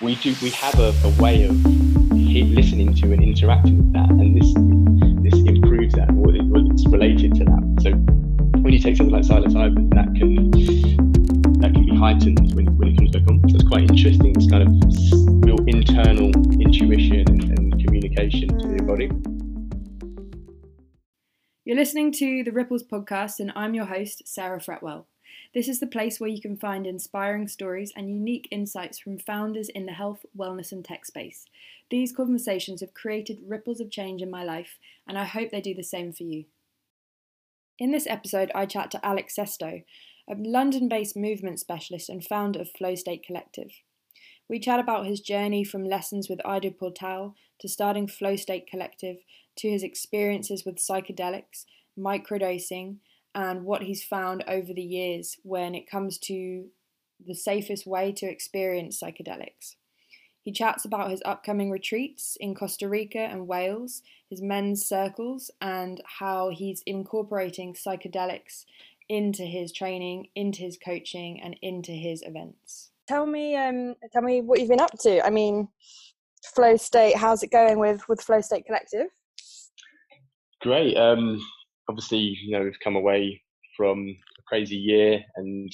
we 0.00 0.14
do 0.16 0.34
we 0.42 0.50
have 0.50 0.78
a, 0.78 0.94
a 1.04 1.08
way 1.20 1.44
of 1.44 1.56
listening 2.12 2.94
to 2.94 3.12
and 3.12 3.22
interacting 3.22 3.78
with 3.78 3.92
that, 3.92 4.10
and 4.10 4.36
this 4.36 4.54
this 5.22 5.40
improves 5.48 5.94
that, 5.94 6.08
or, 6.10 6.34
it, 6.34 6.42
it's 6.72 6.86
related 6.86 7.34
to 7.34 7.44
that. 7.44 7.80
So 7.82 7.90
when 8.60 8.72
you 8.72 8.78
take 8.78 8.96
something 8.96 9.12
like 9.12 9.24
psilocybin, 9.24 9.92
that 9.94 10.14
can 10.14 10.50
that 11.60 11.74
can 11.74 11.86
be 11.86 11.96
heightened 11.96 12.54
when, 12.54 12.66
when 12.76 12.88
it 12.88 12.96
comes 12.96 13.10
back 13.10 13.28
on. 13.28 13.48
So 13.48 13.56
it's 13.56 13.68
quite 13.68 13.90
interesting. 13.90 14.32
This 14.34 14.48
kind 14.48 14.62
of 14.62 15.44
real 15.44 15.58
internal 15.66 16.30
intuition 16.60 17.24
and, 17.28 17.58
and 17.58 17.84
communication 17.84 18.48
to 18.48 18.68
the 18.68 18.84
body. 18.84 19.10
You're 21.64 21.76
listening 21.76 22.12
to 22.12 22.44
the 22.44 22.52
Ripples 22.52 22.84
podcast, 22.84 23.40
and 23.40 23.52
I'm 23.56 23.74
your 23.74 23.86
host, 23.86 24.22
Sarah 24.26 24.60
Fretwell. 24.60 25.06
This 25.54 25.68
is 25.68 25.80
the 25.80 25.86
place 25.86 26.20
where 26.20 26.28
you 26.28 26.40
can 26.40 26.56
find 26.56 26.86
inspiring 26.86 27.48
stories 27.48 27.92
and 27.96 28.10
unique 28.10 28.48
insights 28.50 28.98
from 28.98 29.18
founders 29.18 29.68
in 29.68 29.86
the 29.86 29.92
health, 29.92 30.26
wellness, 30.36 30.72
and 30.72 30.84
tech 30.84 31.06
space. 31.06 31.46
These 31.90 32.12
conversations 32.12 32.80
have 32.82 32.92
created 32.92 33.38
ripples 33.46 33.80
of 33.80 33.90
change 33.90 34.20
in 34.20 34.30
my 34.30 34.44
life, 34.44 34.78
and 35.06 35.18
I 35.18 35.24
hope 35.24 35.50
they 35.50 35.62
do 35.62 35.74
the 35.74 35.82
same 35.82 36.12
for 36.12 36.24
you. 36.24 36.44
In 37.78 37.92
this 37.92 38.06
episode, 38.06 38.50
I 38.54 38.66
chat 38.66 38.90
to 38.90 39.06
Alex 39.06 39.34
Sesto, 39.36 39.84
a 40.28 40.34
London 40.34 40.88
based 40.88 41.16
movement 41.16 41.60
specialist 41.60 42.10
and 42.10 42.22
founder 42.22 42.60
of 42.60 42.70
Flow 42.70 42.94
State 42.94 43.24
Collective. 43.24 43.70
We 44.48 44.58
chat 44.58 44.80
about 44.80 45.06
his 45.06 45.20
journey 45.20 45.64
from 45.64 45.84
lessons 45.84 46.28
with 46.28 46.40
Ido 46.40 46.70
Portal 46.70 47.34
to 47.60 47.68
starting 47.68 48.06
Flow 48.06 48.36
State 48.36 48.66
Collective 48.66 49.18
to 49.56 49.70
his 49.70 49.82
experiences 49.82 50.64
with 50.64 50.76
psychedelics, 50.76 51.64
microdosing, 51.98 52.96
and 53.38 53.64
what 53.64 53.84
he's 53.84 54.02
found 54.02 54.42
over 54.48 54.74
the 54.74 54.82
years 54.82 55.36
when 55.44 55.72
it 55.72 55.88
comes 55.88 56.18
to 56.18 56.66
the 57.24 57.36
safest 57.36 57.86
way 57.86 58.10
to 58.10 58.26
experience 58.26 59.00
psychedelics. 59.00 59.76
He 60.42 60.50
chats 60.50 60.84
about 60.84 61.12
his 61.12 61.22
upcoming 61.24 61.70
retreats 61.70 62.36
in 62.40 62.56
Costa 62.56 62.88
Rica 62.88 63.20
and 63.20 63.46
Wales, 63.46 64.02
his 64.28 64.42
men's 64.42 64.84
circles, 64.84 65.52
and 65.60 66.02
how 66.18 66.50
he's 66.50 66.82
incorporating 66.84 67.74
psychedelics 67.74 68.64
into 69.08 69.44
his 69.44 69.72
training, 69.72 70.28
into 70.34 70.62
his 70.62 70.76
coaching, 70.76 71.40
and 71.40 71.56
into 71.62 71.92
his 71.92 72.22
events. 72.22 72.90
Tell 73.06 73.24
me, 73.24 73.54
um, 73.54 73.94
tell 74.12 74.22
me 74.22 74.40
what 74.40 74.58
you've 74.58 74.68
been 74.68 74.80
up 74.80 74.98
to. 75.00 75.24
I 75.24 75.30
mean, 75.30 75.68
Flow 76.56 76.76
State. 76.76 77.16
How's 77.16 77.44
it 77.44 77.52
going 77.52 77.78
with 77.78 78.02
with 78.08 78.20
Flow 78.20 78.40
State 78.40 78.66
Collective? 78.66 79.06
Great. 80.60 80.96
Um, 80.96 81.40
obviously, 81.88 82.18
you 82.18 82.52
know, 82.52 82.62
we've 82.64 82.78
come 82.82 82.96
away 82.96 83.42
from 83.76 84.08
a 84.38 84.42
crazy 84.46 84.76
year 84.76 85.22
and 85.36 85.72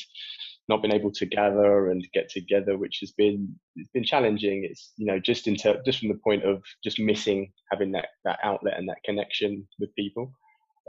not 0.68 0.82
been 0.82 0.94
able 0.94 1.10
to 1.12 1.26
gather 1.26 1.90
and 1.90 2.06
get 2.14 2.28
together, 2.28 2.78
which 2.78 2.98
has 3.00 3.12
been 3.12 3.54
it's 3.76 3.90
been 3.92 4.04
challenging. 4.04 4.66
It's 4.68 4.92
you 4.96 5.06
know 5.06 5.18
just 5.18 5.46
in 5.46 5.56
ter- 5.56 5.82
just 5.84 5.98
from 5.98 6.08
the 6.08 6.20
point 6.24 6.44
of 6.44 6.62
just 6.82 6.98
missing 6.98 7.52
having 7.70 7.92
that 7.92 8.08
that 8.24 8.38
outlet 8.42 8.78
and 8.78 8.88
that 8.88 9.02
connection 9.04 9.66
with 9.78 9.94
people. 9.94 10.32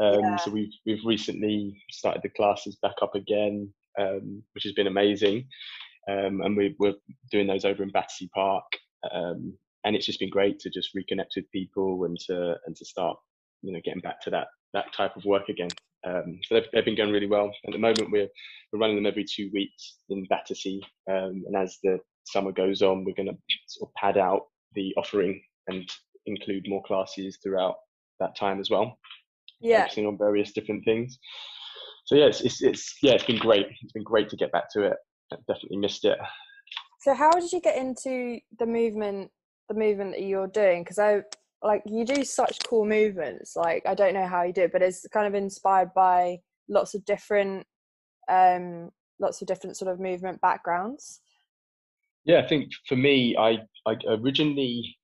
Um, 0.02 0.20
yeah. 0.22 0.36
So 0.38 0.52
we've 0.52 0.74
we've 0.86 1.06
recently 1.06 1.82
started 1.92 2.22
the 2.24 2.30
classes 2.30 2.78
back 2.82 2.96
up 3.02 3.16
again, 3.16 3.74
um, 4.00 4.44
which 4.54 4.64
has 4.64 4.74
been 4.74 4.88
amazing, 4.88 5.48
um, 6.10 6.42
and 6.42 6.56
we, 6.56 6.76
are 6.84 6.94
doing 7.32 7.48
those 7.48 7.66
over 7.66 7.84
in 7.84 7.90
Battersea 7.90 8.30
Park, 8.34 8.66
um, 9.14 9.58
and 9.84 9.96
it's 9.96 10.06
just 10.06 10.20
been 10.20 10.30
great 10.30 10.60
to 10.60 10.70
just 10.70 10.96
reconnect 10.96 11.36
with 11.36 11.52
people 11.52 12.06
and 12.06 12.18
to 12.28 12.56
and 12.66 12.76
to 12.76 12.86
start 12.86 13.18
you 13.62 13.74
know 13.74 13.80
getting 13.84 14.02
back 14.02 14.22
to 14.22 14.30
that 14.30 14.48
that 14.76 14.94
type 14.94 15.16
of 15.16 15.26
work 15.26 15.50
again. 15.50 15.70
Um, 16.06 16.40
so 16.44 16.56
they've, 16.56 16.68
they've 16.72 16.86
been 16.86 16.96
going 16.96 17.12
really 17.12 17.28
well. 17.28 17.52
At 17.66 17.74
the 17.74 17.80
moment, 17.80 18.12
we're 18.12 18.28
we're 18.72 18.80
running 18.80 18.96
them 18.96 19.08
every 19.08 19.26
two 19.26 19.50
weeks 19.54 19.98
in 20.10 20.26
Battersea, 20.30 20.82
um, 21.10 21.44
and 21.48 21.56
as 21.58 21.80
the 21.84 21.98
summer 22.26 22.52
goes 22.52 22.84
on, 22.84 23.04
we're 23.04 23.16
going 23.16 23.30
to 23.30 23.38
sort 23.68 23.90
of 23.90 23.94
pad 23.96 24.18
out 24.18 24.42
the 24.76 24.94
offering 24.98 25.42
and 25.68 25.90
include 26.28 26.66
more 26.68 26.84
classes 26.84 27.40
throughout 27.42 27.76
that 28.20 28.36
time 28.38 28.60
as 28.60 28.70
well. 28.70 28.98
Yeah. 29.62 29.84
Focusing 29.84 30.06
on 30.06 30.18
various 30.18 30.52
different 30.52 30.84
things. 30.86 31.18
So 32.06 32.16
yeah 32.16 32.26
it's, 32.26 32.42
it's, 32.42 32.62
it's 32.62 32.96
yeah 33.02 33.14
it's 33.14 33.24
been 33.24 33.40
great. 33.40 33.68
It's 33.82 33.94
been 33.94 34.04
great 34.04 34.30
to 34.30 34.36
get 34.36 34.52
back 34.52 34.72
to 34.74 34.84
it. 34.84 34.98
I 35.34 35.38
definitely 35.48 35.78
missed 35.78 36.06
it. 36.06 36.18
So 37.02 37.14
how 37.14 37.32
did 37.32 37.52
you 37.52 37.62
get 37.62 37.78
into 37.78 38.40
the 38.60 38.66
movement 38.66 39.32
the 39.70 39.76
movement 39.76 40.12
that 40.12 40.24
you're 40.24 40.48
doing? 40.48 40.84
Because 40.84 41.00
i 41.00 41.22
like 41.66 41.82
you 41.86 42.06
do 42.06 42.24
such 42.24 42.60
cool 42.68 42.86
movements 42.86 43.56
like 43.56 43.84
i 43.86 43.94
don't 43.94 44.14
know 44.14 44.28
how 44.28 44.44
you 44.44 44.54
do 44.54 44.64
it 44.64 44.72
but 44.72 44.82
it's 44.82 45.06
kind 45.12 45.28
of 45.28 45.34
inspired 45.34 45.94
by 45.94 46.38
lots 46.70 46.94
of 46.94 47.04
different 47.06 47.66
um 48.30 48.90
lots 49.20 49.42
of 49.42 49.48
different 49.48 49.76
sort 49.76 49.92
of 49.92 50.00
movement 50.00 50.40
backgrounds 50.42 51.22
yeah 52.24 52.40
i 52.40 52.48
think 52.48 52.72
for 52.88 52.96
me 52.96 53.36
i 53.38 53.58
i 53.86 53.96
originally 54.08 54.96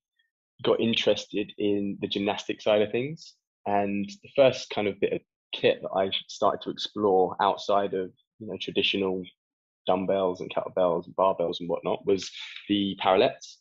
got 0.64 0.80
interested 0.80 1.52
in 1.58 1.98
the 2.02 2.08
gymnastic 2.08 2.62
side 2.62 2.82
of 2.82 2.92
things 2.92 3.36
and 3.66 4.10
the 4.24 4.30
first 4.36 4.70
kind 4.70 4.88
of 4.88 5.00
bit 5.00 5.14
of 5.14 5.22
kit 5.54 5.82
that 5.82 5.90
I 5.90 6.10
started 6.28 6.62
to 6.64 6.70
explore 6.70 7.36
outside 7.42 7.94
of 7.94 8.12
you 8.40 8.48
know 8.48 8.58
traditional 8.60 9.24
dumbbells 9.88 10.42
and 10.42 10.52
kettlebells 10.54 11.06
and 11.06 11.16
barbells 11.16 11.60
and 11.60 11.70
whatnot 11.70 12.06
was 12.06 12.30
the 12.70 12.98
parallettes. 13.04 13.58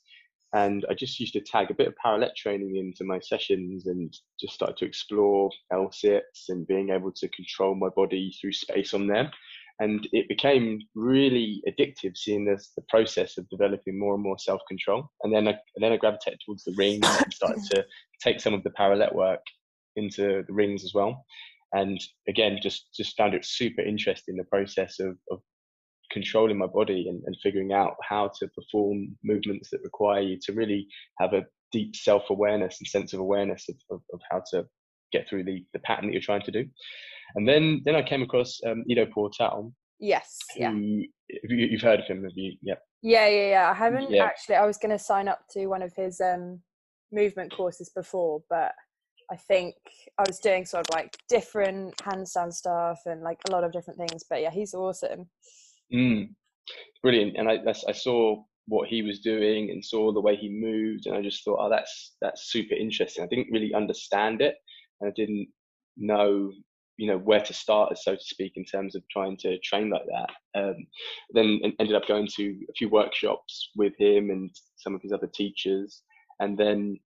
And 0.53 0.85
I 0.91 0.95
just 0.95 1.21
used 1.21 1.35
to 1.35 1.41
tag 1.41 1.71
a 1.71 1.75
bit 1.75 1.87
of 1.87 1.95
parallette 2.05 2.35
training 2.37 2.77
into 2.77 3.05
my 3.05 3.21
sessions 3.21 3.87
and 3.87 4.13
just 4.41 4.55
started 4.55 4.77
to 4.79 4.85
explore 4.85 5.51
L 5.73 5.91
sits 5.93 6.49
and 6.49 6.67
being 6.67 6.91
able 6.91 7.13
to 7.13 7.29
control 7.29 7.77
my 7.77 7.89
body 7.95 8.35
through 8.41 8.53
space 8.53 8.93
on 8.93 9.07
them. 9.07 9.31
And 9.79 10.07
it 10.13 10.29
became 10.29 10.81
really 10.95 11.63
addictive 11.69 12.17
seeing 12.17 12.45
this 12.45 12.73
the 12.77 12.83
process 12.89 13.39
of 13.39 13.49
developing 13.49 13.99
more 13.99 14.15
and 14.15 14.23
more 14.23 14.39
self 14.39 14.61
control. 14.69 15.09
And 15.23 15.33
then 15.33 15.49
I 15.49 15.53
and 15.53 15.83
then 15.83 15.93
I 15.93 15.97
gravitated 15.97 16.41
towards 16.45 16.65
the 16.65 16.75
rings 16.77 17.07
and 17.07 17.33
started 17.33 17.63
to 17.71 17.87
take 18.23 18.41
some 18.41 18.53
of 18.53 18.63
the 18.65 18.71
parallette 18.71 19.15
work 19.15 19.41
into 19.97 20.45
the 20.47 20.53
rings 20.53 20.85
as 20.85 20.93
well. 20.95 21.25
And 21.73 21.99
again, 22.29 22.59
just 22.61 22.89
just 22.95 23.17
found 23.17 23.35
it 23.35 23.45
super 23.45 23.83
interesting 23.83 24.37
the 24.37 24.45
process 24.45 24.99
of, 24.99 25.17
of 25.31 25.41
controlling 26.11 26.59
my 26.59 26.67
body 26.67 27.07
and, 27.09 27.23
and 27.25 27.37
figuring 27.43 27.73
out 27.73 27.95
how 28.03 28.31
to 28.39 28.49
perform 28.49 29.17
movements 29.25 29.71
that 29.71 29.83
require 29.83 30.21
you 30.21 30.39
to 30.43 30.53
really 30.53 30.87
have 31.19 31.33
a 31.33 31.45
deep 31.73 31.95
self 31.95 32.31
awareness 32.31 32.79
and 32.81 32.89
sense 32.89 33.13
of 33.13 33.21
awareness 33.21 33.67
of, 33.69 33.77
of, 33.91 34.03
of, 34.13 34.21
how 34.31 34.43
to 34.51 34.67
get 35.13 35.29
through 35.29 35.45
the, 35.45 35.65
the 35.73 35.79
pattern 35.81 36.07
that 36.07 36.13
you're 36.13 36.21
trying 36.23 36.43
to 36.43 36.51
do. 36.51 36.65
And 37.37 37.49
then 37.49 37.83
then 37.85 37.95
I 37.95 38.03
came 38.03 38.23
across 38.23 38.59
um, 38.67 38.85
Ido 38.89 39.07
Portal. 39.07 39.73
Yes. 40.01 40.39
Yeah. 40.57 40.73
You, 40.73 41.07
have 41.73 41.83
heard 41.83 42.01
of 42.01 42.07
him, 42.07 42.25
have 42.25 42.33
you? 42.35 42.57
Yeah. 42.63 42.75
Yeah, 43.03 43.29
yeah, 43.29 43.49
yeah. 43.49 43.71
I 43.71 43.75
haven't 43.75 44.11
yeah. 44.11 44.25
actually. 44.25 44.57
I 44.57 44.67
was 44.67 44.79
going 44.79 44.97
to 44.97 44.99
sign 44.99 45.29
up 45.29 45.41
to 45.53 45.67
one 45.67 45.83
of 45.83 45.93
his 45.95 46.21
um, 46.21 46.61
movement 47.13 47.53
courses 47.53 47.91
before, 47.95 48.43
but 48.49 48.73
I 49.31 49.37
think 49.37 49.75
I 50.19 50.25
was 50.27 50.39
doing 50.39 50.65
sort 50.65 50.89
of 50.89 50.95
like 50.95 51.17
different 51.29 51.97
handstand 51.99 52.53
stuff 52.53 53.01
and 53.07 53.23
like 53.23 53.39
a 53.49 53.53
lot 53.53 53.63
of 53.63 53.73
different 53.73 53.99
things. 53.99 54.25
But 54.29 54.43
yeah, 54.43 54.51
he's 54.51 54.75
awesome. 54.75 55.29
Mm, 55.93 56.35
brilliant. 57.03 57.37
And 57.37 57.49
I, 57.49 57.59
I 57.89 57.93
saw 57.93 58.45
what 58.67 58.89
he 58.89 59.03
was 59.03 59.21
doing 59.21 59.71
and 59.71 59.85
saw 59.85 60.13
the 60.13 60.21
way 60.21 60.37
he 60.37 60.49
moved, 60.49 61.07
and 61.07 61.17
I 61.17 61.23
just 61.23 61.45
thought, 61.45 61.59
oh, 61.61 61.71
that's 61.71 62.17
that's 62.21 62.51
super 62.53 62.75
interesting. 62.75 63.25
I 63.25 63.29
didn't 63.29 63.53
really 63.53 63.75
understand 63.75 64.43
it, 64.43 64.57
and 65.01 65.09
I 65.11 65.13
didn't 65.17 65.49
know 65.97 66.53
you 66.99 67.07
know 67.07 67.19
where 67.19 67.41
to 67.41 67.55
start 67.55 67.97
so 67.99 68.15
to 68.15 68.23
speak 68.23 68.53
in 68.57 68.65
terms 68.65 68.95
of 68.95 69.03
trying 69.11 69.37
to 69.37 69.59
train 69.61 69.91
like 69.91 70.05
that 70.07 70.61
um, 70.61 70.77
then 71.33 71.61
ended 71.81 71.95
up 71.97 72.07
going 72.07 72.27
to 72.27 72.45
a 72.71 72.73
few 72.77 72.89
workshops 72.91 73.71
with 73.77 73.95
him 73.99 74.31
and 74.31 74.51
some 74.77 74.95
of 74.95 75.03
his 75.03 75.13
other 75.13 75.29
teachers 75.35 76.03
and 76.41 76.59
then 76.59 76.99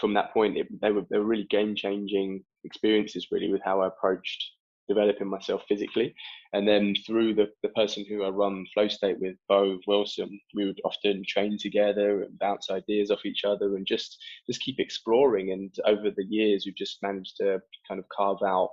from 0.00 0.14
that 0.14 0.32
point, 0.32 0.56
it, 0.56 0.66
they 0.80 0.90
were 0.90 1.04
they 1.10 1.18
were 1.18 1.24
really 1.24 1.46
game 1.50 1.76
changing 1.76 2.42
experiences, 2.64 3.28
really, 3.30 3.52
with 3.52 3.62
how 3.64 3.82
I 3.82 3.88
approached 3.88 4.42
developing 4.90 5.28
myself 5.28 5.62
physically. 5.68 6.12
And 6.52 6.66
then 6.66 6.94
through 7.06 7.34
the, 7.34 7.46
the 7.62 7.68
person 7.70 8.04
who 8.08 8.24
I 8.24 8.30
run 8.30 8.66
Flow 8.74 8.88
State 8.88 9.18
with, 9.20 9.36
Bo 9.48 9.78
Wilson, 9.86 10.40
we 10.54 10.66
would 10.66 10.80
often 10.84 11.22
train 11.26 11.56
together 11.58 12.22
and 12.22 12.38
bounce 12.38 12.70
ideas 12.70 13.10
off 13.10 13.24
each 13.24 13.44
other 13.44 13.76
and 13.76 13.86
just 13.86 14.18
just 14.48 14.60
keep 14.60 14.80
exploring. 14.80 15.52
And 15.52 15.72
over 15.86 16.10
the 16.10 16.26
years, 16.28 16.64
we've 16.66 16.84
just 16.84 16.98
managed 17.02 17.36
to 17.36 17.60
kind 17.88 18.00
of 18.00 18.04
carve 18.14 18.42
out 18.44 18.70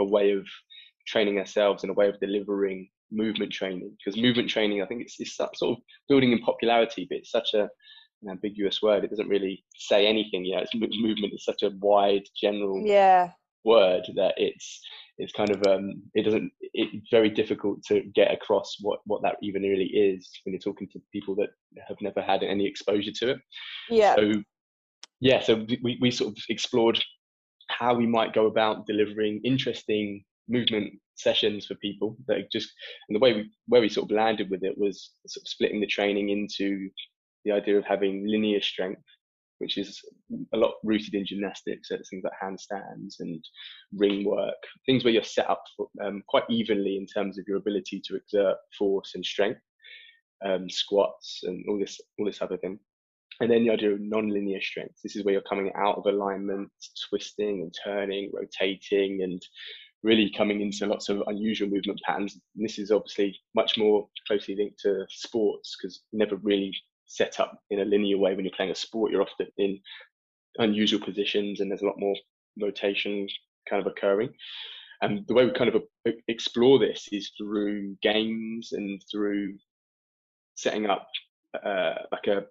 a 0.00 0.04
way 0.04 0.32
of 0.32 0.44
training 1.06 1.38
ourselves 1.38 1.82
and 1.82 1.90
a 1.90 1.94
way 1.94 2.08
of 2.08 2.18
delivering 2.20 2.88
movement 3.12 3.52
training. 3.52 3.96
Because 3.98 4.20
movement 4.20 4.50
training, 4.50 4.82
I 4.82 4.86
think 4.86 5.02
it's, 5.02 5.16
it's 5.20 5.36
sort 5.36 5.52
of 5.62 5.76
building 6.08 6.32
in 6.32 6.40
popularity, 6.40 7.06
but 7.08 7.18
it's 7.18 7.30
such 7.30 7.54
a 7.54 7.68
an 8.22 8.30
ambiguous 8.30 8.80
word. 8.82 9.04
It 9.04 9.10
doesn't 9.10 9.28
really 9.28 9.64
say 9.76 10.06
anything. 10.06 10.44
You 10.44 10.56
know, 10.56 10.62
it's, 10.62 10.74
movement 10.74 11.34
is 11.34 11.44
such 11.44 11.62
a 11.62 11.70
wide, 11.80 12.22
general 12.40 12.80
yeah. 12.84 13.30
word 13.64 14.02
that 14.16 14.34
it's 14.36 14.80
it's 15.22 15.32
kind 15.32 15.50
of 15.50 15.64
um, 15.66 16.02
it 16.14 16.22
doesn't 16.22 16.50
it's 16.60 17.08
very 17.10 17.30
difficult 17.30 17.82
to 17.84 18.02
get 18.14 18.32
across 18.32 18.76
what 18.80 19.00
what 19.04 19.22
that 19.22 19.36
even 19.42 19.62
really 19.62 19.84
is 19.86 20.28
when 20.44 20.52
you're 20.52 20.60
talking 20.60 20.88
to 20.88 21.00
people 21.12 21.34
that 21.36 21.50
have 21.88 21.96
never 22.00 22.20
had 22.20 22.42
any 22.42 22.66
exposure 22.66 23.12
to 23.12 23.30
it. 23.30 23.38
Yeah. 23.88 24.16
So 24.16 24.32
yeah, 25.20 25.40
so 25.40 25.64
we 25.82 25.98
we 26.00 26.10
sort 26.10 26.32
of 26.32 26.38
explored 26.48 27.02
how 27.68 27.94
we 27.94 28.06
might 28.06 28.34
go 28.34 28.46
about 28.46 28.86
delivering 28.86 29.40
interesting 29.44 30.24
movement 30.48 30.92
sessions 31.14 31.66
for 31.66 31.76
people 31.76 32.16
that 32.26 32.50
just 32.50 32.72
and 33.08 33.14
the 33.14 33.20
way 33.20 33.32
we 33.32 33.50
where 33.66 33.80
we 33.80 33.88
sort 33.88 34.10
of 34.10 34.16
landed 34.16 34.50
with 34.50 34.64
it 34.64 34.76
was 34.76 35.12
sort 35.26 35.42
of 35.42 35.48
splitting 35.48 35.80
the 35.80 35.86
training 35.86 36.30
into 36.30 36.88
the 37.44 37.52
idea 37.52 37.78
of 37.78 37.84
having 37.84 38.26
linear 38.26 38.60
strength, 38.60 39.02
which 39.62 39.78
is 39.78 40.00
a 40.52 40.56
lot 40.56 40.74
rooted 40.82 41.14
in 41.14 41.24
gymnastics. 41.24 41.88
So 41.88 41.94
it's 41.94 42.10
things 42.10 42.24
like 42.24 42.32
handstands 42.42 43.14
and 43.20 43.42
ring 43.94 44.24
work, 44.24 44.62
things 44.84 45.04
where 45.04 45.12
you're 45.12 45.22
set 45.22 45.48
up 45.48 45.62
for, 45.76 45.88
um, 46.04 46.22
quite 46.28 46.44
evenly 46.50 46.96
in 46.96 47.06
terms 47.06 47.38
of 47.38 47.46
your 47.46 47.58
ability 47.58 48.02
to 48.06 48.16
exert 48.16 48.56
force 48.76 49.12
and 49.14 49.24
strength, 49.24 49.60
um, 50.44 50.68
squats 50.68 51.40
and 51.44 51.64
all 51.68 51.78
this 51.78 52.00
all 52.18 52.26
this 52.26 52.42
other 52.42 52.56
thing. 52.58 52.78
And 53.40 53.50
then 53.50 53.64
the 53.64 53.72
idea 53.72 53.92
of 53.92 54.00
non-linear 54.00 54.60
strength. 54.60 55.00
This 55.02 55.16
is 55.16 55.24
where 55.24 55.32
you're 55.32 55.42
coming 55.42 55.72
out 55.76 55.96
of 55.96 56.06
alignment, 56.06 56.70
twisting 57.08 57.62
and 57.62 57.74
turning, 57.84 58.30
rotating, 58.32 59.22
and 59.22 59.40
really 60.02 60.32
coming 60.36 60.60
into 60.60 60.86
lots 60.86 61.08
of 61.08 61.22
unusual 61.28 61.68
movement 61.68 62.00
patterns. 62.04 62.38
And 62.56 62.64
this 62.64 62.78
is 62.78 62.90
obviously 62.90 63.38
much 63.54 63.78
more 63.78 64.08
closely 64.26 64.56
linked 64.56 64.80
to 64.80 65.06
sports 65.08 65.76
because 65.76 66.02
never 66.12 66.36
really 66.36 66.74
set 67.12 67.38
up 67.40 67.58
in 67.70 67.80
a 67.80 67.84
linear 67.84 68.16
way 68.16 68.34
when 68.34 68.44
you're 68.44 68.54
playing 68.56 68.72
a 68.72 68.74
sport. 68.74 69.12
You're 69.12 69.22
often 69.22 69.46
in 69.58 69.78
unusual 70.58 71.00
positions 71.00 71.60
and 71.60 71.70
there's 71.70 71.82
a 71.82 71.86
lot 71.86 71.98
more 71.98 72.16
rotation 72.60 73.28
kind 73.68 73.84
of 73.84 73.86
occurring. 73.86 74.30
And 75.02 75.26
the 75.26 75.34
way 75.34 75.44
we 75.44 75.52
kind 75.52 75.74
of 75.74 75.82
explore 76.28 76.78
this 76.78 77.08
is 77.12 77.32
through 77.36 77.96
games 78.02 78.72
and 78.72 79.02
through 79.10 79.58
setting 80.54 80.86
up 80.86 81.06
uh, 81.62 81.94
like 82.12 82.28
a 82.28 82.44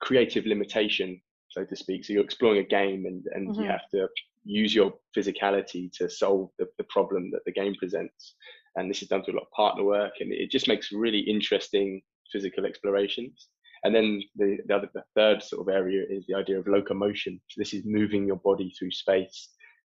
creative 0.00 0.44
limitation, 0.44 1.20
so 1.48 1.64
to 1.64 1.76
speak. 1.76 2.04
So 2.04 2.12
you're 2.12 2.24
exploring 2.24 2.60
a 2.60 2.68
game 2.68 3.06
and, 3.06 3.24
and 3.32 3.48
mm-hmm. 3.48 3.62
you 3.62 3.68
have 3.68 3.88
to 3.94 4.08
use 4.44 4.74
your 4.74 4.92
physicality 5.16 5.90
to 5.92 6.10
solve 6.10 6.50
the, 6.58 6.66
the 6.76 6.84
problem 6.84 7.30
that 7.30 7.44
the 7.46 7.52
game 7.52 7.74
presents. 7.78 8.34
And 8.76 8.90
this 8.90 9.00
is 9.00 9.08
done 9.08 9.22
through 9.22 9.34
a 9.34 9.38
lot 9.38 9.46
of 9.46 9.52
partner 9.52 9.84
work, 9.84 10.14
and 10.20 10.32
it 10.32 10.50
just 10.50 10.66
makes 10.66 10.92
really 10.92 11.20
interesting 11.20 12.02
physical 12.32 12.64
explorations. 12.64 13.48
And 13.84 13.94
then 13.94 14.22
the, 14.36 14.58
the, 14.66 14.74
other, 14.76 14.88
the 14.94 15.02
third 15.16 15.42
sort 15.42 15.66
of 15.66 15.74
area 15.74 16.04
is 16.08 16.24
the 16.26 16.34
idea 16.34 16.58
of 16.58 16.68
locomotion. 16.68 17.40
So 17.48 17.58
this 17.58 17.74
is 17.74 17.84
moving 17.84 18.26
your 18.26 18.36
body 18.36 18.72
through 18.78 18.92
space 18.92 19.48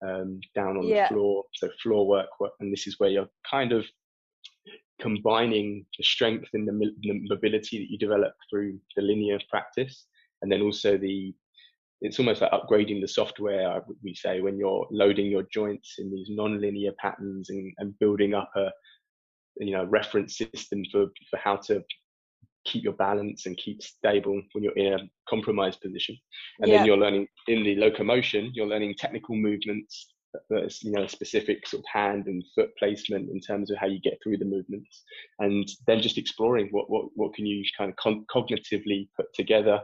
um, 0.06 0.40
down 0.56 0.78
on 0.78 0.84
yeah. 0.84 1.08
the 1.08 1.16
floor. 1.16 1.44
So 1.54 1.70
floor 1.82 2.06
work, 2.08 2.28
and 2.60 2.72
this 2.72 2.88
is 2.88 3.00
where 3.00 3.10
you're 3.10 3.30
kind 3.50 3.72
of 3.72 3.86
combining 5.00 5.86
the 5.98 6.04
strength 6.04 6.50
and 6.54 6.68
the, 6.68 6.92
the 7.02 7.20
mobility 7.30 7.80
that 7.80 7.90
you 7.90 7.98
develop 7.98 8.34
through 8.50 8.80
the 8.96 9.02
linear 9.02 9.40
practice, 9.50 10.06
and 10.42 10.52
then 10.52 10.62
also 10.62 10.98
the 10.98 11.34
it's 12.02 12.20
almost 12.20 12.42
like 12.42 12.52
upgrading 12.52 13.02
the 13.02 13.08
software 13.08 13.82
we 14.04 14.14
say 14.14 14.40
when 14.40 14.58
you're 14.58 14.88
loading 14.92 15.32
your 15.32 15.44
joints 15.52 15.96
in 15.98 16.12
these 16.12 16.28
non-linear 16.30 16.92
patterns 17.00 17.50
and, 17.50 17.74
and 17.80 17.98
building 17.98 18.36
up 18.36 18.52
a 18.56 18.70
you 19.60 19.72
know 19.72 19.84
reference 19.86 20.38
system 20.38 20.84
for 20.92 21.08
for 21.30 21.38
how 21.38 21.56
to 21.56 21.84
keep 22.68 22.84
your 22.84 22.94
balance 22.94 23.46
and 23.46 23.58
keep 23.58 23.82
stable 23.82 24.42
when 24.54 24.64
you're 24.64 24.78
in 24.78 24.94
a 24.94 25.00
compromised 25.30 25.82
position 25.82 26.16
and 26.60 26.70
yeah. 26.70 26.78
then 26.78 26.86
you're 26.86 26.98
learning 26.98 27.28
in 27.48 27.64
the 27.64 27.76
locomotion 27.76 28.52
you're 28.54 28.68
learning 28.68 28.94
technical 28.98 29.36
movements 29.36 30.14
that's 30.50 30.84
you 30.84 30.92
know 30.92 31.08
specific 31.08 31.66
sort 31.66 31.80
of 31.80 31.86
hand 31.92 32.28
and 32.28 32.44
foot 32.54 32.70
placement 32.78 33.30
in 33.32 33.40
terms 33.40 33.72
of 33.72 33.78
how 33.78 33.88
you 33.88 34.00
get 34.02 34.20
through 34.22 34.38
the 34.38 34.46
movements 34.46 35.04
and 35.40 35.68
then 35.88 36.02
just 36.02 36.18
exploring 36.18 36.68
what 36.72 36.90
what, 36.90 37.06
what 37.16 37.34
can 37.34 37.46
you 37.46 37.64
kind 37.78 37.90
of 37.90 37.96
con- 37.96 38.26
cognitively 38.34 39.08
put 39.16 39.26
together 39.34 39.80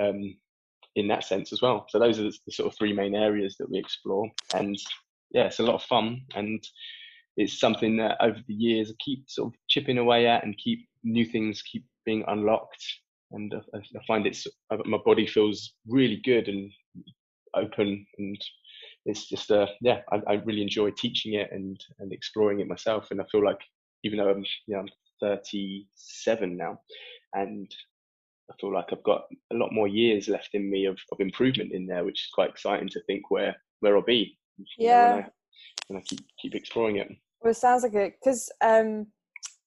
um, 0.00 0.36
in 0.96 1.08
that 1.08 1.24
sense 1.24 1.52
as 1.52 1.62
well. 1.62 1.86
So 1.88 1.98
those 1.98 2.18
are 2.18 2.24
the, 2.24 2.36
the 2.46 2.52
sort 2.52 2.72
of 2.72 2.76
three 2.76 2.92
main 2.92 3.14
areas 3.14 3.56
that 3.58 3.70
we 3.70 3.78
explore, 3.78 4.28
and 4.54 4.76
yeah, 5.30 5.44
it's 5.44 5.60
a 5.60 5.64
lot 5.64 5.74
of 5.74 5.82
fun, 5.82 6.22
and 6.34 6.62
it's 7.36 7.60
something 7.60 7.98
that 7.98 8.16
over 8.20 8.38
the 8.48 8.54
years 8.54 8.90
I 8.90 8.94
keep 9.04 9.28
sort 9.28 9.52
of 9.52 9.58
chipping 9.68 9.98
away 9.98 10.26
at, 10.26 10.44
and 10.44 10.56
keep 10.56 10.88
new 11.06 11.24
things 11.24 11.62
keep 11.62 11.84
being 12.04 12.24
unlocked, 12.28 12.84
and 13.32 13.54
I, 13.74 13.78
I 13.78 14.06
find 14.06 14.26
it's 14.26 14.46
my 14.84 14.98
body 15.04 15.26
feels 15.26 15.74
really 15.86 16.20
good 16.24 16.48
and 16.48 16.70
open, 17.54 18.06
and 18.18 18.40
it's 19.06 19.28
just 19.28 19.50
uh 19.50 19.66
yeah, 19.80 20.00
I, 20.12 20.20
I 20.28 20.32
really 20.44 20.62
enjoy 20.62 20.90
teaching 20.90 21.34
it 21.34 21.48
and 21.52 21.78
and 22.00 22.12
exploring 22.12 22.60
it 22.60 22.68
myself, 22.68 23.08
and 23.10 23.20
I 23.20 23.24
feel 23.30 23.44
like 23.44 23.60
even 24.04 24.18
though 24.18 24.30
I'm 24.30 24.44
you 24.66 24.74
know 24.74 24.80
I'm 24.80 24.88
37 25.20 26.56
now, 26.56 26.78
and 27.32 27.70
I 28.50 28.54
feel 28.60 28.72
like 28.72 28.86
I've 28.92 29.02
got 29.02 29.24
a 29.52 29.56
lot 29.56 29.72
more 29.72 29.88
years 29.88 30.28
left 30.28 30.50
in 30.52 30.70
me 30.70 30.86
of, 30.86 30.98
of 31.10 31.20
improvement 31.20 31.72
in 31.72 31.86
there, 31.86 32.04
which 32.04 32.20
is 32.20 32.30
quite 32.32 32.50
exciting 32.50 32.88
to 32.90 33.02
think 33.06 33.30
where 33.30 33.56
where 33.80 33.96
I'll 33.96 34.02
be. 34.02 34.38
Yeah. 34.78 34.94
Know, 34.94 35.14
when, 35.14 35.24
I, 35.24 35.28
when 35.88 35.98
I 35.98 36.02
keep 36.02 36.20
keep 36.40 36.54
exploring 36.54 36.96
it. 36.96 37.08
Well, 37.42 37.50
it 37.50 37.56
sounds 37.56 37.82
like 37.82 37.94
it 37.94 38.14
because 38.20 38.50
um, 38.62 39.06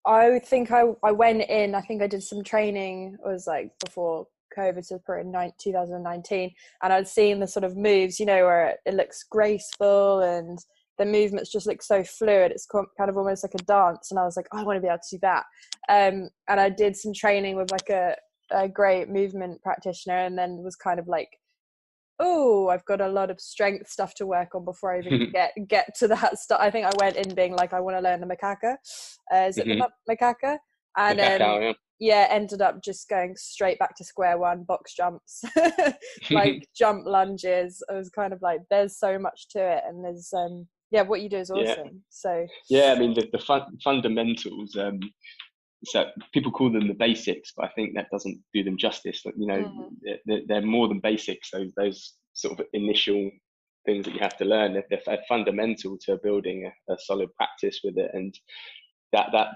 I 0.09 0.39
think 0.39 0.71
I 0.71 0.85
I 1.03 1.11
went 1.11 1.43
in. 1.43 1.75
I 1.75 1.81
think 1.81 2.01
I 2.01 2.07
did 2.07 2.23
some 2.23 2.43
training. 2.43 3.17
It 3.23 3.27
was 3.27 3.45
like 3.45 3.71
before 3.85 4.27
COVID, 4.57 4.83
so 4.83 4.99
in 5.13 5.31
2019, 5.59 6.51
and 6.81 6.93
I'd 6.93 7.07
seen 7.07 7.39
the 7.39 7.47
sort 7.47 7.63
of 7.63 7.77
moves, 7.77 8.19
you 8.19 8.25
know, 8.25 8.43
where 8.43 8.69
it, 8.69 8.77
it 8.87 8.95
looks 8.95 9.23
graceful 9.23 10.21
and 10.21 10.57
the 10.97 11.05
movements 11.05 11.51
just 11.51 11.67
look 11.67 11.83
so 11.83 12.03
fluid. 12.03 12.51
It's 12.51 12.65
kind 12.65 13.09
of 13.09 13.17
almost 13.17 13.43
like 13.43 13.53
a 13.53 13.63
dance, 13.65 14.09
and 14.09 14.19
I 14.19 14.23
was 14.23 14.35
like, 14.35 14.47
oh, 14.51 14.57
I 14.57 14.63
want 14.63 14.77
to 14.77 14.81
be 14.81 14.87
able 14.87 14.97
to 14.97 15.15
do 15.15 15.19
that. 15.21 15.45
Um, 15.87 16.29
and 16.47 16.59
I 16.59 16.69
did 16.69 16.97
some 16.97 17.13
training 17.13 17.55
with 17.55 17.71
like 17.71 17.89
a 17.89 18.15
a 18.51 18.67
great 18.67 19.09
movement 19.09 19.61
practitioner 19.61 20.17
and 20.17 20.35
then 20.35 20.63
was 20.63 20.75
kind 20.75 20.99
of 20.99 21.07
like 21.07 21.29
oh 22.19 22.67
i've 22.69 22.85
got 22.85 23.01
a 23.01 23.07
lot 23.07 23.29
of 23.29 23.39
strength 23.39 23.89
stuff 23.89 24.13
to 24.13 24.25
work 24.25 24.53
on 24.55 24.65
before 24.65 24.93
i 24.93 24.99
even 24.99 25.31
get 25.33 25.51
get 25.67 25.95
to 25.95 26.07
that 26.07 26.37
stuff 26.37 26.59
i 26.61 26.69
think 26.69 26.85
i 26.85 26.91
went 26.99 27.15
in 27.15 27.33
being 27.35 27.55
like 27.55 27.73
i 27.73 27.79
want 27.79 27.95
to 27.95 28.01
learn 28.01 28.19
the 28.19 28.27
macaca 28.27 28.75
uh, 29.33 29.47
is 29.47 29.57
it 29.57 29.65
mm-hmm. 29.65 29.81
the 30.07 30.15
macaca 30.15 30.57
and 30.97 31.19
um, 31.19 31.61
yeah. 31.61 31.73
yeah 31.99 32.27
ended 32.29 32.61
up 32.61 32.83
just 32.83 33.07
going 33.09 33.35
straight 33.35 33.79
back 33.79 33.95
to 33.95 34.03
square 34.03 34.37
one 34.37 34.63
box 34.63 34.93
jumps 34.93 35.43
like 36.31 36.67
jump 36.75 37.05
lunges 37.05 37.81
i 37.89 37.93
was 37.93 38.09
kind 38.09 38.33
of 38.33 38.41
like 38.41 38.59
there's 38.69 38.97
so 38.97 39.17
much 39.17 39.47
to 39.49 39.59
it 39.59 39.83
and 39.87 40.03
there's 40.03 40.31
um 40.33 40.67
yeah 40.91 41.03
what 41.03 41.21
you 41.21 41.29
do 41.29 41.37
is 41.37 41.51
awesome 41.51 41.85
yeah. 41.85 41.91
so 42.09 42.45
yeah 42.69 42.93
i 42.93 42.99
mean 42.99 43.13
the, 43.13 43.27
the 43.31 43.39
fun, 43.39 43.61
fundamentals 43.83 44.75
um 44.75 44.99
so 45.85 46.05
people 46.33 46.51
call 46.51 46.71
them 46.71 46.87
the 46.87 46.93
basics, 46.93 47.53
but 47.55 47.65
I 47.65 47.69
think 47.69 47.95
that 47.95 48.09
doesn't 48.11 48.39
do 48.53 48.63
them 48.63 48.77
justice. 48.77 49.21
You 49.25 49.47
know, 49.47 49.63
mm-hmm. 49.63 50.17
they're, 50.25 50.41
they're, 50.47 50.61
more 50.61 50.87
than 50.87 50.99
basics. 50.99 51.51
Those 51.51 51.71
those 51.77 52.13
sort 52.33 52.59
of 52.59 52.65
initial 52.73 53.31
things 53.85 54.05
that 54.05 54.13
you 54.13 54.19
have 54.19 54.37
to 54.37 54.45
learn, 54.45 54.73
they're, 54.73 54.99
they're 55.05 55.17
fundamental 55.27 55.97
to 56.05 56.19
building 56.21 56.69
a, 56.89 56.93
a, 56.93 56.97
solid 56.99 57.33
practice 57.35 57.79
with 57.83 57.97
it. 57.97 58.11
And 58.13 58.37
that 59.13 59.29
that 59.31 59.47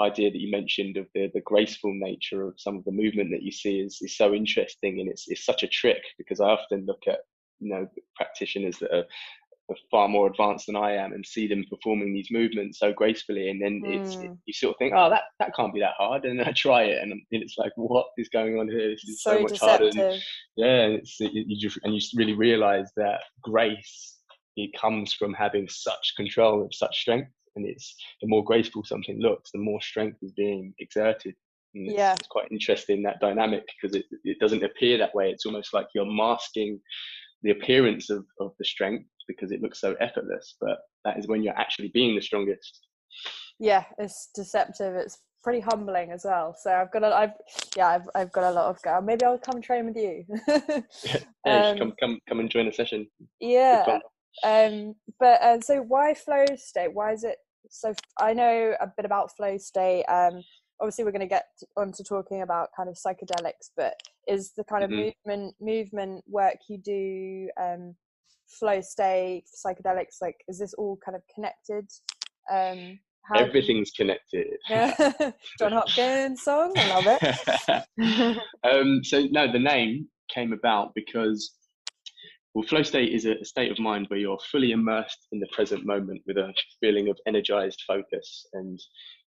idea 0.00 0.30
that 0.30 0.40
you 0.40 0.50
mentioned 0.50 0.96
of 0.96 1.06
the 1.14 1.30
the 1.34 1.42
graceful 1.42 1.92
nature 1.94 2.46
of 2.46 2.54
some 2.58 2.76
of 2.76 2.84
the 2.84 2.92
movement 2.92 3.30
that 3.30 3.42
you 3.42 3.52
see 3.52 3.80
is 3.80 3.98
is 4.00 4.16
so 4.16 4.34
interesting, 4.34 5.00
and 5.00 5.08
it's 5.08 5.26
it's 5.28 5.44
such 5.44 5.62
a 5.62 5.68
trick 5.68 6.02
because 6.18 6.40
I 6.40 6.48
often 6.48 6.84
look 6.86 7.02
at 7.06 7.20
you 7.60 7.72
know 7.72 7.86
practitioners 8.16 8.78
that 8.78 8.94
are 8.94 9.04
far 9.90 10.08
more 10.08 10.28
advanced 10.28 10.66
than 10.66 10.76
I 10.76 10.92
am 10.92 11.12
and 11.12 11.24
see 11.24 11.46
them 11.46 11.64
performing 11.68 12.12
these 12.12 12.30
movements 12.30 12.78
so 12.78 12.92
gracefully. 12.92 13.50
And 13.50 13.60
then 13.60 13.82
mm. 13.84 14.00
it's 14.00 14.16
it, 14.16 14.30
you 14.46 14.52
sort 14.52 14.74
of 14.74 14.78
think, 14.78 14.94
oh, 14.96 15.10
that 15.10 15.22
that 15.38 15.54
can't 15.54 15.74
be 15.74 15.80
that 15.80 15.94
hard. 15.98 16.24
And 16.24 16.40
I 16.40 16.52
try 16.52 16.84
it, 16.84 17.02
and 17.02 17.20
it's 17.30 17.56
like, 17.58 17.72
what 17.76 18.06
is 18.16 18.28
going 18.28 18.58
on 18.58 18.68
here? 18.68 18.90
This 18.90 19.04
is 19.04 19.22
so, 19.22 19.36
so 19.36 19.42
much 19.42 19.52
deceptive. 19.52 19.94
harder. 19.94 20.10
And, 20.10 20.22
yeah, 20.56 20.80
and 20.82 20.94
it's 20.94 21.16
it, 21.20 21.32
you 21.32 21.58
just 21.58 21.78
and 21.84 21.94
you 21.94 22.00
really 22.16 22.34
realize 22.34 22.90
that 22.96 23.20
grace 23.42 24.18
it 24.56 24.70
comes 24.78 25.12
from 25.12 25.32
having 25.34 25.68
such 25.68 26.14
control 26.16 26.64
of 26.64 26.74
such 26.74 27.00
strength. 27.00 27.30
And 27.56 27.66
it's 27.66 27.94
the 28.22 28.28
more 28.28 28.44
graceful 28.44 28.84
something 28.84 29.20
looks, 29.20 29.50
the 29.50 29.58
more 29.58 29.80
strength 29.80 30.18
is 30.22 30.32
being 30.32 30.72
exerted. 30.78 31.34
It's, 31.74 31.94
yeah. 31.94 32.14
it's 32.14 32.28
quite 32.28 32.50
interesting 32.50 33.02
that 33.02 33.20
dynamic 33.20 33.64
because 33.80 33.96
it, 33.96 34.04
it 34.24 34.38
doesn't 34.40 34.64
appear 34.64 34.98
that 34.98 35.14
way. 35.14 35.30
It's 35.30 35.46
almost 35.46 35.72
like 35.72 35.86
you're 35.94 36.04
masking 36.04 36.80
the 37.42 37.50
appearance 37.50 38.10
of, 38.10 38.24
of 38.38 38.52
the 38.58 38.64
strength 38.64 39.08
because 39.36 39.52
it 39.52 39.62
looks 39.62 39.80
so 39.80 39.94
effortless, 40.00 40.56
but 40.60 40.78
that 41.04 41.18
is 41.18 41.26
when 41.26 41.42
you're 41.42 41.58
actually 41.58 41.88
being 41.88 42.14
the 42.14 42.22
strongest. 42.22 42.80
Yeah, 43.58 43.84
it's 43.98 44.30
deceptive. 44.34 44.94
It's 44.94 45.18
pretty 45.42 45.60
humbling 45.60 46.12
as 46.12 46.22
well. 46.24 46.54
So 46.58 46.72
I've 46.72 46.92
got 46.92 47.02
a, 47.02 47.14
I've, 47.14 47.32
yeah, 47.76 47.88
I've, 47.88 48.08
I've 48.14 48.32
got 48.32 48.44
a 48.44 48.52
lot 48.52 48.66
of 48.66 48.80
go. 48.82 49.00
Maybe 49.00 49.24
I'll 49.24 49.38
come 49.38 49.60
train 49.60 49.86
with 49.86 49.96
you. 49.96 50.24
yeah, 51.46 51.68
um, 51.68 51.78
come, 51.78 51.92
come, 52.00 52.18
come 52.28 52.40
and 52.40 52.50
join 52.50 52.68
a 52.68 52.72
session. 52.72 53.06
Yeah. 53.40 53.98
Um, 54.44 54.94
but 55.18 55.40
uh, 55.42 55.60
so 55.60 55.82
why 55.82 56.14
flow 56.14 56.44
state? 56.56 56.94
Why 56.94 57.12
is 57.12 57.24
it 57.24 57.36
so? 57.68 57.94
I 58.18 58.32
know 58.32 58.74
a 58.80 58.86
bit 58.96 59.04
about 59.04 59.36
flow 59.36 59.58
state. 59.58 60.04
Um, 60.04 60.42
obviously 60.80 61.04
we're 61.04 61.12
going 61.12 61.20
to 61.20 61.26
get 61.26 61.46
on 61.76 61.92
to 61.92 62.04
talking 62.04 62.42
about 62.42 62.70
kind 62.76 62.88
of 62.88 62.96
psychedelics, 62.96 63.70
but 63.76 63.94
is 64.26 64.52
the 64.56 64.64
kind 64.64 64.84
of 64.84 64.90
mm-hmm. 64.90 65.10
movement 65.26 65.54
movement 65.60 66.24
work 66.26 66.56
you 66.68 66.78
do 66.78 67.48
um, 67.60 67.94
flow 68.58 68.80
state 68.80 69.44
psychedelics 69.64 70.16
like 70.20 70.36
is 70.48 70.58
this 70.58 70.74
all 70.74 70.98
kind 71.04 71.16
of 71.16 71.22
connected? 71.34 71.88
Um 72.50 72.98
everything's 73.36 73.92
you... 73.98 74.04
connected. 74.04 75.34
John 75.58 75.72
hopkins 75.72 76.42
song? 76.42 76.72
I 76.76 77.00
love 77.00 77.18
it. 77.20 78.38
Um 78.64 79.02
so 79.04 79.26
no 79.30 79.50
the 79.50 79.58
name 79.58 80.08
came 80.32 80.52
about 80.52 80.92
because 80.94 81.52
well 82.54 82.66
flow 82.66 82.82
state 82.82 83.12
is 83.12 83.26
a 83.26 83.44
state 83.44 83.70
of 83.70 83.78
mind 83.78 84.06
where 84.08 84.18
you're 84.18 84.38
fully 84.50 84.72
immersed 84.72 85.26
in 85.32 85.40
the 85.40 85.48
present 85.52 85.84
moment 85.86 86.22
with 86.26 86.36
a 86.36 86.52
feeling 86.80 87.08
of 87.08 87.18
energized 87.26 87.82
focus 87.86 88.46
and 88.52 88.80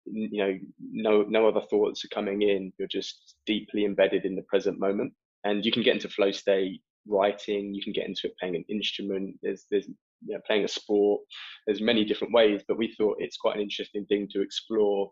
you 0.07 0.39
know 0.39 0.59
no 0.93 1.23
no 1.23 1.49
other 1.49 1.63
thoughts 1.71 2.05
are 2.05 2.15
coming 2.15 2.43
in. 2.43 2.73
You're 2.79 2.89
just 2.89 3.35
deeply 3.47 3.85
embedded 3.85 4.25
in 4.25 4.37
the 4.37 4.43
present 4.43 4.79
moment. 4.79 5.13
And 5.45 5.65
you 5.65 5.73
can 5.73 5.83
get 5.83 5.95
into 5.95 6.09
flow 6.09 6.31
state 6.31 6.81
writing 7.07 7.75
you 7.75 7.83
can 7.83 7.93
get 7.93 8.07
into 8.07 8.27
it 8.27 8.35
playing 8.39 8.57
an 8.57 8.65
instrument 8.69 9.37
there's 9.43 9.67
there's 9.71 9.87
you 10.27 10.35
know, 10.35 10.41
playing 10.47 10.65
a 10.65 10.69
sport 10.69 11.21
there's 11.67 11.83
many 11.83 12.05
different 12.05 12.33
ways 12.33 12.63
but 12.67 12.79
we 12.79 12.95
thought 12.97 13.17
it's 13.19 13.37
quite 13.37 13.57
an 13.57 13.63
interesting 13.63 14.05
thing 14.07 14.29
to 14.31 14.41
explore 14.41 15.11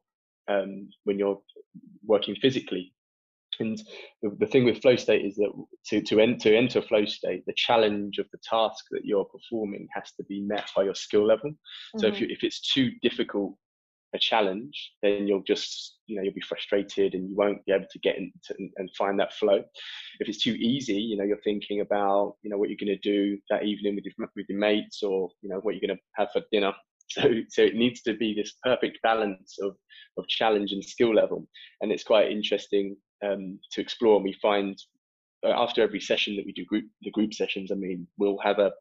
um, 0.49 0.89
when 1.05 1.19
you're 1.19 1.39
working 2.05 2.35
physically 2.37 2.93
and 3.61 3.83
the, 4.23 4.35
the, 4.39 4.47
thing 4.47 4.65
with 4.65 4.81
flow 4.81 4.97
state 4.97 5.25
is 5.25 5.37
that 5.37 5.53
to 5.87 6.01
to, 6.03 6.21
en- 6.21 6.39
to 6.39 6.57
enter 6.57 6.81
flow 6.83 7.05
state, 7.05 7.45
the 7.47 7.55
challenge 7.57 8.19
of 8.19 8.27
the 8.33 8.39
task 8.43 8.85
that 8.91 9.05
you're 9.05 9.27
performing 9.27 9.89
has 9.95 10.13
to 10.17 10.25
be 10.25 10.41
met 10.41 10.69
by 10.75 10.85
your 10.85 10.95
skill 10.95 11.27
level. 11.27 11.51
Mm-hmm. 11.51 12.01
So 12.01 12.07
if 12.07 12.15
mm-hmm. 12.15 12.25
you, 12.25 12.29
if 12.31 12.43
it's 12.43 12.61
too 12.61 12.91
difficult 13.03 13.55
a 14.15 14.19
challenge, 14.19 14.93
then 15.03 15.27
you'll 15.27 15.43
just, 15.43 15.99
you 16.07 16.17
know, 16.17 16.23
you'll 16.23 16.35
be 16.35 16.41
frustrated 16.41 17.15
and 17.15 17.29
you 17.29 17.37
won't 17.37 17.65
be 17.65 17.73
able 17.73 17.87
to 17.91 17.99
get 18.01 18.19
into 18.19 18.71
and 18.77 18.91
find 18.97 19.19
that 19.19 19.33
flow. 19.35 19.63
If 20.21 20.29
it's 20.29 20.43
too 20.43 20.53
easy, 20.53 21.01
you 21.01 21.17
know, 21.17 21.25
you're 21.25 21.41
thinking 21.43 21.81
about, 21.81 22.37
you 22.43 22.51
know, 22.51 22.59
what 22.59 22.69
you're 22.69 22.77
going 22.79 22.99
to 23.01 23.09
do 23.09 23.39
that 23.51 23.65
evening 23.65 23.95
with 23.95 24.05
your, 24.05 24.29
with 24.37 24.47
your 24.49 24.59
mates 24.59 25.03
or, 25.03 25.31
you 25.41 25.49
know, 25.49 25.61
what 25.63 25.75
you're 25.75 25.87
going 25.87 25.97
to 25.97 26.03
have 26.17 26.29
for 26.33 26.43
dinner. 26.53 26.73
So, 27.09 27.23
so 27.49 27.63
it 27.63 27.75
needs 27.75 28.03
to 28.03 28.15
be 28.15 28.35
this 28.35 28.55
perfect 28.63 28.99
balance 29.03 29.57
of, 29.61 29.77
of 30.17 30.27
challenge 30.29 30.73
and 30.73 30.85
skill 30.85 31.15
level. 31.15 31.47
And 31.81 31.91
it's 31.93 32.05
quite 32.05 32.31
interesting 32.31 32.97
um, 33.25 33.59
to 33.73 33.81
explore. 33.81 34.17
And 34.17 34.25
we 34.25 34.35
find 34.41 34.79
uh, 35.45 35.51
after 35.51 35.83
every 35.83 36.01
session 36.01 36.37
that 36.37 36.47
we 36.47 36.53
do 36.53 36.65
group, 36.65 36.85
the 37.03 37.11
group 37.11 37.35
sessions, 37.35 37.71
I 37.73 37.75
mean, 37.75 38.07
we'll 38.19 38.39
have 38.39 38.59
a, 38.59 38.73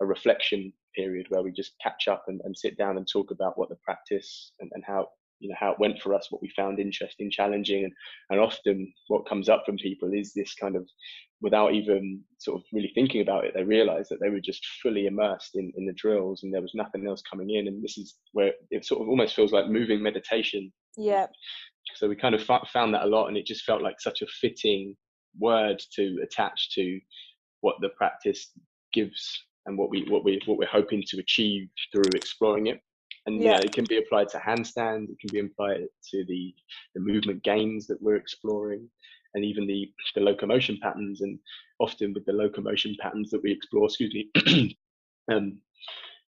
a 0.00 0.06
reflection 0.06 0.72
period 0.94 1.26
where 1.28 1.42
we 1.42 1.52
just 1.52 1.74
catch 1.82 2.08
up 2.08 2.24
and, 2.28 2.40
and 2.44 2.56
sit 2.56 2.76
down 2.76 2.96
and 2.96 3.06
talk 3.06 3.30
about 3.30 3.58
what 3.58 3.68
the 3.68 3.76
practice 3.84 4.52
and, 4.60 4.70
and 4.74 4.84
how 4.86 5.08
you 5.40 5.48
know 5.48 5.56
how 5.58 5.72
it 5.72 5.78
went 5.80 6.00
for 6.00 6.14
us 6.14 6.30
what 6.30 6.40
we 6.40 6.48
found 6.56 6.78
interesting 6.78 7.30
challenging 7.30 7.84
and, 7.84 7.92
and 8.30 8.40
often 8.40 8.92
what 9.08 9.28
comes 9.28 9.48
up 9.48 9.64
from 9.66 9.76
people 9.76 10.10
is 10.12 10.32
this 10.32 10.54
kind 10.54 10.76
of 10.76 10.88
without 11.40 11.74
even 11.74 12.22
sort 12.38 12.58
of 12.58 12.64
really 12.72 12.90
thinking 12.94 13.20
about 13.20 13.44
it 13.44 13.52
they 13.54 13.62
realize 13.62 14.08
that 14.08 14.18
they 14.20 14.30
were 14.30 14.40
just 14.40 14.66
fully 14.82 15.06
immersed 15.06 15.56
in, 15.56 15.72
in 15.76 15.86
the 15.86 15.92
drills 15.92 16.42
and 16.42 16.52
there 16.52 16.62
was 16.62 16.74
nothing 16.74 17.06
else 17.06 17.22
coming 17.28 17.50
in. 17.50 17.68
And 17.68 17.82
this 17.82 17.98
is 17.98 18.16
where 18.32 18.52
it 18.70 18.84
sort 18.84 19.02
of 19.02 19.08
almost 19.08 19.34
feels 19.34 19.52
like 19.52 19.68
moving 19.68 20.02
meditation. 20.02 20.72
Yeah. 20.96 21.26
So 21.96 22.08
we 22.08 22.16
kind 22.16 22.34
of 22.34 22.42
found 22.42 22.94
that 22.94 23.04
a 23.04 23.06
lot 23.06 23.28
and 23.28 23.36
it 23.36 23.46
just 23.46 23.64
felt 23.64 23.82
like 23.82 24.00
such 24.00 24.22
a 24.22 24.26
fitting 24.26 24.96
word 25.38 25.82
to 25.96 26.18
attach 26.22 26.70
to 26.74 27.00
what 27.60 27.76
the 27.80 27.90
practice 27.90 28.52
gives 28.92 29.44
and 29.66 29.78
what 29.78 29.90
we 29.90 30.04
what 30.08 30.24
we 30.24 30.40
what 30.46 30.58
we're 30.58 30.66
hoping 30.66 31.02
to 31.08 31.18
achieve 31.18 31.68
through 31.92 32.10
exploring 32.14 32.68
it. 32.68 32.80
And 33.26 33.40
yeah, 33.40 33.52
yeah 33.52 33.58
it 33.58 33.72
can 33.72 33.84
be 33.88 33.98
applied 33.98 34.28
to 34.30 34.38
handstands. 34.38 35.10
It 35.10 35.18
can 35.18 35.30
be 35.32 35.40
applied 35.40 35.86
to 36.10 36.24
the 36.24 36.54
the 36.94 37.00
movement 37.00 37.42
gains 37.42 37.86
that 37.86 38.00
we're 38.02 38.16
exploring, 38.16 38.88
and 39.34 39.44
even 39.44 39.66
the 39.66 39.90
the 40.14 40.20
locomotion 40.20 40.78
patterns. 40.82 41.20
And 41.22 41.38
often 41.78 42.12
with 42.12 42.26
the 42.26 42.32
locomotion 42.32 42.96
patterns 43.00 43.30
that 43.30 43.42
we 43.42 43.52
explore, 43.52 43.86
excuse 43.86 44.14
me, 44.14 44.76
um, 45.32 45.58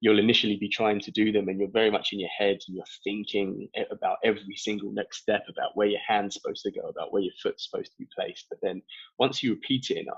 you'll 0.03 0.19
initially 0.19 0.57
be 0.57 0.69
trying 0.69 0.99
to 0.99 1.13
do 1.13 1.31
them 1.31 1.49
and 1.49 1.59
you're 1.61 1.71
very 1.71 1.91
much 1.91 2.13
in 2.13 2.19
your 2.19 2.29
head 2.37 2.59
and 2.67 2.77
you're 2.77 2.85
thinking 3.05 3.69
about 3.93 4.19
every 4.25 4.57
single 4.57 4.91
next 4.93 5.19
step 5.19 5.45
about 5.49 5.77
where 5.77 5.87
your 5.87 6.01
hand's 6.07 6.35
supposed 6.35 6.63
to 6.63 6.73
go 6.73 6.89
about 6.89 7.13
where 7.13 7.23
your 7.23 7.33
foot's 7.41 7.69
supposed 7.71 7.93
to 7.93 7.99
be 7.99 8.09
placed 8.15 8.47
but 8.51 8.59
then 8.63 8.83
once 9.19 9.43
you 9.43 9.51
repeat 9.53 9.91
it 9.91 9.99
enough 9.99 10.17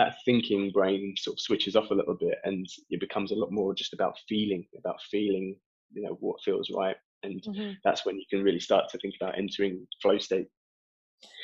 that 0.00 0.16
thinking 0.24 0.70
brain 0.70 1.14
sort 1.18 1.34
of 1.34 1.40
switches 1.40 1.76
off 1.76 1.90
a 1.90 1.94
little 1.94 2.14
bit 2.14 2.38
and 2.44 2.66
it 2.88 3.00
becomes 3.00 3.32
a 3.32 3.34
lot 3.34 3.52
more 3.52 3.74
just 3.74 3.92
about 3.92 4.16
feeling 4.26 4.64
about 4.78 4.96
feeling 5.10 5.54
you 5.92 6.02
know 6.02 6.16
what 6.20 6.40
feels 6.42 6.70
right 6.74 6.96
and 7.22 7.42
mm-hmm. 7.42 7.72
that's 7.84 8.06
when 8.06 8.16
you 8.16 8.24
can 8.30 8.42
really 8.42 8.58
start 8.58 8.88
to 8.88 8.96
think 8.96 9.14
about 9.20 9.36
entering 9.36 9.86
flow 10.00 10.16
state 10.16 10.48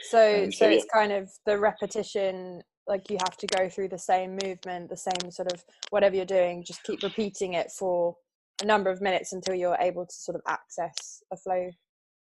so 0.09 0.47
so, 0.47 0.51
so, 0.51 0.69
it's 0.71 0.87
yeah. 0.89 0.99
kind 0.99 1.13
of 1.13 1.29
the 1.45 1.59
repetition 1.59 2.63
like 2.87 3.11
you 3.11 3.19
have 3.21 3.37
to 3.37 3.47
go 3.49 3.69
through 3.69 3.89
the 3.89 3.99
same 3.99 4.39
movement 4.43 4.89
the 4.89 4.97
same 4.97 5.31
sort 5.31 5.53
of 5.53 5.63
whatever 5.91 6.17
you're 6.17 6.25
doing 6.25 6.65
just 6.67 6.83
keep 6.83 7.03
repeating 7.03 7.53
it 7.53 7.71
for 7.71 8.17
a 8.63 8.65
number 8.65 8.89
of 8.89 9.03
minutes 9.03 9.35
until 9.35 9.55
you're 9.55 9.77
able 9.81 10.07
to 10.07 10.15
sort 10.15 10.35
of 10.35 10.41
access 10.49 11.23
a 11.31 11.37
flow 11.37 11.71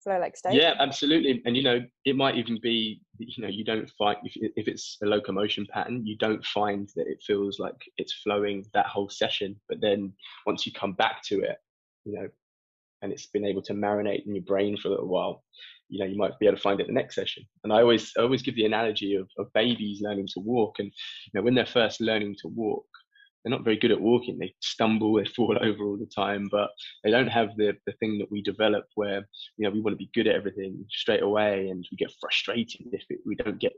flow 0.06 0.20
like 0.20 0.38
yeah 0.52 0.74
absolutely. 0.80 1.42
And 1.46 1.58
you 1.58 1.64
know 1.64 1.82
it 2.06 2.16
might 2.16 2.36
even 2.36 2.60
be 2.62 3.02
you 3.18 3.44
know 3.44 3.50
you 3.50 3.66
don't 3.66 3.90
find 3.98 4.18
if, 4.24 4.34
if 4.56 4.68
it's 4.68 4.98
a 5.04 5.06
locomotion 5.06 5.68
pattern 5.70 6.06
you 6.06 6.16
don't 6.18 6.46
find 6.46 6.90
that 6.96 7.08
it 7.08 7.22
feels 7.26 7.60
like 7.60 7.76
it's 7.98 8.14
flowing 8.14 8.66
that 8.74 8.86
whole 8.86 9.10
session. 9.10 9.60
But 9.68 9.82
then 9.82 10.14
once 10.46 10.66
you 10.66 10.72
come 10.72 10.94
back 10.94 11.24
to 11.24 11.42
it 11.42 11.58
you 12.06 12.14
know 12.14 12.28
and 13.02 13.12
it's 13.12 13.26
been 13.26 13.46
able 13.46 13.64
to 13.64 13.74
marinate 13.74 14.26
in 14.26 14.36
your 14.36 14.44
brain 14.44 14.78
for 14.78 14.88
a 14.88 14.92
little 14.92 15.08
while 15.08 15.44
you 15.90 16.00
know 16.00 16.06
you 16.06 16.18
might 16.18 16.38
be 16.40 16.48
able 16.48 16.56
to 16.56 16.62
find 16.62 16.80
it 16.80 16.88
the 16.88 16.94
next 16.94 17.16
session. 17.16 17.44
And 17.64 17.74
i 17.74 17.82
always 17.82 18.14
I 18.18 18.22
always 18.22 18.42
give 18.42 18.56
the 18.56 18.66
analogy 18.66 19.16
of, 19.16 19.28
of 19.38 19.52
babies 19.54 20.02
learning 20.02 20.28
to 20.34 20.40
walk. 20.40 20.76
And 20.80 20.88
you 20.88 21.32
know 21.34 21.42
when 21.42 21.56
they're 21.56 21.66
first 21.66 22.00
learning 22.00 22.36
to 22.42 22.48
walk 22.48 22.86
they're 23.46 23.52
not 23.52 23.64
very 23.64 23.78
good 23.78 23.92
at 23.92 24.02
walking. 24.02 24.40
They 24.40 24.56
stumble, 24.60 25.14
they 25.14 25.26
fall 25.26 25.56
over 25.62 25.84
all 25.84 25.98
the 25.98 26.08
time, 26.08 26.48
but 26.52 26.72
they 27.04 27.12
don't 27.12 27.28
have 27.28 27.50
the, 27.58 27.74
the 27.86 27.94
thing 28.00 28.18
that 28.18 28.32
we 28.32 28.42
develop 28.42 28.86
where, 28.96 29.28
you 29.58 29.66
know, 29.66 29.70
we 29.70 29.82
want 29.82 29.94
to 29.94 30.04
be 30.04 30.10
good 30.16 30.28
at 30.28 30.36
everything 30.36 30.84
straight 30.90 31.22
away 31.22 31.70
and 31.70 31.86
we 31.92 31.98
get 31.98 32.12
frustrated 32.20 32.88
if 32.92 33.04
it, 33.10 33.20
we 33.26 33.36
don't 33.36 33.60
get 33.60 33.74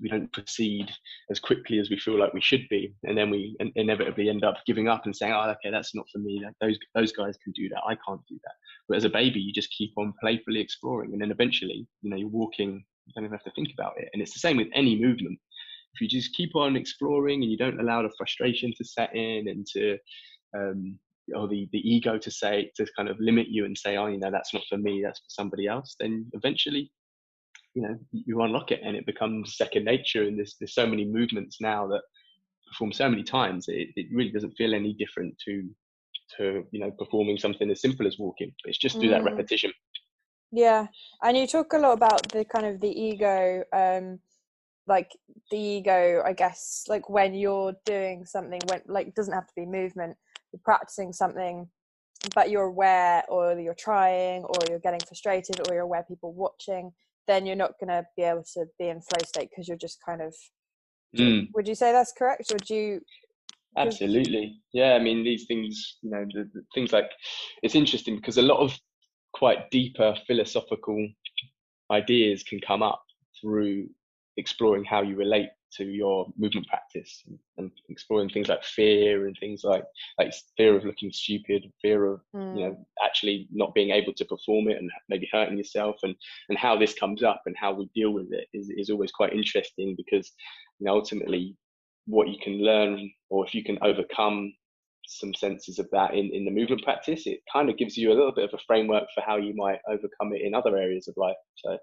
we 0.00 0.08
don't 0.08 0.32
proceed 0.32 0.88
as 1.28 1.40
quickly 1.40 1.80
as 1.80 1.90
we 1.90 1.98
feel 1.98 2.16
like 2.16 2.32
we 2.32 2.40
should 2.40 2.64
be, 2.70 2.94
and 3.02 3.18
then 3.18 3.30
we 3.30 3.56
inevitably 3.74 4.28
end 4.28 4.44
up 4.44 4.58
giving 4.64 4.86
up 4.86 5.06
and 5.06 5.16
saying, 5.16 5.32
"Oh, 5.32 5.50
okay, 5.50 5.72
that's 5.72 5.92
not 5.92 6.06
for 6.12 6.18
me. 6.18 6.40
Those 6.60 6.78
those 6.94 7.10
guys 7.10 7.36
can 7.42 7.52
do 7.52 7.68
that. 7.70 7.82
I 7.84 7.96
can't 8.06 8.20
do 8.28 8.38
that." 8.44 8.52
But 8.88 8.98
as 8.98 9.04
a 9.04 9.10
baby, 9.10 9.40
you 9.40 9.52
just 9.52 9.72
keep 9.72 9.92
on 9.96 10.14
playfully 10.20 10.60
exploring, 10.60 11.14
and 11.14 11.20
then 11.20 11.32
eventually, 11.32 11.84
you 12.02 12.10
know, 12.10 12.16
you're 12.16 12.28
walking. 12.28 12.84
You 13.06 13.12
don't 13.14 13.24
even 13.24 13.36
have 13.36 13.44
to 13.44 13.52
think 13.56 13.70
about 13.72 13.94
it, 13.96 14.08
and 14.12 14.22
it's 14.22 14.34
the 14.34 14.38
same 14.38 14.56
with 14.56 14.68
any 14.72 15.00
movement 15.00 15.40
if 15.94 16.00
you 16.00 16.08
just 16.08 16.34
keep 16.34 16.54
on 16.54 16.76
exploring 16.76 17.42
and 17.42 17.50
you 17.50 17.58
don't 17.58 17.80
allow 17.80 18.02
the 18.02 18.12
frustration 18.16 18.72
to 18.76 18.84
set 18.84 19.14
in 19.14 19.48
and 19.48 19.66
to 19.66 19.96
um, 20.56 20.98
or 21.34 21.46
the, 21.46 21.68
the 21.72 21.78
ego 21.78 22.16
to 22.16 22.30
say 22.30 22.70
to 22.74 22.86
kind 22.96 23.08
of 23.08 23.20
limit 23.20 23.48
you 23.48 23.66
and 23.66 23.76
say 23.76 23.96
oh 23.96 24.06
you 24.06 24.18
know 24.18 24.30
that's 24.30 24.54
not 24.54 24.62
for 24.68 24.78
me 24.78 25.02
that's 25.04 25.18
for 25.18 25.28
somebody 25.28 25.66
else 25.66 25.94
then 26.00 26.26
eventually 26.32 26.90
you 27.78 27.82
know 27.82 27.96
you 28.10 28.42
unlock 28.42 28.72
it 28.72 28.80
and 28.84 28.96
it 28.96 29.06
becomes 29.06 29.56
second 29.56 29.84
nature. 29.84 30.22
And 30.22 30.38
there's, 30.38 30.56
there's 30.58 30.74
so 30.74 30.86
many 30.86 31.04
movements 31.04 31.58
now 31.60 31.86
that 31.88 32.02
perform 32.66 32.92
so 32.92 33.08
many 33.08 33.22
times 33.22 33.66
it, 33.68 33.88
it 33.96 34.06
really 34.12 34.30
doesn't 34.30 34.56
feel 34.56 34.74
any 34.74 34.94
different 34.94 35.34
to 35.46 35.68
to 36.36 36.64
you 36.72 36.80
know 36.80 36.90
performing 36.90 37.38
something 37.38 37.70
as 37.70 37.80
simple 37.80 38.06
as 38.06 38.18
walking. 38.18 38.52
It's 38.64 38.78
just 38.78 38.96
through 38.96 39.08
mm. 39.08 39.12
that 39.12 39.24
repetition. 39.24 39.72
Yeah. 40.50 40.86
And 41.22 41.36
you 41.36 41.46
talk 41.46 41.72
a 41.74 41.78
lot 41.78 41.92
about 41.92 42.28
the 42.32 42.44
kind 42.44 42.66
of 42.66 42.80
the 42.80 42.88
ego 42.88 43.62
um 43.72 44.18
like 44.88 45.10
the 45.50 45.58
ego 45.58 46.22
i 46.24 46.32
guess 46.32 46.84
like 46.88 47.08
when 47.08 47.34
you're 47.34 47.74
doing 47.84 48.24
something 48.24 48.60
when 48.68 48.80
like 48.86 49.14
doesn't 49.14 49.34
have 49.34 49.46
to 49.46 49.52
be 49.54 49.66
movement 49.66 50.16
you're 50.52 50.60
practicing 50.64 51.12
something 51.12 51.68
but 52.34 52.50
you're 52.50 52.64
aware 52.64 53.22
or 53.28 53.58
you're 53.58 53.74
trying 53.74 54.42
or 54.42 54.56
you're 54.68 54.80
getting 54.80 55.00
frustrated 55.06 55.60
or 55.60 55.74
you're 55.74 55.84
aware 55.84 56.04
people 56.08 56.32
watching 56.32 56.90
then 57.28 57.44
you're 57.46 57.54
not 57.54 57.74
going 57.78 57.88
to 57.88 58.04
be 58.16 58.22
able 58.22 58.42
to 58.54 58.64
be 58.78 58.88
in 58.88 59.00
flow 59.00 59.24
state 59.24 59.50
because 59.50 59.68
you're 59.68 59.76
just 59.76 59.98
kind 60.04 60.22
of 60.22 60.34
mm. 61.16 61.46
would 61.54 61.68
you 61.68 61.74
say 61.74 61.92
that's 61.92 62.12
correct 62.12 62.50
or 62.50 62.58
do 62.58 62.74
you 62.74 63.00
absolutely 63.76 64.58
yeah 64.72 64.94
i 64.94 64.98
mean 64.98 65.22
these 65.22 65.44
things 65.46 65.98
you 66.02 66.10
know 66.10 66.24
the, 66.32 66.48
the 66.54 66.62
things 66.74 66.92
like 66.92 67.10
it's 67.62 67.74
interesting 67.74 68.16
because 68.16 68.38
a 68.38 68.42
lot 68.42 68.58
of 68.58 68.76
quite 69.34 69.70
deeper 69.70 70.16
philosophical 70.26 71.06
ideas 71.92 72.42
can 72.42 72.58
come 72.60 72.82
up 72.82 73.02
through 73.40 73.86
exploring 74.38 74.84
how 74.84 75.02
you 75.02 75.16
relate 75.16 75.50
to 75.70 75.84
your 75.84 76.26
movement 76.38 76.66
practice 76.66 77.22
and, 77.26 77.38
and, 77.58 77.70
exploring 77.90 78.30
things 78.30 78.48
like 78.48 78.64
fear 78.64 79.26
and 79.26 79.36
things 79.38 79.64
like 79.64 79.84
like 80.18 80.32
fear 80.56 80.74
of 80.74 80.84
looking 80.84 81.12
stupid 81.12 81.70
fear 81.82 82.06
of 82.06 82.20
mm. 82.34 82.56
you 82.56 82.64
know 82.64 82.70
mm. 82.70 82.84
actually 83.04 83.46
not 83.52 83.74
being 83.74 83.90
able 83.90 84.14
to 84.14 84.24
perform 84.24 84.68
it 84.68 84.78
and 84.78 84.90
maybe 85.10 85.28
hurting 85.30 85.58
yourself 85.58 85.96
and 86.04 86.14
and 86.48 86.56
how 86.56 86.76
this 86.76 86.94
comes 86.94 87.22
up 87.22 87.42
and 87.46 87.56
how 87.58 87.72
we 87.72 87.90
deal 87.94 88.12
with 88.12 88.32
it 88.32 88.46
is, 88.54 88.70
is 88.70 88.88
always 88.88 89.12
quite 89.12 89.34
interesting 89.34 89.94
because 89.96 90.32
you 90.78 90.86
know 90.86 90.94
ultimately 90.94 91.54
what 92.06 92.28
you 92.28 92.38
can 92.42 92.64
learn 92.64 93.10
or 93.28 93.44
if 93.46 93.54
you 93.54 93.62
can 93.62 93.78
overcome 93.82 94.52
some 95.08 95.32
senses 95.32 95.78
of 95.78 95.88
that 95.90 96.12
in, 96.12 96.30
in 96.34 96.44
the 96.44 96.50
movement 96.50 96.82
practice, 96.82 97.26
it 97.26 97.40
kind 97.50 97.70
of 97.70 97.78
gives 97.78 97.96
you 97.96 98.10
a 98.12 98.14
little 98.14 98.32
bit 98.32 98.44
of 98.44 98.52
a 98.52 98.62
framework 98.66 99.04
for 99.14 99.22
how 99.22 99.36
you 99.36 99.54
might 99.56 99.78
overcome 99.88 100.32
it 100.34 100.42
in 100.42 100.54
other 100.54 100.76
areas 100.76 101.08
of 101.08 101.16
life. 101.16 101.36
So 101.56 101.78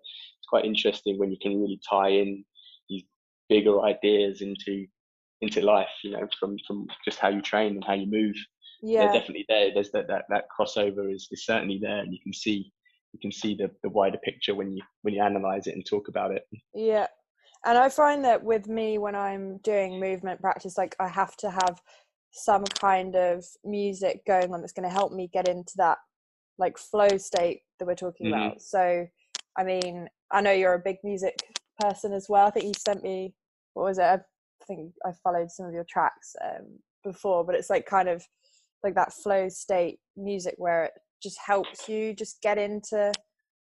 it's 0.45 0.49
quite 0.49 0.65
interesting 0.65 1.17
when 1.17 1.31
you 1.31 1.37
can 1.41 1.59
really 1.59 1.79
tie 1.89 2.09
in 2.09 2.45
these 2.87 3.03
bigger 3.49 3.81
ideas 3.81 4.41
into 4.41 4.85
into 5.41 5.61
life, 5.61 5.89
you 6.03 6.11
know, 6.11 6.27
from 6.39 6.57
from 6.67 6.85
just 7.03 7.19
how 7.19 7.29
you 7.29 7.41
train 7.41 7.73
and 7.73 7.83
how 7.83 7.93
you 7.93 8.05
move. 8.07 8.35
Yeah. 8.81 9.05
They're 9.05 9.13
definitely 9.19 9.45
there. 9.49 9.73
There's 9.73 9.91
that, 9.91 10.07
that 10.07 10.25
that 10.29 10.45
crossover 10.57 11.11
is, 11.13 11.27
is 11.31 11.45
certainly 11.45 11.79
there 11.81 11.99
and 11.99 12.13
you 12.13 12.19
can 12.21 12.33
see 12.33 12.71
you 13.13 13.19
can 13.19 13.31
see 13.31 13.55
the, 13.55 13.71
the 13.81 13.89
wider 13.89 14.19
picture 14.23 14.53
when 14.53 14.71
you 14.71 14.83
when 15.01 15.13
you 15.15 15.23
analyze 15.23 15.65
it 15.67 15.73
and 15.73 15.85
talk 15.85 16.07
about 16.09 16.31
it. 16.31 16.43
Yeah. 16.73 17.07
And 17.65 17.77
I 17.77 17.89
find 17.89 18.23
that 18.25 18.43
with 18.43 18.67
me 18.67 18.99
when 18.99 19.15
I'm 19.15 19.57
doing 19.63 19.99
movement 19.99 20.39
practice, 20.41 20.77
like 20.77 20.95
I 20.99 21.07
have 21.07 21.35
to 21.37 21.49
have 21.49 21.81
some 22.31 22.65
kind 22.65 23.15
of 23.15 23.43
music 23.63 24.21
going 24.27 24.53
on 24.53 24.61
that's 24.61 24.73
going 24.73 24.87
to 24.87 24.93
help 24.93 25.11
me 25.11 25.29
get 25.33 25.47
into 25.47 25.73
that 25.77 25.97
like 26.59 26.77
flow 26.77 27.17
state 27.17 27.61
that 27.79 27.85
we're 27.85 27.95
talking 27.95 28.27
Mhm. 28.27 28.29
about. 28.29 28.61
So, 28.61 29.07
I 29.57 29.63
mean, 29.63 30.07
I 30.32 30.41
know 30.41 30.51
you're 30.51 30.74
a 30.74 30.79
big 30.79 30.98
music 31.03 31.38
person 31.79 32.13
as 32.13 32.27
well. 32.29 32.48
I 32.48 32.51
think 32.51 32.65
you 32.65 32.74
sent 32.77 33.03
me 33.03 33.34
what 33.74 33.84
was 33.84 33.98
it? 34.00 34.03
I 34.03 34.20
think 34.65 34.94
I 35.05 35.12
followed 35.24 35.51
some 35.51 35.67
of 35.67 35.74
your 35.74 35.86
tracks 35.88 36.36
um, 36.44 36.79
before, 37.03 37.46
but 37.46 37.55
it's 37.55 37.70
like 37.70 37.86
kind 37.86 38.10
of 38.10 38.25
like 38.84 38.96
that 38.96 39.13
flow 39.13 39.48
state 39.50 40.00
music 40.15 40.55
where 40.58 40.86
it 40.86 40.91
just 41.22 41.38
helps 41.46 41.88
you 41.88 42.13
just 42.13 42.41
get 42.41 42.58
into 42.58 43.12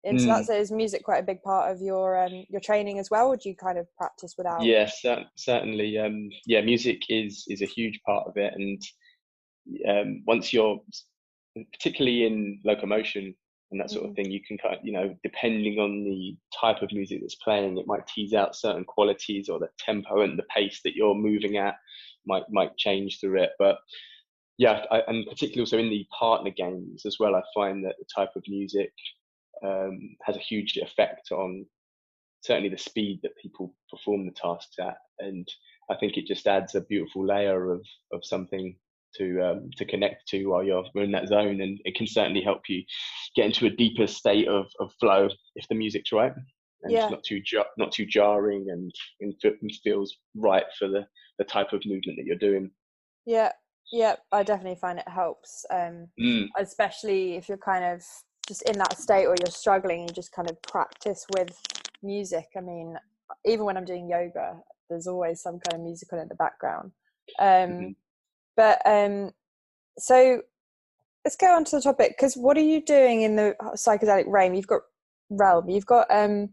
into 0.04 0.26
that. 0.26 0.44
Mm. 0.44 0.46
So, 0.46 0.54
is 0.54 0.72
music 0.72 1.04
quite 1.04 1.24
a 1.24 1.26
big 1.26 1.42
part 1.42 1.72
of 1.72 1.82
your 1.82 2.24
um, 2.24 2.46
your 2.50 2.62
training 2.62 3.00
as 3.00 3.10
well? 3.10 3.28
Or 3.28 3.38
do 3.38 3.50
you 3.50 3.56
kind 3.56 3.78
of 3.78 3.88
practice 3.98 4.36
without? 4.38 4.64
Yeah, 4.64 4.86
cer- 4.86 5.26
certainly. 5.36 5.98
Um, 5.98 6.30
yeah, 6.46 6.62
music 6.62 7.02
is 7.10 7.44
is 7.48 7.62
a 7.62 7.66
huge 7.66 8.00
part 8.06 8.28
of 8.28 8.38
it, 8.38 8.54
and 8.56 8.82
um, 9.90 10.24
once 10.28 10.54
you're, 10.54 10.80
particularly 11.74 12.26
in 12.26 12.60
locomotion 12.64 13.34
and 13.72 13.80
that 13.82 13.92
sort 13.92 14.06
of 14.06 14.12
Mhm. 14.12 14.16
thing, 14.16 14.32
you 14.32 14.42
can 14.48 14.58
kind 14.58 14.76
of, 14.76 14.86
you 14.86 14.92
know, 14.94 15.16
depending 15.24 15.80
on 15.80 16.04
the 16.04 16.38
type 16.60 16.82
of 16.82 16.92
music 16.94 17.20
that's 17.22 17.36
playing, 17.36 17.78
it 17.78 17.88
might 17.88 18.08
tease 18.08 18.34
out 18.34 18.56
certain 18.56 18.86
qualities 18.86 19.50
or 19.50 19.60
the 19.60 19.70
tempo 19.80 20.22
and 20.22 20.38
the 20.40 20.46
pace 20.56 20.82
that 20.84 20.96
you're 20.96 21.16
moving 21.16 21.58
at 21.58 21.76
might 22.26 22.44
might 22.50 22.78
change 22.78 23.20
through 23.20 23.42
it. 23.42 23.52
But 23.60 23.80
yeah, 24.58 24.86
I, 24.92 25.00
and 25.08 25.26
particularly 25.28 25.62
also 25.62 25.78
in 25.80 25.90
the 25.90 26.08
partner 26.18 26.52
games 26.52 27.06
as 27.06 27.18
well, 27.20 27.36
I 27.36 27.44
find 27.54 27.86
that 27.86 27.96
the 28.00 28.06
type 28.16 28.32
of 28.36 28.44
music 28.48 28.94
um, 29.64 30.16
has 30.24 30.36
a 30.36 30.40
huge 30.40 30.78
effect 30.78 31.32
on 31.32 31.66
certainly 32.42 32.70
the 32.70 32.78
speed 32.78 33.20
that 33.24 33.38
people 33.42 33.76
perform 33.90 34.26
the 34.26 34.32
tasks 34.34 34.78
at, 34.80 34.98
and 35.20 35.48
I 35.90 35.96
think 35.98 36.18
it 36.18 36.28
just 36.28 36.48
adds 36.48 36.76
a 36.76 36.82
beautiful 36.82 37.26
layer 37.26 37.72
of 37.72 37.86
of 38.14 38.26
something 38.26 38.78
to 39.18 39.42
um, 39.42 39.70
to 39.78 39.86
connect 39.86 40.28
to 40.30 40.46
while 40.46 40.64
you're 40.64 40.86
in 40.96 41.12
that 41.12 41.28
zone, 41.28 41.62
and 41.62 41.80
it 41.86 41.96
can 41.96 42.08
certainly 42.08 42.42
help 42.42 42.62
you 42.68 42.84
get 43.36 43.46
into 43.46 43.66
a 43.66 43.70
deeper 43.70 44.08
state 44.08 44.48
of, 44.48 44.66
of 44.80 44.92
flow 45.00 45.30
if 45.56 45.68
the 45.68 45.76
music's 45.76 46.12
right 46.12 46.34
and 46.84 46.94
Yeah. 46.94 47.10
not 47.10 47.24
too 47.24 47.42
jar- 47.42 47.66
not 47.78 47.92
too 47.92 48.06
jarring 48.06 48.68
and, 48.70 48.92
and 49.22 49.34
feels 49.84 50.16
right 50.36 50.66
for 50.78 50.88
the 50.88 51.06
the 51.38 51.44
type 51.44 51.74
of 51.74 51.82
movement 51.86 52.18
that 52.18 52.26
you're 52.26 52.38
doing. 52.38 52.72
Yeah, 53.26 53.52
yeah, 53.92 54.16
I 54.32 54.44
definitely 54.44 54.80
find 54.80 55.00
it 55.00 55.08
helps. 55.08 55.66
Um, 55.70 56.08
Mm, 56.20 56.48
especially 56.58 57.36
if 57.36 57.50
you're 57.50 57.58
kind 57.58 57.84
of 57.84 58.02
just 58.48 58.62
in 58.70 58.78
that 58.78 58.98
state 58.98 59.26
or 59.26 59.36
you're 59.40 59.52
struggling 59.52 60.02
you 60.02 60.08
just 60.10 60.32
kind 60.32 60.50
of 60.50 60.62
practice 60.62 61.26
with 61.36 61.60
music 62.04 62.46
i 62.56 62.62
mean 62.62 62.96
even 63.46 63.66
when 63.66 63.76
i'm 63.78 63.86
doing 63.86 64.08
yoga 64.08 64.60
there's 64.90 65.08
always 65.08 65.42
some 65.42 65.60
kind 65.60 65.80
of 65.80 65.82
musical 65.82 66.20
in 66.20 66.28
the 66.28 66.36
background 66.36 66.92
um 67.40 67.70
mhm. 67.72 67.96
But 68.56 68.80
um 68.86 69.32
so 69.98 70.42
let's 71.24 71.36
go 71.36 71.56
on 71.56 71.64
to 71.66 71.78
the 71.78 71.82
topic 71.82 72.16
because 72.18 72.36
what 72.36 72.58
are 72.58 72.62
you 72.62 72.82
doing 72.84 73.22
in 73.24 73.36
the 73.36 73.56
psychedelic 73.76 74.26
realm? 74.28 74.54
You've 74.54 74.68
got 74.68 74.82
realm 75.30 75.70
you've 75.70 75.86
got 75.86 76.08
um 76.12 76.50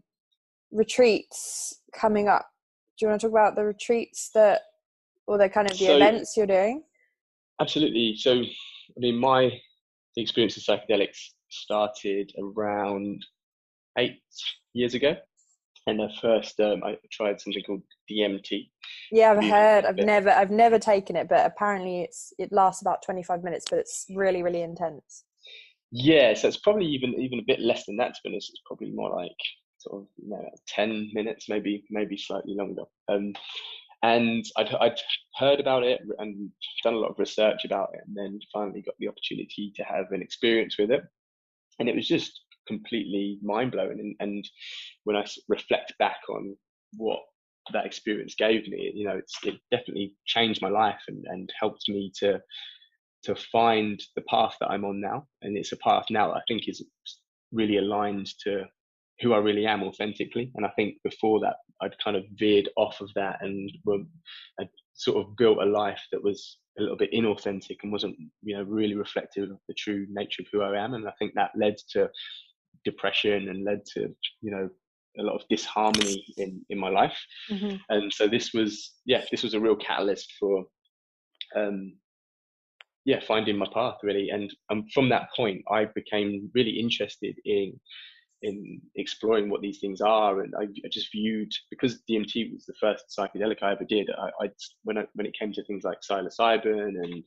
retreats 0.71 1.81
coming 1.93 2.27
up. 2.27 2.47
Do 2.97 3.05
you 3.05 3.09
want 3.09 3.21
to 3.21 3.27
talk 3.27 3.33
about 3.33 3.55
the 3.55 3.65
retreats 3.65 4.31
that 4.33 4.61
or 5.27 5.37
the 5.37 5.49
kind 5.49 5.69
of 5.69 5.77
the 5.77 5.85
So- 5.85 5.95
events 5.95 6.35
you're 6.35 6.47
doing? 6.47 6.83
Absolutely. 7.61 8.15
So, 8.17 8.41
I 8.41 8.97
mean, 8.97 9.17
my 9.19 9.51
experience 10.17 10.57
of 10.57 10.63
psychedelics 10.63 11.17
started 11.49 12.31
around 12.39 13.23
eight 13.97 14.21
years 14.73 14.95
ago, 14.95 15.15
and 15.87 16.01
I 16.01 16.07
first 16.21 16.59
um, 16.59 16.83
I 16.83 16.97
tried 17.11 17.41
something 17.41 17.63
called 17.63 17.83
DMT. 18.09 18.69
Yeah, 19.11 19.31
I've 19.31 19.37
music 19.37 19.53
heard. 19.53 19.85
I've 19.85 19.97
never, 19.97 20.29
I've 20.29 20.51
never 20.51 20.79
taken 20.79 21.15
it, 21.15 21.27
but 21.27 21.45
apparently 21.45 22.01
it's 22.01 22.33
it 22.37 22.51
lasts 22.51 22.81
about 22.81 23.01
twenty 23.03 23.23
five 23.23 23.43
minutes, 23.43 23.65
but 23.69 23.79
it's 23.79 24.05
really, 24.15 24.43
really 24.43 24.61
intense. 24.61 25.25
Yeah, 25.91 26.33
so 26.33 26.47
it's 26.47 26.57
probably 26.57 26.87
even 26.87 27.13
even 27.15 27.39
a 27.39 27.45
bit 27.45 27.59
less 27.59 27.85
than 27.85 27.97
that. 27.97 28.13
To 28.13 28.19
be 28.23 28.29
honest, 28.31 28.49
it's 28.49 28.61
probably 28.65 28.91
more 28.91 29.15
like 29.15 29.31
sort 29.79 30.01
of 30.01 30.07
you 30.17 30.29
know, 30.29 30.49
ten 30.67 31.09
minutes, 31.13 31.49
maybe 31.49 31.83
maybe 31.89 32.17
slightly 32.17 32.55
longer. 32.55 32.83
Um, 33.09 33.33
and 34.03 34.45
I'd 34.57 34.73
I'd 34.75 34.99
heard 35.35 35.59
about 35.59 35.83
it 35.83 36.01
and 36.19 36.49
done 36.83 36.93
a 36.93 36.97
lot 36.97 37.11
of 37.11 37.19
research 37.19 37.65
about 37.65 37.89
it, 37.93 38.01
and 38.07 38.15
then 38.15 38.39
finally 38.53 38.81
got 38.81 38.95
the 38.99 39.07
opportunity 39.07 39.73
to 39.75 39.83
have 39.83 40.11
an 40.11 40.21
experience 40.21 40.77
with 40.77 40.91
it, 40.91 41.03
and 41.79 41.89
it 41.89 41.95
was 41.95 42.07
just 42.07 42.41
completely 42.67 43.39
mind 43.41 43.71
blowing. 43.71 43.99
And, 43.99 44.45
and 45.07 45.17
I 45.17 45.25
reflect 45.47 45.93
back 45.99 46.17
on 46.29 46.55
what 46.97 47.19
that 47.71 47.85
experience 47.85 48.35
gave 48.35 48.67
me, 48.67 48.91
you 48.93 49.05
know, 49.05 49.17
it's, 49.17 49.37
it 49.43 49.55
definitely 49.71 50.13
changed 50.25 50.61
my 50.61 50.69
life 50.69 51.01
and, 51.07 51.23
and 51.27 51.49
helped 51.59 51.83
me 51.87 52.11
to 52.19 52.41
to 53.23 53.35
find 53.35 54.03
the 54.15 54.21
path 54.23 54.55
that 54.59 54.69
I'm 54.69 54.83
on 54.83 54.99
now. 54.99 55.25
And 55.41 55.57
it's 55.57 55.71
a 55.71 55.77
path 55.77 56.05
now 56.09 56.27
that 56.27 56.37
I 56.37 56.41
think 56.47 56.67
is 56.67 56.85
really 57.51 57.77
aligned 57.77 58.27
to 58.43 58.65
who 59.21 59.33
I 59.33 59.37
really 59.37 59.65
am 59.65 59.83
authentically. 59.83 60.51
And 60.55 60.65
I 60.65 60.69
think 60.75 60.95
before 61.03 61.39
that, 61.39 61.55
I'd 61.81 61.97
kind 62.03 62.17
of 62.17 62.25
veered 62.33 62.69
off 62.75 62.99
of 62.99 63.09
that 63.15 63.37
and 63.41 63.71
were, 63.85 63.99
I'd 64.59 64.69
sort 64.93 65.25
of 65.25 65.37
built 65.37 65.59
a 65.59 65.65
life 65.65 66.01
that 66.11 66.23
was 66.23 66.57
a 66.77 66.81
little 66.81 66.97
bit 66.97 67.13
inauthentic 67.13 67.77
and 67.83 67.91
wasn't, 67.91 68.17
you 68.41 68.57
know, 68.57 68.63
really 68.63 68.95
reflective 68.95 69.49
of 69.49 69.59
the 69.67 69.73
true 69.75 70.05
nature 70.09 70.41
of 70.41 70.47
who 70.51 70.61
I 70.61 70.83
am. 70.83 70.93
And 70.93 71.07
I 71.07 71.13
think 71.17 71.33
that 71.35 71.51
led 71.55 71.75
to 71.91 72.09
depression 72.85 73.49
and 73.49 73.63
led 73.63 73.85
to, 73.93 74.09
you 74.41 74.51
know, 74.51 74.69
a 75.19 75.23
lot 75.23 75.35
of 75.35 75.47
disharmony 75.49 76.25
in, 76.37 76.65
in 76.69 76.79
my 76.79 76.89
life 76.89 77.17
Mm-hmm. 77.51 77.75
and 77.89 78.11
so 78.11 78.27
this 78.27 78.51
was 78.53 78.93
yeah 79.05 79.23
this 79.29 79.43
was 79.43 79.53
a 79.53 79.59
real 79.59 79.75
catalyst 79.75 80.33
for 80.39 80.63
um 81.55 81.93
yeah 83.05 83.19
finding 83.19 83.57
my 83.57 83.67
path 83.73 83.97
really 84.01 84.29
and 84.29 84.51
um, 84.71 84.85
from 84.93 85.09
that 85.09 85.27
point 85.35 85.61
i 85.71 85.85
became 85.93 86.49
really 86.55 86.71
interested 86.79 87.35
in 87.45 87.79
in 88.43 88.81
exploring 88.95 89.49
what 89.49 89.61
these 89.61 89.79
things 89.79 90.01
are 90.01 90.41
and 90.41 90.53
i, 90.59 90.63
I 90.63 90.89
just 90.91 91.11
viewed 91.11 91.51
because 91.69 92.01
dmt 92.09 92.53
was 92.53 92.65
the 92.65 92.73
first 92.79 93.05
psychedelic 93.17 93.63
i 93.63 93.71
ever 93.71 93.85
did 93.87 94.09
i, 94.11 94.45
I 94.45 94.49
when 94.83 94.97
I, 94.97 95.05
when 95.13 95.25
it 95.25 95.37
came 95.37 95.51
to 95.53 95.63
things 95.63 95.83
like 95.83 95.99
psilocybin 96.01 96.89
and 97.01 97.23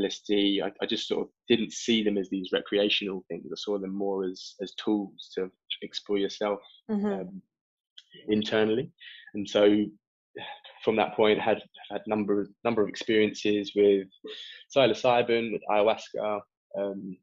lsd 0.00 0.62
I, 0.62 0.72
I 0.80 0.86
just 0.86 1.08
sort 1.08 1.22
of 1.22 1.28
didn't 1.48 1.72
see 1.72 2.02
them 2.02 2.16
as 2.16 2.30
these 2.30 2.50
recreational 2.52 3.24
things. 3.28 3.50
I 3.52 3.56
saw 3.56 3.78
them 3.78 3.94
more 3.94 4.24
as 4.24 4.54
as 4.62 4.72
tools 4.74 5.30
to 5.34 5.50
explore 5.82 6.18
yourself 6.18 6.60
Mm-hmm. 6.90 7.06
um, 7.06 7.42
internally, 8.28 8.90
and 9.34 9.48
so 9.48 9.84
from 10.84 10.96
that 10.96 11.14
point 11.14 11.40
had 11.40 11.62
had 11.90 12.02
number 12.06 12.48
number 12.64 12.82
of 12.82 12.88
experiences 12.88 13.72
with 13.74 14.08
psilocybin, 14.74 15.52
with 15.52 15.62
ayahuasca, 15.70 16.40
um, 16.78 17.16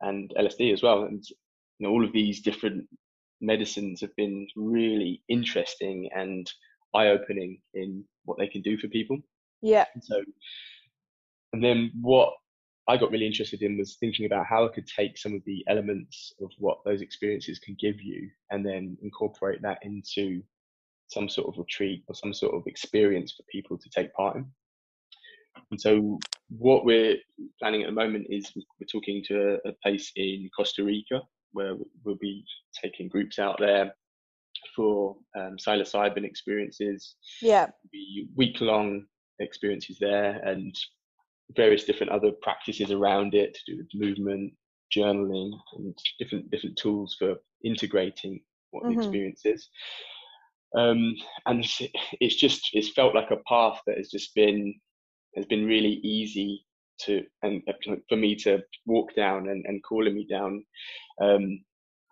and 0.00 0.32
LSD 0.38 0.72
as 0.72 0.82
well, 0.82 1.04
and 1.04 1.22
you 1.78 1.86
know 1.86 1.92
all 1.92 2.04
of 2.04 2.12
these 2.12 2.40
different 2.40 2.86
medicines 3.40 4.00
have 4.00 4.14
been 4.16 4.46
really 4.56 5.22
interesting 5.28 6.08
and 6.14 6.50
eye 6.94 7.08
opening 7.08 7.60
in 7.74 8.04
what 8.24 8.38
they 8.38 8.48
can 8.48 8.62
do 8.62 8.76
for 8.78 8.88
people. 8.88 9.18
Yeah. 9.62 9.84
And 9.94 10.02
so, 10.02 10.22
and 11.52 11.62
then 11.62 11.90
what 12.00 12.34
I 12.88 12.96
got 12.96 13.10
really 13.10 13.26
interested 13.26 13.62
in 13.62 13.78
was 13.78 13.96
thinking 13.96 14.26
about 14.26 14.46
how 14.46 14.64
I 14.64 14.72
could 14.72 14.86
take 14.86 15.18
some 15.18 15.34
of 15.34 15.42
the 15.44 15.64
elements 15.68 16.32
of 16.40 16.50
what 16.58 16.78
those 16.84 17.02
experiences 17.02 17.58
can 17.58 17.76
give 17.78 18.00
you 18.00 18.30
and 18.50 18.64
then 18.64 18.96
incorporate 19.02 19.62
that 19.62 19.78
into 19.82 20.42
some 21.08 21.28
sort 21.28 21.48
of 21.48 21.58
retreat 21.58 22.04
or 22.08 22.14
some 22.14 22.34
sort 22.34 22.54
of 22.54 22.66
experience 22.66 23.32
for 23.32 23.42
people 23.50 23.78
to 23.78 23.88
take 23.90 24.12
part 24.14 24.36
in. 24.36 24.46
And 25.70 25.80
so, 25.80 26.18
what 26.50 26.84
we're 26.84 27.16
planning 27.58 27.82
at 27.82 27.88
the 27.88 27.92
moment 27.92 28.26
is 28.30 28.52
we're 28.54 28.86
talking 28.90 29.22
to 29.28 29.58
a 29.66 29.72
place 29.82 30.12
in 30.16 30.48
Costa 30.56 30.84
Rica 30.84 31.20
where 31.58 31.74
we'll 32.04 32.14
be 32.30 32.44
taking 32.80 33.08
groups 33.08 33.38
out 33.40 33.56
there 33.58 33.92
for 34.76 35.16
um, 35.36 35.56
psilocybin 35.58 36.24
experiences, 36.24 37.16
Yeah. 37.42 37.66
be 37.90 38.28
week 38.36 38.60
long 38.60 39.06
experiences 39.40 39.98
there 40.00 40.40
and 40.44 40.72
various 41.56 41.84
different 41.84 42.12
other 42.12 42.30
practices 42.42 42.90
around 42.92 43.34
it 43.34 43.54
to 43.54 43.72
do 43.72 43.78
with 43.78 43.88
movement 43.94 44.52
journaling 44.96 45.50
and 45.76 45.98
different 46.18 46.50
different 46.50 46.76
tools 46.76 47.16
for 47.18 47.34
integrating 47.64 48.40
what 48.70 48.84
Mhm. 48.84 48.88
the 48.88 48.94
experience 48.94 49.42
is 49.44 49.68
um, 50.76 51.14
and 51.46 51.64
it's, 51.64 51.80
it's 52.20 52.36
just 52.36 52.60
it's 52.72 52.90
felt 52.98 53.14
like 53.14 53.30
a 53.30 53.42
path 53.48 53.80
that 53.86 53.96
has 53.96 54.10
just 54.10 54.34
been 54.34 54.74
has 55.36 55.46
been 55.46 55.66
really 55.66 55.94
easy 56.16 56.64
to 57.00 57.22
and 57.42 57.62
uh, 57.68 57.94
for 58.08 58.16
me 58.16 58.34
to 58.34 58.58
walk 58.86 59.14
down 59.14 59.48
and, 59.48 59.64
and 59.66 59.82
calling 59.82 60.14
me 60.14 60.26
down 60.28 60.64
um, 61.20 61.60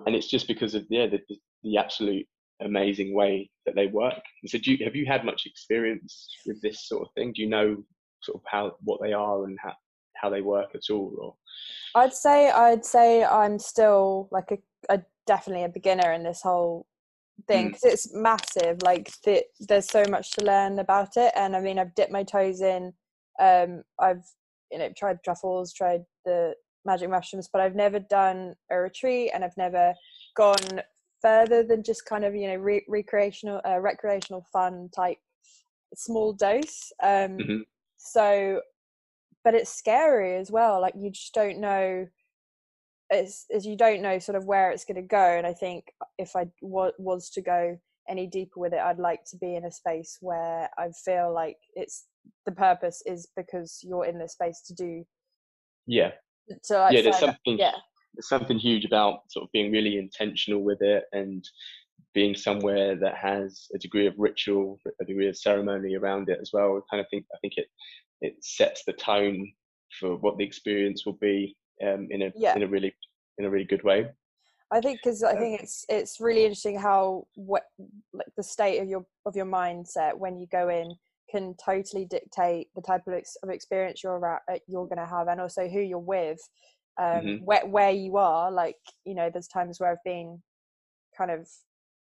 and 0.04 0.14
it's 0.14 0.28
just 0.28 0.46
because 0.46 0.74
of 0.74 0.84
yeah 0.90 1.06
the, 1.06 1.20
the, 1.62 1.78
absolute 1.78 2.26
amazing 2.62 3.14
way 3.14 3.50
that 3.64 3.74
they 3.74 3.86
work. 3.86 4.22
And 4.42 4.50
so, 4.50 4.58
do 4.58 4.72
you, 4.72 4.84
have 4.84 4.96
you 4.96 5.06
had 5.06 5.24
much 5.24 5.42
experience 5.46 6.28
with 6.46 6.60
this 6.62 6.86
sort 6.88 7.02
of 7.02 7.08
thing? 7.14 7.32
Do 7.34 7.42
you 7.42 7.48
know 7.48 7.84
sort 8.22 8.36
of 8.36 8.42
how 8.46 8.76
what 8.82 9.00
they 9.02 9.12
are 9.12 9.44
and 9.44 9.58
how 9.62 9.72
how 10.14 10.30
they 10.30 10.40
work 10.40 10.70
at 10.74 10.90
all? 10.90 11.14
Or 11.20 11.34
I'd 11.94 12.14
say 12.14 12.50
I'd 12.50 12.84
say 12.84 13.24
I'm 13.24 13.58
still 13.58 14.28
like 14.30 14.50
a, 14.50 14.58
a 14.94 15.02
definitely 15.26 15.64
a 15.64 15.68
beginner 15.68 16.12
in 16.12 16.22
this 16.22 16.42
whole 16.42 16.86
thing 17.46 17.66
Mm. 17.66 17.68
because 17.68 17.84
it's 17.84 18.14
massive. 18.14 18.82
Like 18.82 19.12
the, 19.22 19.44
there's 19.60 19.88
so 19.90 20.04
much 20.08 20.32
to 20.32 20.44
learn 20.44 20.78
about 20.78 21.16
it, 21.16 21.32
and 21.36 21.56
I 21.56 21.60
mean 21.60 21.78
I've 21.78 21.94
dipped 21.94 22.12
my 22.12 22.22
toes 22.22 22.60
in. 22.60 22.92
Um, 23.38 23.82
I've 23.98 24.24
you 24.70 24.78
know 24.78 24.90
tried 24.96 25.22
truffles, 25.24 25.72
tried 25.72 26.04
the 26.24 26.54
magic 26.84 27.10
mushrooms, 27.10 27.48
but 27.52 27.60
I've 27.60 27.74
never 27.74 27.98
done 27.98 28.54
a 28.70 28.76
retreat 28.78 29.30
and 29.34 29.44
I've 29.44 29.56
never 29.56 29.94
gone 30.36 30.82
further 31.20 31.62
than 31.62 31.82
just 31.82 32.06
kind 32.06 32.24
of 32.24 32.34
you 32.34 32.48
know 32.48 32.56
re- 32.56 32.84
recreational, 32.88 33.60
uh, 33.66 33.80
recreational 33.80 34.46
fun 34.52 34.88
type 34.94 35.18
small 35.94 36.32
dose. 36.32 36.92
Um, 37.02 37.38
hmm 37.38 37.56
so, 37.98 38.60
but 39.42 39.54
it's 39.54 39.72
scary 39.72 40.36
as 40.36 40.50
well. 40.50 40.80
Like 40.80 40.94
you 40.96 41.10
just 41.10 41.34
don't 41.34 41.58
know. 41.58 42.06
As 43.10 43.46
as 43.54 43.64
you 43.64 43.76
don't 43.76 44.02
know 44.02 44.18
sort 44.18 44.36
of 44.36 44.46
where 44.46 44.70
it's 44.70 44.84
going 44.84 44.96
to 44.96 45.02
go, 45.02 45.16
and 45.16 45.46
I 45.46 45.52
think 45.52 45.92
if 46.18 46.36
I 46.36 46.46
wa- 46.60 46.92
was 46.98 47.30
to 47.30 47.40
go 47.40 47.78
any 48.08 48.26
deeper 48.26 48.60
with 48.60 48.72
it, 48.72 48.80
I'd 48.80 48.98
like 48.98 49.24
to 49.30 49.36
be 49.36 49.56
in 49.56 49.64
a 49.64 49.70
space 49.70 50.18
where 50.20 50.68
I 50.78 50.88
feel 51.04 51.32
like 51.32 51.56
it's 51.74 52.06
the 52.44 52.52
purpose 52.52 53.02
is 53.06 53.28
because 53.36 53.80
you're 53.82 54.04
in 54.06 54.18
this 54.18 54.32
space 54.32 54.62
to 54.66 54.74
do 54.74 55.04
Yeah, 55.86 56.10
So 56.62 56.80
like 56.80 56.94
yeah. 56.94 57.02
There's 57.02 57.18
something 57.18 57.58
yeah 57.58 57.72
there's 58.14 58.28
something 58.28 58.58
huge 58.58 58.84
about 58.86 59.20
sort 59.30 59.44
of 59.44 59.52
being 59.52 59.70
really 59.70 59.98
intentional 59.98 60.62
with 60.62 60.80
it 60.80 61.04
and 61.12 61.44
being 62.14 62.34
somewhere 62.34 62.96
that 62.96 63.14
has 63.14 63.66
a 63.74 63.78
degree 63.78 64.06
of 64.06 64.14
ritual, 64.16 64.80
a 65.02 65.04
degree 65.04 65.28
of 65.28 65.36
ceremony 65.36 65.96
around 65.96 66.30
it 66.30 66.38
as 66.40 66.50
well. 66.50 66.78
I 66.78 66.80
kind 66.90 67.00
of 67.02 67.06
think 67.10 67.26
I 67.34 67.38
think 67.40 67.54
it 67.56 67.66
it 68.22 68.34
sets 68.40 68.84
the 68.86 68.94
tone 68.94 69.52
for 70.00 70.16
what 70.16 70.38
the 70.38 70.44
experience 70.44 71.04
will 71.04 71.18
be 71.20 71.54
um, 71.86 72.08
in 72.10 72.22
a 72.22 72.32
Yeah. 72.34 72.56
in 72.56 72.62
a 72.62 72.66
really 72.66 72.94
in 73.38 73.44
a 73.44 73.50
really 73.50 73.66
good 73.66 73.84
way. 73.84 74.08
I 74.72 74.80
think 74.80 75.00
because 75.02 75.22
I 75.22 75.36
think 75.36 75.60
it's 75.62 75.84
it's 75.88 76.20
really 76.20 76.42
interesting 76.42 76.78
how 76.78 77.26
what 77.34 77.64
like 78.12 78.26
the 78.36 78.42
state 78.42 78.80
of 78.80 78.88
your 78.88 79.06
of 79.24 79.36
your 79.36 79.46
mindset 79.46 80.18
when 80.18 80.38
you 80.38 80.46
go 80.48 80.68
in 80.68 80.96
can 81.30 81.54
totally 81.64 82.04
dictate 82.04 82.68
the 82.76 82.82
type 82.82 83.02
of, 83.06 83.14
ex- 83.14 83.36
of 83.42 83.50
experience 83.50 84.02
you're 84.02 84.24
at, 84.34 84.42
uh, 84.52 84.58
you're 84.68 84.86
going 84.86 84.98
to 84.98 85.06
have 85.06 85.26
and 85.28 85.40
also 85.40 85.68
who 85.68 85.80
you're 85.80 85.98
with 85.98 86.38
um 87.00 87.22
Mhm. 87.24 87.40
where 87.44 87.66
where 87.66 87.90
you 87.90 88.16
are 88.16 88.50
like 88.50 88.76
you 89.04 89.14
know 89.14 89.28
there's 89.30 89.48
times 89.48 89.78
where 89.78 89.90
I've 89.90 90.04
been 90.04 90.42
kind 91.16 91.30
of 91.30 91.48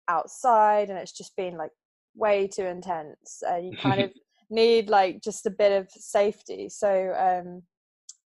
outside 0.08 0.88
and 0.88 0.98
it's 0.98 1.12
just 1.12 1.36
been 1.36 1.56
like 1.56 1.72
way 2.14 2.46
too 2.46 2.64
intense 2.64 3.42
and 3.46 3.66
you 3.66 3.76
kind 3.76 4.00
of 4.04 4.12
need 4.50 4.88
like 4.88 5.20
just 5.22 5.44
a 5.46 5.50
bit 5.50 5.72
of 5.72 5.90
safety 5.90 6.68
so 6.70 7.12
um 7.18 7.62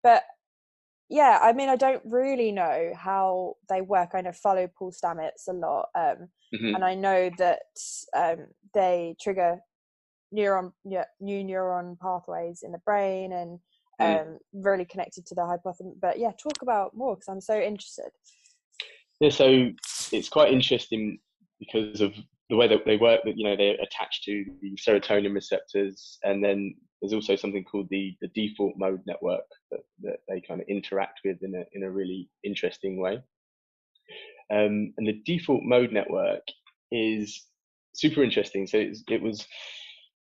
but 0.02 0.22
yeah 1.10 1.38
i 1.42 1.52
mean 1.52 1.68
i 1.68 1.76
don't 1.76 2.02
really 2.04 2.50
know 2.52 2.92
how 2.96 3.54
they 3.68 3.80
work 3.80 4.10
i 4.14 4.20
know 4.20 4.32
follow 4.32 4.68
paul 4.78 4.92
stamets 4.92 5.48
a 5.48 5.52
lot 5.52 5.88
um 5.94 6.28
Mhm. 6.54 6.74
and 6.74 6.84
i 6.84 6.94
know 6.94 7.30
that 7.38 7.60
um 8.16 8.46
they 8.72 9.14
trigger 9.20 9.58
neuron 10.34 10.72
yeah, 10.84 11.04
new 11.20 11.44
neuron 11.44 11.98
pathways 11.98 12.62
in 12.62 12.72
the 12.72 12.78
brain 12.78 13.32
and 13.32 13.58
Mm. 14.00 14.20
um 14.22 14.38
really 14.52 14.84
connected 14.84 15.24
to 15.26 15.36
the 15.36 15.42
hypothalamus 15.42 16.00
but 16.00 16.18
yeah 16.18 16.32
talk 16.42 16.62
about 16.62 16.96
more 16.96 17.14
because 17.14 17.28
i'm 17.28 17.40
so 17.40 17.60
interested 17.60 18.10
Yeah, 19.20 19.30
so 19.30 19.70
it's 20.10 20.28
quite 20.28 20.52
interesting 20.52 21.20
because 21.60 22.00
of 22.00 22.12
the 22.50 22.56
way 22.56 22.66
that 22.66 22.84
they 22.84 22.96
work. 22.96 23.20
That 23.24 23.38
you 23.38 23.44
know 23.44 23.56
they're 23.56 23.76
attached 23.80 24.24
to 24.24 24.44
the 24.60 24.76
serotonin 24.76 25.32
receptors, 25.32 26.18
and 26.24 26.44
then 26.44 26.74
there's 27.04 27.12
also 27.12 27.36
something 27.36 27.64
called 27.64 27.88
the 27.90 28.16
the 28.22 28.28
default 28.28 28.72
mode 28.78 29.02
network 29.06 29.44
that, 29.70 29.80
that 30.00 30.16
they 30.26 30.40
kind 30.40 30.62
of 30.62 30.68
interact 30.68 31.20
with 31.22 31.36
in 31.42 31.54
a 31.54 31.64
in 31.74 31.82
a 31.82 31.90
really 31.90 32.30
interesting 32.44 32.98
way. 32.98 33.22
Um, 34.50 34.94
and 34.96 35.06
the 35.06 35.20
default 35.26 35.62
mode 35.64 35.92
network 35.92 36.42
is 36.90 37.44
super 37.94 38.24
interesting. 38.24 38.66
So 38.66 38.90
it 39.08 39.20
was 39.20 39.46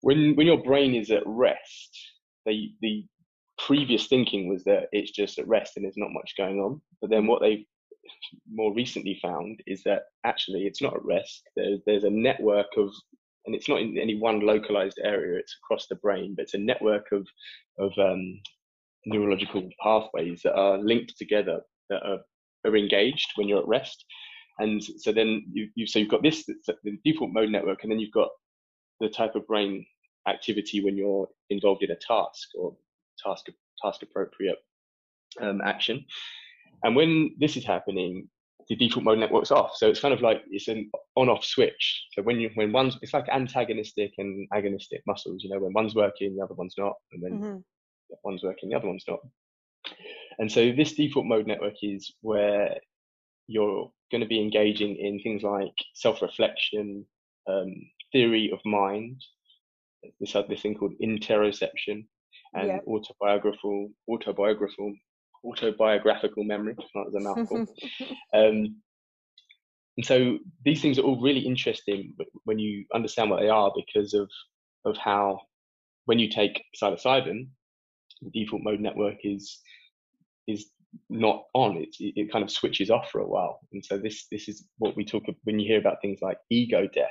when 0.02 0.38
when 0.38 0.48
your 0.48 0.64
brain 0.64 0.96
is 0.96 1.12
at 1.12 1.24
rest, 1.26 2.00
the 2.46 2.72
the 2.82 3.06
previous 3.58 4.08
thinking 4.08 4.48
was 4.48 4.64
that 4.64 4.88
it's 4.94 5.12
just 5.12 5.38
at 5.38 5.48
rest 5.50 5.74
and 5.76 5.84
there's 5.84 5.98
not 5.98 6.14
much 6.14 6.36
going 6.38 6.60
on. 6.60 6.82
But 7.02 7.10
then 7.10 7.28
what 7.28 7.42
they 7.42 7.66
more 8.50 8.74
recently 8.74 9.20
found 9.22 9.60
is 9.68 9.84
that 9.84 10.04
actually 10.26 10.62
it's 10.62 10.82
not 10.82 10.96
at 10.96 11.04
rest. 11.04 11.44
There's 11.58 11.82
there's 11.86 12.06
a 12.06 12.10
network 12.10 12.68
of, 12.78 12.90
and 13.46 13.56
it's 13.56 13.70
not 13.70 13.82
in 13.82 13.98
any 13.98 14.16
one 14.20 14.42
localized 14.42 15.00
area. 15.04 15.40
It's 15.40 15.56
across 15.64 15.88
the 15.88 15.96
brain, 15.96 16.34
but 16.36 16.44
it's 16.44 16.54
a 16.54 16.60
network 16.60 17.08
of 17.12 17.28
of 17.80 17.92
um, 17.98 18.40
neurological 19.06 19.70
pathways 19.82 20.42
that 20.44 20.56
are 20.56 20.78
linked 20.78 21.18
together 21.18 21.62
that 21.90 22.02
are, 22.04 22.20
are 22.66 22.78
engaged 22.78 23.32
when 23.36 23.48
you're 23.48 23.62
at 23.62 23.68
rest. 23.68 24.06
And 24.60 24.84
so 24.84 25.12
then 25.12 25.46
you, 25.52 25.70
you 25.76 25.88
so 25.88 26.00
you've 26.00 26.10
got 26.10 26.24
this 26.24 26.46
the 26.46 26.98
default 27.06 27.32
mode 27.32 27.50
network, 27.50 27.84
and 27.84 27.92
then 27.92 28.00
you've 28.00 28.12
got 28.12 28.30
the 29.00 29.10
type 29.10 29.36
of 29.36 29.48
brain 29.48 29.86
activity 30.28 30.84
when 30.84 30.98
you're 30.98 31.28
involved 31.50 31.84
in 31.84 31.92
a 31.92 31.96
task 31.96 32.50
or 32.58 32.76
task 33.24 33.46
task 33.82 34.02
appropriate 34.04 34.58
um, 35.42 35.62
action. 35.64 36.06
And 36.84 36.96
when 36.96 37.36
this 37.40 37.58
is 37.58 37.66
happening, 37.66 38.30
the 38.70 38.76
default 38.76 39.04
mode 39.04 39.18
network's 39.20 39.52
off. 39.52 39.76
So 39.76 39.90
it's 39.90 40.00
kind 40.00 40.14
of 40.14 40.22
like 40.22 40.44
it's 40.52 40.68
an 40.68 40.90
on-off 41.16 41.44
switch. 41.44 42.06
So 42.14 42.22
when 42.22 42.40
you 42.40 42.52
when 42.54 42.72
one's 42.72 42.98
it's 43.02 43.14
like 43.14 43.28
antagonistic 43.30 44.14
and 44.20 44.48
agonistic 44.54 45.02
muscles. 45.08 45.44
You 45.44 45.50
know, 45.50 45.60
when 45.60 45.74
one's 45.74 45.96
working, 45.96 46.36
the 46.36 46.44
other 46.44 46.54
one's 46.56 46.76
not, 46.78 46.94
and 47.12 47.24
then 47.24 47.32
hmm 47.40 47.58
one's 48.24 48.44
working, 48.44 48.70
the 48.70 48.76
other 48.76 48.88
one's 48.88 49.06
not. 49.08 49.20
And 50.40 50.52
so 50.52 50.72
this 50.72 50.94
default 50.94 51.26
mode 51.26 51.48
network 51.48 51.76
is 51.82 52.12
where 52.22 52.78
you're 53.48 53.92
going 54.12 54.22
to 54.22 54.28
be 54.28 54.42
engaging 54.42 54.96
in 54.96 55.20
things 55.20 55.44
like 55.44 55.74
self-reflection, 55.96 57.06
um, 57.48 57.74
theory 58.12 58.52
of 58.52 58.60
mind, 58.66 59.22
this 60.20 60.34
this 60.48 60.62
thing 60.62 60.76
called 60.76 60.94
interoception, 61.04 62.06
and 62.54 62.68
Yeah. 62.68 62.80
autobiographical, 62.88 63.90
autobiographical, 64.10 64.94
autobiographical 65.44 66.44
memory. 66.44 66.76
Not 66.96 67.08
as 67.08 67.16
a 67.16 67.20
mouthful. 67.20 67.66
um, 68.34 68.76
and 69.98 70.06
so 70.06 70.38
these 70.64 70.82
things 70.82 70.98
are 70.98 71.02
all 71.02 71.22
really 71.22 71.42
interesting 71.42 72.14
when 72.46 72.58
you 72.58 72.86
understand 72.94 73.30
what 73.30 73.42
they 73.42 73.50
are 73.50 73.72
because 73.76 74.14
of 74.14 74.30
of 74.86 74.96
how 74.98 75.42
when 76.06 76.20
you 76.20 76.30
take 76.30 76.64
psilocybin, 76.82 77.50
the 78.22 78.32
default 78.32 78.64
mode 78.64 78.80
network 78.80 79.18
is 79.24 79.60
is 80.48 80.72
not 81.10 81.44
on. 81.54 81.78
It 81.78 81.96
it 82.00 82.32
kind 82.32 82.44
of 82.44 82.52
switches 82.52 82.90
off 82.90 83.10
for 83.10 83.20
a 83.20 83.28
while. 83.28 83.60
And 83.74 83.84
so 83.84 83.98
this 83.98 84.26
this 84.32 84.48
is 84.48 84.66
what 84.78 84.96
we 84.96 85.04
talk 85.04 85.28
of 85.28 85.36
when 85.44 85.60
you 85.60 85.68
hear 85.68 85.80
about 85.80 86.02
things 86.02 86.20
like 86.22 86.38
ego 86.50 86.88
death. 86.94 87.10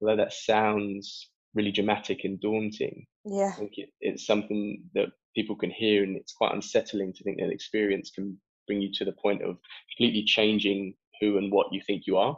Although 0.00 0.16
that 0.16 0.32
sounds 0.32 1.30
really 1.54 1.72
dramatic 1.72 2.24
and 2.24 2.40
daunting, 2.40 3.06
yeah 3.24 3.54
it, 3.60 3.90
it's 4.00 4.26
something 4.26 4.82
that 4.94 5.08
people 5.38 5.54
can 5.54 5.70
hear, 5.70 6.02
and 6.02 6.16
it's 6.16 6.32
quite 6.32 6.52
unsettling 6.52 7.12
to 7.12 7.22
think 7.22 7.38
that 7.38 7.50
experience 7.50 8.10
can 8.10 8.36
bring 8.66 8.82
you 8.82 8.90
to 8.92 9.04
the 9.04 9.14
point 9.22 9.42
of 9.42 9.56
completely 9.96 10.24
changing 10.24 10.94
who 11.20 11.38
and 11.38 11.52
what 11.52 11.68
you 11.72 11.80
think 11.86 12.02
you 12.06 12.16
are. 12.16 12.36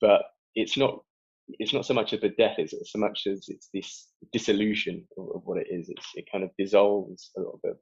But 0.00 0.22
it's 0.54 0.76
not. 0.76 0.98
It's 1.46 1.74
not 1.74 1.84
so 1.84 1.92
much 1.92 2.14
of 2.14 2.22
a 2.22 2.30
death 2.30 2.54
it's 2.56 2.72
so 2.90 2.98
much 2.98 3.26
as 3.26 3.44
it's 3.48 3.68
this 3.74 4.08
dissolution 4.32 5.06
of, 5.18 5.24
of 5.34 5.42
what 5.44 5.58
it 5.58 5.66
is. 5.70 5.90
It's, 5.90 6.06
it 6.14 6.24
kind 6.32 6.42
of 6.42 6.48
dissolves 6.58 7.30
a 7.36 7.40
little 7.40 7.60
bit. 7.62 7.76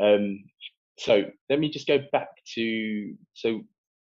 Um, 0.00 0.44
so 0.98 1.24
let 1.48 1.58
me 1.58 1.70
just 1.70 1.86
go 1.86 2.00
back 2.12 2.28
to 2.54 3.14
so 3.32 3.62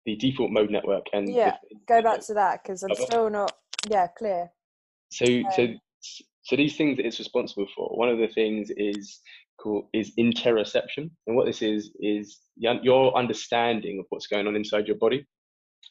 the 0.06 0.18
default 0.18 0.52
mode 0.52 0.72
network 0.72 1.06
and 1.14 1.26
the- 1.26 1.32
Yeah, 1.32 1.56
go 1.88 2.02
back 2.02 2.20
to 2.26 2.34
that 2.34 2.62
because 2.62 2.84
I'm 2.84 2.96
still 2.96 3.30
not 3.30 3.54
yeah 3.90 4.08
clear 4.18 4.52
So, 5.10 5.26
so, 5.26 5.64
Um, 5.64 5.80
so 6.02 6.24
these 6.56 6.76
things 6.76 6.98
that 6.98 7.06
it's 7.06 7.20
responsible 7.20 7.68
for. 7.76 7.88
One 7.98 8.10
of 8.10 8.18
the 8.18 8.28
things 8.28 8.72
is 8.76 9.20
called 9.60 9.86
is 9.94 10.12
interoception, 10.20 11.10
and 11.28 11.36
what 11.36 11.46
this 11.46 11.62
is 11.62 11.92
is 12.00 12.40
your 12.58 13.16
understanding 13.16 14.00
of 14.00 14.06
what's 14.10 14.28
going 14.28 14.48
on 14.48 14.56
inside 14.56 14.88
your 14.88 14.98
body. 14.98 15.26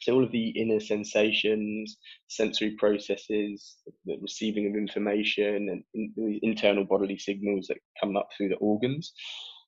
So 0.00 0.14
all 0.14 0.24
of 0.24 0.32
the 0.32 0.48
inner 0.50 0.80
sensations, 0.80 1.98
sensory 2.28 2.76
processes, 2.78 3.76
the 4.06 4.16
receiving 4.22 4.66
of 4.66 4.74
information, 4.74 5.68
and 5.68 5.84
in, 5.94 6.12
the 6.16 6.40
internal 6.42 6.84
bodily 6.84 7.18
signals 7.18 7.66
that 7.68 7.78
come 8.00 8.16
up 8.16 8.28
through 8.36 8.48
the 8.48 8.56
organs. 8.56 9.12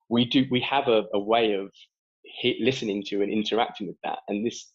We 0.09 0.25
do. 0.25 0.47
We 0.51 0.61
have 0.61 0.89
a, 0.89 1.05
a 1.15 1.19
way 1.19 1.55
of 1.55 1.71
listening 2.61 3.03
to 3.09 3.23
and 3.23 3.33
interacting 3.33 3.87
with 3.87 3.97
that, 4.05 4.21
and 4.29 4.47
this 4.47 4.73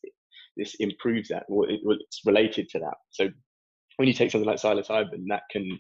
this 0.58 0.76
improves 0.80 1.30
that. 1.30 1.46
Well, 1.50 1.70
it's 1.70 2.22
related 2.26 2.70
to 2.70 2.80
that. 2.80 2.96
So 3.12 3.30
when 3.98 4.08
you 4.08 4.14
take 4.14 4.32
something 4.32 4.48
like 4.48 4.58
psilocybin, 4.60 5.26
that 5.28 5.44
can 5.52 5.80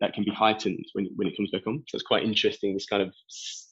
that 0.00 0.14
can 0.14 0.24
be 0.24 0.30
heightened 0.32 0.84
when 0.94 1.08
when 1.16 1.28
it 1.28 1.36
comes 1.36 1.50
back 1.50 1.66
on. 1.66 1.82
So 1.88 1.96
it's 1.96 2.02
quite 2.02 2.24
interesting. 2.24 2.74
This 2.74 2.86
kind 2.86 3.02
of 3.02 3.12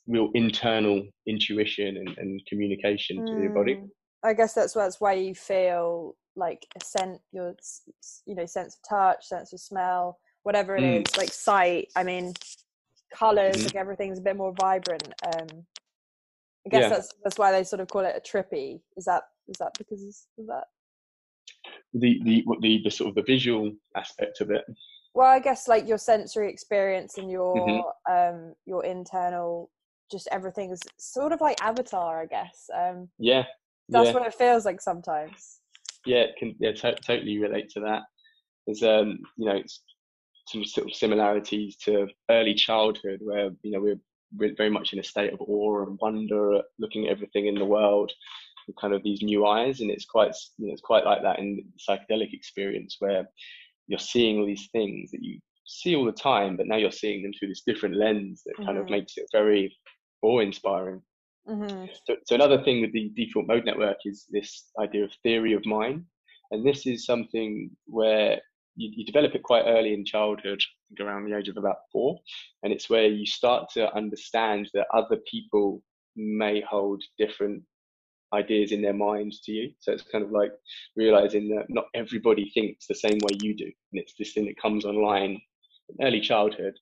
real 0.06 0.30
internal 0.34 1.02
intuition 1.26 1.96
and, 1.96 2.16
and 2.18 2.40
communication 2.48 3.24
to 3.26 3.34
your 3.42 3.52
body. 3.52 3.76
Mm, 3.76 3.88
I 4.24 4.34
guess 4.34 4.54
that's 4.54 4.74
that's 4.74 5.00
why 5.00 5.14
you 5.14 5.34
feel 5.34 6.16
like 6.36 6.66
a 6.80 6.84
scent 6.84 7.20
your 7.32 7.54
you 8.26 8.34
know 8.34 8.46
sense 8.46 8.76
of 8.76 8.88
touch 8.88 9.26
sense 9.26 9.52
of 9.52 9.60
smell 9.60 10.18
whatever 10.44 10.76
it 10.76 10.84
is 10.84 11.02
Mm. 11.02 11.18
like 11.18 11.32
sight 11.32 11.88
I 11.96 12.04
mean 12.04 12.34
colors 13.12 13.56
Mhm. 13.58 13.64
like 13.64 13.74
everything's 13.74 14.20
a 14.20 14.22
bit 14.22 14.36
more 14.36 14.54
vibrant 14.60 15.12
um 15.26 15.66
I 16.64 16.68
guess 16.68 16.82
Yeah. 16.82 16.88
that's 16.90 17.08
that's 17.24 17.38
why 17.38 17.50
they 17.50 17.64
sort 17.64 17.80
of 17.80 17.88
call 17.88 18.02
it 18.02 18.14
a 18.16 18.20
trippy 18.20 18.80
is 18.96 19.04
that 19.06 19.24
is 19.48 19.56
that 19.58 19.72
because 19.76 20.28
of 20.38 20.46
that 20.46 20.68
The 21.94 22.20
the 22.24 22.42
what 22.44 22.60
the 22.60 22.80
the 22.84 22.90
sort 22.90 23.08
of 23.10 23.14
the 23.16 23.22
visual 23.22 23.72
aspect 23.96 24.40
of 24.40 24.50
it. 24.50 24.64
well 25.14 25.26
I 25.26 25.40
guess 25.40 25.66
like 25.66 25.88
your 25.88 25.98
sensory 25.98 26.48
experience 26.50 27.18
and 27.18 27.30
your 27.30 27.56
Mhm. 27.56 27.82
um 28.08 28.54
your 28.64 28.84
internal 28.84 29.70
just 30.10 30.28
everything 30.32 30.70
is 30.70 30.80
sort 30.98 31.32
of 31.32 31.40
like 31.40 31.62
Avatar, 31.62 32.20
I 32.20 32.26
guess. 32.26 32.68
Um, 32.74 33.08
yeah, 33.18 33.44
that's 33.88 34.06
yeah. 34.08 34.12
what 34.14 34.26
it 34.26 34.34
feels 34.34 34.64
like 34.64 34.80
sometimes. 34.80 35.60
Yeah, 36.06 36.26
can 36.38 36.54
yeah 36.60 36.72
to- 36.72 36.94
totally 36.96 37.38
relate 37.38 37.68
to 37.70 37.80
that. 37.80 38.02
There's 38.66 38.82
um 38.82 39.18
you 39.36 39.46
know 39.46 39.62
some 40.46 40.64
sort 40.64 40.88
of 40.88 40.94
similarities 40.94 41.76
to 41.78 42.08
early 42.30 42.54
childhood 42.54 43.20
where 43.22 43.50
you 43.62 43.70
know 43.72 43.80
we're, 43.80 44.00
we're 44.36 44.54
very 44.56 44.70
much 44.70 44.92
in 44.92 44.98
a 45.00 45.02
state 45.04 45.32
of 45.32 45.40
awe 45.40 45.82
and 45.84 45.98
wonder 46.00 46.54
at 46.54 46.64
looking 46.78 47.06
at 47.06 47.12
everything 47.12 47.46
in 47.46 47.54
the 47.56 47.64
world 47.64 48.12
kind 48.80 48.94
of 48.94 49.02
these 49.02 49.22
new 49.22 49.46
eyes, 49.46 49.80
and 49.80 49.90
it's 49.90 50.04
quite 50.04 50.34
you 50.58 50.66
know 50.66 50.72
it's 50.72 50.82
quite 50.82 51.04
like 51.04 51.22
that 51.22 51.38
in 51.38 51.56
the 51.56 51.64
psychedelic 51.78 52.32
experience 52.32 52.96
where 52.98 53.28
you're 53.86 53.98
seeing 53.98 54.38
all 54.38 54.46
these 54.46 54.68
things 54.72 55.10
that 55.10 55.22
you 55.22 55.40
see 55.66 55.94
all 55.96 56.04
the 56.04 56.12
time, 56.12 56.56
but 56.56 56.66
now 56.66 56.76
you're 56.76 56.90
seeing 56.90 57.22
them 57.22 57.32
through 57.38 57.48
this 57.48 57.62
different 57.66 57.96
lens 57.96 58.42
that 58.44 58.56
kind 58.64 58.78
Mhm. 58.78 58.82
of 58.82 58.90
makes 58.90 59.16
it 59.16 59.26
very 59.32 59.76
awe-inspiring. 60.22 61.00
hmm 61.46 61.86
So, 62.06 62.16
so 62.26 62.34
another 62.34 62.62
thing 62.62 62.80
with 62.80 62.92
the 62.92 63.10
default 63.14 63.46
mode 63.46 63.64
network 63.64 63.98
is 64.04 64.26
this 64.30 64.70
idea 64.78 65.04
of 65.04 65.12
theory 65.22 65.52
of 65.54 65.64
mind, 65.66 66.04
and 66.50 66.66
this 66.66 66.86
is 66.86 67.04
something 67.06 67.70
where 67.86 68.40
you, 68.76 68.90
you 68.94 69.04
develop 69.04 69.34
it 69.34 69.42
quite 69.42 69.64
early 69.64 69.94
in 69.94 70.04
childhood, 70.04 70.60
I 70.60 70.74
think 70.88 71.00
around 71.08 71.28
the 71.28 71.36
age 71.36 71.48
of 71.48 71.56
about 71.56 71.78
four, 71.92 72.18
and 72.62 72.72
it's 72.72 72.90
where 72.90 73.06
you 73.06 73.26
start 73.26 73.70
to 73.74 73.92
understand 73.94 74.70
that 74.74 74.86
other 74.92 75.18
people 75.30 75.82
may 76.16 76.60
hold 76.60 77.02
different 77.18 77.62
ideas 78.32 78.72
in 78.72 78.82
their 78.82 78.94
minds 78.94 79.40
to 79.42 79.52
you. 79.52 79.72
So 79.80 79.92
it's 79.92 80.02
kind 80.02 80.24
of 80.24 80.30
like 80.30 80.52
realizing 80.96 81.48
that 81.50 81.66
not 81.68 81.86
everybody 81.94 82.50
thinks 82.54 82.86
the 82.86 82.94
same 82.94 83.18
way 83.24 83.38
you 83.42 83.56
do, 83.56 83.64
and 83.64 84.00
it's 84.00 84.14
this 84.18 84.32
thing 84.32 84.46
that 84.46 84.60
comes 84.60 84.84
online 84.84 85.40
in 85.88 86.06
early 86.06 86.20
childhood, 86.20 86.74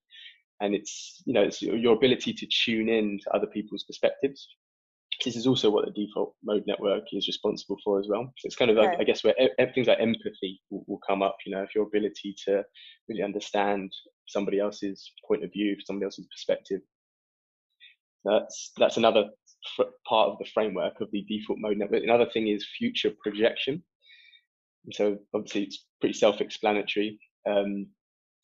and 0.61 0.75
it's 0.75 1.23
you 1.27 1.33
know 1.35 1.43
it's 1.43 1.63
your 1.63 1.95
ability 1.95 2.33
to 2.35 2.47
tune 2.47 2.89
in 2.89 3.19
to 3.23 3.31
other 3.35 3.47
people's 3.47 3.85
perspectives. 3.85 4.49
This 5.25 5.37
is 5.37 5.47
also 5.49 5.71
what 5.71 5.85
the 5.85 6.07
default 6.07 6.35
mode 6.45 6.65
network 6.67 7.05
is 7.13 7.27
responsible 7.27 7.79
for 7.85 7.99
as 7.99 8.07
well. 8.09 8.25
So 8.39 8.47
it's 8.47 8.57
kind 8.57 8.71
of 8.71 8.77
like 8.77 8.91
Right. 8.91 9.01
I 9.01 9.05
guess 9.05 9.25
where 9.25 9.35
e- 9.41 9.51
things 9.75 9.89
like 9.89 10.01
empathy 10.01 10.61
will, 10.71 10.85
will 10.87 11.01
come 11.09 11.23
up. 11.23 11.37
You 11.45 11.55
know, 11.55 11.63
if 11.63 11.75
your 11.75 11.85
ability 11.87 12.37
to 12.47 12.65
really 13.09 13.23
understand 13.23 13.93
somebody 14.29 14.61
else's 14.61 15.13
point 15.27 15.45
of 15.45 15.53
view, 15.53 15.77
somebody 15.85 16.05
else's 16.05 16.29
perspective. 16.31 16.81
That's 18.25 18.73
that's 18.77 18.97
another 18.97 19.25
part 20.09 20.31
of 20.31 20.39
the 20.39 20.51
framework 20.53 21.01
of 21.01 21.11
the 21.11 21.25
default 21.29 21.59
mode 21.59 21.79
network. 21.79 22.03
Another 22.03 22.29
thing 22.33 22.49
is 22.49 22.67
future 22.79 23.13
projection. 23.23 23.83
And 24.85 24.95
so 24.95 25.19
obviously 25.35 25.65
it's 25.65 25.85
pretty 26.01 26.15
self-explanatory. 26.15 27.19
Um, 27.49 27.87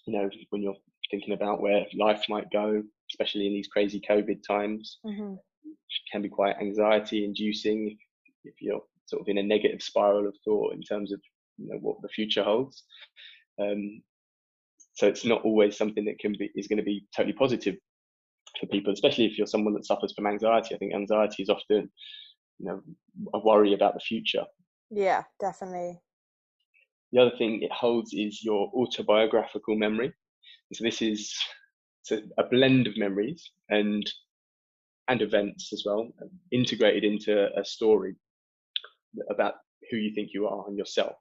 you 0.07 0.19
know, 0.19 0.29
when 0.51 0.63
you're 0.63 0.77
thinking 1.11 1.35
about 1.35 1.61
where 1.61 1.87
life 1.99 2.25
might 2.29 2.51
go, 2.51 2.83
especially 3.11 3.47
in 3.47 3.55
these 3.55 3.69
crazy 3.69 4.03
COVID 4.09 4.41
times, 4.47 4.99
hmm 5.05 5.35
can 6.11 6.23
be 6.23 6.29
quite 6.29 6.57
anxiety 6.61 7.25
inducing 7.25 7.97
if 8.45 8.55
you're 8.61 8.83
sort 9.07 9.23
of 9.23 9.29
in 9.29 9.39
a 9.39 9.43
negative 9.43 9.83
spiral 9.83 10.27
of 10.27 10.35
thought 10.45 10.75
in 10.75 10.83
terms 10.83 11.13
of 11.13 11.21
you 11.59 11.69
know 11.69 11.79
what 11.81 11.97
the 12.03 12.09
future 12.09 12.43
holds 12.43 12.85
um, 13.61 14.03
so 14.95 15.07
it's 15.07 15.25
not 15.25 15.43
always 15.43 15.77
something 15.77 16.05
that 16.05 16.19
can 16.19 16.35
be 16.39 16.51
is 16.55 16.67
going 16.67 16.79
to 16.79 16.85
be 16.85 17.07
totally 17.15 17.35
positive 17.35 17.77
for 18.65 18.71
people 18.73 18.93
especially 18.93 19.27
if 19.27 19.37
you're 19.39 19.47
someone 19.47 19.75
that 19.75 19.87
suffers 19.87 20.13
from 20.15 20.27
anxiety. 20.27 20.75
I 20.75 20.79
think 20.79 20.95
anxiety 20.95 21.43
is 21.43 21.49
often 21.49 21.91
you 22.59 22.67
know 22.67 22.81
a 23.35 23.39
worry 23.39 23.75
about 23.75 23.95
the 23.95 24.01
future. 24.01 24.45
Yeah, 24.91 25.25
definitely. 25.41 26.01
the 27.13 27.21
other 27.21 27.37
thing 27.37 27.63
it 27.63 27.73
holds 27.73 28.13
is 28.13 28.45
your 28.45 28.71
autobiographical 28.75 29.77
memory. 29.77 30.13
So 30.73 30.85
this 30.85 31.03
is 31.03 31.33
a, 32.11 32.19
a 32.39 32.45
blend 32.45 32.87
of 32.87 32.97
memories 32.97 33.51
and 33.69 34.05
and 35.09 35.23
events 35.23 35.73
as 35.73 35.85
well 35.87 36.11
integrated 36.51 37.05
into 37.05 37.49
a 37.59 37.65
story 37.65 38.17
about 39.31 39.55
who 39.91 39.97
you 39.99 40.13
think 40.15 40.31
you 40.33 40.47
are 40.49 40.67
and 40.67 40.79
yourself. 40.79 41.15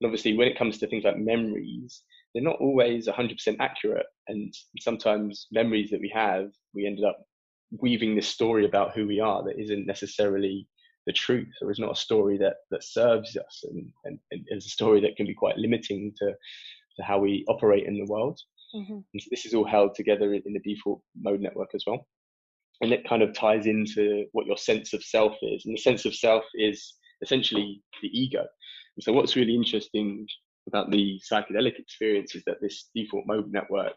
And 0.00 0.06
obviously 0.06 0.36
when 0.36 0.48
it 0.48 0.58
comes 0.58 0.78
to 0.78 0.86
things 0.86 1.04
like 1.04 1.18
memories 1.18 2.02
they're 2.36 2.44
not 2.44 2.60
always 2.60 3.08
100% 3.08 3.56
accurate 3.60 4.06
and 4.28 4.52
sometimes 4.80 5.46
memories 5.50 5.90
that 5.90 6.00
we 6.00 6.12
have 6.14 6.50
we 6.74 6.86
ended 6.86 7.04
up 7.04 7.18
weaving 7.80 8.14
this 8.14 8.28
story 8.28 8.66
about 8.66 8.94
who 8.94 9.06
we 9.06 9.20
are 9.20 9.42
that 9.42 9.58
isn't 9.58 9.86
necessarily 9.86 10.68
the 11.06 11.12
truth 11.12 11.52
or 11.62 11.70
is 11.70 11.78
not 11.78 11.92
a 11.92 12.00
story 12.00 12.36
that 12.36 12.56
that 12.70 12.84
serves 12.84 13.36
us 13.36 13.64
and, 13.64 13.88
and, 14.04 14.18
and 14.30 14.44
is 14.50 14.66
a 14.66 14.70
story 14.70 15.00
that 15.00 15.16
can 15.16 15.26
be 15.26 15.34
quite 15.34 15.56
limiting 15.56 16.12
to 16.18 16.26
to 16.96 17.02
how 17.02 17.18
we 17.18 17.44
operate 17.48 17.86
in 17.86 17.98
the 17.98 18.12
world 18.12 18.38
hmm 18.74 18.98
and 19.12 19.22
so 19.22 19.28
this 19.30 19.46
is 19.46 19.54
all 19.54 19.66
held 19.66 19.94
together 19.94 20.34
in 20.34 20.52
the 20.52 20.60
default 20.60 21.00
mode 21.18 21.40
network 21.40 21.70
as 21.74 21.84
well. 21.86 22.06
And 22.82 22.92
it 22.92 23.08
kind 23.08 23.22
of 23.22 23.32
ties 23.32 23.66
into 23.66 24.26
what 24.32 24.46
your 24.46 24.58
sense 24.58 24.92
of 24.92 25.02
self 25.02 25.32
is. 25.40 25.64
And 25.64 25.74
the 25.74 25.80
sense 25.80 26.04
of 26.04 26.14
self 26.14 26.44
is 26.54 26.94
essentially 27.22 27.82
the 28.02 28.08
ego. 28.08 28.40
And 28.40 29.02
so 29.02 29.12
what's 29.12 29.36
really 29.36 29.54
interesting 29.54 30.26
about 30.68 30.90
the 30.90 31.20
psychedelic 31.30 31.78
experience 31.78 32.34
is 32.34 32.42
that 32.46 32.60
this 32.60 32.90
default 32.94 33.24
mode 33.26 33.50
network 33.50 33.94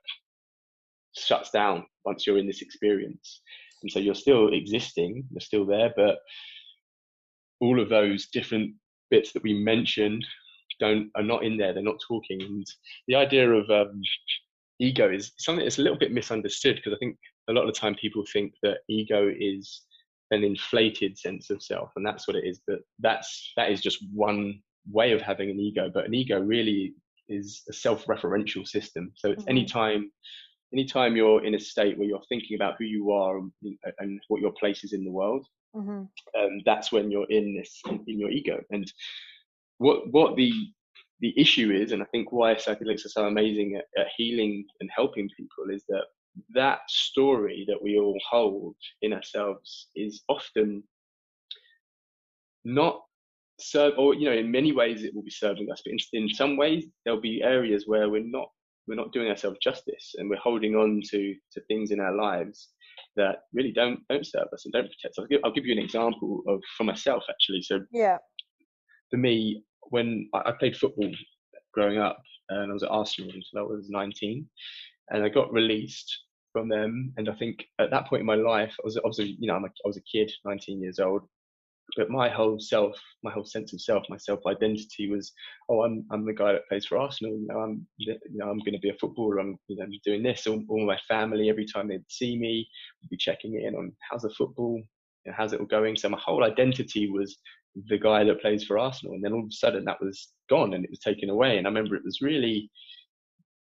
shuts 1.18 1.50
down 1.50 1.86
once 2.06 2.26
you're 2.26 2.38
in 2.38 2.48
this 2.48 2.62
experience. 2.62 3.42
And 3.82 3.92
so 3.92 4.00
you're 4.00 4.16
still 4.16 4.54
existing, 4.54 5.26
you're 5.32 5.42
still 5.42 5.66
there, 5.66 5.94
but 5.96 6.20
all 7.62 7.80
of 7.80 7.90
those 7.90 8.28
different 8.28 8.74
bits 9.10 9.32
that 9.34 9.44
we 9.44 9.54
mentioned 9.54 10.26
don't 10.80 11.10
are 11.16 11.24
not 11.24 11.44
in 11.44 11.58
there. 11.58 11.74
They're 11.74 11.84
not 11.84 12.00
talking. 12.08 12.42
And 12.42 12.66
the 13.08 13.16
idea 13.16 13.50
of 13.50 13.70
um, 13.70 14.02
ego 14.80 15.12
is 15.12 15.32
something 15.38 15.66
that's 15.66 15.80
a 15.80 15.82
little 15.82 15.98
bit 15.98 16.12
misunderstood 16.12 16.76
because 16.76 16.94
I 16.94 17.00
think 17.00 17.18
a 17.50 17.54
lot 17.54 17.68
of 17.68 17.74
the 17.74 17.80
time 17.80 17.96
people 17.96 18.24
think 18.32 18.54
that 18.64 18.80
ego 18.88 19.32
is 19.38 19.82
an 20.32 20.44
inflated 20.44 21.18
sense 21.18 21.50
of 21.50 21.62
self, 21.62 21.92
and 21.96 22.06
that's 22.06 22.28
what 22.28 22.38
it 22.38 22.46
is. 22.46 22.62
But 22.68 22.80
that's 23.00 23.52
that 23.58 23.72
is 23.72 23.82
just 23.82 24.06
one 24.14 24.62
way 24.92 25.12
of 25.12 25.22
having 25.22 25.50
an 25.50 25.60
ego. 25.60 25.90
But 25.94 26.06
an 26.06 26.14
ego 26.14 26.40
really 26.40 26.94
is 27.28 27.64
a 27.70 27.74
self-referential 27.74 28.68
system. 28.68 29.12
So 29.16 29.32
it's 29.32 29.44
Mhm. 29.44 29.50
anytime 29.50 30.12
anytime 30.74 31.16
you're 31.16 31.44
in 31.44 31.56
a 31.56 31.60
state 31.60 31.98
where 31.98 32.08
you're 32.08 32.22
thinking 32.30 32.56
about 32.56 32.76
who 32.78 32.86
you 32.86 33.12
are 33.12 33.40
and, 33.40 33.52
and 33.98 34.22
what 34.28 34.42
your 34.42 34.52
place 34.54 34.84
is 34.84 34.94
in 34.94 35.04
the 35.04 35.12
world, 35.12 35.48
hmm 35.74 36.04
um, 36.38 36.62
that's 36.66 36.92
when 36.92 37.10
you're 37.12 37.30
in 37.30 37.56
this 37.56 37.82
in 38.08 38.20
your 38.20 38.30
ego. 38.30 38.62
And 38.70 38.92
what 39.78 40.12
what 40.12 40.36
the 40.36 40.52
the 41.22 41.34
issue 41.38 41.72
is, 41.72 41.92
and 41.92 42.02
I 42.02 42.06
think 42.06 42.32
why 42.32 42.56
psychedelics 42.56 43.06
are 43.06 43.10
so 43.10 43.26
amazing 43.26 43.76
at, 43.76 43.86
at 44.00 44.08
healing 44.16 44.66
and 44.80 44.90
helping 44.96 45.30
people, 45.36 45.70
is 45.70 45.84
that 45.90 46.06
that 46.54 46.80
story 46.88 47.66
that 47.68 47.82
we 47.82 47.98
all 47.98 48.18
hold 48.30 48.76
in 49.02 49.14
ourselves 49.14 49.88
is 49.96 50.24
often 50.30 50.84
not 52.64 53.02
serve, 53.60 53.94
or 53.98 54.14
you 54.14 54.26
know, 54.26 54.36
in 54.36 54.52
many 54.52 54.72
ways 54.72 55.04
it 55.04 55.14
will 55.14 55.24
be 55.24 55.32
serving 55.32 55.72
us, 55.72 55.82
but 55.86 55.92
in, 55.92 56.00
in 56.14 56.30
some 56.30 56.58
ways 56.58 56.86
there'll 57.06 57.22
be 57.22 57.42
areas 57.44 57.84
where 57.88 58.10
we're 58.10 58.24
not 58.24 58.48
we're 58.88 58.96
not 58.96 59.12
doing 59.14 59.30
ourselves 59.30 59.58
justice, 59.62 60.16
and 60.18 60.30
we're 60.30 60.38
holding 60.38 60.76
on 60.76 61.02
to 61.12 61.36
to 61.54 61.62
things 61.68 61.92
in 61.92 62.00
our 62.00 62.16
lives 62.16 62.70
that 63.16 63.44
really 63.54 63.72
don't 63.72 64.00
don't 64.10 64.26
serve 64.26 64.48
us 64.54 64.66
and 64.66 64.74
don't 64.74 64.84
protect 64.90 65.14
us. 65.14 65.20
I'll 65.20 65.28
give, 65.28 65.42
I'll 65.44 65.52
give 65.54 65.66
you 65.66 65.74
an 65.74 65.84
example 65.84 66.44
of 66.48 66.62
for 66.78 66.84
myself 66.84 67.24
actually. 67.30 67.62
So 67.62 67.82
Yeah. 67.92 68.18
for 69.10 69.18
me, 69.18 69.64
when 69.90 70.30
I 70.34 70.50
I 70.50 70.52
played 70.54 70.78
football 70.78 71.12
growing 71.74 71.98
up, 71.98 72.22
and 72.50 72.72
I 72.72 72.74
was 72.74 72.84
at 72.84 72.90
Arsenal 72.92 73.32
until 73.32 73.60
I 73.60 73.62
was 73.62 73.90
19, 73.90 74.48
and 75.10 75.24
I 75.24 75.30
got 75.30 75.52
released 75.54 76.10
from 76.52 76.68
them. 76.68 77.14
And 77.18 77.30
I 77.30 77.36
think 77.36 77.66
at 77.80 77.92
that 77.92 78.08
point 78.08 78.22
in 78.22 78.26
my 78.26 78.36
life, 78.36 78.74
I 78.80 78.82
was 78.84 78.98
obviously, 78.98 79.38
you 79.40 79.48
know, 79.48 79.56
I'm 79.56 79.66
a, 79.66 79.68
I 79.68 79.88
was 79.88 79.98
a 79.98 80.02
kid, 80.02 80.32
19 80.46 80.82
years 80.82 81.00
old, 81.00 81.22
but 81.98 82.10
my 82.10 82.30
whole 82.30 82.60
self, 82.60 82.96
my 83.24 83.32
whole 83.32 83.46
sense 83.46 83.74
of 83.74 83.82
self, 83.82 84.04
my 84.10 84.18
self 84.18 84.40
identity 84.48 85.10
was, 85.10 85.32
oh, 85.70 85.84
I'm 85.84 86.06
I'm 86.12 86.26
the 86.26 86.34
guy 86.34 86.54
that 86.54 86.68
plays 86.68 86.86
for 86.86 86.98
Arsenal. 86.98 87.34
You 87.34 87.48
know, 87.48 87.60
I'm 87.60 87.88
you 87.98 88.18
know 88.32 88.50
I'm 88.50 88.60
going 88.60 88.74
to 88.74 88.80
be 88.80 88.90
a 88.90 88.98
footballer. 89.00 89.40
I'm 89.40 89.58
you 89.68 89.78
know 89.78 89.86
doing 90.06 90.24
this. 90.24 90.48
All, 90.48 90.64
all 90.70 90.86
my 90.86 91.00
family, 91.08 91.50
every 91.50 91.66
time 91.66 91.88
they'd 91.88 92.04
see 92.08 92.38
me, 92.38 92.68
would 93.02 93.10
be 93.10 93.18
checking 93.18 93.62
in 93.62 93.76
on 93.76 93.94
how's 94.10 94.24
the 94.24 94.30
football, 94.32 94.82
you 95.26 95.32
know, 95.32 95.36
how's 95.38 95.54
it 95.54 95.60
all 95.60 95.66
going. 95.66 95.96
So 95.96 96.10
my 96.10 96.20
whole 96.20 96.44
identity 96.44 97.10
was 97.10 97.38
the 97.88 97.98
guy 97.98 98.24
that 98.24 98.42
plays 98.42 98.64
for 98.64 98.80
Arsenal. 98.80 99.14
And 99.14 99.24
then 99.24 99.34
all 99.34 99.42
of 99.42 99.50
a 99.50 99.52
sudden 99.52 99.86
that 99.86 100.02
was 100.02 100.30
gone 100.50 100.74
and 100.74 100.84
it 100.84 100.90
was 100.90 101.00
taken 101.00 101.30
away. 101.30 101.58
And 101.58 101.68
I 101.68 101.70
remember 101.70 101.96
it 101.96 102.04
was 102.04 102.22
really, 102.22 102.70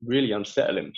really 0.05 0.33
unsettling. 0.33 0.93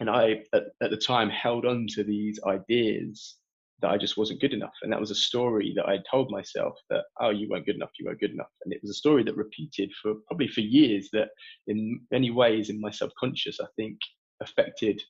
And 0.00 0.08
I, 0.08 0.42
at, 0.52 0.64
at 0.82 0.90
the 0.90 0.96
time, 0.96 1.28
held 1.28 1.66
on 1.66 1.86
to 1.90 2.04
these 2.04 2.38
ideas 2.46 3.36
that 3.80 3.90
I 3.90 3.98
just 3.98 4.16
wasn't 4.16 4.40
good 4.40 4.52
enough. 4.52 4.74
And 4.82 4.92
that 4.92 5.00
was 5.00 5.10
a 5.10 5.16
story 5.16 5.72
that 5.76 5.86
I 5.86 5.98
told 6.10 6.30
myself 6.30 6.74
that, 6.90 7.04
oh, 7.20 7.30
you 7.30 7.48
weren't 7.48 7.66
good 7.66 7.76
enough, 7.76 7.90
you 7.98 8.06
weren't 8.06 8.20
good 8.20 8.32
enough. 8.32 8.50
And 8.64 8.72
it 8.72 8.80
was 8.82 8.90
a 8.90 8.94
story 8.94 9.22
that 9.24 9.36
repeated 9.36 9.92
for 10.02 10.14
probably 10.26 10.48
for 10.48 10.60
years 10.60 11.08
that 11.12 11.28
in 11.66 12.00
many 12.10 12.30
ways 12.30 12.70
in 12.70 12.80
my 12.80 12.90
subconscious, 12.90 13.60
I 13.60 13.66
think 13.76 13.98
affected 14.40 15.00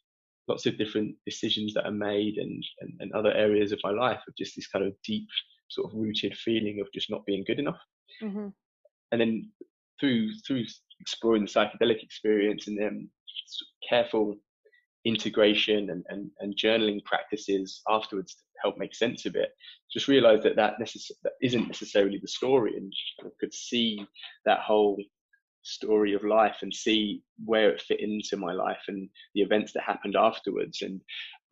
lots 0.48 0.66
of 0.66 0.78
different 0.78 1.14
decisions 1.26 1.74
that 1.74 1.87
I 1.87 1.90
made 1.90 2.37
and, 2.37 2.62
and, 2.81 2.92
and 3.00 3.12
other 3.12 3.33
areas 3.33 3.72
of 3.72 3.81
my 3.85 3.90
life 3.90 4.20
of 4.26 4.37
just 4.37 4.57
this 4.57 4.68
kind 4.68 4.85
of 4.85 4.92
deep 5.04 5.28
sort 5.68 5.90
of 5.90 5.98
rooted 5.98 6.37
feeling 6.37 6.81
of 6.81 6.88
just 6.94 7.11
not 7.11 7.24
being 7.26 7.44
good 7.46 7.59
enough. 7.59 7.81
hmm 8.20 8.48
And 9.12 9.20
then 9.20 9.50
through 10.00 10.31
through 10.46 10.64
exploring 11.00 11.44
the 11.44 11.50
psychedelic 11.50 12.02
experience 12.02 12.68
and 12.68 12.78
then 12.78 13.09
careful 13.88 14.37
integration 15.05 15.91
and, 15.91 16.05
and, 16.09 16.31
and 16.41 16.57
journaling 16.57 17.05
practices 17.05 17.83
afterwards 17.89 18.35
to 18.35 18.43
help 18.63 18.79
make 18.79 18.95
sense 18.95 19.27
of 19.27 19.37
it, 19.37 19.51
just 19.93 20.09
realized 20.09 20.43
that 20.43 20.57
that, 20.57 20.75
necess- 20.81 21.11
that 21.23 21.35
isn't 21.43 21.67
necessarily 21.67 22.19
the 22.21 22.29
story 22.29 22.77
and 22.77 22.93
could 23.41 23.55
see 23.55 24.05
that 24.45 24.61
whole 24.61 24.99
story 25.63 26.15
of 26.15 26.25
life 26.25 26.59
and 26.63 26.73
see 26.73 27.23
where 27.45 27.71
it 27.71 27.83
fit 27.83 28.01
into 28.01 28.37
my 28.37 28.53
life 28.53 28.83
and 28.89 29.09
the 29.35 29.43
events 29.43 29.73
that 29.73 29.83
happened 29.83 30.17
afterwards 30.17 30.83
and 30.83 31.01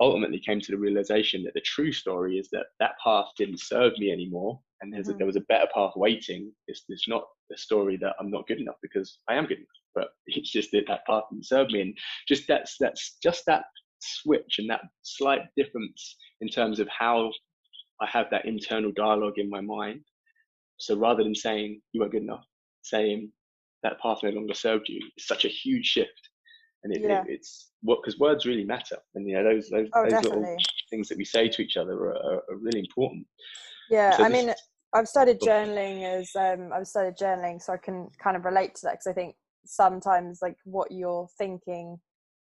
ultimately 0.00 0.40
came 0.40 0.60
to 0.60 0.72
the 0.72 0.78
realization 0.78 1.42
that 1.42 1.52
the 1.54 1.60
true 1.60 1.92
story 1.92 2.38
is 2.38 2.48
that 2.50 2.66
that 2.80 2.92
path 3.02 3.26
didn't 3.36 3.60
serve 3.60 3.92
me 3.98 4.10
anymore 4.10 4.58
and 4.80 4.92
mm-hmm. 4.94 5.10
a, 5.10 5.14
there 5.14 5.26
was 5.26 5.36
a 5.36 5.40
better 5.48 5.66
path 5.74 5.92
waiting. 5.96 6.50
It's, 6.66 6.84
it's 6.88 7.08
not 7.08 7.24
a 7.52 7.56
story 7.56 7.96
that 7.98 8.14
i'm 8.18 8.30
not 8.30 8.46
good 8.46 8.60
enough 8.60 8.76
because 8.82 9.18
i 9.28 9.34
am 9.34 9.46
good 9.46 9.58
enough 9.58 9.68
but 9.96 10.08
it's 10.26 10.52
just 10.52 10.70
that 10.70 10.84
that 10.86 11.06
path 11.06 11.24
didn't 11.30 11.46
serve 11.46 11.68
me. 11.70 11.80
And 11.80 11.98
just 12.28 12.46
that's 12.46 12.76
that's 12.78 13.16
just 13.22 13.44
that 13.46 13.64
switch 14.00 14.56
and 14.58 14.70
that 14.70 14.82
slight 15.02 15.40
difference 15.56 16.16
in 16.42 16.48
terms 16.48 16.78
of 16.80 16.88
how 16.96 17.30
i 18.02 18.06
have 18.06 18.26
that 18.30 18.44
internal 18.44 18.92
dialogue 18.94 19.38
in 19.38 19.50
my 19.50 19.60
mind. 19.60 20.00
So 20.78 20.94
rather 20.96 21.24
than 21.24 21.34
saying 21.34 21.80
you 21.92 22.02
are 22.02 22.08
good 22.08 22.22
enough 22.22 22.44
saying 22.82 23.32
that 23.82 24.00
path 24.00 24.18
no 24.22 24.30
longer 24.30 24.54
served 24.54 24.88
you 24.88 25.00
it's 25.16 25.26
such 25.26 25.44
a 25.44 25.48
huge 25.48 25.86
shift. 25.86 26.30
And 26.84 26.94
it, 26.94 27.02
yeah. 27.02 27.22
it, 27.22 27.26
it's 27.28 27.70
what 27.82 27.98
because 28.02 28.20
words 28.20 28.46
really 28.46 28.64
matter. 28.64 28.98
And 29.14 29.26
you 29.26 29.34
know 29.34 29.42
those 29.42 29.68
those, 29.70 29.88
oh, 29.94 30.08
those 30.08 30.22
little 30.22 30.56
things 30.90 31.08
that 31.08 31.18
we 31.18 31.24
say 31.24 31.48
to 31.48 31.62
each 31.62 31.76
other 31.76 31.94
are, 31.94 32.16
are, 32.16 32.42
are 32.50 32.56
really 32.60 32.80
important. 32.80 33.26
Yeah 33.90 34.16
so 34.16 34.24
i 34.24 34.28
mean 34.28 34.52
i've 34.94 35.08
started 35.08 35.40
journaling 35.40 36.04
as 36.04 36.30
um 36.36 36.72
i've 36.72 36.86
started 36.86 37.16
journaling 37.16 37.60
so 37.60 37.72
i 37.72 37.76
can 37.76 38.08
kind 38.22 38.36
of 38.36 38.44
relate 38.44 38.74
to 38.74 38.82
that 38.84 38.92
because 38.92 39.06
i 39.06 39.12
think 39.12 39.34
sometimes 39.66 40.40
like 40.42 40.56
what 40.64 40.90
you're 40.90 41.28
thinking 41.38 41.98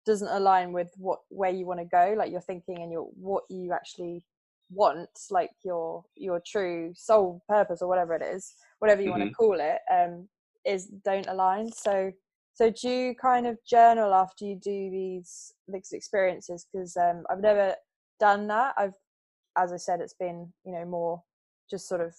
doesn't 0.06 0.28
align 0.28 0.72
with 0.72 0.90
what 0.96 1.20
where 1.28 1.50
you 1.50 1.66
want 1.66 1.80
to 1.80 1.86
go 1.86 2.14
like 2.16 2.30
you're 2.30 2.40
thinking 2.40 2.78
and 2.82 2.90
your 2.90 3.08
what 3.14 3.44
you 3.50 3.72
actually 3.72 4.24
want 4.70 5.08
like 5.30 5.50
your 5.64 6.04
your 6.16 6.40
true 6.46 6.92
soul 6.94 7.42
purpose 7.48 7.82
or 7.82 7.88
whatever 7.88 8.14
it 8.14 8.22
is 8.22 8.54
whatever 8.78 9.02
you 9.02 9.10
mm-hmm. 9.10 9.20
want 9.20 9.30
to 9.30 9.34
call 9.34 9.58
it 9.60 9.78
um 9.92 10.28
is 10.64 10.86
don't 11.04 11.26
align 11.26 11.70
so 11.72 12.12
so 12.54 12.70
do 12.70 12.88
you 12.88 13.14
kind 13.14 13.46
of 13.46 13.56
journal 13.66 14.12
after 14.14 14.44
you 14.44 14.56
do 14.56 14.90
these 14.90 15.52
these 15.68 15.92
experiences 15.92 16.66
because 16.72 16.96
um, 16.96 17.24
i've 17.30 17.40
never 17.40 17.74
done 18.20 18.46
that 18.46 18.74
i've 18.76 18.94
as 19.56 19.72
i 19.72 19.76
said 19.76 20.00
it's 20.00 20.14
been 20.14 20.52
you 20.64 20.72
know 20.72 20.84
more 20.84 21.22
just 21.70 21.88
sort 21.88 22.00
of 22.00 22.14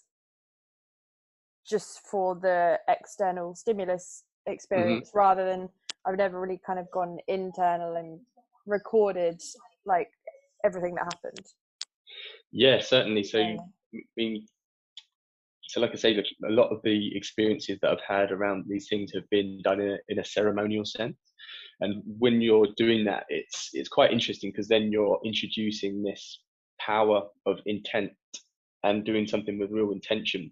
just 1.69 1.99
for 2.07 2.35
the 2.35 2.79
external 2.87 3.55
stimulus. 3.55 4.23
Experience 4.45 5.09
mm-hmm. 5.09 5.17
rather 5.17 5.45
than 5.45 5.69
i've 6.05 6.17
never 6.17 6.39
really 6.39 6.59
kind 6.65 6.79
of 6.79 6.89
gone 6.91 7.17
internal 7.27 7.95
and 7.95 8.19
recorded 8.65 9.41
like 9.85 10.09
everything 10.65 10.95
that 10.95 11.03
happened 11.03 11.45
yeah 12.51 12.79
certainly 12.79 13.23
so 13.23 13.39
yeah. 13.39 13.57
I 13.93 13.99
mean, 14.17 14.45
so 15.63 15.81
like 15.81 15.91
I 15.91 15.95
say, 15.95 16.17
a 16.17 16.49
lot 16.49 16.69
of 16.69 16.81
the 16.83 17.15
experiences 17.15 17.77
that 17.81 17.91
I've 17.91 18.01
had 18.07 18.31
around 18.31 18.65
these 18.67 18.87
things 18.89 19.11
have 19.13 19.29
been 19.29 19.61
done 19.63 19.79
in 19.79 19.91
a, 19.91 19.97
in 20.09 20.19
a 20.19 20.25
ceremonial 20.25 20.85
sense. 20.85 21.17
And 21.81 22.01
when 22.05 22.41
you're 22.41 22.67
doing 22.75 23.05
that, 23.05 23.25
it's 23.29 23.69
it's 23.73 23.89
quite 23.89 24.11
interesting 24.11 24.51
because 24.51 24.67
then 24.67 24.91
you're 24.91 25.19
introducing 25.23 26.03
this 26.03 26.41
power 26.79 27.23
of 27.45 27.59
intent 27.65 28.11
and 28.83 29.05
doing 29.05 29.27
something 29.27 29.59
with 29.59 29.71
real 29.71 29.91
intention. 29.91 30.51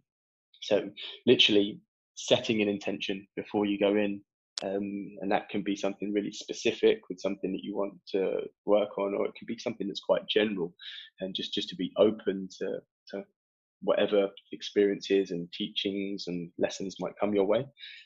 So 0.61 0.89
literally 1.25 1.79
setting 2.17 2.61
an 2.61 2.67
intention 2.67 3.25
before 3.35 3.65
you 3.65 3.79
go 3.79 3.95
in, 3.95 4.19
um, 4.63 5.15
and 5.21 5.31
that 5.31 5.49
can 5.49 5.61
be 5.61 5.75
something 5.75 6.11
really 6.11 6.31
specific 6.31 7.01
with 7.09 7.19
something 7.19 7.51
that 7.51 7.63
you 7.63 7.75
want 7.75 7.93
to 8.09 8.41
work 8.65 8.97
on, 8.97 9.13
or 9.13 9.25
it 9.25 9.35
can 9.35 9.45
be 9.45 9.57
something 9.57 9.87
that's 9.87 9.99
quite 10.01 10.27
general, 10.27 10.73
and 11.21 11.35
just 11.35 11.53
just 11.53 11.69
to 11.69 11.75
be 11.75 11.93
open 11.97 12.49
to 12.59 12.79
to 13.11 13.23
whatever 13.81 14.29
experiences 14.51 15.29
and 15.29 15.51
teachings 15.53 16.25
and 16.25 16.49
lessons 16.57 16.95
might 16.99 17.17
come 17.19 17.35
your 17.35 17.45
way. 17.45 17.63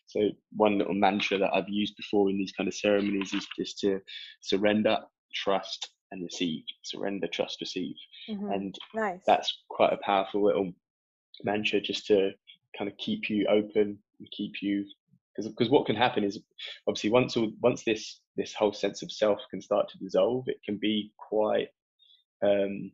So 0.07 0.29
one 0.51 0.77
little 0.77 0.93
mantra 0.93 1.37
that 1.37 1.51
I've 1.53 1.69
used 1.69 1.95
before 1.95 2.29
in 2.29 2.37
these 2.37 2.51
kind 2.51 2.67
of 2.67 2.75
ceremonies 2.75 3.33
is 3.33 3.47
just 3.57 3.79
to 3.79 4.01
surrender, 4.41 4.97
trust, 5.33 5.89
and 6.11 6.21
receive. 6.23 6.63
Surrender, 6.83 7.27
trust, 7.27 7.61
receive. 7.61 7.95
Mm-hmm. 8.29 8.51
And 8.51 8.75
nice. 8.93 9.21
that's 9.25 9.63
quite 9.69 9.93
a 9.93 9.99
powerful 10.03 10.43
little 10.43 10.73
mantra 11.45 11.79
just 11.79 12.05
to 12.07 12.31
kind 12.77 12.89
of 12.89 12.97
keep 12.97 13.29
you 13.29 13.47
open 13.47 13.97
and 14.19 14.31
keep 14.31 14.61
you 14.61 14.85
because 15.35 15.51
because 15.51 15.69
what 15.69 15.85
can 15.85 15.95
happen 15.95 16.23
is 16.23 16.39
obviously 16.87 17.09
once 17.09 17.37
all, 17.37 17.51
once 17.61 17.83
this 17.83 18.19
this 18.35 18.53
whole 18.53 18.73
sense 18.73 19.01
of 19.01 19.11
self 19.11 19.39
can 19.49 19.61
start 19.61 19.89
to 19.89 19.97
dissolve, 19.97 20.45
it 20.47 20.61
can 20.65 20.77
be 20.77 21.11
quite 21.17 21.67
um, 22.43 22.91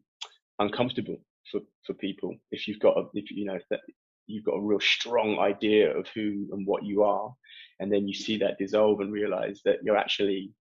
uncomfortable 0.60 1.18
for 1.52 1.62
for 1.86 1.94
people. 1.94 2.36
If 2.52 2.68
you've 2.68 2.80
got 2.80 2.98
a, 2.98 3.04
if 3.14 3.32
you 3.32 3.46
know 3.46 3.60
that 3.70 3.82
you've 4.28 4.44
got 4.44 4.58
a 4.58 4.62
real 4.62 4.80
strong 4.80 5.40
idea 5.40 5.96
of 5.96 6.08
who 6.14 6.48
and 6.52 6.68
what 6.68 6.84
you 6.84 7.04
are 7.04 7.34
and 7.80 7.92
then 7.92 8.08
you 8.08 8.14
see 8.14 8.38
that 8.38 8.58
dissolve 8.58 9.00
and 9.00 9.12
realize 9.12 9.62
that 9.64 9.78
you're 9.84 9.98
actually 9.98 10.52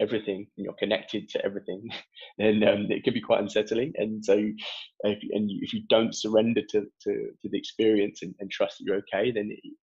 everything 0.00 0.46
and 0.56 0.64
you're 0.64 0.74
connected 0.74 1.28
to 1.28 1.44
everything 1.44 1.82
then 2.38 2.62
um, 2.64 2.86
it 2.90 3.04
can 3.04 3.14
be 3.14 3.20
quite 3.20 3.40
unsettling. 3.40 3.92
And 3.96 4.24
so 4.24 4.34
if, 4.34 5.18
and 5.32 5.50
if 5.62 5.72
you 5.72 5.82
don't 5.88 6.14
surrender 6.14 6.62
to, 6.70 6.80
to, 6.80 7.12
to 7.12 7.48
the 7.50 7.58
experience 7.58 8.20
and, 8.22 8.34
and, 8.40 8.50
trust 8.50 8.78
that 8.78 8.84
you're 8.84 8.96
okay 8.96 9.30
then 9.30 9.50
it, 9.50 9.74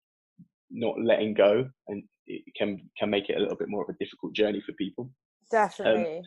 not 0.70 0.94
letting 1.02 1.34
go 1.34 1.68
and 1.88 2.02
it 2.26 2.42
can 2.56 2.78
can 2.98 3.10
make 3.10 3.30
it 3.30 3.36
a 3.36 3.40
little 3.40 3.56
bit 3.56 3.68
more 3.70 3.82
of 3.82 3.88
a 3.88 4.04
difficult 4.04 4.34
journey 4.34 4.60
for 4.60 4.72
people. 4.74 5.04
Um, 5.04 5.10
definitely. 5.50 6.18
um, 6.18 6.22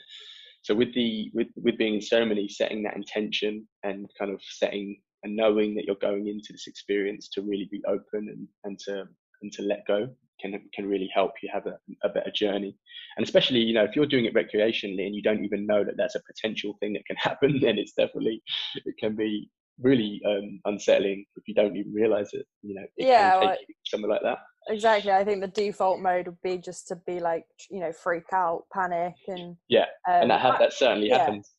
so 0.63 0.76
with 0.76 0.94
the 0.94 1.30
with 1.34 1.48
with 1.56 1.78
being 1.78 1.96
in 1.96 2.02
ceremony 2.02 2.48
setting 2.50 2.84
that 2.84 2.96
intention 2.96 3.67
and 3.84 4.08
kind 4.17 4.32
of 4.32 4.41
setting 4.44 5.00
and 5.24 5.36
knowing 5.36 5.76
that 5.76 5.86
you're 5.86 5.96
going 5.96 6.28
into 6.28 6.52
this 6.52 6.67
experience 6.67 7.30
to 7.30 7.41
really 7.41 7.67
be 7.72 7.82
open 7.88 8.30
and 8.30 8.48
and 8.63 8.80
to 8.80 9.06
and 9.41 9.52
to 9.54 9.62
let 9.63 9.86
go 9.88 10.08
can 10.41 10.60
can 10.73 10.88
really 10.88 11.10
help 11.13 11.34
you 11.41 11.49
have 11.54 11.65
a, 11.67 11.77
a 12.04 12.10
better 12.10 12.32
journey. 12.34 12.75
And 13.17 13.25
especially 13.25 13.60
you 13.60 13.73
know 13.73 13.84
if 13.84 13.95
you're 13.95 14.06
doing 14.06 14.25
it 14.25 14.34
recreationally 14.34 15.06
and 15.06 15.15
you 15.15 15.21
don't 15.21 15.43
even 15.43 15.65
know 15.65 15.84
that 15.84 15.95
that's 15.97 16.15
a 16.15 16.21
potential 16.21 16.75
thing 16.80 16.93
that 16.93 17.06
can 17.06 17.15
happen 17.19 17.60
then 17.62 17.77
it's 17.77 17.93
definitely 17.93 18.41
it 18.86 18.95
can 18.99 19.15
be 19.15 19.49
really 19.80 20.21
um, 20.27 20.60
unsettling 20.65 21.25
if 21.36 21.47
you 21.47 21.56
don't 21.56 21.75
even 21.75 21.93
realize 21.93 22.30
it. 22.34 22.45
You 22.62 22.75
know 22.75 22.84
it 22.97 23.06
yeah 23.08 23.39
well, 23.39 23.56
something 23.86 24.10
like 24.10 24.21
that. 24.23 24.39
Exactly 24.69 25.12
i 25.12 25.23
think 25.23 25.41
the 25.41 25.47
default 25.47 25.99
mode 25.99 26.27
would 26.27 26.41
be 26.43 26.58
just 26.58 26.88
to 26.89 26.95
be 27.08 27.19
like 27.19 27.45
you 27.69 27.80
know 27.80 27.91
freak 27.91 28.32
out 28.32 28.65
panic 28.71 29.15
and 29.27 29.58
yeah 29.69 29.86
um, 30.08 30.21
and 30.21 30.32
that 30.32 30.39
ha- 30.39 30.58
that 30.60 30.73
certainly 30.73 31.10
yeah. 31.10 31.17
happens. 31.17 31.49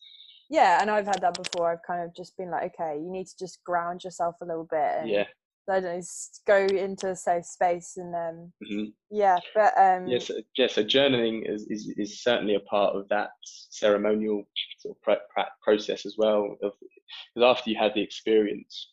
Yeah 0.48 0.80
and 0.80 0.88
i've 0.88 1.06
had 1.06 1.20
that 1.22 1.34
before 1.34 1.72
i've 1.72 1.82
kind 1.84 2.04
of 2.04 2.14
just 2.14 2.36
been 2.36 2.50
like 2.50 2.74
okay 2.74 2.96
you 2.96 3.10
need 3.10 3.26
to 3.26 3.34
just 3.38 3.64
ground 3.64 4.04
yourself 4.04 4.36
a 4.40 4.44
little 4.44 4.68
bit 4.70 4.92
and 5.00 5.08
yeah 5.10 5.24
I 5.68 5.80
don't 5.80 5.98
know, 5.98 6.02
go 6.46 6.66
into 6.66 7.10
a 7.10 7.16
safe 7.16 7.44
space 7.44 7.96
and 7.96 8.14
um 8.14 8.52
mm-hmm. 8.64 8.84
yeah 9.10 9.38
but 9.54 9.72
um 9.78 10.06
yes 10.06 10.28
yeah, 10.28 10.36
so, 10.36 10.42
yeah, 10.56 10.66
so 10.66 10.84
journaling 10.84 11.48
is, 11.48 11.66
is 11.68 11.92
is 11.96 12.22
certainly 12.22 12.56
a 12.56 12.60
part 12.60 12.96
of 12.96 13.08
that 13.08 13.30
ceremonial 13.44 14.44
sort 14.78 14.96
of 14.96 15.02
pre- 15.02 15.44
process 15.62 16.04
as 16.04 16.16
well 16.18 16.56
of 16.62 16.72
because 17.34 17.58
after 17.58 17.70
you 17.70 17.76
have 17.78 17.94
the 17.94 18.02
experience 18.02 18.92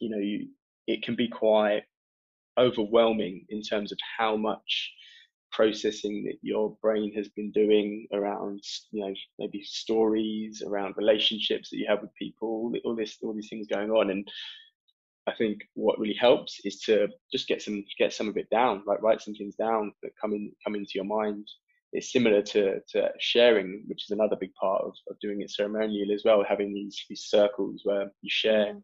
you 0.00 0.10
know 0.10 0.18
you 0.18 0.48
it 0.86 1.02
can 1.02 1.16
be 1.16 1.28
quite 1.28 1.82
overwhelming 2.58 3.44
in 3.48 3.62
terms 3.62 3.92
of 3.92 3.98
how 4.18 4.36
much 4.36 4.92
processing 5.52 6.24
that 6.24 6.36
your 6.42 6.76
brain 6.82 7.12
has 7.14 7.28
been 7.30 7.50
doing 7.52 8.06
around 8.12 8.60
you 8.90 9.04
know 9.04 9.14
maybe 9.38 9.62
stories 9.62 10.62
around 10.66 10.94
relationships 10.96 11.70
that 11.70 11.78
you 11.78 11.86
have 11.88 12.02
with 12.02 12.14
people 12.14 12.72
all 12.84 12.94
this 12.94 13.16
all 13.22 13.32
these 13.32 13.48
things 13.48 13.66
going 13.66 13.90
on 13.90 14.10
and 14.10 14.28
i 15.26 15.32
think 15.34 15.60
what 15.74 15.98
really 15.98 16.14
helps 16.14 16.60
is 16.64 16.80
to 16.80 17.08
just 17.32 17.48
get 17.48 17.62
some 17.62 17.84
get 17.98 18.12
some 18.12 18.28
of 18.28 18.36
it 18.36 18.48
down 18.50 18.82
like 18.86 19.02
write 19.02 19.20
some 19.20 19.34
things 19.34 19.54
down 19.56 19.92
that 20.02 20.12
come 20.20 20.32
in 20.32 20.52
come 20.64 20.74
into 20.74 20.92
your 20.94 21.04
mind. 21.04 21.46
It's 21.92 22.12
similar 22.12 22.42
to 22.42 22.80
to 22.92 23.10
sharing 23.18 23.84
which 23.86 24.04
is 24.04 24.10
another 24.10 24.36
big 24.38 24.52
part 24.54 24.82
of, 24.82 24.92
of 25.08 25.18
doing 25.20 25.40
it 25.40 25.50
ceremonial 25.50 26.12
as 26.12 26.22
well 26.24 26.44
having 26.46 26.74
these 26.74 27.02
these 27.08 27.24
circles 27.24 27.82
where 27.84 28.10
you 28.22 28.28
share 28.30 28.74
mm. 28.74 28.82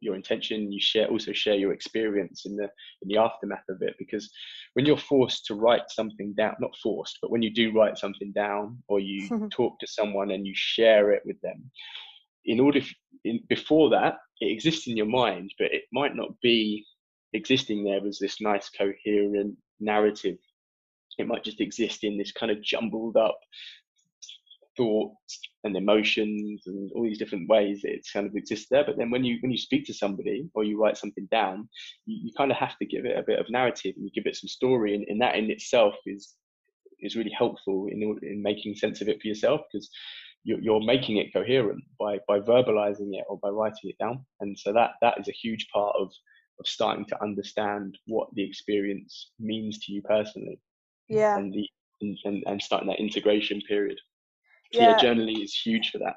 your 0.00 0.14
intention 0.14 0.72
you 0.72 0.80
share 0.80 1.08
also 1.08 1.32
share 1.32 1.56
your 1.56 1.72
experience 1.72 2.46
in 2.46 2.56
the 2.56 2.68
in 3.02 3.08
the 3.08 3.18
aftermath 3.18 3.68
of 3.68 3.82
it. 3.82 3.94
Because 3.98 4.30
when 4.74 4.86
you're 4.86 4.96
forced 4.96 5.44
to 5.46 5.54
write 5.54 5.90
something 5.90 6.32
down 6.34 6.54
not 6.60 6.76
forced 6.82 7.18
but 7.20 7.30
when 7.30 7.42
you 7.42 7.52
do 7.52 7.72
write 7.72 7.98
something 7.98 8.32
down 8.32 8.78
or 8.88 9.00
you 9.00 9.28
talk 9.52 9.78
to 9.80 9.86
someone 9.86 10.30
and 10.30 10.46
you 10.46 10.54
share 10.54 11.10
it 11.10 11.22
with 11.26 11.40
them 11.42 11.70
in 12.48 12.60
order 12.60 12.80
in, 13.24 13.40
before 13.48 13.90
that 13.90 14.16
it 14.40 14.50
exists 14.50 14.86
in 14.86 14.96
your 14.96 15.06
mind 15.06 15.52
but 15.58 15.72
it 15.72 15.84
might 15.92 16.16
not 16.16 16.30
be 16.42 16.84
existing 17.32 17.84
there 17.84 18.04
as 18.06 18.18
this 18.18 18.40
nice 18.40 18.68
coherent 18.70 19.56
narrative 19.80 20.36
it 21.18 21.26
might 21.26 21.44
just 21.44 21.60
exist 21.60 22.04
in 22.04 22.16
this 22.16 22.32
kind 22.32 22.50
of 22.50 22.62
jumbled 22.62 23.16
up 23.16 23.38
thoughts 24.78 25.40
and 25.64 25.76
emotions 25.76 26.62
and 26.66 26.90
all 26.94 27.02
these 27.02 27.18
different 27.18 27.48
ways 27.48 27.80
it 27.82 28.06
kind 28.12 28.26
of 28.26 28.36
exists 28.36 28.68
there. 28.70 28.84
But 28.86 28.96
then 28.96 29.10
when 29.10 29.24
you 29.24 29.36
when 29.40 29.50
you 29.50 29.58
speak 29.58 29.84
to 29.86 29.92
somebody 29.92 30.48
or 30.54 30.64
you 30.64 30.80
write 30.80 30.96
something 30.96 31.28
down, 31.30 31.68
you, 32.06 32.18
you 32.24 32.32
kind 32.36 32.50
of 32.50 32.56
have 32.56 32.78
to 32.78 32.86
give 32.86 33.04
it 33.04 33.18
a 33.18 33.24
bit 33.26 33.40
of 33.40 33.50
narrative 33.50 33.94
and 33.96 34.04
you 34.04 34.10
give 34.14 34.26
it 34.26 34.36
some 34.36 34.48
story, 34.48 34.94
and, 34.94 35.04
and 35.08 35.20
that 35.20 35.36
in 35.36 35.50
itself 35.50 35.96
is 36.06 36.34
is 37.00 37.16
really 37.16 37.34
helpful 37.36 37.88
in 37.90 38.00
in 38.22 38.42
making 38.42 38.74
sense 38.74 39.00
of 39.00 39.08
it 39.08 39.20
for 39.20 39.28
yourself 39.28 39.60
because 39.70 39.90
you're, 40.48 40.60
you're 40.60 40.80
making 40.80 41.18
it 41.18 41.30
coherent 41.30 41.84
by 42.00 42.18
by 42.26 42.40
verbalizing 42.40 43.10
it 43.12 43.24
or 43.28 43.38
by 43.38 43.50
writing 43.50 43.90
it 43.90 43.98
down. 43.98 44.24
And 44.40 44.58
so 44.58 44.72
that 44.72 44.92
that 45.02 45.20
is 45.20 45.28
a 45.28 45.32
huge 45.32 45.68
part 45.68 45.94
of 45.94 46.10
of 46.58 46.66
starting 46.66 47.04
to 47.04 47.22
understand 47.22 47.98
what 48.06 48.28
the 48.34 48.42
experience 48.42 49.32
means 49.38 49.78
to 49.80 49.92
you 49.92 50.00
personally. 50.02 50.58
Yeah. 51.08 51.36
And 51.36 51.52
the 51.52 51.68
and, 52.00 52.42
and 52.46 52.62
starting 52.62 52.88
that 52.88 52.98
integration 52.98 53.60
period. 53.68 53.98
Yeah. 54.72 54.90
yeah. 54.90 54.98
journaling 54.98 55.44
is 55.44 55.54
huge 55.54 55.90
for 55.90 55.98
that. 55.98 56.16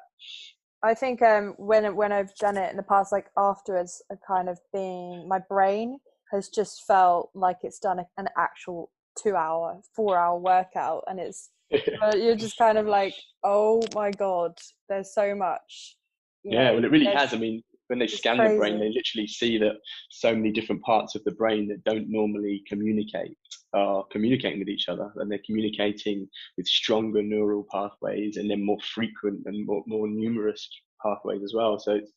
I 0.82 0.94
think 0.94 1.20
um, 1.20 1.54
when 1.58 1.94
when 1.94 2.10
I've 2.10 2.34
done 2.36 2.56
it 2.56 2.70
in 2.70 2.78
the 2.78 2.82
past, 2.82 3.12
like 3.12 3.26
afterwards, 3.36 4.02
I 4.10 4.14
kind 4.26 4.48
of 4.48 4.58
been 4.72 5.26
my 5.28 5.40
brain 5.46 5.98
has 6.32 6.48
just 6.48 6.84
felt 6.86 7.28
like 7.34 7.58
it's 7.62 7.78
done 7.78 8.00
an 8.16 8.28
actual 8.38 8.90
two 9.20 9.36
hour, 9.36 9.80
four 9.94 10.18
hour 10.18 10.38
workout, 10.38 11.04
and 11.06 11.18
it's 11.18 11.50
you're 11.70 12.36
just 12.36 12.58
kind 12.58 12.78
of 12.78 12.86
like, 12.86 13.14
oh 13.44 13.82
my 13.94 14.10
god, 14.10 14.52
there's 14.88 15.14
so 15.14 15.34
much. 15.34 15.96
yeah, 16.44 16.64
know, 16.64 16.74
well, 16.74 16.84
it 16.84 16.90
really 16.90 17.06
has. 17.06 17.32
I 17.32 17.38
mean, 17.38 17.62
when 17.88 17.98
they 17.98 18.06
scan 18.06 18.36
crazy. 18.36 18.54
the 18.54 18.58
brain, 18.58 18.78
they 18.78 18.90
literally 18.90 19.26
see 19.26 19.58
that 19.58 19.76
so 20.10 20.34
many 20.34 20.50
different 20.50 20.82
parts 20.82 21.14
of 21.14 21.24
the 21.24 21.32
brain 21.32 21.68
that 21.68 21.84
don't 21.84 22.08
normally 22.08 22.62
communicate 22.66 23.36
are 23.74 24.04
communicating 24.10 24.58
with 24.58 24.68
each 24.68 24.88
other, 24.88 25.12
and 25.16 25.30
they're 25.30 25.40
communicating 25.46 26.28
with 26.56 26.66
stronger 26.66 27.22
neural 27.22 27.66
pathways, 27.70 28.36
and 28.36 28.50
then 28.50 28.64
more 28.64 28.80
frequent 28.94 29.42
and 29.46 29.66
more, 29.66 29.82
more 29.86 30.08
numerous 30.08 30.68
pathways 31.02 31.42
as 31.42 31.54
well. 31.54 31.78
So 31.78 31.92
it's 31.92 32.12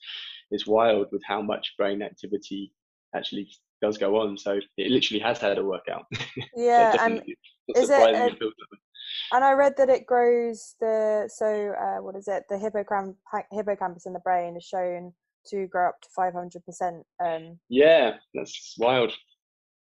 it's 0.52 0.68
wild 0.68 1.08
with 1.12 1.24
how 1.26 1.42
much 1.42 1.74
brain 1.78 2.02
activity 2.02 2.72
actually 3.16 3.50
does 3.82 3.98
go 3.98 4.20
on. 4.22 4.38
So 4.38 4.60
it 4.78 4.92
literally 4.92 5.22
has 5.22 5.40
had 5.40 5.58
a 5.58 5.64
workout. 5.64 6.06
Yeah, 6.56 6.96
and 7.00 7.22
is 7.76 7.90
it? 7.90 8.16
A, 8.16 8.30
and 9.34 9.44
I 9.44 9.52
read 9.52 9.74
that 9.78 9.90
it 9.90 10.06
grows 10.06 10.76
the 10.80 11.30
so 11.34 11.74
uh, 11.80 12.02
what 12.02 12.16
is 12.16 12.28
it? 12.28 12.44
The 12.50 12.56
hippocamp- 12.56 13.16
hippocampus 13.52 14.06
in 14.06 14.14
the 14.14 14.20
brain 14.20 14.56
is 14.58 14.64
shown 14.64 15.14
to 15.48 15.68
grow 15.68 15.90
up 15.90 16.02
to 16.02 16.10
five 16.16 16.34
hundred 16.34 16.66
percent. 16.66 17.04
Um, 17.24 17.60
yeah, 17.70 18.16
that's 18.34 18.76
wild. 18.78 19.14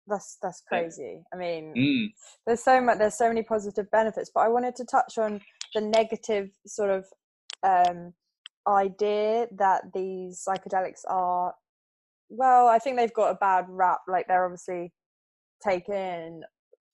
That's 0.06 0.38
that's 0.42 0.62
crazy. 0.68 1.22
I 1.32 1.36
mean, 1.36 1.74
mm. 1.76 2.06
there's 2.46 2.62
so 2.62 2.80
much. 2.80 2.98
There's 2.98 3.16
so 3.16 3.28
many 3.28 3.42
positive 3.42 3.90
benefits, 3.90 4.30
but 4.34 4.40
I 4.40 4.48
wanted 4.48 4.76
to 4.76 4.84
touch 4.84 5.18
on 5.18 5.40
the 5.74 5.80
negative 5.80 6.50
sort 6.66 6.90
of 6.90 7.06
um, 7.62 8.12
idea 8.66 9.46
that 9.58 9.82
these 9.94 10.44
psychedelics 10.46 11.02
are 11.08 11.54
well, 12.36 12.68
I 12.68 12.78
think 12.78 12.96
they've 12.96 13.12
got 13.12 13.30
a 13.30 13.38
bad 13.40 13.66
rap. 13.68 14.00
Like 14.08 14.26
they're 14.28 14.44
obviously 14.44 14.92
taken 15.62 16.42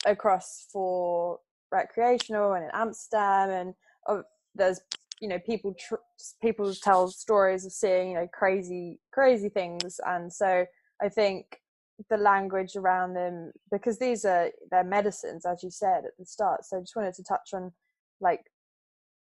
across 0.07 0.67
for 0.73 1.39
recreational 1.73 2.55
and 2.55 2.65
in 2.65 2.71
Amsterdam, 2.73 3.51
and 3.51 3.75
uh, 4.09 4.23
there's 4.55 4.81
you 5.21 5.29
know 5.29 5.39
people 5.41 5.75
tr- 5.79 5.95
people 6.43 6.73
tell 6.75 7.09
stories 7.09 7.65
of 7.65 7.73
seeing 7.73 8.11
you 8.11 8.15
know 8.17 8.29
crazy 8.33 9.01
crazy 9.13 9.49
things, 9.49 10.01
and 10.07 10.33
so 10.33 10.65
I 11.03 11.09
think 11.09 11.47
the 12.09 12.17
language 12.17 12.77
around 12.77 13.13
them 13.13 13.53
because 13.71 13.99
these 13.99 14.25
are 14.25 14.51
they're 14.71 14.85
medicines 14.85 15.45
as 15.45 15.63
you 15.63 15.71
said 15.71 16.05
at 16.05 16.17
the 16.19 16.25
start. 16.25 16.65
So 16.65 16.79
I 16.79 16.81
just 16.81 16.97
wanted 16.97 17.15
to 17.15 17.25
touch 17.25 17.51
on 17.53 17.73
like 18.21 18.41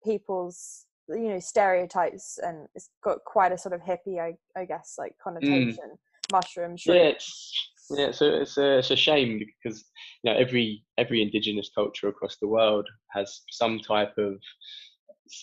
people's 0.05 0.87
you 1.13 1.31
know 1.31 1.39
stereotypes 1.39 2.39
and 2.43 2.67
it's 2.75 2.91
got 3.03 3.19
quite 3.25 3.53
a 3.53 3.59
sort 3.59 3.75
of 3.75 3.81
hippie 3.81 4.21
i, 4.21 4.35
I 4.59 4.65
guess 4.65 4.97
like 4.99 5.13
mm. 5.13 5.23
connotation 5.23 5.91
mm. 5.93 6.33
mushroom 6.33 6.77
yeah 6.87 6.95
it's, 6.95 7.71
yeah 7.91 8.11
so 8.11 8.27
it's 8.27 8.57
a, 8.59 8.79
it's 8.79 8.91
a 8.91 8.97
shame 8.97 9.39
because 9.39 9.85
you 10.23 10.33
know 10.33 10.39
every 10.39 10.85
every 10.99 11.23
indigenous 11.23 11.71
culture 11.75 12.09
across 12.09 12.37
the 12.41 12.49
world 12.49 12.89
has 13.11 13.43
some 13.51 13.79
type 13.81 14.15
of 14.19 14.35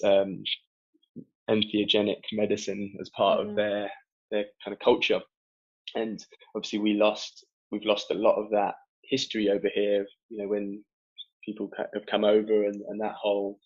um, 0.03 0.43
entheogenic 1.49 2.21
medicine 2.31 2.95
as 3.01 3.09
part 3.09 3.39
mm. 3.39 3.49
of 3.49 3.55
their 3.55 3.89
their 4.31 4.45
kind 4.63 4.73
of 4.73 4.79
culture 4.79 5.21
and 5.95 6.25
obviously 6.55 6.79
we 6.79 6.93
lost 6.93 7.45
we've 7.71 7.85
lost 7.85 8.11
a 8.11 8.15
lot 8.15 8.35
of 8.35 8.49
that 8.51 8.75
history 9.03 9.49
over 9.49 9.69
here 9.73 10.05
you 10.29 10.37
know 10.37 10.47
when 10.47 10.83
people 11.43 11.69
have 11.77 12.05
come 12.09 12.23
over 12.23 12.65
and, 12.65 12.81
and 12.89 13.01
that 13.01 13.13
whole 13.13 13.59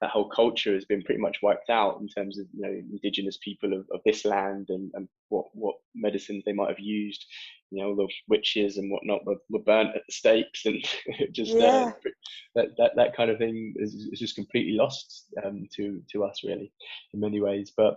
that 0.00 0.10
whole 0.10 0.28
culture 0.28 0.74
has 0.74 0.84
been 0.84 1.02
pretty 1.02 1.20
much 1.20 1.38
wiped 1.42 1.70
out 1.70 2.00
in 2.00 2.08
terms 2.08 2.38
of 2.38 2.46
you 2.52 2.62
know 2.62 2.72
indigenous 2.92 3.38
people 3.42 3.72
of, 3.72 3.86
of 3.92 4.00
this 4.04 4.24
land 4.24 4.66
and, 4.68 4.90
and 4.94 5.08
what 5.28 5.46
what 5.54 5.74
medicines 5.94 6.42
they 6.46 6.52
might 6.52 6.68
have 6.68 6.78
used 6.78 7.24
you 7.70 7.82
know 7.82 7.94
the 7.96 8.06
witches 8.28 8.76
and 8.76 8.90
whatnot 8.90 9.24
were, 9.26 9.36
were 9.50 9.58
burnt 9.60 9.94
at 9.96 10.02
the 10.06 10.12
stakes 10.12 10.66
and 10.66 10.84
just 11.32 11.54
uh, 11.54 11.58
yeah. 11.58 11.84
uh, 11.84 12.10
that, 12.54 12.68
that 12.78 12.92
that 12.96 13.16
kind 13.16 13.30
of 13.30 13.38
thing 13.38 13.74
is, 13.76 13.94
is 14.12 14.18
just 14.18 14.36
completely 14.36 14.72
lost 14.72 15.26
um, 15.44 15.66
to 15.74 16.00
to 16.10 16.24
us 16.24 16.42
really 16.44 16.72
in 17.12 17.20
many 17.20 17.40
ways. 17.40 17.72
But 17.76 17.96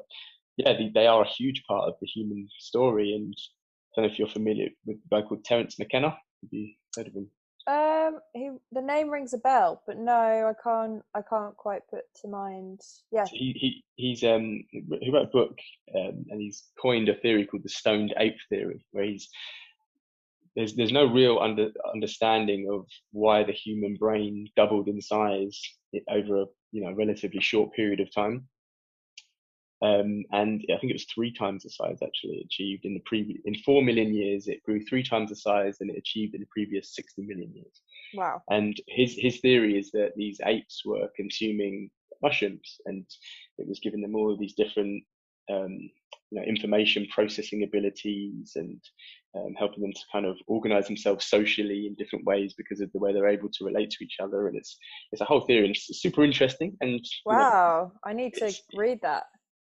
yeah 0.57 0.73
they, 0.73 0.91
they 0.93 1.07
are 1.07 1.23
a 1.23 1.27
huge 1.27 1.63
part 1.67 1.87
of 1.87 1.95
the 2.01 2.07
human 2.07 2.47
story 2.59 3.13
and 3.13 3.33
I 3.37 4.01
don't 4.01 4.07
know 4.07 4.13
if 4.13 4.19
you're 4.19 4.27
familiar 4.27 4.69
with 4.85 4.97
a 4.97 5.09
guy 5.09 5.27
called 5.27 5.43
Terence 5.43 5.77
McKenna. 5.77 6.09
Have 6.09 6.49
you 6.51 6.73
heard 6.95 7.07
of 7.07 7.13
him 7.13 7.29
um, 7.67 8.19
he 8.33 8.49
the 8.71 8.81
name 8.81 9.09
rings 9.09 9.33
a 9.33 9.37
bell, 9.37 9.81
but 9.85 9.97
no, 9.97 10.13
I 10.13 10.53
can't. 10.63 11.03
I 11.13 11.21
can't 11.21 11.55
quite 11.55 11.87
put 11.89 12.03
to 12.21 12.27
mind. 12.27 12.81
Yeah, 13.11 13.25
he, 13.29 13.53
he 13.55 13.83
he's 13.95 14.23
um 14.23 14.63
he 14.71 15.11
wrote 15.11 15.27
a 15.27 15.31
book 15.31 15.57
um, 15.95 16.25
and 16.29 16.41
he's 16.41 16.63
coined 16.81 17.09
a 17.09 17.15
theory 17.15 17.45
called 17.45 17.63
the 17.63 17.69
stoned 17.69 18.13
ape 18.17 18.37
theory, 18.49 18.83
where 18.91 19.03
he's 19.03 19.29
there's 20.55 20.75
there's 20.75 20.91
no 20.91 21.05
real 21.05 21.39
under, 21.39 21.69
understanding 21.93 22.67
of 22.71 22.85
why 23.11 23.43
the 23.43 23.53
human 23.53 23.95
brain 23.95 24.47
doubled 24.55 24.87
in 24.87 24.99
size 24.99 25.61
over 26.09 26.41
a 26.41 26.45
you 26.71 26.83
know 26.83 26.93
relatively 26.93 27.41
short 27.41 27.73
period 27.73 27.99
of 27.99 28.13
time. 28.13 28.47
Um, 29.83 30.23
and 30.31 30.63
I 30.69 30.77
think 30.77 30.91
it 30.91 30.93
was 30.93 31.05
three 31.05 31.33
times 31.33 31.63
the 31.63 31.69
size 31.69 31.99
actually 32.03 32.41
achieved 32.45 32.85
in 32.85 32.93
the 32.93 33.01
previous 33.05 33.41
in 33.45 33.55
four 33.55 33.81
million 33.81 34.13
years. 34.13 34.47
It 34.47 34.63
grew 34.63 34.83
three 34.85 35.03
times 35.03 35.29
the 35.29 35.35
size 35.35 35.77
than 35.79 35.89
it 35.89 35.97
achieved 35.97 36.35
in 36.35 36.41
the 36.41 36.47
previous 36.51 36.93
sixty 36.93 37.23
million 37.23 37.51
years. 37.53 37.81
Wow! 38.13 38.41
And 38.49 38.79
his 38.87 39.15
his 39.17 39.39
theory 39.39 39.79
is 39.79 39.89
that 39.91 40.11
these 40.15 40.39
apes 40.45 40.83
were 40.85 41.09
consuming 41.15 41.89
mushrooms, 42.21 42.77
and 42.85 43.05
it 43.57 43.67
was 43.67 43.79
giving 43.79 44.01
them 44.01 44.15
all 44.15 44.31
of 44.31 44.39
these 44.39 44.53
different 44.53 45.03
um, 45.51 45.89
you 46.29 46.39
know, 46.39 46.43
information 46.43 47.07
processing 47.11 47.63
abilities 47.63 48.53
and 48.55 48.79
um, 49.35 49.53
helping 49.57 49.81
them 49.81 49.93
to 49.93 50.01
kind 50.11 50.25
of 50.25 50.37
organize 50.47 50.87
themselves 50.87 51.25
socially 51.25 51.87
in 51.87 51.95
different 51.95 52.25
ways 52.25 52.53
because 52.55 52.81
of 52.81 52.91
the 52.91 52.99
way 52.99 53.13
they're 53.13 53.27
able 53.27 53.49
to 53.49 53.65
relate 53.65 53.89
to 53.89 54.03
each 54.03 54.17
other. 54.21 54.47
And 54.47 54.55
it's 54.55 54.77
it's 55.11 55.21
a 55.21 55.25
whole 55.25 55.41
theory, 55.41 55.65
and 55.65 55.75
it's 55.75 56.01
super 56.01 56.23
interesting. 56.23 56.77
And 56.81 57.03
wow, 57.25 57.33
you 57.33 57.39
know, 57.39 57.91
I 58.05 58.13
need 58.13 58.35
to 58.35 58.53
read 58.75 58.99
that 59.01 59.23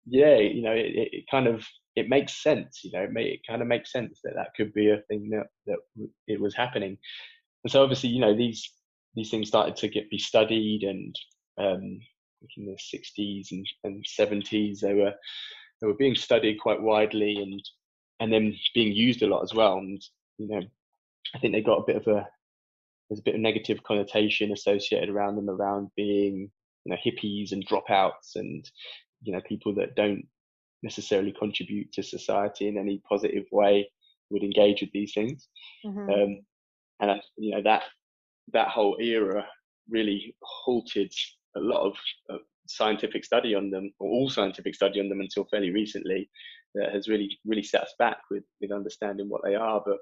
yeah, 0.10 0.38
you 0.38 0.62
know, 0.62 0.72
it, 0.72 1.10
it 1.12 1.26
kind 1.30 1.48
of 1.48 1.66
it 1.96 2.10
makes 2.10 2.42
sense. 2.42 2.82
You 2.84 2.92
know, 2.92 3.04
it, 3.04 3.12
may, 3.12 3.24
it 3.24 3.42
kind 3.48 3.62
of 3.62 3.68
makes 3.68 3.92
sense 3.92 4.20
that 4.24 4.34
that 4.36 4.54
could 4.56 4.74
be 4.74 4.90
a 4.90 5.02
thing 5.08 5.30
that 5.32 5.48
that 5.68 6.08
it 6.28 6.40
was 6.40 6.56
happening. 6.56 6.98
And 7.64 7.72
so 7.72 7.84
obviously, 7.84 8.10
you 8.10 8.22
know, 8.22 8.36
these 8.36 8.72
these 9.16 9.30
things 9.30 9.48
started 9.48 9.76
to 9.78 9.88
get 9.88 10.10
be 10.10 10.18
studied, 10.18 10.84
and 10.84 11.16
um, 11.58 12.00
in 12.58 12.66
the 12.66 12.78
60s 12.78 13.52
and, 13.52 13.66
and 13.84 14.06
70s, 14.06 14.80
they 14.80 14.94
were 14.94 15.14
they 15.82 15.88
were 15.88 15.96
being 15.96 16.16
studied 16.16 16.60
quite 16.60 16.82
widely, 16.82 17.38
and 17.38 17.62
and 18.20 18.32
then 18.32 18.56
being 18.74 18.94
used 18.94 19.22
a 19.22 19.28
lot 19.28 19.44
as 19.44 19.54
well. 19.54 19.78
And 19.78 20.02
you 20.38 20.48
know, 20.48 20.62
I 21.36 21.40
think 21.40 21.54
they 21.54 21.62
got 21.62 21.80
a 21.80 21.86
bit 21.86 21.98
of 21.98 22.08
a 22.08 22.28
there's 23.10 23.20
a 23.20 23.24
bit 23.24 23.36
of 23.36 23.42
negative 23.42 23.84
connotation 23.84 24.52
associated 24.52 25.10
around 25.10 25.36
them 25.36 25.50
around 25.50 25.90
being 25.96 26.50
you 26.86 26.92
know 26.92 26.98
hippies 27.04 27.52
and 27.52 27.68
dropouts 27.68 28.36
and 28.36 28.70
you 29.22 29.34
know 29.34 29.42
people 29.48 29.74
that 29.76 29.96
don't 29.96 30.24
necessarily 30.84 31.34
contribute 31.38 31.92
to 31.92 32.02
society 32.02 32.68
in 32.68 32.78
any 32.78 33.02
positive 33.08 33.46
way 33.52 33.90
would 34.30 34.44
engage 34.44 34.82
with 34.82 34.92
these 34.94 35.14
things. 35.14 35.50
Mm-hmm. 35.86 36.10
um, 36.10 36.40
and 37.02 37.12
I, 37.12 37.22
you 37.38 37.56
know 37.56 37.62
that 37.64 37.84
that 38.54 38.70
whole 38.70 38.98
era 39.00 39.46
really 39.90 40.36
halted 40.42 41.14
a 41.56 41.60
lot 41.60 41.86
of 41.86 42.40
scientific 42.68 43.26
study 43.26 43.56
on 43.56 43.70
them 43.72 43.92
or 44.00 44.10
all 44.10 44.30
scientific 44.30 44.76
study 44.76 45.00
on 45.00 45.10
them 45.10 45.22
until 45.22 45.46
fairly 45.46 45.72
recently 45.72 46.30
that 46.76 46.94
has 46.94 47.08
really 47.08 47.38
really 47.46 47.64
set 47.64 47.82
us 47.82 47.94
back 47.98 48.20
with 48.30 48.44
with 48.62 48.72
understanding 48.72 49.28
what 49.28 49.42
they 49.44 49.56
are. 49.56 49.82
But 49.86 49.98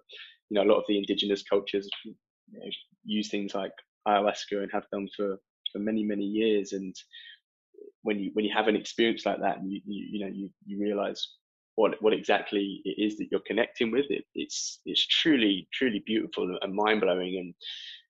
you 0.50 0.56
know 0.56 0.64
a 0.64 0.70
lot 0.72 0.80
of 0.80 0.86
the 0.88 0.98
indigenous 0.98 1.44
cultures 1.44 1.88
you 2.06 2.16
know, 2.52 2.70
use 3.04 3.30
things 3.30 3.56
like 3.56 3.72
ayahuasca 4.08 4.64
and 4.64 4.72
have 4.72 4.90
done 4.92 5.08
for 5.16 5.40
for 5.72 5.80
many 5.80 6.04
many 6.04 6.26
years. 6.26 6.74
And 6.74 6.96
when 8.08 8.20
you 8.20 8.32
when 8.34 8.46
you 8.46 8.54
have 8.54 8.68
an 8.68 8.76
experience 8.76 9.26
like 9.26 9.40
that 9.40 9.58
and 9.58 9.72
you 9.72 9.82
you, 9.86 10.08
you 10.12 10.20
know 10.20 10.32
you, 10.34 10.50
you 10.66 10.80
realize 10.80 11.22
what 11.76 11.92
what 12.02 12.14
exactly 12.14 12.82
it 12.86 12.96
is 12.98 13.18
that 13.18 13.28
you're 13.32 13.48
connecting 13.52 13.92
with 13.92 14.06
it 14.10 14.24
it's 14.34 14.80
it's 14.86 15.06
truly 15.06 15.68
truly 15.74 16.02
beautiful 16.06 16.58
and 16.62 16.74
mind 16.74 17.02
blowing 17.02 17.38
and 17.38 17.54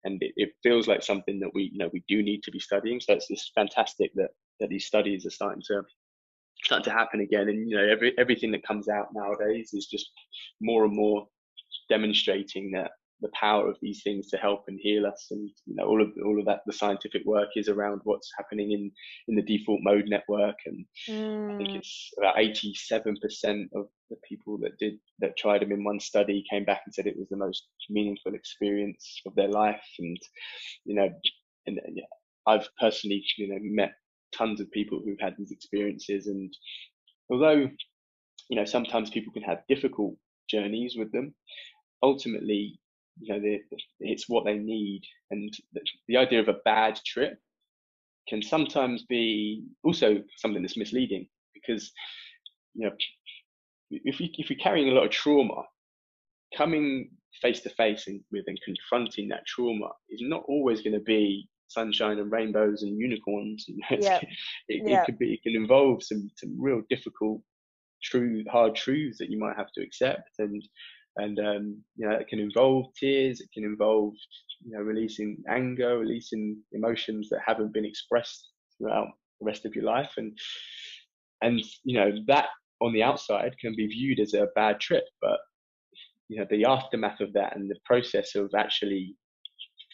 and 0.07 0.23
it, 0.23 0.33
it, 0.37 0.49
feels 0.63 0.87
like 0.87 1.03
something 1.03 1.39
that 1.39 1.53
we 1.53 1.69
you 1.73 1.77
know 1.77 1.89
we 1.93 2.03
do 2.07 2.23
need 2.23 2.41
to 2.43 2.51
be 2.51 2.59
studying. 2.59 2.99
So 2.99 3.13
it's, 3.13 3.27
it's 3.29 3.51
fantastic 3.53 4.11
that 4.15 4.29
that 4.59 4.69
these 4.69 4.85
studies 4.85 5.25
are 5.25 5.31
starting 5.31 5.61
to 5.67 5.83
starting 6.63 6.85
to 6.85 6.97
happen 6.97 7.21
again. 7.21 7.49
And 7.49 7.69
you 7.69 7.77
know 7.77 7.87
every 7.87 8.17
everything 8.17 8.51
that 8.51 8.65
comes 8.65 8.87
out 8.87 9.09
nowadays 9.13 9.71
is 9.73 9.87
just 9.87 10.09
more 10.61 10.85
and 10.85 10.95
more 10.95 11.27
demonstrating 11.89 12.71
that 12.71 12.91
the 13.21 13.29
power 13.33 13.67
of 13.67 13.77
these 13.81 14.03
things 14.03 14.29
to 14.29 14.37
help 14.37 14.65
and 14.67 14.79
heal 14.81 15.05
us, 15.05 15.27
and 15.31 15.49
you 15.65 15.75
know 15.75 15.85
all 15.85 16.01
of 16.01 16.09
all 16.25 16.39
of 16.39 16.45
that. 16.45 16.61
The 16.65 16.73
scientific 16.73 17.23
work 17.25 17.49
is 17.55 17.67
around 17.67 18.01
what's 18.03 18.31
happening 18.37 18.71
in 18.71 18.91
in 19.27 19.35
the 19.35 19.41
default 19.41 19.79
mode 19.81 20.05
network, 20.07 20.55
and 20.65 20.85
mm. 21.09 21.53
I 21.53 21.57
think 21.57 21.69
mm. 21.69 21.75
it's 21.77 22.11
about 22.17 22.39
eighty 22.39 22.73
seven 22.75 23.17
percent 23.21 23.69
of 23.75 23.87
the 24.09 24.17
people 24.27 24.57
that 24.59 24.77
did 24.79 24.93
that 25.19 25.37
tried 25.37 25.61
them 25.61 25.71
in 25.71 25.83
one 25.83 25.99
study 25.99 26.43
came 26.49 26.65
back 26.65 26.81
and 26.85 26.93
said 26.93 27.07
it 27.07 27.17
was 27.17 27.29
the 27.29 27.37
most 27.37 27.67
meaningful 27.89 28.33
experience 28.35 29.21
of 29.25 29.35
their 29.35 29.49
life, 29.49 29.85
and 29.99 30.17
you 30.85 30.95
know, 30.95 31.09
and 31.65 31.79
yeah, 31.93 32.05
I've 32.45 32.69
personally 32.79 33.23
you 33.37 33.49
know 33.49 33.59
met 33.61 33.93
tons 34.33 34.61
of 34.61 34.71
people 34.71 35.01
who've 35.03 35.19
had 35.19 35.35
these 35.37 35.51
experiences, 35.51 36.27
and 36.27 36.53
although 37.29 37.67
you 38.49 38.55
know 38.55 38.65
sometimes 38.65 39.09
people 39.09 39.33
can 39.33 39.43
have 39.43 39.67
difficult 39.67 40.15
journeys 40.49 40.95
with 40.97 41.11
them 41.11 41.33
ultimately 42.03 42.79
you 43.19 43.33
know 43.33 43.57
it's 43.99 44.29
what 44.29 44.45
they 44.45 44.57
need 44.57 45.01
and 45.31 45.53
the, 45.73 45.81
the 46.07 46.17
idea 46.17 46.39
of 46.39 46.47
a 46.47 46.59
bad 46.65 46.99
trip 47.05 47.39
can 48.27 48.41
sometimes 48.41 49.03
be 49.07 49.63
also 49.83 50.21
something 50.37 50.61
that's 50.61 50.77
misleading 50.77 51.27
because 51.53 51.91
you 52.73 52.85
know 52.85 52.93
if 53.89 54.19
you 54.19 54.29
if 54.37 54.49
you're 54.49 54.59
carrying 54.59 54.89
a 54.89 54.91
lot 54.91 55.05
of 55.05 55.11
trauma 55.11 55.63
coming 56.55 57.09
face 57.41 57.61
to 57.61 57.69
face 57.71 58.07
with 58.31 58.43
and 58.47 58.59
confronting 58.63 59.27
that 59.27 59.45
trauma 59.45 59.89
is 60.09 60.21
not 60.23 60.43
always 60.47 60.81
going 60.81 60.93
to 60.93 60.99
be 61.01 61.47
sunshine 61.67 62.19
and 62.19 62.31
rainbows 62.31 62.83
and 62.83 62.97
unicorns 62.97 63.65
yeah. 63.91 64.19
it, 64.69 64.81
yeah. 64.85 65.01
it 65.01 65.05
could 65.05 65.19
be 65.19 65.33
it 65.33 65.43
can 65.43 65.55
involve 65.55 66.01
some 66.03 66.29
some 66.35 66.55
real 66.59 66.81
difficult 66.89 67.41
true 68.03 68.43
hard 68.49 68.75
truths 68.75 69.17
that 69.17 69.29
you 69.29 69.39
might 69.39 69.57
have 69.57 69.71
to 69.73 69.81
accept 69.81 70.29
and 70.39 70.63
and 71.17 71.39
um, 71.39 71.83
you 71.95 72.07
know 72.07 72.15
it 72.15 72.27
can 72.27 72.39
involve 72.39 72.85
tears 72.99 73.41
it 73.41 73.49
can 73.53 73.63
involve 73.63 74.13
you 74.63 74.71
know 74.71 74.81
releasing 74.81 75.37
anger 75.49 75.97
releasing 75.99 76.57
emotions 76.73 77.27
that 77.29 77.39
haven't 77.45 77.73
been 77.73 77.85
expressed 77.85 78.49
throughout 78.77 79.07
the 79.39 79.45
rest 79.45 79.65
of 79.65 79.75
your 79.75 79.85
life. 79.85 80.11
And 80.17 80.37
and 81.41 81.61
you 81.83 81.99
know 81.99 82.11
that 82.27 82.47
on 82.81 82.93
the 82.93 83.03
outside 83.03 83.55
can 83.59 83.75
be 83.75 83.87
viewed 83.87 84.19
as 84.19 84.33
a 84.33 84.47
bad 84.55 84.79
trip 84.79 85.03
but 85.21 85.37
you 86.29 86.39
know 86.39 86.45
the 86.49 86.65
aftermath 86.65 87.19
of 87.19 87.33
that 87.33 87.55
and 87.55 87.69
the 87.69 87.75
process 87.85 88.35
of 88.35 88.49
actually 88.57 89.15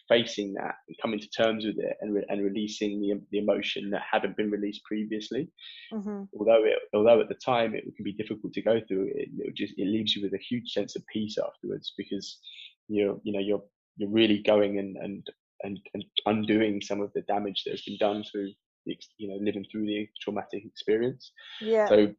facing 0.09 0.53
that 0.53 0.75
and 0.87 0.97
coming 1.01 1.19
to 1.19 1.29
terms 1.29 1.65
with 1.65 1.77
it 1.79 1.95
and, 2.01 2.13
re- 2.13 2.25
and 2.29 2.43
releasing 2.43 2.99
the, 2.99 3.13
the 3.31 3.39
emotion 3.39 3.89
that 3.89 4.01
hadn't 4.09 4.35
been 4.35 4.51
released 4.51 4.83
previously. 4.83 5.49
Mm-hmm. 5.93 6.23
Although 6.37 6.63
it, 6.65 6.79
although 6.93 7.21
at 7.21 7.29
the 7.29 7.35
time 7.35 7.73
it 7.73 7.83
can 7.95 8.03
be 8.03 8.13
difficult 8.13 8.53
to 8.53 8.61
go 8.61 8.79
through, 8.87 9.11
it, 9.15 9.29
it 9.39 9.55
just 9.55 9.73
it 9.77 9.87
leaves 9.87 10.15
you 10.15 10.23
with 10.23 10.33
a 10.33 10.43
huge 10.49 10.71
sense 10.71 10.95
of 10.95 11.03
peace 11.11 11.37
afterwards 11.37 11.93
because 11.97 12.39
you're 12.87 13.19
you 13.23 13.33
know 13.33 13.39
you're 13.39 13.63
you're 13.97 14.09
really 14.09 14.41
going 14.43 14.79
and 14.79 14.97
and 14.97 15.25
and, 15.61 15.79
and 15.93 16.03
undoing 16.25 16.81
some 16.81 17.01
of 17.01 17.11
the 17.13 17.21
damage 17.21 17.63
that 17.63 17.71
has 17.71 17.83
been 17.83 17.97
done 17.97 18.23
through 18.29 18.51
the, 18.85 18.97
you 19.17 19.29
know 19.29 19.37
living 19.41 19.65
through 19.71 19.85
the 19.85 20.07
traumatic 20.21 20.65
experience. 20.65 21.31
Yeah. 21.61 21.87
So 21.87 22.13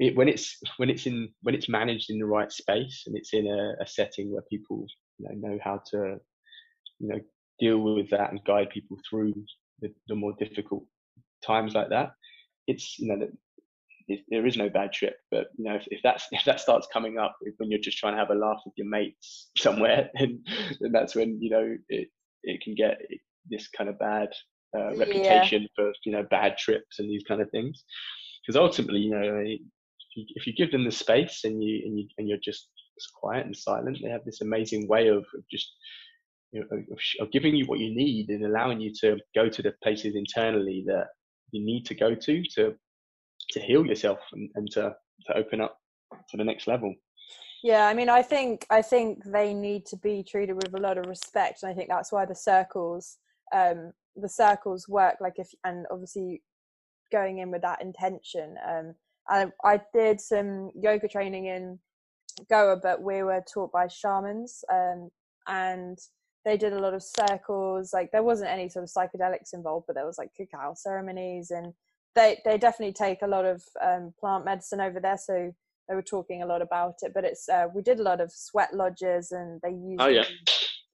it, 0.00 0.16
when 0.16 0.28
it's 0.28 0.58
when 0.76 0.90
it's 0.90 1.06
in 1.06 1.30
when 1.42 1.54
it's 1.54 1.68
managed 1.68 2.10
in 2.10 2.18
the 2.18 2.26
right 2.26 2.52
space 2.52 3.02
and 3.06 3.16
it's 3.16 3.34
in 3.34 3.46
a, 3.46 3.82
a 3.82 3.86
setting 3.86 4.32
where 4.32 4.42
people 4.42 4.86
you 5.18 5.28
know, 5.28 5.48
know 5.48 5.58
how 5.62 5.82
to 5.90 6.18
you 7.04 7.10
know 7.10 7.20
deal 7.60 7.78
with 7.78 8.10
that 8.10 8.30
and 8.30 8.44
guide 8.44 8.70
people 8.70 8.96
through 9.08 9.32
the, 9.80 9.88
the 10.08 10.14
more 10.14 10.32
difficult 10.38 10.84
times 11.44 11.74
like 11.74 11.88
that 11.90 12.12
it's 12.66 12.98
you 12.98 13.08
know 13.08 13.18
that 13.18 13.30
there 14.28 14.46
is 14.46 14.56
no 14.56 14.68
bad 14.68 14.92
trip 14.92 15.16
but 15.30 15.46
you 15.56 15.64
know 15.64 15.74
if, 15.74 15.86
if 15.90 16.00
that's 16.02 16.26
if 16.32 16.44
that 16.44 16.60
starts 16.60 16.88
coming 16.92 17.18
up 17.18 17.36
when 17.58 17.70
you're 17.70 17.80
just 17.80 17.98
trying 17.98 18.14
to 18.14 18.18
have 18.18 18.30
a 18.30 18.34
laugh 18.34 18.60
with 18.64 18.74
your 18.76 18.88
mates 18.88 19.50
somewhere 19.58 20.10
then, 20.18 20.42
then 20.80 20.92
that's 20.92 21.14
when 21.14 21.40
you 21.40 21.50
know 21.50 21.76
it 21.88 22.08
it 22.42 22.60
can 22.62 22.74
get 22.74 23.00
this 23.50 23.68
kind 23.68 23.88
of 23.88 23.98
bad 23.98 24.28
uh, 24.76 24.94
reputation 24.96 25.62
yeah. 25.62 25.68
for 25.74 25.92
you 26.04 26.12
know 26.12 26.24
bad 26.30 26.58
trips 26.58 26.98
and 26.98 27.08
these 27.08 27.22
kind 27.26 27.40
of 27.40 27.50
things 27.50 27.84
because 28.42 28.56
ultimately 28.56 29.00
you 29.00 29.10
know 29.10 29.42
if 30.16 30.46
you 30.46 30.52
give 30.52 30.70
them 30.70 30.84
the 30.84 30.90
space 30.90 31.40
and 31.44 31.62
you 31.62 31.82
and 31.84 31.98
you 31.98 32.06
and 32.18 32.28
you're 32.28 32.38
just 32.42 32.68
quiet 33.20 33.46
and 33.46 33.56
silent 33.56 33.98
they 34.02 34.10
have 34.10 34.24
this 34.24 34.40
amazing 34.40 34.86
way 34.88 35.08
of, 35.08 35.18
of 35.18 35.44
just 35.50 35.72
you 36.54 36.60
know, 36.60 36.76
of, 36.92 36.98
of 37.20 37.32
giving 37.32 37.54
you 37.54 37.66
what 37.66 37.80
you 37.80 37.94
need 37.94 38.30
and 38.30 38.44
allowing 38.44 38.80
you 38.80 38.92
to 39.00 39.18
go 39.34 39.48
to 39.48 39.60
the 39.60 39.74
places 39.82 40.14
internally 40.14 40.84
that 40.86 41.08
you 41.50 41.64
need 41.64 41.84
to 41.86 41.94
go 41.94 42.14
to 42.14 42.42
to 42.54 42.74
to 43.50 43.60
heal 43.60 43.84
yourself 43.84 44.20
and, 44.32 44.48
and 44.54 44.70
to 44.70 44.94
to 45.26 45.36
open 45.36 45.60
up 45.60 45.78
to 46.30 46.36
the 46.36 46.44
next 46.44 46.66
level. 46.66 46.94
Yeah 47.62 47.86
i 47.86 47.94
mean 47.94 48.10
i 48.10 48.20
think 48.20 48.66
i 48.70 48.82
think 48.82 49.24
they 49.24 49.54
need 49.54 49.86
to 49.86 49.96
be 49.96 50.22
treated 50.22 50.54
with 50.54 50.74
a 50.74 50.80
lot 50.80 50.98
of 50.98 51.06
respect 51.06 51.62
and 51.62 51.72
i 51.72 51.74
think 51.74 51.88
that's 51.88 52.12
why 52.12 52.26
the 52.26 52.34
circles 52.34 53.16
um 53.54 53.92
the 54.16 54.28
circles 54.28 54.86
work 54.86 55.16
like 55.20 55.38
if 55.38 55.48
and 55.64 55.86
obviously 55.90 56.42
going 57.10 57.38
in 57.38 57.50
with 57.50 57.62
that 57.62 57.80
intention 57.80 58.56
um 58.68 58.94
I, 59.30 59.46
I 59.64 59.80
did 59.94 60.20
some 60.20 60.72
yoga 60.74 61.08
training 61.08 61.46
in 61.46 61.78
goa 62.50 62.76
but 62.76 63.00
we 63.00 63.22
were 63.22 63.42
taught 63.50 63.72
by 63.72 63.88
shamans 63.88 64.62
um 64.70 65.10
and 65.46 65.98
they 66.44 66.56
did 66.56 66.72
a 66.72 66.80
lot 66.80 66.94
of 66.94 67.02
circles 67.02 67.92
like 67.92 68.10
there 68.12 68.22
wasn't 68.22 68.50
any 68.50 68.68
sort 68.68 68.84
of 68.84 68.90
psychedelics 68.90 69.54
involved 69.54 69.86
but 69.86 69.94
there 69.94 70.06
was 70.06 70.18
like 70.18 70.30
cacao 70.36 70.74
ceremonies 70.76 71.50
and 71.50 71.72
they 72.14 72.40
they 72.44 72.58
definitely 72.58 72.92
take 72.92 73.22
a 73.22 73.26
lot 73.26 73.44
of 73.44 73.62
um, 73.82 74.12
plant 74.18 74.44
medicine 74.44 74.80
over 74.80 75.00
there 75.00 75.18
so 75.18 75.52
they 75.88 75.94
were 75.94 76.02
talking 76.02 76.42
a 76.42 76.46
lot 76.46 76.62
about 76.62 76.94
it 77.02 77.12
but 77.14 77.24
it's 77.24 77.48
uh, 77.48 77.66
we 77.74 77.82
did 77.82 77.98
a 77.98 78.02
lot 78.02 78.20
of 78.20 78.32
sweat 78.32 78.74
lodges 78.74 79.32
and 79.32 79.60
they 79.62 79.70
use 79.70 79.96
oh, 79.98 80.08
yeah. 80.08 80.24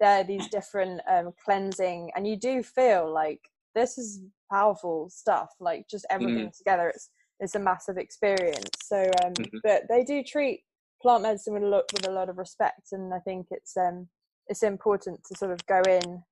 there 0.00 0.24
these 0.24 0.48
different 0.48 1.00
um, 1.10 1.32
cleansing 1.44 2.10
and 2.16 2.26
you 2.26 2.36
do 2.36 2.62
feel 2.62 3.12
like 3.12 3.40
this 3.74 3.98
is 3.98 4.22
powerful 4.50 5.08
stuff 5.10 5.50
like 5.60 5.86
just 5.88 6.06
everything 6.10 6.48
mm. 6.48 6.56
together 6.56 6.88
it's 6.88 7.10
it's 7.38 7.54
a 7.54 7.58
massive 7.58 7.96
experience 7.96 8.70
so 8.82 9.02
um, 9.24 9.32
mm-hmm. 9.34 9.58
but 9.62 9.82
they 9.88 10.04
do 10.04 10.22
treat 10.22 10.60
plant 11.00 11.22
medicine 11.22 11.54
with 11.54 11.62
a 11.62 11.66
lot 11.66 11.84
with 11.92 12.06
a 12.06 12.10
lot 12.10 12.28
of 12.28 12.36
respect 12.36 12.88
and 12.92 13.14
i 13.14 13.18
think 13.20 13.46
it's 13.50 13.76
um 13.76 14.08
it's 14.50 14.64
important 14.64 15.20
to 15.24 15.38
sort 15.38 15.52
of 15.52 15.64
go 15.66 15.80
in 15.88 16.22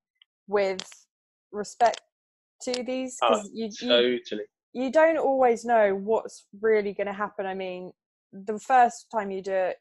with 0.47 0.87
respect 1.51 2.01
to 2.61 2.83
these 2.83 3.17
because 3.19 3.47
oh, 3.47 3.51
you, 3.53 3.69
totally. 3.71 4.43
you, 4.73 4.83
you 4.83 4.91
don't 4.91 5.17
always 5.17 5.65
know 5.65 5.95
what's 5.95 6.45
really 6.61 6.93
going 6.93 7.07
to 7.07 7.13
happen 7.13 7.45
i 7.45 7.53
mean 7.53 7.91
the 8.31 8.59
first 8.59 9.07
time 9.11 9.31
you 9.31 9.41
do 9.41 9.53
it 9.53 9.77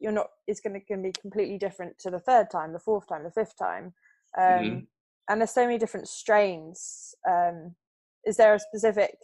you're 0.00 0.12
not 0.12 0.26
it's 0.46 0.60
going 0.60 0.78
to 0.78 0.96
be 0.96 1.12
completely 1.20 1.56
different 1.56 1.96
to 1.98 2.10
the 2.10 2.18
third 2.18 2.50
time 2.50 2.72
the 2.72 2.78
fourth 2.78 3.08
time 3.08 3.22
the 3.22 3.30
fifth 3.30 3.56
time 3.56 3.94
um, 4.36 4.44
mm-hmm. 4.44 4.78
and 5.30 5.40
there's 5.40 5.52
so 5.52 5.64
many 5.64 5.78
different 5.78 6.08
strains 6.08 7.14
um, 7.28 7.74
is 8.26 8.36
there 8.36 8.52
a 8.52 8.58
specific 8.58 9.16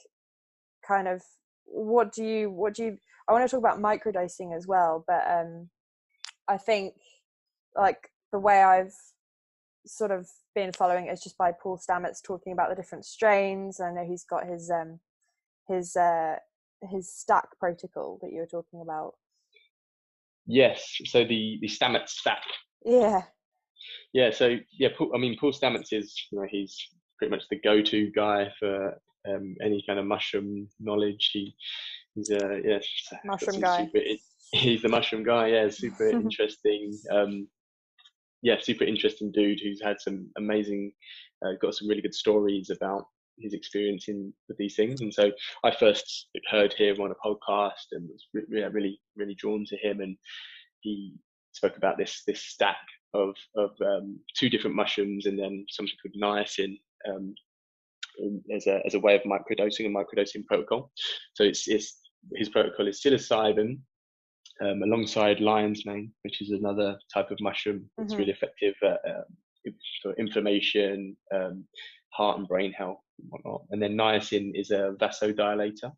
kind 0.87 1.09
of 1.09 1.21
what 1.65 2.13
do 2.13 2.25
you 2.25 2.51
what 2.51 2.75
do 2.75 2.85
you 2.85 2.97
i 3.29 3.33
want 3.33 3.45
to 3.45 3.51
talk 3.51 3.59
about 3.59 3.81
microdosing 3.81 4.57
as 4.57 4.67
well 4.67 5.05
but 5.07 5.23
um 5.29 5.69
i 6.49 6.57
think 6.57 6.95
like 7.77 8.12
the 8.33 8.39
way 8.39 8.62
I've 8.62 8.95
sort 9.87 10.11
of 10.11 10.28
been 10.55 10.72
following 10.72 11.07
it 11.07 11.12
is 11.12 11.22
just 11.22 11.39
by 11.39 11.53
Paul 11.53 11.78
Stamets 11.78 12.22
talking 12.22 12.53
about 12.53 12.70
the 12.70 12.76
different 12.76 13.05
strains. 13.05 13.80
I 13.80 13.93
know 13.93 14.05
he's 14.05 14.24
got 14.24 14.47
his 14.47 14.70
um 14.70 14.99
his 15.68 15.97
uh 15.97 16.37
his 16.91 17.12
stack 17.12 17.49
protocol 17.61 18.18
that 18.22 18.33
you 18.33 18.41
were 18.41 18.47
talking 18.47 18.80
about. 18.80 19.14
Yes, 20.47 20.97
so 21.05 21.24
the 21.24 21.59
the 21.61 21.68
Stamets 21.68 22.11
stack. 22.11 22.43
Yeah. 22.85 23.22
Yeah, 24.12 24.30
so 24.30 24.57
yeah, 24.78 24.89
Paul, 24.97 25.12
I 25.14 25.18
mean 25.18 25.37
Paul 25.39 25.53
Stamets 25.53 25.93
is 25.93 26.14
you 26.30 26.41
know 26.41 26.47
he's 26.51 26.76
pretty 27.18 27.30
much 27.30 27.45
the 27.51 27.61
go-to 27.61 28.11
guy 28.11 28.51
for 28.59 28.99
um, 29.28 29.55
any 29.62 29.85
kind 29.87 29.99
of 29.99 30.07
mushroom 30.07 30.68
knowledge. 30.80 31.30
He 31.33 31.55
he's 32.14 32.30
a 32.30 32.61
yes 32.64 32.87
mushroom 33.24 33.61
guy. 33.61 33.85
Super, 33.85 34.01
he's 34.53 34.83
the 34.83 34.89
mushroom 34.89 35.24
guy. 35.24 35.49
Yeah, 35.49 35.68
super 35.70 36.09
interesting. 36.11 36.99
Um, 37.11 37.49
yeah, 38.43 38.57
super 38.61 38.84
interesting 38.84 39.30
dude 39.32 39.61
who's 39.62 39.80
had 39.82 40.01
some 40.01 40.28
amazing, 40.36 40.93
uh, 41.45 41.53
got 41.61 41.74
some 41.74 41.88
really 41.88 42.03
good 42.03 42.14
stories 42.14 42.70
about 42.70 43.07
his 43.38 43.55
experience 43.55 44.09
in 44.09 44.32
with 44.49 44.59
these 44.59 44.76
things. 44.76 45.01
And 45.01 45.12
so 45.12 45.30
I 45.64 45.74
first 45.74 46.28
heard 46.51 46.72
him 46.72 47.01
on 47.01 47.12
a 47.12 47.26
podcast 47.26 47.86
and 47.93 48.09
was 48.09 48.26
re- 48.34 48.64
really, 48.64 49.01
really 49.16 49.34
drawn 49.34 49.64
to 49.66 49.76
him. 49.76 50.01
And 50.01 50.16
he 50.80 51.14
spoke 51.53 51.76
about 51.76 51.99
this 51.99 52.22
this 52.26 52.43
stack 52.43 52.76
of 53.14 53.34
of 53.57 53.70
um, 53.84 54.18
two 54.36 54.49
different 54.49 54.76
mushrooms 54.76 55.26
and 55.26 55.38
then 55.38 55.64
something 55.68 55.95
called 56.03 56.14
niacin 56.22 56.78
um, 57.09 57.34
as 58.55 58.66
a 58.66 58.80
as 58.86 58.95
a 58.95 59.01
way 59.01 59.14
of 59.14 59.22
microdosing 59.22 59.86
and 59.86 59.97
microdosing 59.97 60.45
protocol. 60.47 60.90
So 61.34 61.45
it's 61.45 61.68
it's 61.68 61.99
his 62.36 62.49
protocol 62.49 62.88
is 62.88 63.01
psilocybin, 63.01 63.78
um, 64.63 64.83
alongside 64.83 65.41
lion's 65.41 65.85
mane, 65.85 66.13
which 66.23 66.41
is 66.41 66.51
another 66.51 66.97
type 67.13 67.31
of 67.31 67.39
mushroom 67.41 67.89
that's 67.97 68.13
mm-hmm. 68.13 68.21
really 68.21 68.33
effective 68.33 68.75
at, 68.83 68.99
um, 69.09 69.75
for 70.03 70.13
inflammation, 70.15 71.17
um, 71.35 71.65
heart 72.13 72.39
and 72.39 72.49
brain 72.49 72.73
health, 72.73 73.01
and 73.19 73.29
whatnot. 73.31 73.63
And 73.71 73.83
then 73.83 73.97
niacin 73.97 74.53
is 74.55 74.71
a 74.71 74.95
vasodilator, 75.01 75.93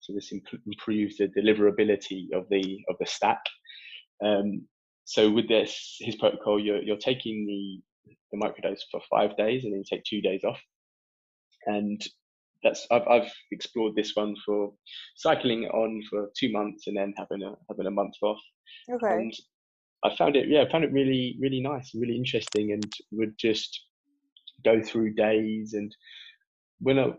so 0.00 0.12
this 0.12 0.32
imp- 0.32 0.62
improves 0.66 1.16
the 1.16 1.28
deliverability 1.28 2.32
of 2.32 2.46
the 2.50 2.80
of 2.88 2.96
the 2.98 3.06
stack. 3.06 3.42
Um, 4.24 4.66
so 5.04 5.30
with 5.30 5.48
this, 5.48 5.96
his 6.00 6.16
protocol, 6.16 6.60
you're 6.60 6.82
you're 6.82 6.96
taking 6.96 7.46
the 7.46 8.14
the 8.32 8.38
microdose 8.38 8.80
for 8.90 9.00
five 9.10 9.36
days, 9.36 9.64
and 9.64 9.72
then 9.72 9.78
you 9.80 9.84
take 9.88 10.04
two 10.04 10.20
days 10.20 10.44
off. 10.44 10.60
And 11.66 12.00
that's 12.62 12.86
I've, 12.90 13.06
I've 13.08 13.32
explored 13.52 13.96
this 13.96 14.12
one 14.14 14.34
for 14.44 14.72
cycling 15.16 15.66
on 15.66 16.02
for 16.08 16.30
two 16.38 16.52
months 16.52 16.86
and 16.86 16.96
then 16.96 17.14
having 17.16 17.42
a 17.42 17.54
having 17.68 17.86
a 17.86 17.90
month 17.90 18.14
off. 18.22 18.40
Okay. 18.92 19.14
And 19.14 19.34
I 20.04 20.14
found 20.16 20.36
it 20.36 20.48
yeah, 20.48 20.62
I 20.62 20.70
found 20.70 20.84
it 20.84 20.92
really 20.92 21.36
really 21.40 21.60
nice, 21.60 21.92
really 21.94 22.16
interesting, 22.16 22.72
and 22.72 22.92
would 23.12 23.34
just 23.38 23.80
go 24.64 24.82
through 24.82 25.14
days 25.14 25.72
and 25.72 25.94
when 26.80 26.98
I 26.98 27.12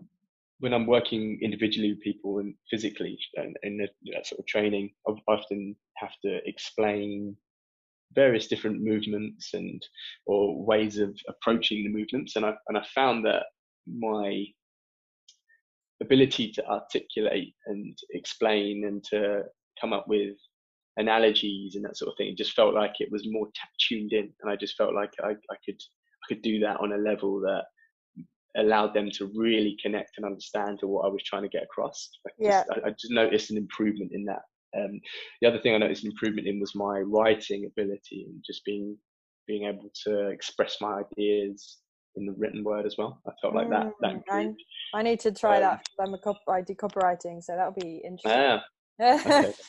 when 0.60 0.74
I'm 0.74 0.86
working 0.86 1.40
individually 1.42 1.94
with 1.94 2.02
people 2.02 2.38
and 2.38 2.54
physically 2.70 3.18
and 3.36 3.58
in 3.64 3.78
that 3.78 4.28
sort 4.28 4.40
of 4.40 4.46
training, 4.46 4.92
I 5.08 5.14
often 5.28 5.76
have 5.98 6.12
to 6.24 6.40
explain 6.48 7.36
various 8.14 8.48
different 8.48 8.82
movements 8.82 9.54
and 9.54 9.82
or 10.26 10.64
ways 10.64 11.00
of 11.00 11.18
approaching 11.28 11.84
the 11.84 11.90
movements, 11.90 12.36
and 12.36 12.46
I 12.46 12.54
and 12.68 12.78
I 12.78 12.86
found 12.94 13.26
that 13.26 13.44
my 13.88 14.46
ability 16.02 16.52
to 16.52 16.66
articulate 16.68 17.54
and 17.68 17.98
explain 18.12 18.86
and 18.86 19.04
to 19.06 19.44
come 19.80 19.94
up 19.94 20.08
with 20.08 20.36
analogies 20.98 21.76
and 21.76 21.86
that 21.86 21.98
sort 21.98 22.10
of 22.10 22.18
thing. 22.18 22.30
It 22.30 22.38
just 22.38 22.54
felt 22.54 22.74
like 22.74 22.94
it 23.00 23.12
was 23.12 23.24
more 23.26 23.48
tuned 23.88 24.14
in, 24.14 24.32
and 24.42 24.52
I 24.52 24.56
just 24.56 24.76
felt 24.76 24.94
like 24.94 25.12
I, 25.24 25.30
I 25.32 25.56
could 25.66 25.78
I 25.78 26.26
could 26.28 26.42
do 26.42 26.60
that 26.60 26.80
on 26.80 26.94
a 26.94 26.98
level 26.98 27.40
that 27.42 27.64
allowed 28.58 28.94
them 28.94 29.10
to 29.10 29.32
really 29.34 29.78
connect 29.82 30.12
and 30.18 30.26
understand 30.26 30.80
to 30.80 30.88
what 30.88 31.06
I 31.06 31.10
was 31.10 31.24
trying 31.24 31.44
to 31.44 31.50
get 31.50 31.64
across. 31.64 32.10
I 32.28 32.32
yeah. 32.38 32.64
Just, 32.64 32.72
I, 32.72 32.88
I, 32.88 32.92
just 32.92 33.12
noticed 33.12 33.52
an 33.52 33.58
improvement 33.58 34.12
in 34.14 34.26
that. 34.26 34.42
Um, 34.78 35.00
the 35.42 35.48
other 35.48 35.60
thing 35.60 35.74
I 35.74 35.78
noticed 35.78 36.04
an 36.04 36.12
improvement 36.12 36.48
in 36.48 36.60
was 36.60 36.76
my 36.76 37.00
writing 37.00 37.66
ability 37.66 38.26
and 38.28 38.44
just 38.46 38.64
being 38.66 38.98
being 39.48 39.66
able 39.66 39.92
to 40.06 40.28
express 40.28 40.78
my 40.80 41.02
ideas 41.02 41.78
in 42.16 42.26
the 42.26 42.34
written 42.34 42.64
word 42.64 42.86
as 42.86 42.96
well. 42.98 43.22
I 43.28 43.32
felt 43.42 43.56
like 43.56 43.70
that 43.70 43.92
that 44.02 44.14
mm, 44.14 44.56
I, 44.94 45.00
I, 45.00 45.02
need 45.02 45.20
to 45.22 45.32
try 45.32 45.58
um, 45.58 45.62
that. 45.62 45.86
I'm 46.00 46.14
a 46.14 46.18
cop. 46.18 46.38
I 46.48 46.62
do 46.62 46.76
copywriting, 46.76 47.44
so 47.44 47.56
that'll 47.56 47.74
be 47.74 48.02
interesting. 48.04 48.60
Yeah. 49.00 49.22
okay. 49.26 49.54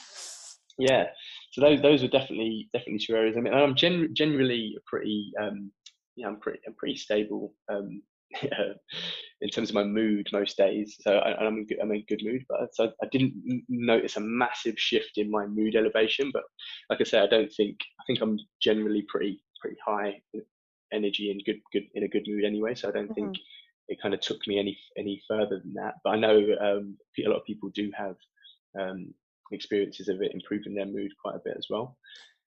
Yeah. 0.79 1.07
So 1.53 1.61
those 1.61 1.83
those 1.83 2.03
are 2.03 2.09
definitely 2.09 2.69
definitely 2.73 3.05
two 3.05 3.15
areas. 3.15 3.37
I 3.37 3.41
mean, 3.41 3.53
I'm 3.53 3.75
gen- 3.75 4.15
generally 4.15 4.75
a 4.77 4.81
pretty 4.87 5.31
um, 5.41 5.71
yeah, 6.17 6.29
I'm 6.29 6.41
pretty 6.41 6.61
I'm 6.67 6.75
pretty 6.75 6.97
stable 6.97 7.55
um, 7.71 8.03
in 8.43 9.51
terms 9.51 9.69
of 9.69 9.75
my 9.75 9.85
mood 9.85 10.29
most 10.33 10.57
days. 10.57 10.97
So 11.01 11.19
I, 11.19 11.47
am 11.47 11.59
in 11.59 11.67
good, 11.67 11.79
I'm 11.81 11.93
in 11.93 12.05
good 12.09 12.23
mood, 12.23 12.45
but 12.49 12.75
so 12.75 12.91
I 13.03 13.07
didn't 13.13 13.65
notice 13.69 14.17
a 14.17 14.21
massive 14.21 14.79
shift 14.79 15.19
in 15.19 15.31
my 15.31 15.47
mood 15.47 15.77
elevation. 15.77 16.31
But 16.33 16.45
like 16.89 17.01
I 17.01 17.05
say, 17.05 17.21
I 17.21 17.27
don't 17.27 17.53
think 17.53 17.79
I 18.01 18.05
think 18.07 18.21
I'm 18.21 18.39
generally 18.61 19.05
pretty 19.09 19.43
pretty 19.61 19.77
high 19.87 20.21
energy 20.93 21.31
and 21.31 21.43
good 21.45 21.61
good 21.73 21.85
in 21.95 22.05
a 22.05 22.09
good 22.09 22.25
mood 22.27 22.45
anyway. 22.45 22.75
So 22.75 22.89
I 22.89 22.93
don't 22.93 23.05
mm-hmm. 23.05 23.15
think 23.15 23.37
it 23.89 24.01
kind 24.01 24.15
of 24.15 24.21
took 24.21 24.39
me 24.47 24.59
any 24.59 24.79
any 24.97 25.21
further 25.29 25.61
than 25.63 25.75
that. 25.75 25.95
But 26.05 26.11
I 26.11 26.17
know 26.17 26.39
um, 26.61 26.97
a 27.25 27.29
lot 27.29 27.39
of 27.39 27.45
people 27.45 27.71
do 27.75 27.91
have 27.97 28.17
um, 28.79 29.13
experiences 29.53 30.09
of 30.09 30.23
it 30.23 30.33
improving 30.35 30.75
their 30.75 30.87
mood 30.87 31.11
quite 31.23 31.37
a 31.37 31.43
bit 31.45 31.57
as 31.57 31.67
well. 31.69 31.97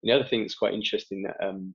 And 0.04 0.10
the 0.10 0.16
other 0.16 0.28
thing 0.28 0.42
that's 0.42 0.56
quite 0.56 0.74
interesting 0.74 1.24
that 1.24 1.38
um, 1.46 1.74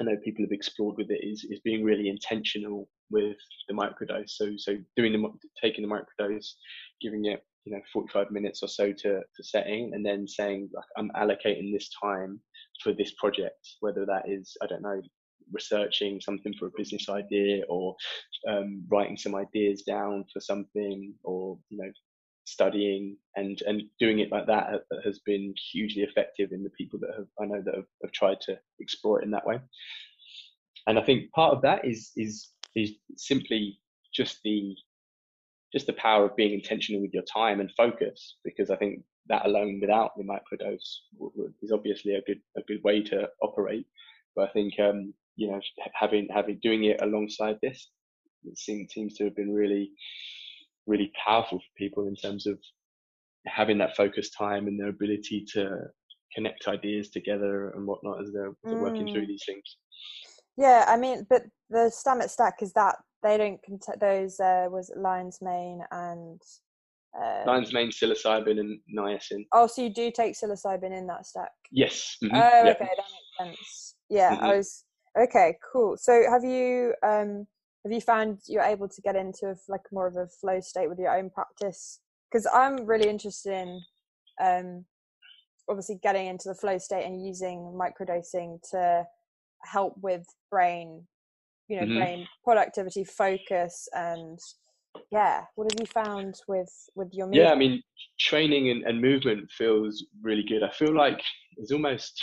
I 0.00 0.04
know 0.04 0.16
people 0.24 0.44
have 0.44 0.52
explored 0.52 0.96
with 0.96 1.10
it 1.10 1.20
is 1.22 1.44
is 1.44 1.60
being 1.60 1.84
really 1.84 2.08
intentional 2.08 2.88
with 3.10 3.36
the 3.68 3.74
microdose. 3.74 4.30
So 4.30 4.52
so 4.56 4.76
doing 4.96 5.12
the 5.12 5.28
taking 5.60 5.86
the 5.86 5.94
microdose, 5.94 6.54
giving 7.00 7.26
it 7.26 7.44
you 7.64 7.72
know 7.72 7.80
45 7.92 8.30
minutes 8.30 8.62
or 8.62 8.68
so 8.68 8.92
to, 8.92 9.20
to 9.20 9.42
setting, 9.42 9.92
and 9.94 10.04
then 10.04 10.26
saying 10.26 10.70
like 10.72 10.84
I'm 10.96 11.10
allocating 11.16 11.72
this 11.72 11.90
time 12.02 12.40
for 12.82 12.92
this 12.92 13.12
project, 13.18 13.76
whether 13.80 14.06
that 14.06 14.28
is 14.28 14.56
I 14.62 14.66
don't 14.66 14.82
know 14.82 15.02
researching 15.52 16.20
something 16.20 16.54
for 16.58 16.66
a 16.66 16.76
business 16.76 17.08
idea 17.08 17.64
or 17.68 17.96
um, 18.48 18.84
writing 18.88 19.16
some 19.16 19.34
ideas 19.34 19.82
down 19.82 20.24
for 20.32 20.40
something 20.40 21.14
or 21.24 21.58
you 21.68 21.78
know 21.78 21.90
studying 22.44 23.16
and 23.36 23.62
and 23.66 23.82
doing 23.98 24.18
it 24.18 24.32
like 24.32 24.46
that 24.46 24.84
has 25.04 25.20
been 25.20 25.54
hugely 25.72 26.02
effective 26.02 26.50
in 26.52 26.62
the 26.62 26.70
people 26.70 26.98
that 26.98 27.14
have 27.16 27.26
I 27.40 27.44
know 27.46 27.62
that 27.64 27.74
have, 27.74 27.84
have 28.02 28.12
tried 28.12 28.40
to 28.42 28.58
explore 28.80 29.20
it 29.20 29.24
in 29.24 29.30
that 29.30 29.46
way. 29.46 29.60
And 30.86 30.98
I 30.98 31.02
think 31.02 31.30
part 31.32 31.54
of 31.54 31.62
that 31.62 31.84
is 31.84 32.10
is 32.16 32.48
is 32.74 32.92
simply 33.16 33.78
just 34.14 34.40
the 34.42 34.74
just 35.72 35.86
the 35.86 35.92
power 35.94 36.24
of 36.24 36.36
being 36.36 36.52
intentional 36.52 37.00
with 37.00 37.14
your 37.14 37.22
time 37.32 37.60
and 37.60 37.70
focus 37.76 38.36
because 38.44 38.70
I 38.70 38.76
think 38.76 39.02
that 39.28 39.46
alone 39.46 39.78
without 39.80 40.10
the 40.16 40.24
microdose 40.24 40.98
is 41.62 41.70
obviously 41.72 42.14
a 42.14 42.22
good 42.22 42.40
a 42.56 42.62
good 42.62 42.82
way 42.82 43.02
to 43.02 43.28
operate. 43.42 43.86
But 44.34 44.48
I 44.48 44.52
think 44.52 44.74
um, 44.80 45.14
you 45.36 45.50
know 45.50 45.60
having 45.94 46.28
having 46.32 46.58
doing 46.62 46.84
it 46.84 47.00
alongside 47.02 47.56
this 47.62 47.90
it 48.44 48.58
seems 48.58 48.92
seems 48.92 49.14
to 49.14 49.24
have 49.24 49.36
been 49.36 49.52
really 49.52 49.90
really 50.86 51.12
powerful 51.24 51.58
for 51.58 51.78
people 51.78 52.06
in 52.08 52.16
terms 52.16 52.46
of 52.46 52.58
having 53.46 53.78
that 53.78 53.96
focused 53.96 54.34
time 54.36 54.66
and 54.66 54.78
their 54.78 54.88
ability 54.88 55.44
to 55.52 55.78
connect 56.34 56.68
ideas 56.68 57.10
together 57.10 57.70
and 57.70 57.86
whatnot 57.86 58.20
as 58.22 58.32
they're, 58.32 58.52
they're 58.64 58.74
mm. 58.74 58.82
working 58.82 59.06
through 59.12 59.24
mm. 59.24 59.28
these 59.28 59.42
things. 59.46 59.62
Yeah, 60.56 60.84
I 60.86 60.96
mean, 60.96 61.26
but 61.28 61.42
the 61.70 61.90
Stamets 61.94 62.30
stack 62.30 62.56
is 62.60 62.72
that 62.74 62.96
they 63.22 63.36
don't 63.36 63.62
contain 63.62 63.96
those. 64.00 64.38
Uh, 64.38 64.66
was 64.70 64.92
lion's 64.96 65.38
mane 65.40 65.80
and 65.90 66.40
uh, 67.18 67.42
lion's 67.46 67.72
mane, 67.72 67.90
psilocybin, 67.90 68.60
and 68.60 68.78
niacin. 68.96 69.46
Oh, 69.52 69.66
so 69.66 69.82
you 69.82 69.92
do 69.92 70.10
take 70.10 70.34
psilocybin 70.34 70.96
in 70.96 71.06
that 71.06 71.26
stack? 71.26 71.50
Yes. 71.72 72.16
Mm-hmm. 72.22 72.36
Oh, 72.36 72.60
okay, 72.70 72.78
that 72.78 73.46
makes 73.46 73.56
sense. 73.56 73.94
Yeah, 74.08 74.34
mm-hmm. 74.34 74.44
I 74.44 74.56
was 74.56 74.84
okay. 75.18 75.56
Cool. 75.72 75.96
So, 75.96 76.24
have 76.30 76.44
you 76.44 76.94
um 77.02 77.46
have 77.84 77.92
you 77.92 78.00
found 78.00 78.38
you're 78.46 78.62
able 78.62 78.88
to 78.88 79.00
get 79.02 79.16
into 79.16 79.54
like 79.68 79.80
more 79.92 80.06
of 80.06 80.16
a 80.16 80.26
flow 80.26 80.60
state 80.60 80.88
with 80.88 80.98
your 80.98 81.16
own 81.16 81.30
practice 81.30 82.00
because 82.30 82.46
i'm 82.54 82.84
really 82.86 83.08
interested 83.08 83.52
in 83.52 83.80
um, 84.42 84.84
obviously 85.68 85.98
getting 86.02 86.26
into 86.26 86.48
the 86.48 86.54
flow 86.54 86.78
state 86.78 87.04
and 87.04 87.24
using 87.24 87.78
microdosing 87.78 88.58
to 88.70 89.04
help 89.64 89.94
with 90.00 90.24
brain 90.50 91.06
you 91.68 91.78
know 91.78 91.86
mm-hmm. 91.86 91.98
brain 91.98 92.28
productivity 92.42 93.04
focus 93.04 93.88
and 93.92 94.38
yeah 95.12 95.42
what 95.54 95.70
have 95.70 95.78
you 95.78 95.86
found 95.86 96.34
with 96.48 96.72
with 96.94 97.08
your 97.12 97.26
movement? 97.26 97.44
yeah 97.44 97.52
i 97.52 97.54
mean 97.54 97.82
training 98.18 98.70
and, 98.70 98.82
and 98.84 99.00
movement 99.00 99.48
feels 99.50 100.06
really 100.22 100.42
good 100.42 100.62
i 100.62 100.70
feel 100.70 100.94
like 100.94 101.20
it's 101.58 101.72
almost 101.72 102.22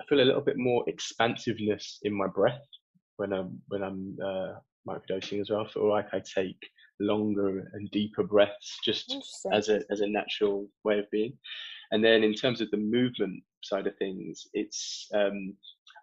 i 0.00 0.04
feel 0.06 0.20
a 0.20 0.24
little 0.24 0.40
bit 0.40 0.58
more 0.58 0.84
expansiveness 0.88 1.98
in 2.02 2.12
my 2.12 2.26
breath 2.26 2.66
when 3.16 3.32
I'm 3.32 3.60
when 3.68 3.82
I'm 3.82 4.16
uh, 4.24 4.52
microdosing 4.88 5.40
as 5.40 5.50
well. 5.50 5.66
I 5.66 5.72
feel 5.72 5.88
like 5.88 6.08
I 6.12 6.20
take 6.20 6.58
longer 7.00 7.70
and 7.74 7.90
deeper 7.90 8.22
breaths 8.22 8.78
just 8.84 9.14
as 9.52 9.68
a 9.68 9.82
as 9.90 10.00
a 10.00 10.08
natural 10.08 10.68
way 10.84 10.98
of 10.98 11.10
being. 11.10 11.32
And 11.92 12.04
then 12.04 12.24
in 12.24 12.34
terms 12.34 12.60
of 12.60 12.70
the 12.70 12.78
movement 12.78 13.42
side 13.62 13.86
of 13.86 13.96
things, 13.98 14.46
it's 14.54 15.08
um, 15.14 15.54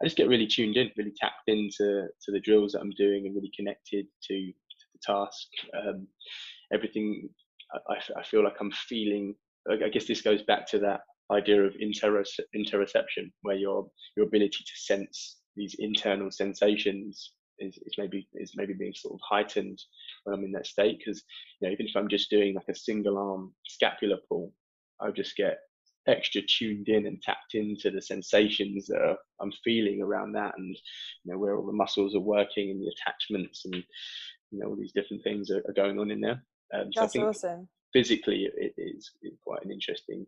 I 0.02 0.06
just 0.06 0.18
get 0.18 0.30
really 0.30 0.48
tuned 0.48 0.78
in, 0.78 0.92
really 0.98 1.14
tapped 1.18 1.48
into 1.48 2.08
to 2.22 2.32
the 2.32 2.40
drills 2.40 2.74
that 2.74 2.82
I'm 2.82 2.92
doing, 2.92 3.26
and 3.26 3.36
really 3.36 3.52
connected 3.56 4.06
to, 4.24 4.48
to 4.48 4.54
the 4.94 5.00
task. 5.06 5.48
Um, 5.78 6.08
everything 6.74 7.30
I, 7.90 7.96
I 8.18 8.24
feel 8.24 8.44
like 8.44 8.58
I'm 8.60 8.72
feeling. 8.72 9.36
I 9.70 9.88
guess 9.88 10.06
this 10.06 10.22
goes 10.22 10.44
back 10.44 10.68
to 10.72 10.80
that 10.80 11.02
idea 11.32 11.64
of 11.64 11.74
interoception, 11.76 13.32
where 13.42 13.56
your 13.56 13.90
your 14.16 14.26
ability 14.26 14.64
to 14.64 14.76
sense 14.76 15.38
these 15.56 15.76
internal 15.80 16.32
sensations 16.32 17.34
is, 17.60 17.78
is 17.78 17.94
maybe 17.98 18.28
is 18.34 18.54
maybe 18.56 18.74
being 18.74 18.94
sort 18.96 19.14
of 19.14 19.20
heightened 19.28 19.80
when 20.24 20.36
I'm 20.36 20.44
in 20.44 20.52
that 20.54 20.68
state 20.68 21.00
because 21.00 21.24
you 21.60 21.68
know 21.68 21.74
even 21.74 21.88
if 21.88 21.96
I'm 21.96 22.08
just 22.08 22.30
doing 22.30 22.56
like 22.56 22.70
a 22.70 22.76
single 22.76 23.18
arm 23.18 23.54
scapular 23.68 24.18
pull, 24.28 24.54
I'll 25.00 25.12
just 25.12 25.36
get 25.36 25.60
extra 26.08 26.42
tuned 26.42 26.90
in 26.90 27.06
and 27.06 27.22
tapped 27.22 27.56
into 27.56 27.90
the 27.90 28.02
sensations 28.02 28.88
that 28.88 29.16
I'm 29.40 29.54
feeling 29.64 30.02
around 30.02 30.34
that 30.34 30.54
and 30.58 30.76
you 31.24 31.32
know 31.32 31.38
where 31.38 31.56
all 31.56 31.66
the 31.66 31.72
muscles 31.72 32.16
are 32.16 32.20
working 32.20 32.72
and 32.72 32.82
the 32.82 32.92
attachments 32.92 33.64
and 33.66 33.76
you 34.52 34.60
know 34.60 34.68
all 34.68 34.76
these 34.76 34.92
different 34.92 35.24
things 35.24 35.50
are, 35.50 35.64
are 35.68 35.74
going 35.74 36.00
on 36.00 36.12
in 36.12 36.22
there. 36.22 36.44
Um, 36.74 36.92
so 36.92 37.02
That's 37.02 37.16
awesome. 37.16 37.68
Physically, 37.94 38.50
it 38.58 38.74
is 38.76 39.12
quite 39.44 39.64
an 39.64 39.72
interesting 39.72 40.26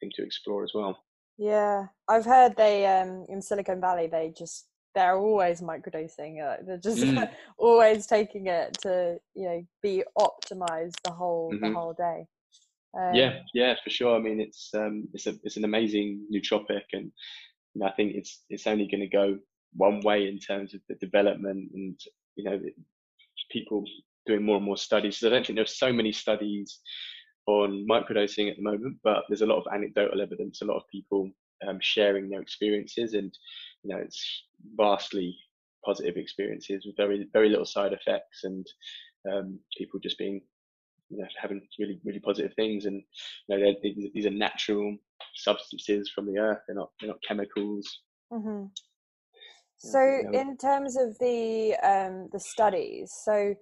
thing 0.00 0.10
to 0.14 0.22
explore 0.22 0.64
as 0.64 0.72
well. 0.74 0.98
Yeah, 1.36 1.86
I've 2.08 2.24
heard 2.24 2.56
they 2.56 2.86
um 2.86 3.26
in 3.28 3.42
Silicon 3.42 3.80
Valley 3.80 4.06
they 4.06 4.32
just 4.36 4.66
they're 4.94 5.16
always 5.16 5.60
microdosing. 5.60 6.40
Uh, 6.42 6.62
they're 6.64 6.78
just 6.78 6.98
mm. 6.98 7.28
always 7.58 8.06
taking 8.06 8.46
it 8.46 8.78
to 8.82 9.18
you 9.34 9.44
know 9.44 9.66
be 9.82 10.04
optimized 10.18 10.94
the 11.04 11.10
whole 11.10 11.50
mm-hmm. 11.52 11.64
the 11.64 11.72
whole 11.72 11.92
day. 11.94 12.26
Um, 12.96 13.14
yeah, 13.14 13.40
yeah, 13.54 13.74
for 13.82 13.90
sure. 13.90 14.16
I 14.16 14.20
mean, 14.20 14.40
it's 14.40 14.70
um 14.74 15.08
it's 15.12 15.26
a 15.26 15.34
it's 15.42 15.56
an 15.56 15.64
amazing 15.64 16.26
nootropic, 16.32 16.84
and 16.92 17.10
you 17.74 17.80
know, 17.80 17.86
I 17.86 17.92
think 17.92 18.14
it's 18.14 18.44
it's 18.48 18.66
only 18.66 18.86
going 18.86 19.00
to 19.00 19.08
go 19.08 19.38
one 19.74 20.00
way 20.00 20.28
in 20.28 20.38
terms 20.38 20.74
of 20.74 20.80
the 20.88 20.94
development 20.96 21.70
and 21.74 21.98
you 22.36 22.44
know 22.44 22.60
people 23.50 23.84
doing 24.26 24.44
more 24.44 24.56
and 24.56 24.64
more 24.64 24.76
studies. 24.76 25.18
So 25.18 25.26
I 25.26 25.30
don't 25.30 25.44
think 25.44 25.56
there's 25.56 25.76
so 25.76 25.92
many 25.92 26.12
studies 26.12 26.78
on 27.46 27.86
microdosing 27.88 28.50
at 28.50 28.56
the 28.56 28.62
moment, 28.62 28.96
but 29.04 29.24
there's 29.28 29.42
a 29.42 29.46
lot 29.46 29.58
of 29.58 29.72
anecdotal 29.72 30.20
evidence. 30.20 30.62
A 30.62 30.64
lot 30.64 30.76
of 30.76 30.88
people 30.90 31.30
um, 31.68 31.78
sharing 31.80 32.28
their 32.28 32.40
experiences, 32.40 33.14
and 33.14 33.36
you 33.82 33.94
know 33.94 34.00
it's 34.00 34.44
vastly 34.76 35.36
positive 35.84 36.16
experiences 36.16 36.86
with 36.86 36.96
very 36.96 37.28
very 37.32 37.48
little 37.48 37.66
side 37.66 37.92
effects, 37.92 38.44
and 38.44 38.66
um, 39.30 39.58
people 39.76 40.00
just 40.00 40.18
being 40.18 40.40
you 41.10 41.18
know 41.18 41.26
having 41.40 41.60
really 41.78 42.00
really 42.04 42.20
positive 42.20 42.54
things, 42.54 42.86
and 42.86 43.02
you 43.48 43.58
know 43.58 43.74
these 43.82 44.26
are 44.26 44.30
natural 44.30 44.96
substances 45.34 46.10
from 46.14 46.26
the 46.26 46.38
earth. 46.38 46.60
They're 46.66 46.76
not 46.76 46.90
they're 47.00 47.10
not 47.10 47.22
chemicals. 47.26 48.00
Mm-hmm. 48.32 48.66
So, 49.76 50.22
in 50.32 50.56
terms 50.56 50.96
of 50.96 51.18
the 51.18 51.74
um, 51.82 52.28
the 52.32 52.40
studies, 52.40 53.12
so 53.22 53.54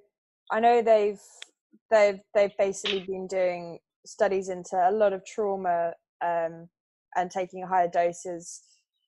I 0.52 0.60
know 0.60 0.82
they've 0.82 1.20
they've 1.90 2.20
they've 2.34 2.56
basically 2.58 3.00
been 3.00 3.26
doing 3.26 3.78
studies 4.06 4.48
into 4.48 4.76
a 4.76 4.90
lot 4.90 5.12
of 5.12 5.24
trauma 5.24 5.92
um, 6.24 6.68
and 7.16 7.30
taking 7.30 7.64
higher 7.66 7.88
doses, 7.88 8.62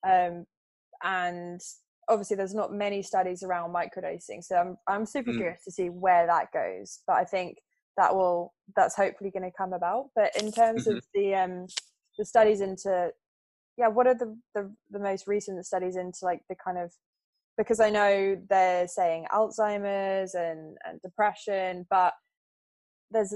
um, 0.07 0.45
and 1.03 1.61
obviously 2.07 2.35
there's 2.35 2.53
not 2.53 2.71
many 2.71 3.01
studies 3.01 3.43
around 3.43 3.73
microdosing. 3.73 4.43
So 4.43 4.55
I'm 4.55 4.77
I'm 4.87 5.05
super 5.05 5.31
mm. 5.31 5.37
curious 5.37 5.63
to 5.65 5.71
see 5.71 5.89
where 5.89 6.27
that 6.27 6.51
goes. 6.53 6.99
But 7.07 7.17
I 7.17 7.23
think 7.23 7.57
that 7.97 8.13
will 8.13 8.53
that's 8.75 8.95
hopefully 8.95 9.31
going 9.31 9.49
to 9.49 9.57
come 9.57 9.73
about. 9.73 10.09
But 10.15 10.31
in 10.41 10.51
terms 10.51 10.87
mm-hmm. 10.87 10.97
of 10.97 11.03
the 11.13 11.35
um, 11.35 11.67
the 12.17 12.25
studies 12.25 12.61
into 12.61 13.11
yeah, 13.77 13.87
what 13.87 14.07
are 14.07 14.15
the, 14.15 14.37
the 14.53 14.71
the 14.91 14.99
most 14.99 15.27
recent 15.27 15.65
studies 15.65 15.97
into 15.97 16.19
like 16.23 16.41
the 16.49 16.55
kind 16.55 16.77
of 16.77 16.91
because 17.57 17.79
I 17.79 17.89
know 17.89 18.37
they're 18.49 18.87
saying 18.87 19.27
Alzheimer's 19.33 20.33
and, 20.33 20.77
and 20.85 21.01
depression, 21.01 21.85
but 21.89 22.13
there's 23.15 23.33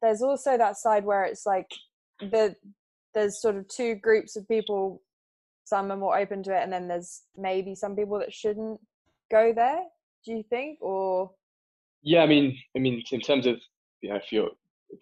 there's 0.00 0.22
also 0.22 0.56
that 0.56 0.76
side 0.76 1.04
where 1.04 1.24
it's 1.24 1.44
like 1.44 1.70
the 2.20 2.54
there's 3.14 3.42
sort 3.42 3.56
of 3.56 3.68
two 3.68 3.96
groups 3.96 4.36
of 4.36 4.48
people. 4.48 5.02
Some 5.64 5.90
are 5.90 5.96
more 5.96 6.16
open 6.16 6.42
to 6.44 6.56
it, 6.56 6.62
and 6.62 6.72
then 6.72 6.88
there's 6.88 7.22
maybe 7.36 7.74
some 7.74 7.94
people 7.94 8.18
that 8.20 8.32
shouldn't 8.32 8.80
go 9.30 9.52
there. 9.54 9.80
Do 10.24 10.32
you 10.32 10.44
think, 10.48 10.78
or? 10.80 11.30
Yeah, 12.02 12.22
I 12.22 12.26
mean, 12.26 12.56
I 12.76 12.78
mean, 12.78 13.02
in 13.10 13.20
terms 13.20 13.44
of 13.44 13.56
you 14.00 14.10
know, 14.10 14.16
if 14.16 14.32
you're 14.32 14.50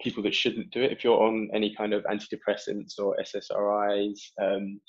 people 0.01 0.23
that 0.23 0.35
shouldn't 0.35 0.71
do 0.71 0.81
it, 0.81 0.91
if 0.91 1.03
you're 1.03 1.21
on 1.21 1.49
any 1.53 1.73
kind 1.75 1.93
of 1.93 2.03
antidepressants 2.03 2.99
or 2.99 3.15
SSRIs, 3.21 4.19
um, 4.41 4.81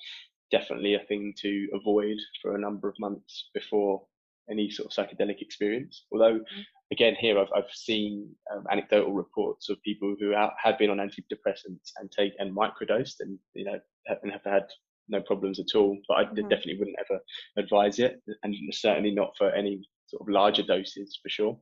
definitely 0.50 0.94
a 0.94 1.04
thing 1.06 1.34
to 1.42 1.68
avoid 1.74 2.16
for 2.42 2.56
a 2.56 2.60
number 2.60 2.88
of 2.88 2.96
months 2.98 3.50
before 3.54 4.02
any 4.50 4.70
sort 4.70 4.90
of 4.90 4.92
psychedelic 4.92 5.40
experience. 5.40 6.06
Although, 6.12 6.34
mm-hmm. 6.34 6.60
again, 6.92 7.16
here 7.18 7.38
I've, 7.38 7.48
I've 7.54 7.70
seen 7.72 8.28
um, 8.54 8.64
anecdotal 8.70 9.12
reports 9.12 9.68
of 9.68 9.82
people 9.82 10.14
who 10.18 10.32
have 10.32 10.78
been 10.78 10.90
on 10.90 10.98
antidepressants 10.98 11.92
and 11.98 12.10
take 12.10 12.32
and 12.38 12.56
microdosed 12.56 13.20
and 13.20 13.38
you 13.54 13.64
know 13.64 13.78
have, 14.06 14.18
and 14.22 14.32
have 14.32 14.44
had 14.44 14.64
no 15.08 15.20
problems 15.22 15.58
at 15.58 15.76
all. 15.76 15.98
But 16.08 16.14
I 16.14 16.24
mm-hmm. 16.24 16.48
definitely 16.48 16.78
wouldn't 16.78 16.98
ever 16.98 17.20
advise 17.56 17.98
it, 17.98 18.20
and 18.42 18.54
certainly 18.72 19.10
not 19.10 19.32
for 19.36 19.50
any 19.50 19.80
sort 20.06 20.22
of 20.22 20.28
larger 20.28 20.62
doses 20.62 21.18
for 21.22 21.28
sure. 21.28 21.58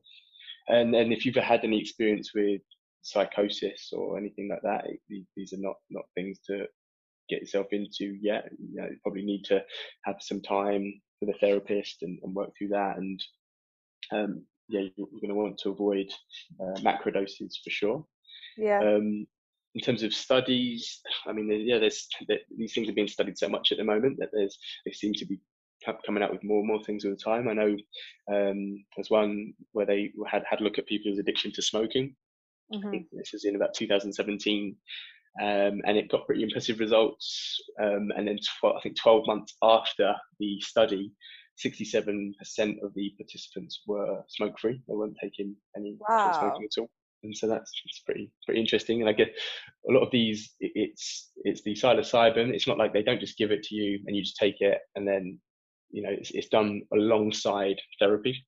And 0.67 0.93
then 0.93 1.11
if 1.11 1.25
you've 1.25 1.35
had 1.35 1.63
any 1.63 1.79
experience 1.79 2.31
with 2.33 2.61
psychosis 3.01 3.91
or 3.93 4.17
anything 4.17 4.49
like 4.49 4.61
that, 4.63 4.85
it, 4.85 5.25
these 5.35 5.53
are 5.53 5.59
not 5.59 5.75
not 5.89 6.05
things 6.15 6.39
to 6.47 6.65
get 7.29 7.41
yourself 7.41 7.67
into 7.71 8.17
yet. 8.21 8.49
You, 8.59 8.81
know, 8.81 8.87
you 8.89 8.97
probably 9.03 9.23
need 9.23 9.43
to 9.45 9.63
have 10.05 10.15
some 10.19 10.41
time 10.41 11.01
with 11.21 11.35
a 11.35 11.39
therapist 11.39 12.03
and, 12.03 12.19
and 12.23 12.33
work 12.33 12.51
through 12.57 12.69
that. 12.69 12.97
And 12.97 13.23
um, 14.11 14.43
yeah, 14.67 14.81
you're, 14.95 15.07
going 15.07 15.29
to 15.29 15.35
want 15.35 15.57
to 15.59 15.69
avoid 15.69 16.07
uh, 16.61 16.79
macro 16.81 17.11
doses 17.11 17.59
for 17.63 17.69
sure. 17.69 18.05
Yeah. 18.57 18.79
Um, 18.79 19.27
in 19.75 19.81
terms 19.81 20.01
of 20.01 20.13
studies, 20.13 21.01
I 21.27 21.33
mean, 21.33 21.49
yeah, 21.51 21.77
there's 21.77 22.07
these 22.57 22.73
things 22.73 22.89
are 22.89 22.93
being 22.93 23.07
studied 23.07 23.37
so 23.37 23.47
much 23.47 23.71
at 23.71 23.77
the 23.77 23.83
moment 23.83 24.17
that 24.19 24.29
there's 24.33 24.57
they 24.85 24.91
seem 24.91 25.13
to 25.13 25.25
be 25.25 25.39
coming 26.05 26.23
out 26.23 26.31
with 26.31 26.43
more 26.43 26.59
and 26.59 26.67
more 26.67 26.83
things 26.83 27.05
all 27.05 27.11
the 27.11 27.17
time. 27.17 27.47
I 27.47 27.53
know 27.53 27.75
um, 28.33 28.83
there's 28.95 29.09
one 29.09 29.53
where 29.73 29.85
they 29.85 30.11
had 30.27 30.43
had 30.49 30.61
a 30.61 30.63
look 30.63 30.79
at 30.79 30.87
people's 30.87 31.19
addiction 31.19 31.51
to 31.53 31.61
smoking. 31.61 32.15
Mm-hmm. 32.73 32.97
this 33.13 33.33
is 33.33 33.45
in 33.45 33.55
about 33.55 33.73
2017, 33.73 34.75
um, 35.41 35.81
and 35.85 35.97
it 35.97 36.09
got 36.09 36.25
pretty 36.25 36.43
impressive 36.43 36.79
results. 36.79 37.59
Um, 37.81 38.09
and 38.15 38.27
then, 38.27 38.39
I 38.63 38.79
think 38.81 38.99
12 38.99 39.27
months 39.27 39.55
after 39.61 40.15
the 40.39 40.59
study, 40.61 41.11
67% 41.63 42.33
of 42.83 42.93
the 42.95 43.13
participants 43.17 43.81
were 43.87 44.23
smoke 44.27 44.59
free. 44.59 44.81
They 44.87 44.95
weren't 44.95 45.17
taking 45.21 45.55
any 45.75 45.97
wow. 46.07 46.31
smoking 46.31 46.65
at 46.65 46.81
all. 46.81 46.89
And 47.23 47.35
so 47.35 47.47
that's 47.47 47.71
pretty 48.05 48.31
pretty 48.45 48.61
interesting. 48.61 49.01
And 49.01 49.09
I 49.09 49.13
guess 49.13 49.29
a 49.89 49.91
lot 49.91 50.03
of 50.03 50.11
these. 50.11 50.53
It's 50.59 51.31
it's 51.37 51.63
the 51.63 51.73
psilocybin. 51.73 52.53
It's 52.53 52.67
not 52.67 52.77
like 52.77 52.93
they 52.93 53.01
don't 53.01 53.19
just 53.19 53.37
give 53.37 53.51
it 53.51 53.63
to 53.63 53.75
you 53.75 53.99
and 54.05 54.15
you 54.15 54.21
just 54.21 54.37
take 54.37 54.61
it 54.61 54.79
and 54.95 55.07
then 55.07 55.39
you 55.89 56.03
know 56.03 56.09
it's, 56.11 56.31
it's 56.31 56.49
done 56.49 56.81
alongside 56.93 57.77
therapy. 57.99 58.45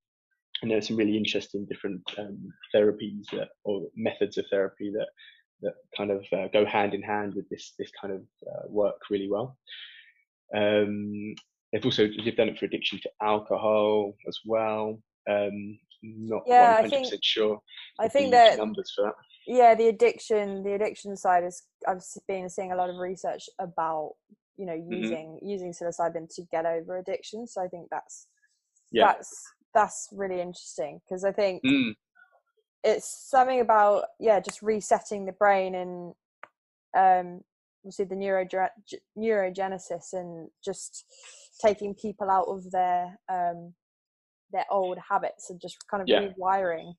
And 0.62 0.70
there's 0.70 0.88
some 0.88 0.98
really 0.98 1.18
interesting 1.18 1.66
different 1.70 2.02
um, 2.18 2.38
therapies 2.76 3.26
that, 3.32 3.48
or 3.64 3.88
methods 3.96 4.38
of 4.38 4.46
therapy 4.52 4.92
that 4.94 5.08
that 5.62 5.74
kind 5.96 6.12
of 6.12 6.26
uh, 6.32 6.48
go 6.54 6.66
hand 6.66 6.94
in 6.94 7.02
hand 7.02 7.34
with 7.36 7.48
this 7.50 7.74
this 7.78 7.92
kind 8.00 8.14
of 8.14 8.22
uh, 8.48 8.68
work 8.68 9.00
really 9.10 9.30
well. 9.30 9.58
Um, 10.56 11.36
they've 11.72 11.86
also 11.86 12.08
they've 12.24 12.36
done 12.36 12.50
it 12.50 12.58
for 12.58 12.66
addiction 12.66 13.00
to 13.04 13.10
alcohol 13.22 14.14
as 14.28 14.40
well. 14.46 15.00
Um, 15.30 15.80
not 16.02 16.44
yeah, 16.48 16.82
100% 16.82 16.86
I 16.86 16.90
think, 16.90 17.24
sure. 17.24 17.60
I 18.00 18.08
think 18.08 18.32
that 18.32 18.58
numbers 18.58 18.92
for 18.96 19.06
that. 19.06 19.14
Yeah, 19.48 19.76
the 19.76 19.88
addiction 19.88 20.64
the 20.64 20.74
addiction 20.74 21.16
side 21.18 21.44
is 21.44 21.64
I've 21.88 22.02
been 22.28 22.50
seeing 22.50 22.72
a 22.72 22.76
lot 22.76 22.90
of 22.90 22.98
research 22.98 23.50
about 23.60 24.14
you 24.58 24.66
know 24.66 24.74
mm-hmm. 24.74 24.94
using 24.94 25.28
mm-hmm. 25.28 25.48
using 25.48 25.74
psilocybin 25.74 26.34
to 26.36 26.44
get 26.52 26.66
over 26.66 26.98
addiction. 26.98 27.48
So 27.48 27.62
I 27.62 27.68
think 27.68 27.88
that's 27.92 28.28
yeah. 28.92 29.08
that's 29.08 29.44
that's 29.74 30.10
really 30.12 30.42
interesting 30.42 31.02
because 31.06 31.24
I 31.24 31.32
think 31.32 31.64
mm 31.64 31.94
it's 32.84 33.30
something 33.30 33.60
about 33.60 34.06
yeah 34.20 34.40
just 34.40 34.62
resetting 34.62 35.26
the 35.26 35.32
brain 35.34 35.76
and 35.76 36.14
um 36.98 37.42
obviously 37.84 38.06
the 38.06 38.16
neuro 38.16 38.46
neurogenesis 39.18 40.14
and 40.14 40.50
just 40.64 41.06
taking 41.62 41.94
people 41.94 42.30
out 42.30 42.46
of 42.48 42.70
their 42.72 43.20
um 43.30 43.74
their 44.52 44.66
old 44.72 44.98
habits 44.98 45.50
and 45.50 45.62
just 45.62 45.78
kind 45.90 46.02
of 46.02 46.08
yeah. 46.08 46.28
rewiring 46.40 46.94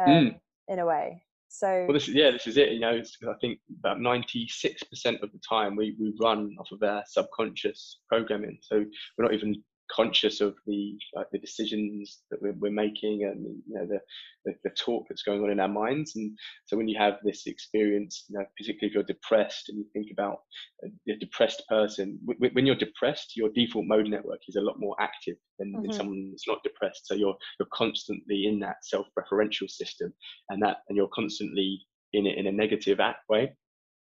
um, 0.00 0.08
mm. 0.08 0.40
in 0.68 0.78
a 0.78 0.86
way 0.86 1.22
so 1.48 1.84
well 1.86 1.94
this 1.94 2.08
is 2.08 2.14
yeah 2.14 2.30
this 2.30 2.46
is 2.46 2.56
it 2.56 2.70
you 2.70 2.80
know 2.80 3.00
i 3.28 3.34
think 3.40 3.58
about 3.78 3.98
96% 3.98 5.22
of 5.22 5.32
the 5.32 5.40
time 5.48 5.76
we, 5.76 5.96
we 5.98 6.14
run 6.20 6.54
off 6.58 6.68
of 6.72 6.82
our 6.82 7.02
subconscious 7.06 8.00
programming 8.08 8.58
so 8.60 8.84
we're 9.16 9.24
not 9.24 9.34
even 9.34 9.62
conscious 9.90 10.40
of 10.40 10.54
the 10.66 10.98
like 11.14 11.26
the 11.32 11.38
decisions 11.38 12.20
that 12.30 12.40
we're, 12.42 12.54
we're 12.58 12.70
making 12.70 13.24
and 13.24 13.44
you 13.66 13.74
know 13.74 13.86
the, 13.86 13.98
the, 14.44 14.54
the 14.64 14.70
talk 14.70 15.06
that's 15.08 15.22
going 15.22 15.42
on 15.42 15.50
in 15.50 15.60
our 15.60 15.68
minds 15.68 16.16
and 16.16 16.36
so 16.66 16.76
when 16.76 16.88
you 16.88 16.98
have 16.98 17.14
this 17.24 17.46
experience 17.46 18.24
you 18.28 18.38
know 18.38 18.44
particularly 18.56 18.88
if 18.88 18.94
you're 18.94 19.02
depressed 19.02 19.68
and 19.68 19.78
you 19.78 19.84
think 19.92 20.08
about 20.12 20.38
a, 20.84 21.12
a 21.12 21.16
depressed 21.16 21.62
person 21.68 22.18
w- 22.26 22.52
when 22.54 22.66
you're 22.66 22.76
depressed 22.76 23.36
your 23.36 23.50
default 23.54 23.86
mode 23.86 24.06
network 24.06 24.40
is 24.48 24.56
a 24.56 24.60
lot 24.60 24.78
more 24.78 24.96
active 25.00 25.36
than, 25.58 25.72
mm-hmm. 25.72 25.82
than 25.82 25.92
someone 25.92 26.30
that's 26.30 26.48
not 26.48 26.62
depressed 26.62 27.06
so 27.06 27.14
you're 27.14 27.36
you're 27.58 27.68
constantly 27.72 28.46
in 28.46 28.58
that 28.58 28.76
self-referential 28.82 29.68
system 29.68 30.12
and 30.50 30.62
that 30.62 30.78
and 30.88 30.96
you're 30.96 31.08
constantly 31.14 31.80
in 32.12 32.26
it 32.26 32.38
in 32.38 32.46
a 32.46 32.52
negative 32.52 33.00
act 33.00 33.28
way 33.28 33.52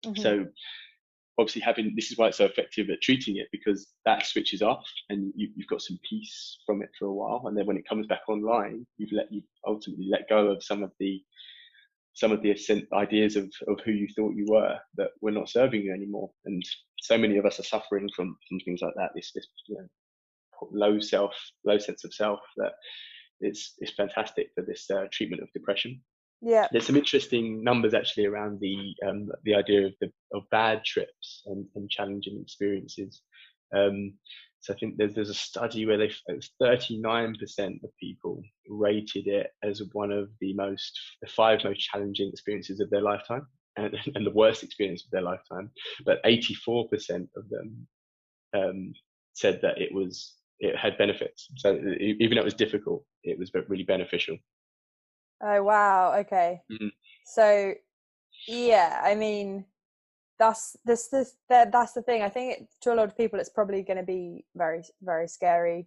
mm-hmm. 0.05 0.21
so 0.21 0.45
obviously 1.39 1.63
having 1.63 1.93
this 1.97 2.11
is 2.11 2.19
why 2.19 2.29
it's 2.29 2.39
so 2.39 2.45
effective 2.45 2.89
at 2.91 3.01
treating 3.03 3.37
it 3.37 3.49
because 3.51 3.89
that 4.05 4.25
switches 4.25 4.63
off 4.63 4.85
and 5.09 5.33
you, 5.35 5.49
have 5.59 5.69
got 5.69 5.83
some 5.83 5.99
peace 6.09 6.59
from 6.65 6.83
it 6.83 6.91
for 6.99 7.07
a 7.07 7.13
while. 7.13 7.43
And 7.47 7.57
then 7.57 7.67
when 7.67 7.77
it 7.77 7.89
comes 7.89 8.07
back 8.07 8.23
online 8.29 8.87
you've 8.99 9.13
let 9.13 9.33
you 9.33 9.43
ultimately 9.67 10.09
let 10.11 10.29
go 10.29 10.49
of 10.49 10.63
some 10.63 10.83
of 10.83 10.93
the 11.01 11.23
some 12.15 12.31
of 12.31 12.43
the 12.43 12.57
ideas 12.93 13.35
of, 13.35 13.51
of 13.67 13.81
who 13.85 13.91
you 13.91 14.07
thought 14.15 14.37
you 14.37 14.47
were 14.49 14.79
that 14.97 15.11
were 15.21 15.33
not 15.33 15.49
serving 15.49 15.83
you 15.83 15.93
anymore. 15.93 16.31
And 16.45 16.63
so 17.01 17.19
many 17.19 17.39
of 17.39 17.45
us 17.45 17.59
are 17.59 17.65
suffering 17.65 18.09
from, 18.15 18.37
from 18.49 18.61
things 18.61 18.83
like 18.83 18.95
that 18.95 19.11
this 19.17 19.33
this 19.35 19.49
you 19.67 19.77
know, 19.77 19.89
low 20.71 21.01
self 21.01 21.35
low 21.65 21.79
sense 21.79 22.05
of 22.05 22.15
self 22.15 22.41
that 22.57 22.73
is 23.41 23.75
is 23.81 23.91
fantastic 23.91 24.49
for 24.55 24.63
this 24.63 24.89
uh, 24.91 25.07
treatment 25.13 25.43
of 25.43 25.53
depression 25.53 26.01
yeah 26.41 26.67
there's 26.73 26.87
some 26.87 26.97
interesting 26.97 27.63
numbers 27.63 27.95
actually 27.95 28.27
around 28.27 28.61
the 28.61 28.95
um, 29.07 29.29
the 29.45 29.55
idea 29.55 29.87
of 29.87 29.93
the 30.01 30.11
of 30.33 30.43
bad 30.51 30.85
trips 30.85 31.43
and, 31.47 31.67
and 31.75 31.91
challenging 31.91 32.41
experiences 32.41 33.23
um, 33.75 34.15
so 34.65 34.73
I 34.73 34.79
think 34.79 34.97
there's 34.97 35.15
there's 35.15 35.29
a 35.29 35.35
study 35.35 35.85
where 35.85 35.99
they 35.99 36.11
39% 36.63 37.85
of 37.85 37.91
people 38.01 38.43
rated 38.67 39.27
it 39.27 39.49
as 39.63 39.83
one 39.93 40.11
of 40.11 40.31
the 40.41 40.55
most 40.55 40.99
the 41.21 41.29
five 41.29 41.63
most 41.65 41.81
challenging 41.81 42.31
experiences 42.31 42.81
of 42.81 42.89
their 42.89 43.03
lifetime 43.03 43.47
and, 43.77 43.95
and 44.15 44.27
the 44.27 44.31
worst 44.31 44.63
experience 44.63 45.05
of 45.05 45.11
their 45.11 45.21
lifetime. 45.21 45.71
But 46.07 46.25
84% 46.25 47.29
of 47.37 47.49
them 47.51 47.87
um, 48.57 48.95
said 49.35 49.61
that 49.61 49.79
it 49.79 49.93
was 49.93 50.33
it 50.61 50.77
had 50.77 50.97
benefits. 50.97 51.49
So 51.57 51.75
even 52.01 52.37
though 52.37 52.41
it 52.41 52.45
was 52.45 52.55
difficult, 52.55 53.05
it 53.23 53.39
was 53.39 53.51
really 53.69 53.85
beneficial. 53.85 54.39
Oh 55.43 55.63
wow. 55.63 56.15
Okay. 56.21 56.63
Mm-hmm. 56.71 56.89
So 57.27 57.75
yeah, 58.47 59.01
I 59.03 59.15
mean, 59.15 59.65
that's 60.39 60.77
this 60.85 61.09
this 61.09 61.37
that, 61.49 61.71
that's 61.71 61.93
the 61.93 62.03
thing 62.03 62.23
i 62.23 62.29
think 62.29 62.53
it, 62.53 62.69
to 62.81 62.93
a 62.93 62.95
lot 62.95 63.05
of 63.07 63.17
people 63.17 63.39
it's 63.39 63.49
probably 63.49 63.83
going 63.83 63.97
to 63.97 64.03
be 64.03 64.45
very 64.57 64.83
very 65.03 65.29
scary 65.29 65.87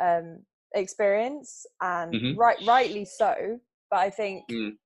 um 0.00 0.40
experience 0.74 1.66
and 1.80 2.14
Mhm. 2.14 2.36
right 2.36 2.56
rightly 2.66 3.04
so 3.04 3.58
but 3.90 3.98
i 4.00 4.10
think 4.10 4.44
Mm. 4.50 4.76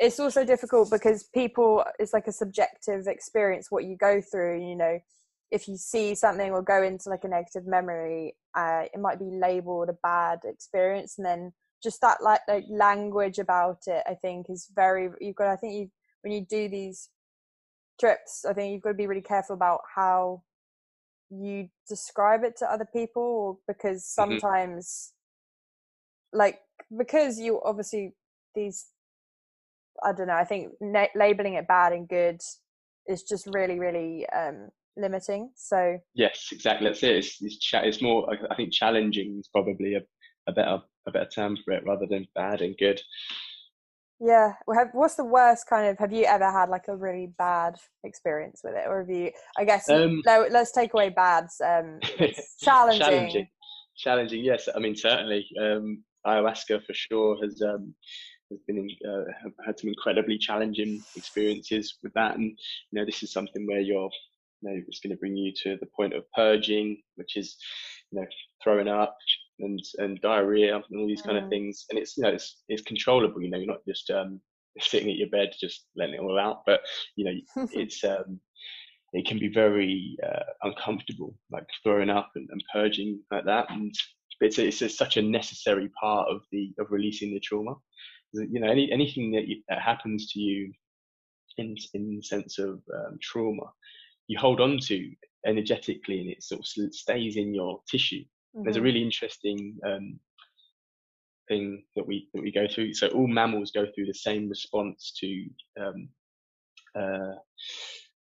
it's 0.00 0.18
also 0.18 0.44
difficult 0.44 0.90
because 0.90 1.24
people 1.24 1.84
it's 1.98 2.12
like 2.12 2.26
a 2.26 2.32
subjective 2.32 3.06
experience 3.06 3.70
what 3.70 3.84
you 3.84 3.96
go 3.96 4.20
through 4.20 4.66
you 4.66 4.74
know 4.74 4.98
if 5.50 5.68
you 5.68 5.76
see 5.76 6.14
something 6.14 6.50
or 6.50 6.62
go 6.62 6.82
into 6.82 7.10
like 7.10 7.24
a 7.24 7.28
negative 7.28 7.66
memory 7.66 8.34
uh, 8.56 8.84
it 8.92 8.98
might 8.98 9.18
be 9.18 9.30
labeled 9.30 9.88
a 9.88 9.98
bad 10.02 10.40
experience 10.44 11.18
and 11.18 11.26
then 11.26 11.52
just 11.84 12.00
that 12.00 12.22
like, 12.22 12.40
like 12.48 12.64
language 12.70 13.38
about 13.38 13.78
it 13.86 14.02
i 14.08 14.14
think 14.14 14.46
is 14.48 14.68
very 14.74 15.10
you've 15.20 15.36
got 15.36 15.48
i 15.48 15.56
think 15.56 15.74
you 15.74 15.90
when 16.22 16.32
you 16.32 16.44
do 16.48 16.68
these 16.68 17.10
trips 18.00 18.44
i 18.48 18.52
think 18.52 18.72
you've 18.72 18.82
got 18.82 18.88
to 18.88 18.94
be 18.94 19.06
really 19.06 19.20
careful 19.20 19.54
about 19.54 19.80
how 19.94 20.42
you 21.30 21.68
describe 21.88 22.42
it 22.42 22.56
to 22.56 22.70
other 22.72 22.86
people 22.92 23.60
because 23.68 24.02
Mhm. 24.02 24.40
sometimes 24.40 25.12
like 26.32 26.60
because 26.96 27.38
you 27.38 27.60
obviously 27.64 28.14
these 28.54 28.86
i 30.02 30.12
don't 30.12 30.26
know 30.26 30.34
i 30.34 30.44
think 30.44 30.72
na- 30.80 31.06
labeling 31.14 31.54
it 31.54 31.68
bad 31.68 31.92
and 31.92 32.08
good 32.08 32.40
is 33.06 33.22
just 33.22 33.46
really 33.52 33.78
really 33.78 34.26
um 34.30 34.68
limiting 34.96 35.50
so 35.54 35.98
Yes, 36.14 36.50
exactly. 36.52 36.86
That's 36.86 37.02
it. 37.02 37.16
It's, 37.16 37.42
it's, 37.42 37.58
cha- 37.58 37.80
it's 37.80 38.00
more. 38.00 38.32
I- 38.32 38.52
I 38.52 38.54
think 38.54 38.72
challenging 38.72 39.36
is 39.40 39.48
probably 39.48 39.94
a, 39.94 40.00
a 40.46 40.52
better 40.52 40.78
a 41.06 41.10
better 41.10 41.28
term 41.28 41.56
for 41.64 41.72
it 41.72 41.84
rather 41.86 42.06
than 42.06 42.26
bad 42.34 42.60
and 42.60 42.76
good. 42.78 43.00
yeah 44.20 44.52
have, 44.74 44.88
what's 44.92 45.16
the 45.16 45.24
worst 45.24 45.66
kind 45.68 45.86
of 45.86 45.98
have 45.98 46.12
you 46.12 46.24
ever 46.24 46.50
had 46.50 46.68
like 46.68 46.88
a 46.88 46.96
really 46.96 47.32
bad 47.38 47.76
experience 48.04 48.60
with 48.64 48.74
it 48.74 48.86
or 48.88 49.00
have 49.00 49.10
you 49.10 49.30
i 49.58 49.64
guess 49.64 49.88
Um, 49.88 50.22
no 50.26 50.46
let's 50.50 50.72
take 50.72 50.94
away 50.94 51.10
bads 51.10 51.60
um 51.60 51.98
challenging, 52.62 53.00
challenging, 53.00 53.48
challenging. 53.96 54.44
Yes, 54.44 54.68
I 54.74 54.78
mean 54.78 54.96
certainly 54.96 55.46
um, 55.60 56.02
ayahuasca 56.26 56.84
for 56.84 56.94
sure 56.94 57.38
has 57.42 57.60
um, 57.62 57.94
has 58.50 58.60
been 58.66 58.88
uh, 59.08 59.24
had 59.64 59.78
some 59.78 59.88
incredibly 59.88 60.38
challenging 60.38 61.02
experiences 61.16 61.98
with 62.02 62.12
that, 62.14 62.36
and 62.36 62.44
you 62.90 62.98
know 62.98 63.04
this 63.04 63.22
is 63.22 63.32
something 63.32 63.66
where 63.66 63.80
you're 63.80 64.10
you 64.62 64.70
know 64.70 64.82
it's 64.88 65.00
going 65.00 65.10
to 65.10 65.20
bring 65.20 65.36
you 65.36 65.52
to 65.62 65.76
the 65.80 65.88
point 65.96 66.14
of 66.14 66.24
purging, 66.32 67.00
which 67.16 67.36
is 67.36 67.56
you 68.10 68.20
know 68.20 68.26
throwing 68.62 68.88
up 68.88 69.16
and 69.60 69.80
and 69.98 70.20
diarrhea 70.20 70.74
and 70.76 71.00
all 71.00 71.06
these 71.06 71.22
kind 71.22 71.38
of 71.38 71.44
Mm. 71.44 71.50
things, 71.50 71.86
and 71.90 71.98
it's 71.98 72.16
you 72.16 72.22
know 72.22 72.30
it's 72.30 72.62
it's 72.68 72.82
controllable. 72.82 73.42
You 73.42 73.50
know 73.50 73.58
you're 73.58 73.66
not 73.66 73.84
just 73.86 74.10
um, 74.10 74.40
sitting 74.80 75.10
at 75.10 75.16
your 75.16 75.28
bed 75.30 75.52
just 75.60 75.86
letting 75.96 76.16
it 76.16 76.20
all 76.20 76.38
out, 76.38 76.62
but 76.66 76.80
you 77.16 77.24
know 77.24 77.68
it's 77.72 78.02
um, 78.04 78.40
it 79.12 79.26
can 79.26 79.38
be 79.38 79.48
very 79.48 80.16
uh, 80.26 80.42
uncomfortable, 80.62 81.34
like 81.50 81.66
throwing 81.82 82.10
up 82.10 82.32
and, 82.34 82.48
and 82.50 82.62
purging 82.72 83.20
like 83.30 83.44
that. 83.44 83.70
And 83.70 83.94
it's 84.40 84.58
it's 84.58 84.78
just 84.78 84.98
such 84.98 85.16
a 85.16 85.22
necessary 85.22 85.88
part 86.00 86.28
of 86.28 86.42
the 86.50 86.72
of 86.78 86.90
releasing 86.90 87.32
the 87.32 87.40
trauma. 87.40 87.74
You 88.32 88.58
know, 88.58 88.68
any 88.68 88.90
anything 88.90 89.30
that, 89.32 89.46
you, 89.46 89.62
that 89.68 89.80
happens 89.80 90.32
to 90.32 90.40
you 90.40 90.72
in 91.58 91.76
in 91.94 92.16
the 92.16 92.22
sense 92.22 92.58
of 92.58 92.82
um, 92.92 93.18
trauma, 93.22 93.62
you 94.26 94.38
hold 94.38 94.60
on 94.60 94.78
to 94.78 95.12
energetically, 95.46 96.20
and 96.20 96.30
it 96.30 96.42
sort 96.42 96.60
of 96.60 96.94
stays 96.94 97.36
in 97.36 97.54
your 97.54 97.80
tissue. 97.88 98.24
There's 98.62 98.76
a 98.76 98.80
Mhm. 98.80 98.84
really 98.84 99.02
interesting 99.02 99.78
um, 99.84 100.20
thing 101.48 101.84
that 101.96 102.06
we 102.06 102.28
that 102.34 102.42
we 102.42 102.52
go 102.52 102.66
through. 102.68 102.94
So 102.94 103.08
all 103.08 103.26
mammals 103.26 103.70
go 103.72 103.86
through 103.92 104.06
the 104.06 104.14
same 104.14 104.48
response 104.48 105.12
to 105.20 105.50
um, 105.78 106.08
uh, 106.94 107.34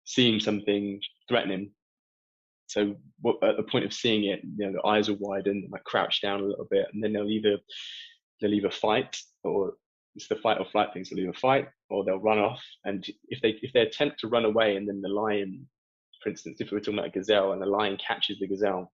seeing 0.05 0.39
something 0.39 1.01
threatening. 1.27 1.71
So 2.67 2.95
what, 3.19 3.43
at 3.43 3.57
the 3.57 3.63
point 3.63 3.85
of 3.85 3.93
seeing 3.93 4.23
it, 4.25 4.41
you 4.43 4.65
know, 4.65 4.71
the 4.71 4.87
eyes 4.87 5.09
will 5.09 5.17
widen, 5.17 5.61
they 5.61 5.67
might 5.67 5.83
crouch 5.83 6.21
down 6.21 6.39
a 6.39 6.45
little 6.45 6.67
bit, 6.71 6.87
and 6.93 7.03
then 7.03 7.13
they'll 7.13 7.29
either 7.29 7.57
they'll 8.39 8.53
either 8.53 8.71
fight 8.71 9.17
or 9.43 9.77
it's 10.15 10.27
the 10.27 10.35
fight 10.37 10.57
or 10.59 10.65
flight 10.65 10.93
thing. 10.93 11.03
So 11.05 11.15
they'll 11.15 11.25
either 11.25 11.33
fight 11.33 11.67
or 11.89 12.03
they'll 12.05 12.17
run 12.17 12.39
off. 12.39 12.63
And 12.85 13.05
if 13.27 13.41
they 13.41 13.59
if 13.61 13.73
they 13.73 13.81
attempt 13.81 14.19
to 14.21 14.27
run 14.29 14.45
away, 14.45 14.77
and 14.77 14.87
then 14.87 15.01
the 15.01 15.09
lion, 15.09 15.67
for 16.23 16.29
instance, 16.29 16.61
if 16.61 16.71
we 16.71 16.75
were 16.75 16.81
talking 16.81 16.95
about 16.99 17.07
a 17.09 17.11
gazelle, 17.11 17.51
and 17.51 17.61
the 17.61 17.65
lion 17.65 17.97
catches 17.97 18.39
the 18.39 18.47
gazelle, 18.47 18.91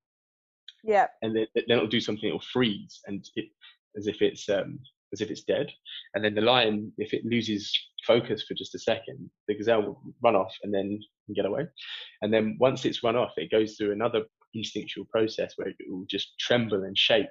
yeah 0.88 1.08
and 1.22 1.36
then, 1.36 1.48
then 1.54 1.78
it'll 1.78 1.88
do 1.88 2.02
something. 2.02 2.28
It'll 2.28 2.40
freeze, 2.40 3.02
and 3.06 3.26
it 3.36 3.50
as 3.98 4.08
if 4.08 4.22
it's 4.22 4.48
um, 4.50 4.80
as 5.14 5.22
if 5.22 5.30
it's 5.30 5.44
dead. 5.44 5.72
And 6.14 6.24
then 6.24 6.36
the 6.36 6.42
lion, 6.42 6.92
if 6.98 7.14
it 7.14 7.26
loses 7.26 7.72
focus 8.06 8.44
for 8.44 8.54
just 8.54 8.76
a 8.76 8.80
second, 8.80 9.30
the 9.48 9.56
gazelle 9.56 9.82
will 9.82 10.02
run 10.24 10.36
off 10.36 10.54
and 10.64 10.74
then 10.74 11.00
get 11.36 11.46
away. 11.46 11.68
And 12.22 12.34
then 12.34 12.58
once 12.60 12.86
it's 12.86 13.04
run 13.04 13.16
off, 13.16 13.34
it 13.38 13.52
goes 13.52 13.76
through 13.76 13.92
another 13.92 14.24
instinctual 14.54 15.06
process 15.12 15.54
where 15.58 15.70
it 15.70 15.76
will 15.88 16.06
just 16.10 16.38
tremble 16.40 16.84
and 16.84 16.98
shake. 16.98 17.28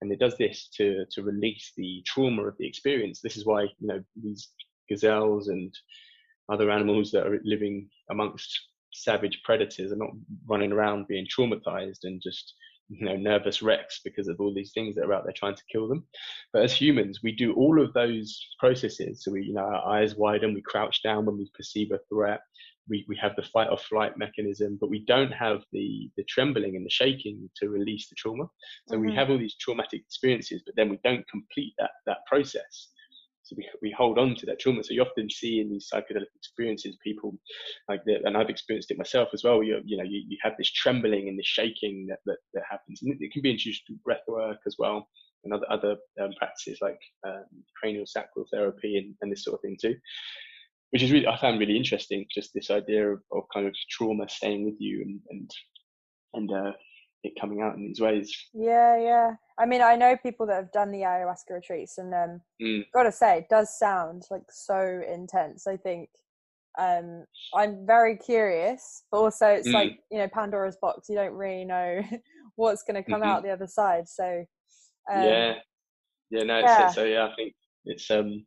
And 0.00 0.12
it 0.12 0.18
does 0.18 0.36
this 0.36 0.68
to 0.76 1.04
to 1.12 1.22
release 1.22 1.72
the 1.76 2.02
trauma 2.06 2.42
of 2.44 2.56
the 2.58 2.66
experience. 2.66 3.20
This 3.20 3.36
is 3.36 3.46
why 3.46 3.62
you 3.62 3.88
know 3.88 4.02
these 4.22 4.48
gazelles 4.88 5.48
and 5.48 5.72
other 6.50 6.70
animals 6.70 7.12
that 7.12 7.26
are 7.26 7.40
living 7.44 7.88
amongst 8.10 8.50
savage 8.92 9.40
predators 9.44 9.90
are 9.90 9.96
not 9.96 10.10
running 10.46 10.72
around 10.72 11.06
being 11.06 11.26
traumatized 11.26 12.00
and 12.02 12.20
just 12.20 12.54
you 12.98 13.06
know 13.06 13.16
nervous 13.16 13.62
wrecks 13.62 14.00
because 14.04 14.28
of 14.28 14.40
all 14.40 14.52
these 14.54 14.72
things 14.72 14.94
that 14.94 15.04
are 15.04 15.14
out 15.14 15.24
there 15.24 15.32
trying 15.36 15.56
to 15.56 15.62
kill 15.70 15.88
them. 15.88 16.04
But 16.52 16.62
as 16.64 16.74
humans 16.74 17.20
we 17.22 17.32
do 17.32 17.54
all 17.54 17.80
of 17.82 17.92
those 17.92 18.46
processes. 18.58 19.22
So 19.24 19.32
we 19.32 19.44
you 19.44 19.54
know 19.54 19.62
our 19.62 19.86
eyes 19.96 20.14
widen 20.16 20.54
we 20.54 20.62
crouch 20.62 21.02
down 21.02 21.26
when 21.26 21.38
we 21.38 21.50
perceive 21.54 21.90
a 21.92 21.98
threat. 22.08 22.40
We, 22.88 23.04
we 23.08 23.16
have 23.18 23.36
the 23.36 23.44
fight 23.44 23.68
or 23.70 23.78
flight 23.78 24.18
mechanism 24.18 24.76
but 24.80 24.90
we 24.90 25.04
don't 25.04 25.32
have 25.32 25.62
the 25.72 26.10
the 26.16 26.24
trembling 26.24 26.76
and 26.76 26.84
the 26.84 26.90
shaking 26.90 27.48
to 27.58 27.68
release 27.68 28.08
the 28.08 28.16
trauma. 28.16 28.44
So 28.88 28.98
we 28.98 29.08
Mhm. 29.08 29.14
have 29.14 29.30
all 29.30 29.38
these 29.38 29.56
traumatic 29.56 30.00
experiences 30.00 30.62
but 30.66 30.74
then 30.76 30.88
we 30.90 30.98
don't 31.04 31.26
complete 31.28 31.74
that 31.78 31.92
that 32.06 32.18
process 32.26 32.88
so 33.42 33.56
we, 33.56 33.68
we 33.82 33.94
hold 33.96 34.18
on 34.18 34.34
to 34.36 34.46
that 34.46 34.60
trauma. 34.60 34.84
So 34.84 34.94
you 34.94 35.02
often 35.02 35.28
see 35.28 35.60
in 35.60 35.70
these 35.70 35.88
psychedelic 35.92 36.26
experiences, 36.36 36.96
people 37.02 37.36
like 37.88 38.04
that, 38.04 38.24
and 38.24 38.36
I've 38.36 38.48
experienced 38.48 38.90
it 38.90 38.98
myself 38.98 39.30
as 39.34 39.42
well. 39.42 39.62
You, 39.62 39.80
you 39.84 39.96
know, 39.96 40.04
you, 40.04 40.22
you 40.28 40.38
have 40.42 40.54
this 40.58 40.70
trembling 40.70 41.28
and 41.28 41.38
this 41.38 41.46
shaking 41.46 42.06
that, 42.08 42.18
that, 42.26 42.38
that 42.54 42.62
happens. 42.70 43.02
And 43.02 43.16
it, 43.20 43.32
can 43.32 43.42
be 43.42 43.50
introduced 43.50 43.82
through 43.86 43.96
breath 44.04 44.22
work 44.28 44.58
as 44.66 44.76
well, 44.78 45.08
and 45.44 45.52
other, 45.52 45.66
other 45.70 45.96
um, 46.20 46.30
practices 46.38 46.78
like 46.80 46.98
um, 47.26 47.44
cranial 47.80 48.06
sacral 48.06 48.46
therapy 48.52 48.98
and, 48.98 49.14
and 49.20 49.32
this 49.32 49.44
sort 49.44 49.54
of 49.54 49.60
thing 49.62 49.76
too. 49.80 49.96
Which 50.90 51.02
is 51.02 51.10
really, 51.10 51.26
I 51.26 51.38
found 51.38 51.58
really 51.58 51.76
interesting, 51.76 52.26
just 52.32 52.52
this 52.54 52.70
idea 52.70 53.10
of, 53.10 53.20
of 53.32 53.44
kind 53.52 53.66
of 53.66 53.74
trauma 53.90 54.28
staying 54.28 54.66
with 54.66 54.76
you 54.78 55.02
and, 55.02 55.20
and, 55.30 55.50
and 56.34 56.52
uh, 56.52 56.72
it 57.24 57.38
coming 57.40 57.62
out 57.62 57.76
in 57.76 57.82
these 57.86 58.00
ways. 58.00 58.34
Yeah, 58.52 58.96
yeah. 58.98 59.34
I 59.58 59.66
mean, 59.66 59.82
I 59.82 59.96
know 59.96 60.16
people 60.16 60.46
that 60.46 60.54
have 60.56 60.72
done 60.72 60.90
the 60.90 61.02
ayahuasca 61.02 61.50
retreats, 61.50 61.98
and 61.98 62.12
um, 62.14 62.40
Mm. 62.60 62.84
gotta 62.94 63.12
say, 63.12 63.38
it 63.38 63.48
does 63.48 63.78
sound 63.78 64.24
like 64.30 64.50
so 64.50 65.02
intense. 65.08 65.66
I 65.66 65.76
think 65.76 66.08
um, 66.78 67.24
I'm 67.54 67.86
very 67.86 68.16
curious, 68.16 69.04
but 69.10 69.18
also 69.18 69.46
it's 69.46 69.68
Mm. 69.68 69.74
like 69.74 69.98
you 70.10 70.18
know 70.18 70.28
Pandora's 70.28 70.76
box. 70.76 71.08
You 71.08 71.16
don't 71.16 71.34
really 71.34 71.64
know 71.64 72.02
what's 72.56 72.82
going 72.82 73.02
to 73.02 73.08
come 73.08 73.20
Mhm. 73.22 73.26
out 73.26 73.42
the 73.42 73.50
other 73.50 73.66
side. 73.66 74.08
So 74.08 74.44
um, 75.10 75.22
yeah 75.22 75.58
yeah 76.30 76.42
no 76.44 76.58
it's, 76.60 76.70
yeah. 76.70 76.86
so 76.88 77.04
yeah 77.04 77.26
i 77.26 77.34
think 77.34 77.54
it's 77.84 78.10
um 78.10 78.46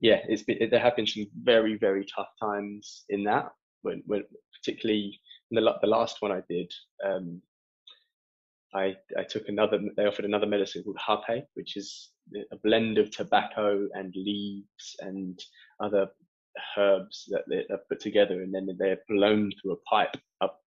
yeah 0.00 0.20
it's 0.28 0.42
been, 0.42 0.58
there 0.70 0.78
have 0.78 0.94
been 0.94 1.06
some 1.06 1.26
very 1.42 1.76
very 1.76 2.06
tough 2.14 2.28
times 2.40 3.04
in 3.08 3.24
that 3.24 3.50
when, 3.82 4.02
when 4.06 4.22
particularly 4.54 5.18
in 5.50 5.56
the, 5.56 5.74
the 5.80 5.86
last 5.88 6.20
one 6.22 6.30
i 6.30 6.40
did 6.48 6.70
um 7.04 7.40
i 8.74 8.94
i 9.18 9.22
took 9.24 9.48
another 9.48 9.78
they 9.96 10.06
offered 10.06 10.24
another 10.24 10.46
medicine 10.46 10.82
called 10.82 10.98
hape 11.26 11.44
which 11.54 11.76
is 11.76 12.10
a 12.52 12.56
blend 12.62 12.98
of 12.98 13.10
tobacco 13.10 13.88
and 13.94 14.14
leaves 14.16 14.96
and 15.00 15.38
other 15.80 16.08
herbs 16.76 17.24
that 17.30 17.42
they- 17.48 17.64
they're 17.68 17.82
put 17.88 18.00
together 18.00 18.42
and 18.42 18.54
then 18.54 18.68
they're 18.78 19.00
blown 19.08 19.50
through 19.60 19.72
a 19.72 19.76
pipe 19.88 20.16
up 20.40 20.60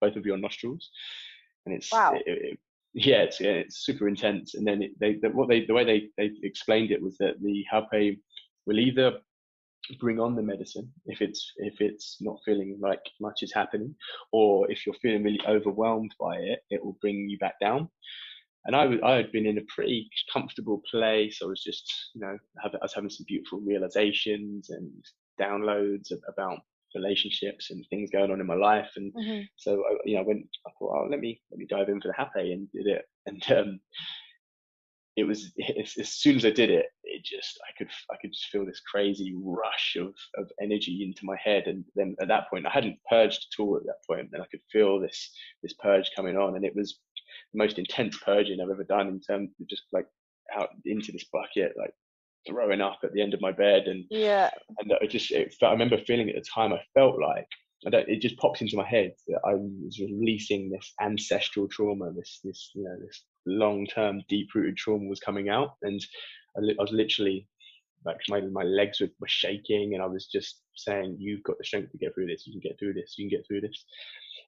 both 0.00 0.16
of 0.16 0.26
your 0.26 0.36
nostrils 0.38 0.90
and 1.66 1.74
it's 1.74 1.92
Wow. 1.92 2.14
it, 2.14 2.22
it, 2.26 2.58
yeah, 2.94 3.22
it's 3.22 3.40
yeah, 3.40 3.52
it's 3.52 3.78
super 3.86 4.06
intense. 4.06 4.54
And 4.54 4.66
then 4.66 4.82
it, 4.82 4.90
they 5.00 5.14
the, 5.14 5.30
what 5.30 5.48
they 5.48 5.64
the 5.64 5.72
way 5.72 5.84
they 5.84 6.08
they 6.18 6.30
explained 6.42 6.90
it 6.90 7.00
was 7.00 7.16
that 7.18 7.40
the 7.40 7.64
hape 7.72 8.20
will 8.66 8.78
either 8.78 9.18
bring 10.00 10.20
on 10.20 10.36
the 10.36 10.42
medicine 10.42 10.92
if 11.06 11.20
it's 11.20 11.52
if 11.58 11.80
it's 11.80 12.18
not 12.20 12.38
feeling 12.44 12.78
like 12.80 13.02
much 13.20 13.42
is 13.42 13.52
happening, 13.52 13.94
or 14.32 14.70
if 14.70 14.86
you're 14.86 14.94
feeling 15.02 15.22
really 15.22 15.40
overwhelmed 15.48 16.14
by 16.20 16.36
it, 16.36 16.60
it 16.70 16.84
will 16.84 16.96
bring 17.00 17.28
you 17.28 17.38
back 17.38 17.54
down. 17.60 17.88
And 18.64 18.76
I 18.76 18.86
was 18.86 19.00
I 19.04 19.12
had 19.14 19.32
been 19.32 19.46
in 19.46 19.58
a 19.58 19.66
pretty 19.74 20.08
comfortable 20.32 20.82
place. 20.90 21.40
I 21.42 21.46
was 21.46 21.62
just 21.62 21.92
you 22.14 22.20
know 22.20 22.36
have, 22.62 22.74
I 22.74 22.78
was 22.82 22.94
having 22.94 23.10
some 23.10 23.26
beautiful 23.28 23.60
realizations 23.60 24.70
and 24.70 24.90
downloads 25.40 26.12
ab- 26.12 26.18
about 26.28 26.60
relationships 26.94 27.70
and 27.70 27.84
things 27.88 28.10
going 28.10 28.30
on 28.30 28.40
in 28.40 28.46
my 28.46 28.54
life 28.54 28.90
and 28.96 29.12
mhm. 29.14 29.46
so 29.56 29.82
I, 29.88 29.96
you 30.04 30.14
know, 30.14 30.20
I 30.20 30.24
went. 30.26 30.46
I 30.66 30.70
thought, 30.78 30.94
oh, 30.96 31.08
let 31.10 31.20
me 31.20 31.40
let 31.50 31.58
me 31.58 31.66
dive 31.68 31.88
in 31.88 32.00
for 32.00 32.08
the 32.08 32.14
hape 32.14 32.52
and 32.52 32.70
did 32.72 32.86
it. 32.86 33.04
And 33.26 33.42
um, 33.52 33.80
it 35.16 35.24
was 35.24 35.52
as, 35.78 35.94
as, 35.98 36.08
soon 36.08 36.36
as 36.36 36.44
I 36.44 36.50
did 36.50 36.70
it, 36.70 36.86
it 37.04 37.24
just 37.24 37.58
I 37.68 37.72
could 37.76 37.90
I 38.10 38.16
could 38.20 38.32
just 38.32 38.46
feel 38.46 38.64
this 38.64 38.80
crazy 38.80 39.34
rush 39.36 39.96
of 39.98 40.14
of 40.38 40.50
energy 40.60 41.04
into 41.04 41.26
my 41.26 41.36
head, 41.42 41.64
and 41.66 41.84
then 41.94 42.16
at 42.20 42.28
that 42.28 42.48
point 42.48 42.66
I 42.66 42.70
hadn't 42.70 42.98
purged 43.08 43.46
at 43.52 43.62
all 43.62 43.76
at 43.76 43.84
that 43.84 44.04
point, 44.08 44.30
and 44.32 44.42
I 44.42 44.46
could 44.50 44.62
feel 44.70 45.00
this 45.00 45.30
this 45.62 45.74
purge 45.74 46.10
coming 46.16 46.36
on, 46.36 46.56
and 46.56 46.64
it 46.64 46.74
was 46.74 46.98
the 47.52 47.58
most 47.58 47.78
intense 47.78 48.18
purging 48.24 48.60
I've 48.60 48.70
ever 48.70 48.84
done 48.84 49.08
in 49.08 49.20
terms 49.20 49.50
of 49.60 49.68
just 49.68 49.82
like 49.92 50.06
out 50.56 50.70
into 50.86 51.12
this 51.12 51.26
bucket, 51.32 51.74
like 51.76 51.92
throwing 52.46 52.80
up 52.80 53.00
at 53.04 53.12
the 53.12 53.22
end 53.22 53.34
of 53.34 53.40
my 53.40 53.52
bed, 53.52 53.88
and 53.88 54.04
yeah, 54.08 54.50
and 54.78 54.92
I 55.00 55.06
just 55.06 55.30
it, 55.30 55.54
I 55.62 55.72
remember 55.72 55.98
feeling 55.98 56.30
at 56.30 56.36
the 56.36 56.48
time 56.54 56.72
I 56.72 56.80
felt 56.94 57.20
like 57.20 57.48
I 57.86 57.90
don't, 57.90 58.08
it 58.08 58.20
just 58.20 58.38
pops 58.38 58.62
into 58.62 58.76
my 58.76 58.88
head 58.88 59.12
that 59.28 59.40
I 59.44 59.54
was 59.54 60.00
releasing 60.00 60.70
this 60.70 60.94
ancestral 61.02 61.68
trauma, 61.68 62.12
this 62.12 62.40
this 62.42 62.70
you 62.74 62.84
know 62.84 62.96
this 63.04 63.22
long 63.46 63.86
term 63.86 64.22
deep 64.28 64.48
rooted 64.54 64.76
trauma 64.76 65.08
was 65.08 65.20
coming 65.20 65.48
out, 65.48 65.74
and 65.82 66.00
I, 66.56 66.60
li- 66.60 66.76
I 66.78 66.82
was 66.82 66.92
literally 66.92 67.46
like 68.04 68.16
my 68.28 68.40
my 68.40 68.62
legs 68.62 69.00
were, 69.00 69.08
were 69.20 69.28
shaking, 69.28 69.94
and 69.94 70.02
I 70.02 70.06
was 70.06 70.26
just 70.26 70.62
saying, 70.76 71.16
"You've 71.18 71.42
got 71.42 71.58
the 71.58 71.64
strength 71.64 71.92
to 71.92 71.98
get 71.98 72.14
through 72.14 72.26
this. 72.26 72.46
You 72.46 72.52
can 72.52 72.60
get 72.60 72.78
through 72.78 72.94
this. 72.94 73.14
You 73.16 73.28
can 73.28 73.38
get 73.38 73.46
through 73.46 73.60
this." 73.62 73.84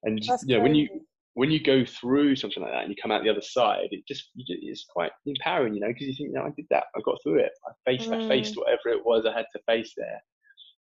And 0.03 0.21
That's 0.27 0.43
you 0.47 0.55
know 0.55 0.61
when 0.63 0.75
you 0.75 0.87
when 1.33 1.51
you 1.51 1.61
go 1.61 1.83
through 1.85 2.35
something 2.37 2.63
like 2.63 2.71
that 2.71 2.83
and 2.83 2.89
you 2.89 2.95
come 3.01 3.11
out 3.11 3.23
the 3.23 3.29
other 3.29 3.41
side, 3.41 3.87
it 3.91 4.07
just 4.07 4.29
it's 4.35 4.85
quite 4.89 5.11
empowering, 5.25 5.73
you 5.73 5.81
know, 5.81 5.87
because 5.87 6.07
you 6.07 6.15
think, 6.15 6.33
"No, 6.33 6.43
I 6.43 6.51
did 6.55 6.65
that. 6.69 6.85
I 6.95 7.01
got 7.03 7.17
through 7.23 7.39
it. 7.39 7.51
I 7.67 7.71
faced 7.85 8.09
I 8.11 8.17
Mm. 8.17 8.27
faced 8.27 8.57
whatever 8.57 8.89
it 8.89 9.05
was 9.05 9.25
I 9.25 9.33
had 9.35 9.45
to 9.53 9.61
face 9.67 9.93
there." 9.97 10.21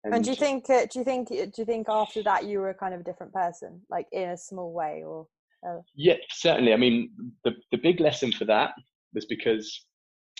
And 0.04 0.24
do 0.24 0.30
you 0.30 0.36
think 0.36 0.66
do 0.66 0.88
you 0.94 1.04
think 1.04 1.28
do 1.28 1.52
you 1.56 1.64
think 1.64 1.86
after 1.88 2.22
that 2.24 2.44
you 2.46 2.58
were 2.58 2.70
a 2.70 2.74
kind 2.74 2.92
of 2.94 3.00
a 3.00 3.04
different 3.04 3.32
person, 3.32 3.82
like 3.88 4.06
in 4.12 4.30
a 4.30 4.36
small 4.36 4.72
way, 4.72 5.02
or 5.06 5.28
Yeah, 5.94 6.16
certainly. 6.30 6.72
I 6.72 6.76
mean, 6.76 7.10
the 7.44 7.52
the 7.70 7.78
big 7.78 8.00
lesson 8.00 8.32
for 8.32 8.44
that 8.46 8.72
was 9.14 9.26
because 9.26 9.84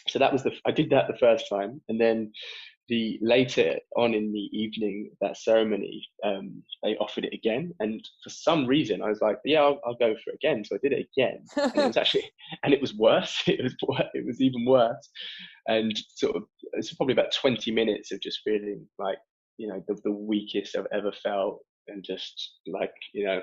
so 0.09 0.19
that 0.19 0.33
was 0.33 0.43
the 0.43 0.53
I 0.67 0.73
did 0.73 0.91
that 0.91 1.07
the 1.09 1.19
first 1.19 1.49
time, 1.49 1.81
and 1.89 2.01
then 2.01 2.33
the 2.89 3.19
later 3.23 3.77
on 3.97 4.13
in 4.13 4.33
the 4.33 4.49
evening 4.53 5.11
that 5.21 5.37
ceremony, 5.37 6.05
um, 6.25 6.63
they 6.83 6.97
offered 6.97 7.25
it 7.25 7.33
again, 7.33 7.73
and 7.81 8.07
for 8.23 8.31
some 8.31 8.67
reason 8.67 9.03
I 9.03 9.09
was 9.09 9.21
like, 9.21 9.39
yeah, 9.45 9.61
I'll, 9.61 9.81
I'll 9.87 9.95
go 9.95 10.15
for 10.15 10.31
it 10.31 10.39
again. 10.43 10.65
So 10.65 10.77
I 10.77 10.79
did 10.83 10.93
it 10.93 11.07
again, 11.17 11.45
and 11.57 11.77
it 11.77 11.87
was 11.87 11.97
actually 11.97 12.31
and 12.65 12.75
it 12.75 12.81
was 12.81 12.95
worse. 12.95 13.43
It 13.47 13.63
was 13.63 13.77
it 14.15 14.27
was 14.27 14.41
even 14.41 14.65
worse, 14.65 15.09
and 15.69 15.97
sort 16.17 16.37
of 16.37 16.43
it's 16.75 16.93
probably 16.95 17.15
about 17.15 17.33
twenty 17.33 17.71
minutes 17.71 18.13
of 18.13 18.21
just 18.21 18.41
feeling 18.45 18.87
like 18.99 19.19
you 19.59 19.69
know 19.69 19.83
the, 19.87 19.97
the 20.05 20.13
weakest 20.13 20.77
I've 20.77 20.87
ever 20.93 21.13
felt, 21.23 21.61
and 21.89 22.05
just 22.05 22.55
like 22.67 22.93
you 23.15 23.25
know 23.25 23.41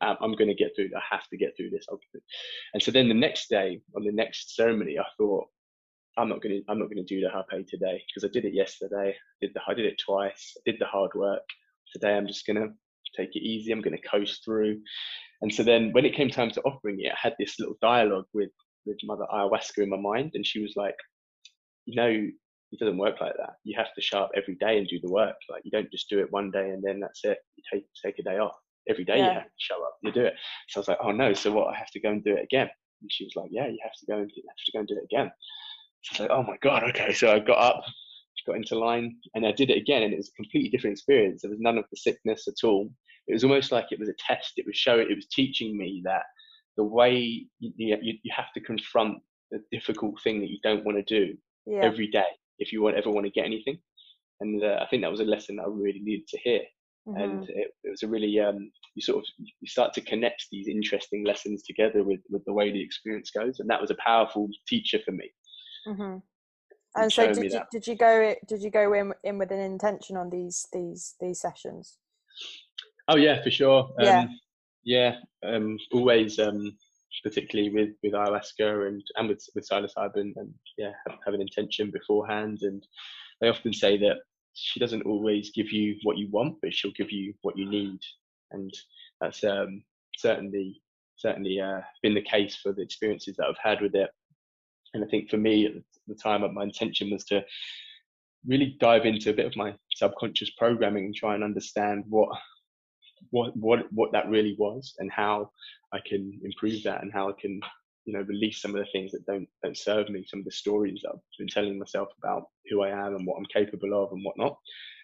Um, 0.00 0.16
I'm, 0.20 0.30
I'm 0.30 0.36
going 0.36 0.48
to 0.48 0.54
get 0.54 0.72
through. 0.74 0.90
I 0.96 1.02
have 1.10 1.26
to 1.28 1.36
get 1.36 1.56
through 1.56 1.70
this. 1.70 1.86
And 2.74 2.82
so 2.82 2.90
then 2.90 3.08
the 3.08 3.14
next 3.14 3.48
day, 3.48 3.80
on 3.96 4.04
the 4.04 4.12
next 4.12 4.54
ceremony, 4.54 4.98
I 4.98 5.04
thought, 5.16 5.46
I'm 6.16 6.28
not 6.28 6.42
going 6.42 6.56
to, 6.56 6.62
I'm 6.70 6.78
not 6.78 6.90
going 6.90 7.04
to 7.04 7.14
do 7.14 7.20
the 7.20 7.30
hape 7.30 7.66
today 7.68 8.02
because 8.08 8.28
I 8.28 8.32
did 8.32 8.44
it 8.44 8.54
yesterday. 8.54 9.14
Did 9.40 9.52
the, 9.54 9.60
I 9.68 9.74
did 9.74 9.86
it 9.86 10.00
twice. 10.04 10.54
I 10.58 10.70
did 10.70 10.80
the 10.80 10.86
hard 10.86 11.10
work. 11.14 11.42
Today, 11.92 12.14
I'm 12.16 12.26
just 12.26 12.46
going 12.46 12.56
to 12.56 12.68
take 13.16 13.34
it 13.34 13.42
easy. 13.42 13.72
I'm 13.72 13.80
going 13.80 13.96
to 13.96 14.08
coast 14.08 14.44
through. 14.44 14.80
And 15.42 15.52
so 15.52 15.62
then, 15.62 15.92
when 15.92 16.04
it 16.04 16.14
came 16.14 16.28
time 16.28 16.50
to 16.50 16.60
offering 16.62 16.98
it, 17.00 17.12
I 17.12 17.16
had 17.20 17.34
this 17.38 17.58
little 17.58 17.76
dialogue 17.80 18.26
with 18.34 18.50
with 18.84 18.98
Mother 19.04 19.26
Ayahuasca 19.32 19.82
in 19.82 19.90
my 19.90 19.98
mind, 19.98 20.32
and 20.34 20.46
she 20.46 20.60
was 20.60 20.72
like, 20.74 20.96
you 21.84 21.94
know, 21.94 22.08
it 22.72 22.78
doesn't 22.80 22.98
work 22.98 23.20
like 23.20 23.34
that. 23.36 23.54
You 23.64 23.76
have 23.78 23.94
to 23.94 24.00
show 24.00 24.20
up 24.20 24.30
every 24.36 24.56
day 24.56 24.78
and 24.78 24.88
do 24.88 24.98
the 25.00 25.10
work. 25.10 25.36
Like 25.48 25.62
you 25.64 25.70
don't 25.70 25.90
just 25.90 26.08
do 26.08 26.18
it 26.18 26.30
one 26.30 26.50
day 26.50 26.70
and 26.70 26.82
then 26.82 27.00
that's 27.00 27.24
it. 27.24 27.38
You 27.56 27.62
take 27.72 27.86
take 28.04 28.18
a 28.18 28.22
day 28.22 28.38
off 28.38 28.56
every 28.88 29.04
day 29.04 29.18
Yeah. 29.18 29.26
you 29.28 29.34
have 29.34 29.44
to 29.44 29.50
show 29.58 29.82
up, 29.84 29.98
you 30.02 30.12
do 30.12 30.24
it. 30.24 30.34
So 30.68 30.78
I 30.78 30.80
was 30.80 30.88
like, 30.88 30.98
oh 31.02 31.12
no, 31.12 31.32
so 31.32 31.52
what? 31.52 31.74
I 31.74 31.78
have 31.78 31.90
to 31.90 32.00
go 32.00 32.10
and 32.10 32.22
do 32.24 32.34
it 32.34 32.44
again. 32.44 32.68
And 33.00 33.12
she 33.12 33.24
was 33.24 33.36
like, 33.36 33.50
yeah, 33.52 33.66
you 33.66 33.78
have 33.82 33.92
to 34.00 34.06
go 34.06 34.18
and 34.18 34.30
you 34.34 34.42
have 34.48 34.64
to 34.64 34.72
go 34.72 34.78
and 34.80 34.88
do 34.88 34.96
it 34.96 35.04
again. 35.04 35.30
So 36.02 36.10
I 36.10 36.12
was 36.14 36.20
like, 36.20 36.38
oh 36.38 36.42
my 36.42 36.56
god, 36.60 36.84
okay. 36.90 37.12
So 37.12 37.32
I 37.32 37.38
got 37.38 37.58
up, 37.58 37.84
got 38.48 38.56
into 38.56 38.78
line, 38.78 39.16
and 39.34 39.46
I 39.46 39.52
did 39.52 39.70
it 39.70 39.76
again, 39.76 40.02
and 40.02 40.12
it 40.12 40.16
was 40.16 40.30
a 40.30 40.36
completely 40.36 40.70
different 40.70 40.94
experience. 40.94 41.42
There 41.42 41.50
was 41.50 41.60
none 41.60 41.78
of 41.78 41.84
the 41.90 41.96
sickness 41.96 42.48
at 42.48 42.66
all. 42.66 42.88
It 43.28 43.34
was 43.34 43.44
almost 43.44 43.70
like 43.70 43.86
it 43.90 44.00
was 44.00 44.08
a 44.08 44.14
test. 44.18 44.54
It 44.56 44.66
was 44.66 44.76
showing, 44.76 45.10
it 45.10 45.14
was 45.14 45.26
teaching 45.26 45.76
me 45.76 46.00
that 46.04 46.22
the 46.76 46.84
way 46.84 47.46
you, 47.58 47.72
you, 47.76 48.14
you 48.22 48.32
have 48.34 48.52
to 48.54 48.60
confront 48.60 49.18
the 49.50 49.62
difficult 49.70 50.20
thing 50.22 50.40
that 50.40 50.50
you 50.50 50.58
don't 50.62 50.84
want 50.84 50.96
to 50.98 51.02
do 51.04 51.36
yeah, 51.66 51.80
every 51.82 52.08
day 52.08 52.26
if 52.58 52.72
you 52.72 52.82
want, 52.82 52.96
ever 52.96 53.10
want 53.10 53.26
to 53.26 53.30
get 53.32 53.44
anything. 53.44 53.78
And 54.40 54.62
uh, 54.62 54.78
I 54.80 54.86
think 54.86 55.02
that 55.02 55.10
was 55.10 55.20
a 55.20 55.24
lesson 55.24 55.56
that 55.56 55.64
I 55.64 55.68
really 55.68 56.00
needed 56.00 56.28
to 56.28 56.38
hear 56.38 56.60
mhm. 57.08 57.16
and 57.20 57.48
it, 57.50 57.70
it 57.84 57.90
was 57.90 58.02
a 58.02 58.08
really 58.08 58.38
um, 58.40 58.70
you 58.94 59.02
sort 59.02 59.18
of 59.18 59.24
you 59.38 59.66
start 59.66 59.92
to 59.94 60.00
connect 60.00 60.46
these 60.52 60.68
interesting 60.68 61.24
lessons 61.24 61.62
together 61.62 62.02
with 62.04 62.20
with 62.30 62.44
the 62.44 62.52
way 62.52 62.70
the 62.70 62.82
experience 62.82 63.30
goes 63.30 63.60
and 63.60 63.68
that 63.70 63.80
was 63.80 63.90
a 63.90 63.96
powerful 64.04 64.48
teacher 64.68 64.98
for 65.04 65.12
me 65.12 65.30
hmm 65.86 66.16
And 66.96 67.12
so, 67.12 67.32
did 67.32 67.52
you, 67.52 67.60
did 67.70 67.86
you 67.86 67.94
go 67.96 68.34
did 68.46 68.62
you 68.62 68.70
go 68.70 68.92
in 68.92 69.12
in 69.24 69.38
with 69.38 69.50
an 69.52 69.60
intention 69.60 70.16
on 70.16 70.30
these 70.30 70.66
these 70.72 71.14
these 71.20 71.40
sessions? 71.40 71.98
oh 73.08 73.16
yeah 73.16 73.42
for 73.42 73.50
sure 73.50 73.90
um, 74.00 74.04
Yeah. 74.04 74.26
yeah 74.84 75.16
um, 75.44 75.78
always 75.92 76.38
um, 76.38 76.76
particularly 77.22 77.70
with 77.70 77.90
with 78.02 78.12
ayahuasca 78.12 78.88
and 78.88 79.02
and 79.16 79.28
with 79.28 79.42
with 79.54 79.66
psilocybin 79.68 80.32
and 80.36 80.52
yeah 80.76 80.92
have, 81.06 81.18
have 81.24 81.34
an 81.34 81.40
intention 81.40 81.90
beforehand 81.90 82.58
and 82.62 82.86
they 83.40 83.48
often 83.48 83.72
say 83.72 83.96
that 83.98 84.16
she 84.60 84.80
doesn't 84.80 85.06
always 85.06 85.50
give 85.50 85.70
you 85.72 85.96
what 86.02 86.18
you 86.18 86.28
want 86.30 86.56
but 86.60 86.74
she'll 86.74 86.92
give 86.92 87.12
you 87.12 87.34
what 87.42 87.56
you 87.56 87.68
need. 87.68 88.00
And 88.50 88.72
that's 89.20 89.44
um, 89.44 89.82
certainly 90.16 90.80
certainly 91.16 91.60
uh, 91.60 91.80
been 92.02 92.14
the 92.14 92.22
case 92.22 92.56
for 92.56 92.72
the 92.72 92.82
experiences 92.82 93.36
that 93.36 93.46
I've 93.46 93.56
had 93.62 93.80
with 93.80 93.94
it. 93.94 94.10
And 94.94 95.04
I 95.04 95.08
think 95.08 95.30
for 95.30 95.36
me 95.36 95.66
at 95.66 95.72
the 96.06 96.14
time 96.14 96.42
my 96.54 96.62
intention 96.62 97.10
was 97.10 97.24
to 97.24 97.44
really 98.46 98.76
dive 98.80 99.04
into 99.04 99.30
a 99.30 99.34
bit 99.34 99.46
of 99.46 99.56
my 99.56 99.74
subconscious 99.94 100.50
programming 100.50 101.06
and 101.06 101.14
try 101.14 101.34
and 101.34 101.44
understand 101.44 102.04
what 102.08 102.28
what 103.30 103.56
what 103.56 103.92
what 103.92 104.12
that 104.12 104.28
really 104.28 104.54
was 104.58 104.94
and 104.98 105.10
how 105.10 105.50
I 105.92 105.98
can 106.04 106.40
improve 106.44 106.82
that 106.84 107.02
and 107.02 107.12
how 107.12 107.28
I 107.28 107.32
can 107.38 107.60
you 108.08 108.14
know 108.14 108.22
release 108.22 108.62
some 108.62 108.74
of 108.74 108.80
the 108.84 108.90
things 108.92 109.12
that 109.12 109.26
don't 109.26 109.48
don't 109.62 109.76
serve 109.76 110.08
me 110.10 110.24
some 110.26 110.40
of 110.40 110.46
the 110.46 110.52
stories 110.52 111.02
that 111.04 111.10
I've 111.14 111.20
been 111.38 111.48
telling 111.48 111.78
myself 111.78 112.08
about 112.22 112.44
who 112.70 112.82
I 112.82 112.90
am 112.90 113.14
and 113.16 113.26
what 113.26 113.36
I'm 113.38 113.46
capable 113.54 113.94
of 114.02 114.12
and 114.12 114.24
whatnot. 114.24 114.58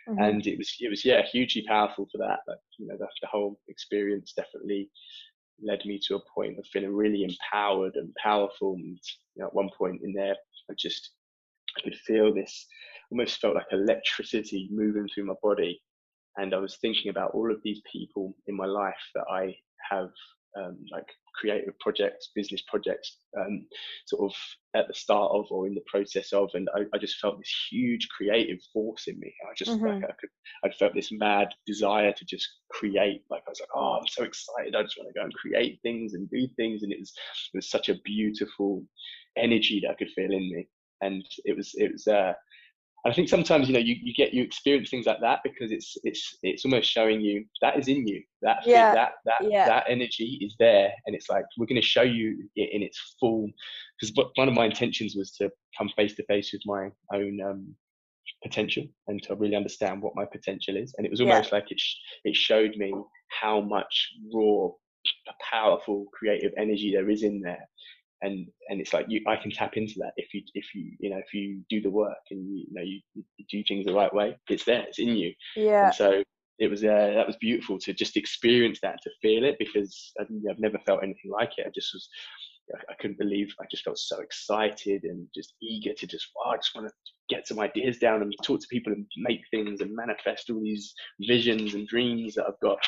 Mhm. 0.08 0.24
and 0.24 0.46
it 0.46 0.58
was 0.58 0.74
it 0.80 0.90
was 0.90 1.04
yeah 1.04 1.22
hugely 1.32 1.64
powerful 1.68 2.08
for 2.12 2.18
that 2.18 2.40
like 2.48 2.58
you 2.78 2.86
know 2.88 2.96
the, 2.98 3.08
the 3.22 3.28
whole 3.28 3.60
experience 3.68 4.32
definitely 4.34 4.90
led 5.62 5.84
me 5.86 6.00
to 6.06 6.16
a 6.16 6.20
point 6.34 6.58
of 6.58 6.66
feeling 6.72 6.94
really 6.94 7.24
empowered 7.24 7.94
and 7.96 8.12
powerful. 8.22 8.74
And 8.74 8.98
you 9.36 9.42
know, 9.42 9.48
at 9.48 9.54
one 9.54 9.70
point 9.78 10.00
in 10.04 10.12
there 10.14 10.36
I 10.70 10.74
just 10.78 11.12
I 11.78 11.82
could 11.82 11.96
feel 11.96 12.34
this 12.34 12.66
almost 13.10 13.40
felt 13.40 13.54
like 13.56 13.66
electricity 13.72 14.68
moving 14.72 15.08
through 15.14 15.26
my 15.26 15.34
body. 15.42 15.80
And 16.36 16.54
I 16.54 16.58
was 16.58 16.78
thinking 16.78 17.10
about 17.10 17.32
all 17.34 17.50
of 17.52 17.60
these 17.64 17.82
people 17.92 18.36
in 18.48 18.56
my 18.56 18.66
life 18.66 19.04
that 19.14 19.26
I 19.30 19.56
have 19.90 20.10
um, 20.56 20.78
like 20.92 21.06
creative 21.34 21.78
projects, 21.80 22.30
business 22.34 22.62
projects, 22.68 23.18
um, 23.38 23.66
sort 24.06 24.30
of 24.30 24.36
at 24.76 24.86
the 24.88 24.94
start 24.94 25.32
of 25.32 25.46
or 25.50 25.66
in 25.66 25.74
the 25.74 25.82
process 25.86 26.32
of, 26.32 26.50
and 26.54 26.68
I, 26.76 26.82
I 26.94 26.98
just 26.98 27.18
felt 27.18 27.38
this 27.38 27.66
huge 27.70 28.08
creative 28.08 28.58
force 28.72 29.08
in 29.08 29.18
me. 29.18 29.34
I 29.50 29.54
just 29.56 29.80
Mhm. 29.80 29.84
like 29.84 30.10
I 30.10 30.12
could, 30.20 30.30
I 30.64 30.70
felt 30.70 30.94
this 30.94 31.10
mad 31.12 31.48
desire 31.66 32.12
to 32.12 32.24
just 32.24 32.48
create. 32.70 33.24
Like 33.30 33.42
I 33.46 33.50
was 33.50 33.60
like, 33.60 33.70
oh, 33.74 33.98
I'm 34.00 34.06
so 34.08 34.24
excited! 34.24 34.74
I 34.74 34.82
just 34.82 34.96
want 34.98 35.08
to 35.08 35.18
go 35.18 35.24
and 35.24 35.34
create 35.34 35.80
things 35.82 36.14
and 36.14 36.28
do 36.30 36.46
things, 36.56 36.82
and 36.82 36.92
it 36.92 37.00
was 37.00 37.12
it 37.52 37.58
was 37.58 37.70
such 37.70 37.88
a 37.88 38.00
beautiful 38.04 38.84
energy 39.36 39.80
that 39.82 39.90
I 39.90 39.94
could 39.94 40.10
feel 40.10 40.32
in 40.32 40.50
me, 40.50 40.68
and 41.00 41.24
it 41.44 41.56
was 41.56 41.72
it 41.74 41.92
was 41.92 42.06
uh, 42.06 42.34
I 43.06 43.12
think 43.12 43.28
sometimes 43.28 43.68
you 43.68 43.74
know 43.74 43.80
you, 43.80 43.96
you 44.02 44.14
get 44.14 44.32
you 44.32 44.42
experience 44.42 44.88
things 44.88 45.06
like 45.06 45.20
that 45.20 45.40
because 45.44 45.70
it's 45.70 45.96
it's 46.04 46.38
it's 46.42 46.64
almost 46.64 46.90
showing 46.90 47.20
you 47.20 47.44
that 47.60 47.78
is 47.78 47.88
in 47.88 48.06
you 48.06 48.22
that 48.42 48.64
fit- 48.64 48.70
Yeah, 48.72 48.94
that 48.94 49.12
that 49.26 49.42
yeah. 49.50 49.66
that 49.66 49.84
energy 49.88 50.38
is 50.40 50.54
there 50.58 50.90
and 51.06 51.14
it's 51.14 51.28
like 51.28 51.44
we're 51.58 51.66
going 51.66 51.80
to 51.80 51.86
show 51.86 52.02
you 52.02 52.48
it 52.56 52.70
in 52.72 52.82
its 52.82 53.16
full 53.20 53.48
because 54.00 54.14
one 54.36 54.48
of 54.48 54.54
my 54.54 54.64
intentions 54.66 55.16
was 55.16 55.32
to 55.32 55.50
come 55.76 55.90
face 55.96 56.14
to 56.14 56.24
face 56.24 56.52
with 56.52 56.62
my 56.64 56.90
own 57.12 57.40
um, 57.42 57.74
potential 58.42 58.84
and 59.08 59.22
to 59.22 59.34
really 59.34 59.56
understand 59.56 60.00
what 60.00 60.16
my 60.16 60.24
potential 60.24 60.76
is 60.76 60.94
and 60.96 61.06
it 61.06 61.10
was 61.10 61.20
Yeah. 61.20 61.30
almost 61.30 61.52
like 61.52 61.70
it 61.70 61.78
sh- 61.78 61.96
it 62.24 62.34
showed 62.34 62.74
me 62.76 62.92
how 63.28 63.60
much 63.60 64.12
raw 64.32 64.68
powerful 65.52 66.06
creative 66.14 66.52
energy 66.56 66.92
there 66.92 67.10
is 67.10 67.22
in 67.22 67.40
there 67.40 67.68
and 68.24 68.46
and 68.68 68.80
it's 68.80 68.92
like 68.92 69.06
you 69.08 69.20
I 69.26 69.36
can 69.36 69.50
tap 69.50 69.76
into 69.76 69.94
that 69.98 70.12
if 70.16 70.32
you 70.34 70.42
if 70.54 70.74
you 70.74 70.92
you 70.98 71.10
know 71.10 71.18
if 71.18 71.32
you 71.32 71.62
do 71.68 71.80
the 71.80 71.90
work 71.90 72.24
and 72.30 72.40
you, 72.48 72.64
you 72.68 72.74
know 72.74 72.82
you, 72.82 73.00
you 73.14 73.44
do 73.50 73.62
things 73.66 73.86
the 73.86 73.94
right 73.94 74.12
way 74.12 74.36
it's 74.48 74.64
there 74.64 74.84
it's 74.88 74.98
in 74.98 75.08
you. 75.08 75.32
Yeah, 75.56 75.86
and 75.86 75.94
so 75.94 76.22
it 76.58 76.70
was 76.70 76.84
uh, 76.84 77.12
that 77.14 77.26
was 77.26 77.36
beautiful 77.36 77.78
to 77.80 77.92
just 77.92 78.16
experience 78.16 78.78
that 78.82 78.98
to 79.02 79.10
feel 79.20 79.44
it 79.44 79.56
because 79.58 80.12
I've, 80.20 80.28
I've 80.50 80.60
never 80.60 80.78
felt 80.86 81.02
anything 81.02 81.30
like 81.30 81.50
it. 81.58 81.66
I 81.66 81.70
just 81.74 81.92
was 81.92 82.08
I- 82.90 82.94
couldn't 83.00 83.18
believe 83.18 83.52
I 83.60 83.64
just 83.70 83.84
felt 83.84 83.98
so 83.98 84.20
excited 84.20 85.04
and 85.04 85.26
just 85.34 85.54
eager 85.62 85.92
to 85.92 86.06
just 86.06 86.28
oh, 86.44 86.50
I 86.50 86.56
just 86.56 86.74
want 86.74 86.88
to 86.88 86.94
get 87.28 87.46
some 87.46 87.60
ideas 87.60 87.98
down 87.98 88.22
and 88.22 88.34
talk 88.42 88.60
to 88.60 88.66
people 88.70 88.92
and 88.92 89.06
make 89.16 89.40
things 89.50 89.80
and 89.80 89.94
manifest 89.94 90.50
all 90.50 90.60
these 90.60 90.94
visions 91.20 91.74
and 91.74 91.86
dreams 91.88 92.34
that 92.34 92.46
I've 92.46 92.60
got. 92.60 92.78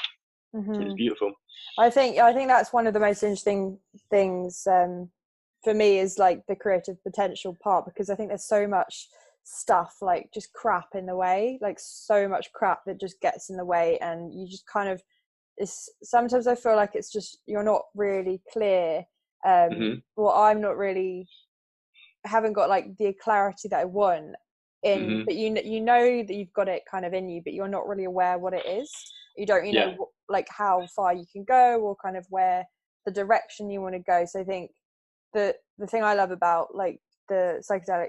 It 0.55 0.85
was 0.85 0.95
mhm. 0.95 0.97
beautiful. 0.97 1.33
I 1.79 1.91
think 1.91 2.19
I 2.19 2.33
think 2.33 2.49
that's 2.49 2.73
one 2.73 2.87
of 2.87 2.95
the 2.95 3.01
most 3.01 3.23
interesting 3.23 3.79
things 4.11 4.67
um, 4.67 5.11
for 5.67 5.75
me 5.75 5.99
is 5.99 6.17
like 6.17 6.47
the 6.47 6.55
creative 6.55 7.03
potential 7.03 7.57
part 7.61 7.85
because 7.87 8.09
I 8.09 8.15
think 8.15 8.29
there's 8.29 8.45
so 8.47 8.69
much 8.69 9.09
stuff 9.43 9.97
like 10.01 10.31
just 10.33 10.53
crap 10.53 10.95
in 10.95 11.07
the 11.07 11.17
way 11.17 11.59
like 11.61 11.77
so 11.81 12.29
much 12.29 12.53
crap 12.53 12.85
that 12.87 13.01
just 13.01 13.21
gets 13.21 13.51
in 13.51 13.57
the 13.57 13.65
way 13.65 13.99
and 13.99 14.33
you 14.33 14.47
just 14.47 14.65
kind 14.69 14.89
of 14.89 15.03
it's 15.57 15.89
sometimes 16.03 16.49
i 16.49 16.55
feel 16.57 16.75
like 16.75 16.97
it's 16.97 17.13
just 17.13 17.39
you're 17.47 17.63
not 17.63 17.83
really 17.95 18.41
clear 18.53 19.05
um 19.45 19.71
hmm 19.77 19.95
well 20.17 20.33
i'm 20.35 20.61
not 20.61 20.77
really 20.77 21.29
haven't 22.25 22.55
got 22.55 22.69
like 22.69 22.97
the 22.99 23.13
clarity 23.23 23.69
that 23.69 23.79
i 23.81 23.85
want 23.85 24.35
in 24.83 25.01
Mhm. 25.01 25.25
but 25.27 25.37
you 25.37 25.57
you 25.65 25.81
know 25.81 26.25
that 26.25 26.35
you've 26.35 26.53
got 26.53 26.69
it 26.69 26.83
kind 26.91 27.05
of 27.05 27.15
in 27.15 27.29
you 27.29 27.41
but 27.45 27.55
you're 27.55 27.69
not 27.69 27.87
really 27.87 28.05
aware 28.05 28.39
what 28.39 28.53
it 28.53 28.67
is 28.67 28.91
you 29.37 29.47
don't 29.47 29.65
you 29.65 29.73
know 29.73 29.91
Yeah. 29.91 29.97
wh- 29.97 30.31
like 30.31 30.49
how 30.49 30.85
far 30.97 31.15
you 31.15 31.25
can 31.33 31.45
go 31.45 31.81
or 31.81 31.95
kind 32.05 32.17
of 32.17 32.27
where 32.31 32.65
the 33.05 33.13
direction 33.13 33.71
you 33.71 33.81
want 33.81 33.95
to 33.95 34.01
go 34.01 34.25
so 34.25 34.41
i 34.41 34.45
think 34.45 34.73
the 35.37 35.55
the 35.79 35.87
thing 35.87 36.03
i 36.03 36.15
love 36.15 36.31
about 36.31 36.75
like 36.75 36.99
the 37.29 37.63
psychedelic 37.69 38.09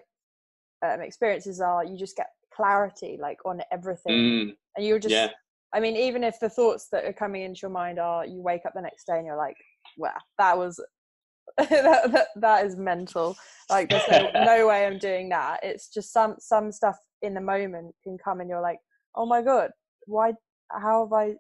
um, 0.86 1.02
experiences 1.02 1.60
are 1.60 1.84
you 1.84 1.98
just 1.98 2.16
get 2.16 2.28
clarity 2.56 3.18
like 3.22 3.38
on 3.46 3.62
everything 3.72 4.14
Mm, 4.14 4.56
and 4.76 4.86
you're 4.86 5.00
just 5.00 5.14
yeah. 5.14 5.28
i 5.74 5.80
mean 5.80 5.96
even 5.96 6.24
if 6.24 6.40
the 6.40 6.50
thoughts 6.50 6.88
that 6.92 7.04
are 7.04 7.14
coming 7.14 7.42
into 7.44 7.60
your 7.64 7.72
mind 7.72 8.00
are 8.00 8.26
you 8.26 8.42
wake 8.42 8.66
up 8.66 8.74
the 8.74 8.82
next 8.82 9.06
day 9.06 9.18
and 9.18 9.26
you're 9.26 9.38
like 9.48 9.58
wow 9.98 10.14
that 10.38 10.58
was 10.58 10.80
that, 11.58 12.12
that, 12.12 12.28
that 12.36 12.66
is 12.66 12.76
mental 12.78 13.36
like 13.70 13.90
there's 13.90 14.08
no, 14.08 14.32
no 14.46 14.68
way 14.68 14.86
i'm 14.86 14.98
doing 15.00 15.28
that 15.30 15.60
it's 15.64 15.90
just 15.94 16.14
some 16.14 16.36
some 16.40 16.72
stuff 16.72 16.98
in 17.22 17.34
the 17.34 17.42
moment 17.42 17.94
can 18.04 18.18
come 18.24 18.40
and 18.40 18.50
you're 18.50 18.62
like 18.62 18.80
oh 19.16 19.26
my 19.26 19.42
god 19.42 19.72
why 20.06 20.32
how 20.72 21.04
have 21.06 21.14
i 21.14 21.34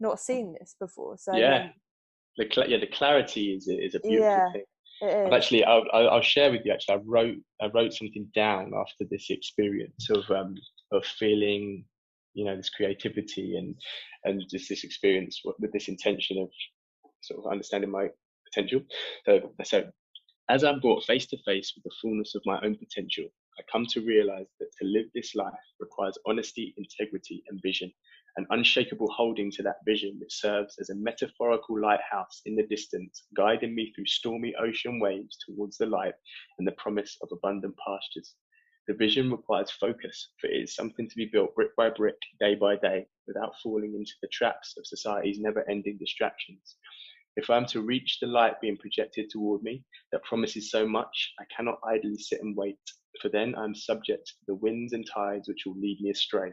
not 0.00 0.18
seen 0.20 0.54
this 0.58 0.76
before 0.80 1.16
so 1.16 1.32
Yeah. 1.36 1.70
The 2.36 2.48
cl- 2.52 2.68
yeah, 2.68 2.78
the 2.78 2.88
clarity 2.88 3.54
is 3.54 3.68
a- 3.68 3.80
is 3.86 3.94
a 3.94 4.00
beautiful 4.00 4.32
Yeah, 4.32 4.52
thing. 4.52 4.64
Actually, 5.02 5.64
I'll, 5.64 5.84
I'll 5.92 6.22
share 6.22 6.50
with 6.50 6.62
you. 6.64 6.72
Actually, 6.72 6.96
I 6.96 7.00
wrote 7.04 7.36
I 7.60 7.66
wrote 7.74 7.92
something 7.92 8.28
down 8.34 8.72
after 8.76 9.04
this 9.10 9.30
experience 9.30 10.08
of 10.10 10.30
um 10.30 10.54
of 10.92 11.04
feeling, 11.04 11.84
you 12.34 12.44
know, 12.44 12.56
this 12.56 12.70
creativity 12.70 13.56
and 13.56 13.74
and 14.24 14.42
just 14.50 14.68
this 14.68 14.84
experience 14.84 15.40
with 15.44 15.56
with 15.58 15.72
this 15.72 15.88
intention 15.88 16.38
of 16.38 16.48
sort 17.20 17.44
of 17.44 17.50
understanding 17.52 17.90
my 17.90 18.08
potential. 18.46 18.82
So 19.26 19.52
so 19.64 19.84
as 20.48 20.62
I'm 20.64 20.80
brought 20.80 21.04
face 21.04 21.26
to 21.26 21.38
face 21.44 21.72
with 21.74 21.84
the 21.84 21.96
fullness 22.02 22.34
of 22.34 22.42
my 22.44 22.60
own 22.62 22.76
potential, 22.76 23.24
I 23.58 23.62
come 23.70 23.86
to 23.86 24.00
realize 24.00 24.46
that 24.60 24.68
to 24.80 24.86
live 24.86 25.06
this 25.14 25.34
life 25.34 25.52
requires 25.80 26.18
honesty, 26.26 26.74
integrity, 26.76 27.42
and 27.48 27.60
vision, 27.62 27.92
an 28.36 28.46
unshakable 28.50 29.10
holding 29.10 29.50
to 29.52 29.62
that 29.62 29.84
vision 29.86 30.16
which 30.18 30.40
serves 30.40 30.76
as 30.80 30.90
a 30.90 30.94
metaphorical 30.94 31.80
lighthouse 31.80 32.42
in 32.46 32.56
the 32.56 32.66
distance, 32.66 33.24
guiding 33.36 33.74
me 33.74 33.92
through 33.92 34.06
stormy 34.06 34.54
ocean 34.56 34.98
waves 34.98 35.36
towards 35.46 35.76
the 35.78 35.86
light 35.86 36.14
and 36.58 36.66
the 36.66 36.72
promise 36.72 37.16
of 37.22 37.28
abundant 37.32 37.74
pastures. 37.76 38.34
The 38.86 38.94
vision 38.94 39.30
requires 39.30 39.70
focus, 39.70 40.30
for 40.40 40.48
it 40.48 40.62
is 40.62 40.74
something 40.74 41.08
to 41.08 41.16
be 41.16 41.26
built 41.26 41.54
brick 41.54 41.74
by 41.76 41.90
brick, 41.90 42.18
day 42.38 42.54
by 42.54 42.76
day, 42.76 43.06
without 43.26 43.54
falling 43.62 43.94
into 43.94 44.12
the 44.20 44.28
traps 44.28 44.74
of 44.76 44.86
society's 44.86 45.40
never 45.40 45.68
ending 45.70 45.96
distractions. 45.96 46.76
If 47.36 47.50
I 47.50 47.56
am 47.56 47.66
to 47.66 47.80
reach 47.80 48.20
the 48.20 48.26
light 48.26 48.60
being 48.60 48.76
projected 48.76 49.30
toward 49.30 49.62
me 49.62 49.84
that 50.12 50.22
promises 50.22 50.70
so 50.70 50.86
much, 50.86 51.32
I 51.40 51.44
cannot 51.56 51.80
idly 51.84 52.16
sit 52.18 52.42
and 52.42 52.56
wait, 52.56 52.78
for 53.20 53.28
then 53.28 53.54
I 53.54 53.64
am 53.64 53.74
subject 53.74 54.26
to 54.26 54.34
the 54.48 54.54
winds 54.56 54.92
and 54.92 55.06
tides 55.06 55.48
which 55.48 55.64
will 55.66 55.78
lead 55.78 56.00
me 56.00 56.10
astray. 56.10 56.52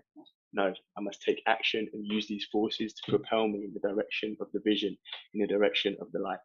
No, 0.53 0.73
I 0.97 1.01
must 1.01 1.21
take 1.21 1.41
action 1.47 1.87
and 1.93 2.05
use 2.05 2.27
these 2.27 2.45
forces 2.51 2.93
to 2.93 3.11
propel 3.11 3.47
me 3.47 3.63
in 3.65 3.73
the 3.73 3.79
direction 3.87 4.35
of 4.41 4.47
the 4.53 4.59
vision, 4.65 4.97
in 5.33 5.41
the 5.41 5.47
direction 5.47 5.95
of 6.01 6.11
the 6.11 6.19
light. 6.19 6.39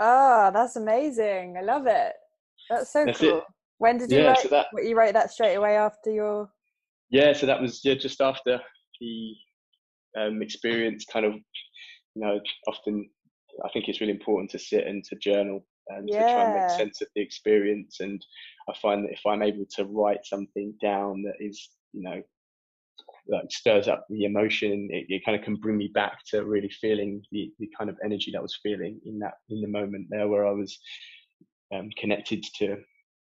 oh 0.00 0.50
that's 0.52 0.76
amazing 0.76 1.56
i 1.56 1.62
love 1.62 1.86
it 1.86 2.12
that's 2.68 2.92
so 2.92 3.06
That's 3.06 3.22
it. 3.22 3.30
cool 3.30 3.42
when 3.78 3.96
did 3.96 4.10
you 4.10 4.18
Yeah, 4.18 4.26
write 4.26 4.42
so 4.42 4.48
that 4.48 4.66
what, 4.72 4.84
you 4.84 4.96
wrote 4.96 5.14
that 5.14 5.30
straight 5.30 5.54
away 5.54 5.76
after 5.76 6.10
your 6.10 6.50
yeah, 7.10 7.32
so 7.32 7.46
that 7.46 7.60
was 7.60 7.80
yeah, 7.84 7.94
just 7.94 8.20
after 8.20 8.60
the 9.00 9.34
um, 10.18 10.42
experience. 10.42 11.04
Kind 11.10 11.24
of, 11.24 11.34
you 11.34 12.22
know, 12.22 12.40
often 12.66 13.08
I 13.64 13.68
think 13.72 13.88
it's 13.88 14.00
really 14.00 14.12
important 14.12 14.50
to 14.50 14.58
sit 14.58 14.86
and 14.86 15.04
to 15.04 15.16
journal 15.16 15.64
and 15.88 16.08
to 16.08 16.24
try 16.32 16.42
and 16.42 16.52
make 16.52 16.68
sense 16.70 17.00
of 17.00 17.08
the 17.14 17.22
experience. 17.22 18.00
And 18.00 18.20
I 18.68 18.74
find 18.82 19.04
that 19.04 19.12
if 19.12 19.20
I'm 19.26 19.42
able 19.42 19.66
to 19.76 19.84
write 19.84 20.24
something 20.24 20.74
down 20.82 21.22
that 21.22 21.34
is, 21.38 21.70
you 21.92 22.02
know, 22.02 22.20
like 23.28 23.50
stirs 23.50 23.88
up 23.88 24.06
the 24.08 24.24
emotion, 24.24 24.88
it, 24.90 25.06
it 25.08 25.24
kind 25.24 25.38
of 25.38 25.44
can 25.44 25.56
bring 25.56 25.76
me 25.76 25.90
back 25.94 26.18
to 26.30 26.44
really 26.44 26.70
feeling 26.70 27.22
the, 27.32 27.52
the 27.58 27.68
kind 27.76 27.90
of 27.90 27.96
energy 28.04 28.30
that 28.32 28.38
I 28.38 28.42
was 28.42 28.58
feeling 28.62 29.00
in 29.04 29.18
that 29.20 29.34
in 29.48 29.60
the 29.60 29.68
moment 29.68 30.06
there, 30.10 30.28
where 30.28 30.46
I 30.46 30.52
was 30.52 30.78
um, 31.74 31.90
connected 31.98 32.44
to, 32.58 32.76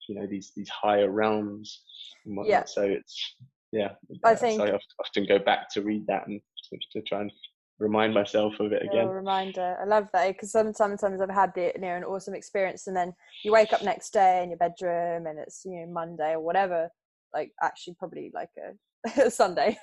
you 0.08 0.16
know, 0.16 0.28
these 0.28 0.52
these 0.56 0.70
higher 0.70 1.10
realms 1.10 1.82
and 2.26 2.38
whatnot. 2.38 2.50
Yeah. 2.52 2.66
So 2.66 2.84
it's 2.84 3.36
yeah. 3.72 3.90
I 4.24 4.36
think- 4.36 4.60
so 4.60 4.66
I 4.68 4.80
often 5.00 5.26
go 5.28 5.40
back 5.40 5.70
to 5.72 5.82
read 5.82 6.06
that 6.08 6.28
and 6.28 6.40
to, 6.72 6.78
to 6.94 7.02
try 7.08 7.22
and 7.22 7.32
remind 7.80 8.14
myself 8.14 8.54
of 8.60 8.72
it 8.72 8.84
again. 8.84 9.08
reminder. 9.08 9.78
I 9.82 9.86
love 9.86 10.08
that 10.14 10.28
because 10.30 10.52
sometimes 10.52 11.04
I've 11.04 11.30
had 11.30 11.54
the 11.56 11.72
you 11.76 11.82
know 11.82 11.96
an 11.96 12.04
awesome 12.04 12.36
experience, 12.36 12.88
and 12.88 12.96
then 12.96 13.14
you 13.44 13.52
wake 13.52 13.74
up 13.74 13.84
next 13.84 14.12
day 14.12 14.44
in 14.44 14.50
your 14.50 14.58
bedroom, 14.58 15.28
and 15.28 15.40
it's 15.40 15.64
you 15.66 15.82
know 15.82 15.88
Monday 15.88 16.32
or 16.32 16.42
whatever. 16.42 16.90
Like 17.34 17.52
actually, 17.62 17.96
probably 17.96 18.32
like 18.34 18.52
a 18.58 18.72
Sunday, 19.30 19.78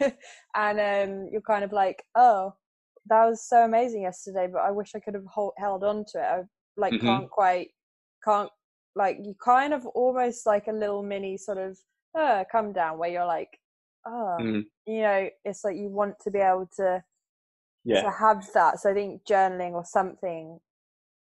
and 0.54 0.80
um, 0.80 1.28
you're 1.32 1.40
kind 1.42 1.64
of 1.64 1.72
like, 1.72 2.02
oh, 2.14 2.54
that 3.06 3.24
was 3.26 3.46
so 3.48 3.64
amazing 3.64 4.02
yesterday, 4.02 4.48
but 4.52 4.60
I 4.60 4.70
wish 4.70 4.92
I 4.94 5.00
could 5.00 5.14
have 5.14 5.26
hold, 5.26 5.52
held 5.58 5.84
on 5.84 6.04
to 6.12 6.18
it. 6.18 6.24
I 6.24 6.42
like 6.76 6.94
Mhm. 6.94 7.00
can't 7.00 7.30
quite 7.30 7.68
can't 8.24 8.50
like 8.94 9.18
you 9.22 9.34
kind 9.42 9.74
of 9.74 9.86
almost 9.86 10.46
like 10.46 10.66
a 10.68 10.72
little 10.72 11.02
mini 11.02 11.36
sort 11.36 11.58
of 11.58 11.78
uh, 12.18 12.44
come 12.52 12.72
down 12.72 12.98
where 12.98 13.10
you're 13.10 13.26
like, 13.26 13.48
oh, 14.06 14.36
Mm, 14.40 14.64
you 14.86 15.00
know, 15.02 15.28
it's 15.44 15.64
like 15.64 15.76
you 15.76 15.88
want 15.88 16.14
to 16.20 16.30
be 16.30 16.38
able 16.38 16.68
to 16.76 17.02
yeah. 17.84 18.02
to 18.02 18.10
have 18.10 18.46
that. 18.54 18.78
So 18.80 18.90
I 18.90 18.94
think 18.94 19.24
journaling 19.24 19.72
or 19.72 19.84
something 19.84 20.60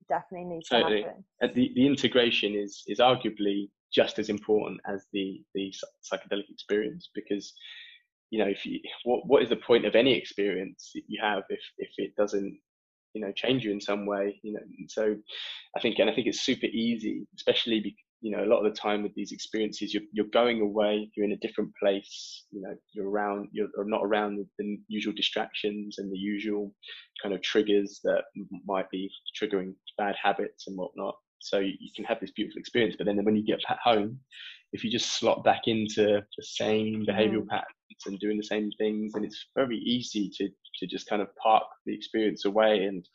definitely 0.09 0.47
needs 0.47 0.69
Totally. 0.69 1.03
to 1.03 1.09
happen. 1.09 1.25
And 1.41 1.55
the, 1.55 1.71
the 1.75 1.87
integration 1.87 2.55
is 2.55 2.83
is 2.89 2.99
arguably 2.99 3.71
just 3.93 4.19
as 4.19 4.29
important 4.29 4.81
as 4.87 5.07
the 5.13 5.43
the 5.55 5.73
psychedelic 6.11 6.51
experience 6.51 7.11
because 7.15 7.53
you 8.31 8.39
know 8.39 8.49
if 8.49 8.65
you 8.65 8.81
what 9.05 9.27
what 9.27 9.43
is 9.43 9.49
the 9.49 9.57
point 9.57 9.87
of 9.87 9.95
any 9.95 10.15
experience 10.17 10.91
that 10.95 11.03
you 11.09 11.19
have 11.23 11.43
if 11.49 11.61
if 11.79 11.91
it 11.99 12.15
doesn't 12.17 12.59
you 13.15 13.21
know 13.21 13.33
change 13.33 13.65
you 13.65 13.73
in 13.73 13.81
some 13.81 14.07
way 14.07 14.39
you 14.43 14.53
know? 14.53 14.61
So 14.89 15.17
i 15.77 15.81
think 15.81 15.99
and 15.99 16.11
i 16.11 16.15
think 16.15 16.27
it's 16.27 16.41
super 16.41 16.67
easy 16.67 17.27
especially 17.37 17.81
be, 17.81 17.97
you 18.21 18.31
know 18.31 18.45
a 18.45 18.47
lot 18.47 18.65
of 18.65 18.73
the 18.73 18.79
time 18.79 19.03
with 19.03 19.15
these 19.15 19.33
experiences 19.33 19.95
you're, 19.95 20.03
you're 20.13 20.27
going 20.27 20.61
away 20.61 21.11
you're 21.17 21.27
in 21.27 21.33
a 21.33 21.37
different 21.47 21.71
place 21.81 22.45
you 22.51 22.61
know 22.61 22.75
you're 22.93 23.09
around 23.09 23.49
you're 23.53 23.69
not 23.87 24.03
around 24.05 24.37
the, 24.37 24.47
the 24.59 24.79
usual 24.89 25.13
distractions 25.17 25.99
and 25.99 26.13
the 26.13 26.19
usual 26.19 26.75
kind 27.23 27.35
of 27.35 27.43
triggers 27.43 28.01
that 28.05 28.25
might 28.67 28.91
be 28.91 29.11
triggering 29.41 29.73
bad 29.97 30.15
habits 30.23 30.67
and 30.67 30.77
whatnot. 30.77 31.15
So 31.41 31.59
you, 31.59 31.75
you 31.79 31.91
can 31.95 32.05
have 32.05 32.21
this 32.21 32.33
beautiful 32.33 32.59
experience 32.59 32.97
but 32.99 33.07
then 33.07 33.25
when 33.25 33.37
you 33.37 33.45
get 33.45 33.63
back 33.69 33.79
home 33.83 34.19
if 34.73 34.85
you 34.85 34.91
just 34.91 35.19
slot 35.19 35.45
back 35.45 35.63
into 35.67 36.23
the 36.37 36.43
same 36.43 37.05
behavioral 37.07 37.45
Mm. 37.45 37.49
patterns 37.49 38.07
and 38.07 38.19
doing 38.21 38.37
the 38.37 38.43
same 38.43 38.71
things 38.73 39.15
and 39.15 39.25
it's 39.25 39.47
very 39.55 39.79
easy 39.79 40.29
to 40.37 40.49
to 40.79 40.87
just 40.87 41.09
kind 41.09 41.23
of 41.23 41.35
park 41.37 41.65
the 41.87 41.95
experience 41.95 42.45
away 42.45 42.85
and 42.85 43.09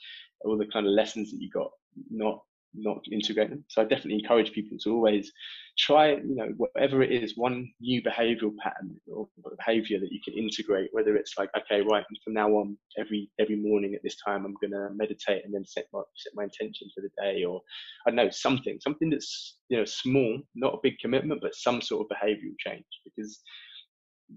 all 0.43 0.57
the 0.57 0.67
kind 0.67 0.85
of 0.85 0.91
lessons 0.91 1.31
that 1.31 1.41
you 1.41 1.49
got 1.49 1.71
not 2.09 2.43
not 2.73 3.03
integrate 3.11 3.49
them. 3.49 3.63
So 3.67 3.81
i 3.81 3.85
definitely 3.85 4.19
encourage 4.21 4.51
people 4.51 4.77
to 4.83 4.93
always 4.93 5.31
try 5.77 6.11
you 6.11 6.35
know 6.35 6.49
whatever 6.57 7.01
it 7.01 7.11
is 7.11 7.33
one 7.35 7.71
new 7.81 8.01
behavioral 8.01 8.55
pattern 8.61 8.95
or 9.07 9.27
behavior 9.57 9.99
that 9.99 10.11
you 10.11 10.19
can 10.23 10.35
integrate 10.35 10.89
whether 10.91 11.15
it's 11.15 11.33
like 11.37 11.49
okay 11.57 11.81
right 11.81 12.03
from 12.23 12.33
now 12.33 12.49
on 12.49 12.77
every 12.99 13.29
every 13.39 13.55
morning 13.55 13.95
at 13.95 14.03
this 14.03 14.17
time 14.23 14.45
i'm 14.45 14.55
to 14.61 14.89
meditate 14.93 15.43
and 15.43 15.53
then 15.53 15.65
set 15.65 15.85
my 15.91 16.01
set 16.15 16.33
my 16.35 16.43
intention 16.43 16.87
for 16.93 17.01
the 17.01 17.09
day 17.21 17.43
or 17.43 17.59
i 18.05 18.09
don't 18.09 18.17
know 18.17 18.29
something 18.29 18.77
something 18.81 19.09
that's 19.09 19.57
you 19.69 19.77
know 19.77 19.85
small 19.85 20.39
not 20.53 20.75
a 20.75 20.79
big 20.83 20.93
commitment 20.99 21.41
but 21.41 21.55
some 21.55 21.81
sort 21.81 22.05
of 22.05 22.17
behavioral 22.17 22.53
change 22.59 22.85
because 23.03 23.41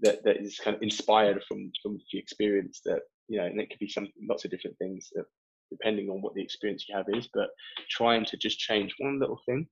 that 0.01 0.23
that 0.23 0.37
is 0.37 0.57
kind 0.57 0.75
of 0.75 0.81
inspired 0.81 1.43
from 1.47 1.71
from 1.83 1.99
the 2.11 2.17
experience 2.17 2.81
that 2.83 3.01
you 3.27 3.37
know 3.37 3.45
and 3.45 3.61
it 3.61 3.69
could 3.69 3.79
be 3.79 3.89
some 3.89 4.07
lots 4.27 4.43
of 4.43 4.51
different 4.51 4.77
things 4.79 5.09
that 5.13 5.25
depending 5.69 6.09
on 6.09 6.21
what 6.21 6.33
the 6.33 6.41
experience 6.41 6.85
you 6.87 6.95
have 6.95 7.05
is 7.13 7.27
but 7.33 7.49
trying 7.89 8.25
to 8.25 8.37
just 8.37 8.59
change 8.59 8.93
one 8.99 9.19
little 9.19 9.39
thing 9.45 9.67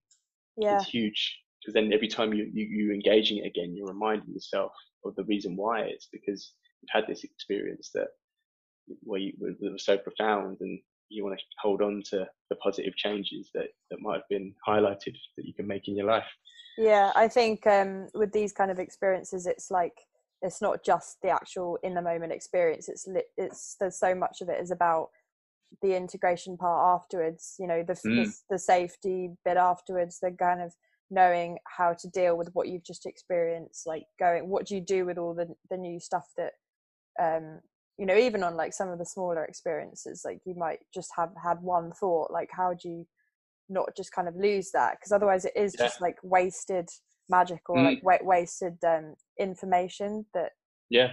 Yeah, 0.58 0.78
it's 0.78 0.90
huge 0.90 1.38
because 1.62 1.74
then 1.74 1.94
every 1.94 2.08
time 2.08 2.34
you, 2.34 2.50
you 2.54 2.66
you 2.66 2.94
engaging 2.94 3.40
it 3.40 3.48
again 3.48 3.76
you're 3.76 3.88
reminding 3.88 4.34
yourself 4.34 4.72
of 5.06 5.16
the 5.16 5.24
reason 5.26 5.56
why 5.56 5.82
it's 5.82 6.08
because 6.12 6.54
you've 6.82 6.90
had 6.92 7.08
this 7.08 7.24
experience 7.24 7.92
that 7.94 8.08
where 9.04 9.20
you 9.20 9.34
that 9.62 9.72
was 9.72 9.86
so 9.86 9.98
profound 9.98 10.58
and 10.62 10.80
you 11.10 11.24
want 11.24 11.38
to 11.38 11.44
hold 11.62 11.82
on 11.82 12.02
to 12.10 12.28
the 12.50 12.56
positive 12.58 12.96
changes 12.96 13.50
that 13.54 13.68
that 13.90 14.02
might 14.02 14.16
have 14.16 14.30
been 14.30 14.54
highlighted 14.68 15.16
that 15.38 15.46
you 15.46 15.54
can 15.54 15.68
make 15.68 15.88
in 15.88 15.96
your 15.96 16.08
life 16.08 16.26
yeah. 16.78 17.12
I 17.16 17.28
think 17.28 17.66
um, 17.68 18.08
with 18.14 18.32
these 18.32 18.52
kind 18.52 18.72
of 18.72 18.80
experiences, 18.80 19.48
it's 19.48 19.72
like 19.72 20.08
it's 20.42 20.62
not 20.62 20.84
just 20.84 21.18
the 21.22 21.30
actual 21.30 21.78
in 21.84 21.94
the 21.94 22.02
moment 22.02 22.34
experience. 22.34 22.90
It's. 22.90 23.08
It's 23.38 23.76
there's 23.80 23.98
so 23.98 24.14
much 24.14 24.42
of 24.42 24.50
it 24.50 24.62
is 24.62 24.72
about 24.72 25.10
the 25.82 25.96
integration 25.96 26.58
part 26.58 27.02
afterwards 27.02 27.56
you 27.60 27.68
know 27.68 27.84
the, 27.84 27.94
mm. 27.94 28.26
the, 28.26 28.34
the 28.52 28.60
safety 28.60 29.30
bit 29.44 29.58
afterwards 29.58 30.20
the 30.22 30.32
kind 30.32 30.62
of 30.62 30.74
knowing 31.12 31.58
how 31.78 31.94
to 31.94 32.10
deal 32.10 32.38
with 32.38 32.50
what 32.54 32.68
you've 32.68 32.84
just 32.84 33.06
experienced 33.06 33.86
like 33.86 34.04
going 34.20 34.50
what 34.50 34.66
do 34.66 34.76
you 34.76 34.82
do 34.82 35.06
with 35.06 35.18
all 35.18 35.34
the 35.34 35.48
the 35.70 35.78
new 35.78 36.00
stuff 36.00 36.26
that 36.38 36.54
um 37.22 37.60
you 37.98 38.06
know 38.06 38.18
even 38.18 38.44
on 38.44 38.56
like 38.56 38.74
some 38.74 38.90
of 38.90 38.98
the 38.98 39.06
smaller 39.06 39.46
experiences 39.46 40.24
like 40.26 40.40
you 40.46 40.56
might 40.56 40.80
just 40.94 41.12
have 41.16 41.30
had 41.42 41.62
one 41.62 41.92
thought 41.92 42.32
like 42.32 42.50
how 42.52 42.74
do 42.74 42.90
you 42.90 43.08
not 43.70 43.90
just 43.96 44.12
kind 44.12 44.28
of 44.28 44.36
lose 44.36 44.72
that 44.72 44.98
because 45.00 45.12
otherwise 45.12 45.46
it 45.46 45.54
is 45.56 45.76
yeah. 45.78 45.86
just 45.86 46.02
like 46.02 46.18
wasted 46.24 46.90
magic 47.30 47.62
or 47.70 47.78
mm. 47.78 48.04
like 48.04 48.24
wasted 48.24 48.78
um 48.86 49.16
information 49.40 50.26
that 50.34 50.52
yeah 50.90 51.12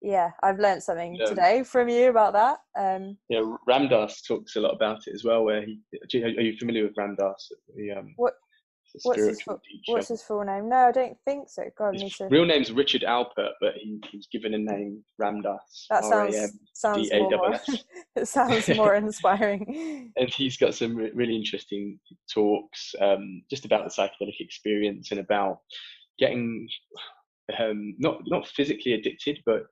yeah 0.00 0.30
i've 0.42 0.58
learned 0.58 0.82
something 0.82 1.16
yeah. 1.16 1.26
today 1.26 1.62
from 1.62 1.88
you 1.88 2.08
about 2.08 2.32
that 2.32 2.58
um 2.78 3.16
yeah 3.28 3.40
Ram 3.66 3.88
Dass 3.88 4.22
talks 4.22 4.56
a 4.56 4.60
lot 4.60 4.74
about 4.74 5.06
it 5.06 5.14
as 5.14 5.24
well 5.24 5.44
where 5.44 5.64
he 5.64 5.80
are 6.22 6.42
you 6.42 6.56
familiar 6.56 6.84
with 6.84 6.94
Ram 6.96 7.16
Dass? 7.16 7.50
The 7.74 7.92
um 7.92 8.14
what 8.16 8.34
What's 9.02 9.20
his, 9.20 9.42
full, 9.42 9.60
what's 9.86 10.08
his, 10.08 10.22
full 10.22 10.44
name? 10.44 10.68
No, 10.68 10.76
I 10.76 10.92
don't 10.92 11.16
think 11.24 11.48
so. 11.48 11.64
God, 11.76 12.00
his 12.00 12.16
to... 12.16 12.28
real 12.28 12.46
name's 12.46 12.72
Richard 12.72 13.02
Alpert, 13.02 13.52
but 13.60 13.74
he, 13.74 14.00
he's 14.10 14.26
given 14.32 14.54
a 14.54 14.58
name 14.58 15.04
Ram 15.18 15.42
Dass. 15.42 15.86
That 15.90 16.04
sounds 16.04 16.36
sounds 16.72 17.10
more. 17.12 17.60
it 18.16 18.26
sounds 18.26 18.68
more 18.70 18.94
inspiring. 18.94 20.12
and 20.16 20.32
he's 20.32 20.56
got 20.56 20.74
some 20.74 20.96
re- 20.96 21.12
really 21.14 21.36
interesting 21.36 21.98
talks, 22.32 22.94
um, 23.00 23.42
just 23.50 23.64
about 23.64 23.84
the 23.84 23.90
psychedelic 23.90 24.40
experience 24.40 25.10
and 25.10 25.20
about 25.20 25.58
getting 26.18 26.66
um, 27.58 27.94
not 27.98 28.20
not 28.26 28.46
physically 28.46 28.92
addicted, 28.94 29.40
but 29.46 29.62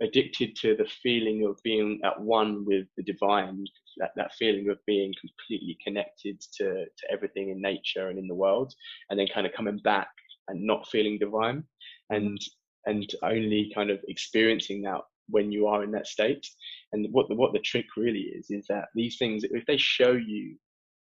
addicted 0.00 0.54
to 0.56 0.76
the 0.76 0.88
feeling 1.02 1.44
of 1.46 1.58
being 1.64 2.00
at 2.04 2.20
one 2.20 2.64
with 2.64 2.86
the 2.96 3.02
divine, 3.02 3.64
that, 3.96 4.10
that 4.14 4.32
feeling 4.38 4.70
of 4.70 4.78
being 4.86 5.12
completely 5.20 5.76
connected 5.84 6.40
to, 6.56 6.84
to 6.84 7.10
everything 7.10 7.50
in 7.50 7.60
nature 7.60 8.08
and 8.08 8.16
in 8.18 8.28
the 8.28 8.34
world, 8.34 8.72
and 9.10 9.18
then 9.18 9.26
kind 9.34 9.46
of 9.46 9.52
coming 9.52 9.78
back 9.78 10.08
and 10.46 10.64
not 10.64 10.86
feeling 10.88 11.18
divine 11.18 11.64
and 12.10 12.38
and 12.86 13.14
only 13.22 13.70
kind 13.74 13.90
of 13.90 13.98
experiencing 14.08 14.82
that 14.82 15.00
when 15.28 15.52
you 15.52 15.66
are 15.66 15.84
in 15.84 15.90
that 15.90 16.06
state. 16.06 16.46
And 16.92 17.06
what 17.12 17.28
the, 17.28 17.34
what 17.34 17.52
the 17.52 17.58
trick 17.58 17.84
really 17.96 18.32
is 18.38 18.46
is 18.50 18.66
that 18.68 18.86
these 18.94 19.18
things, 19.18 19.44
if 19.44 19.66
they 19.66 19.76
show 19.76 20.12
you 20.12 20.56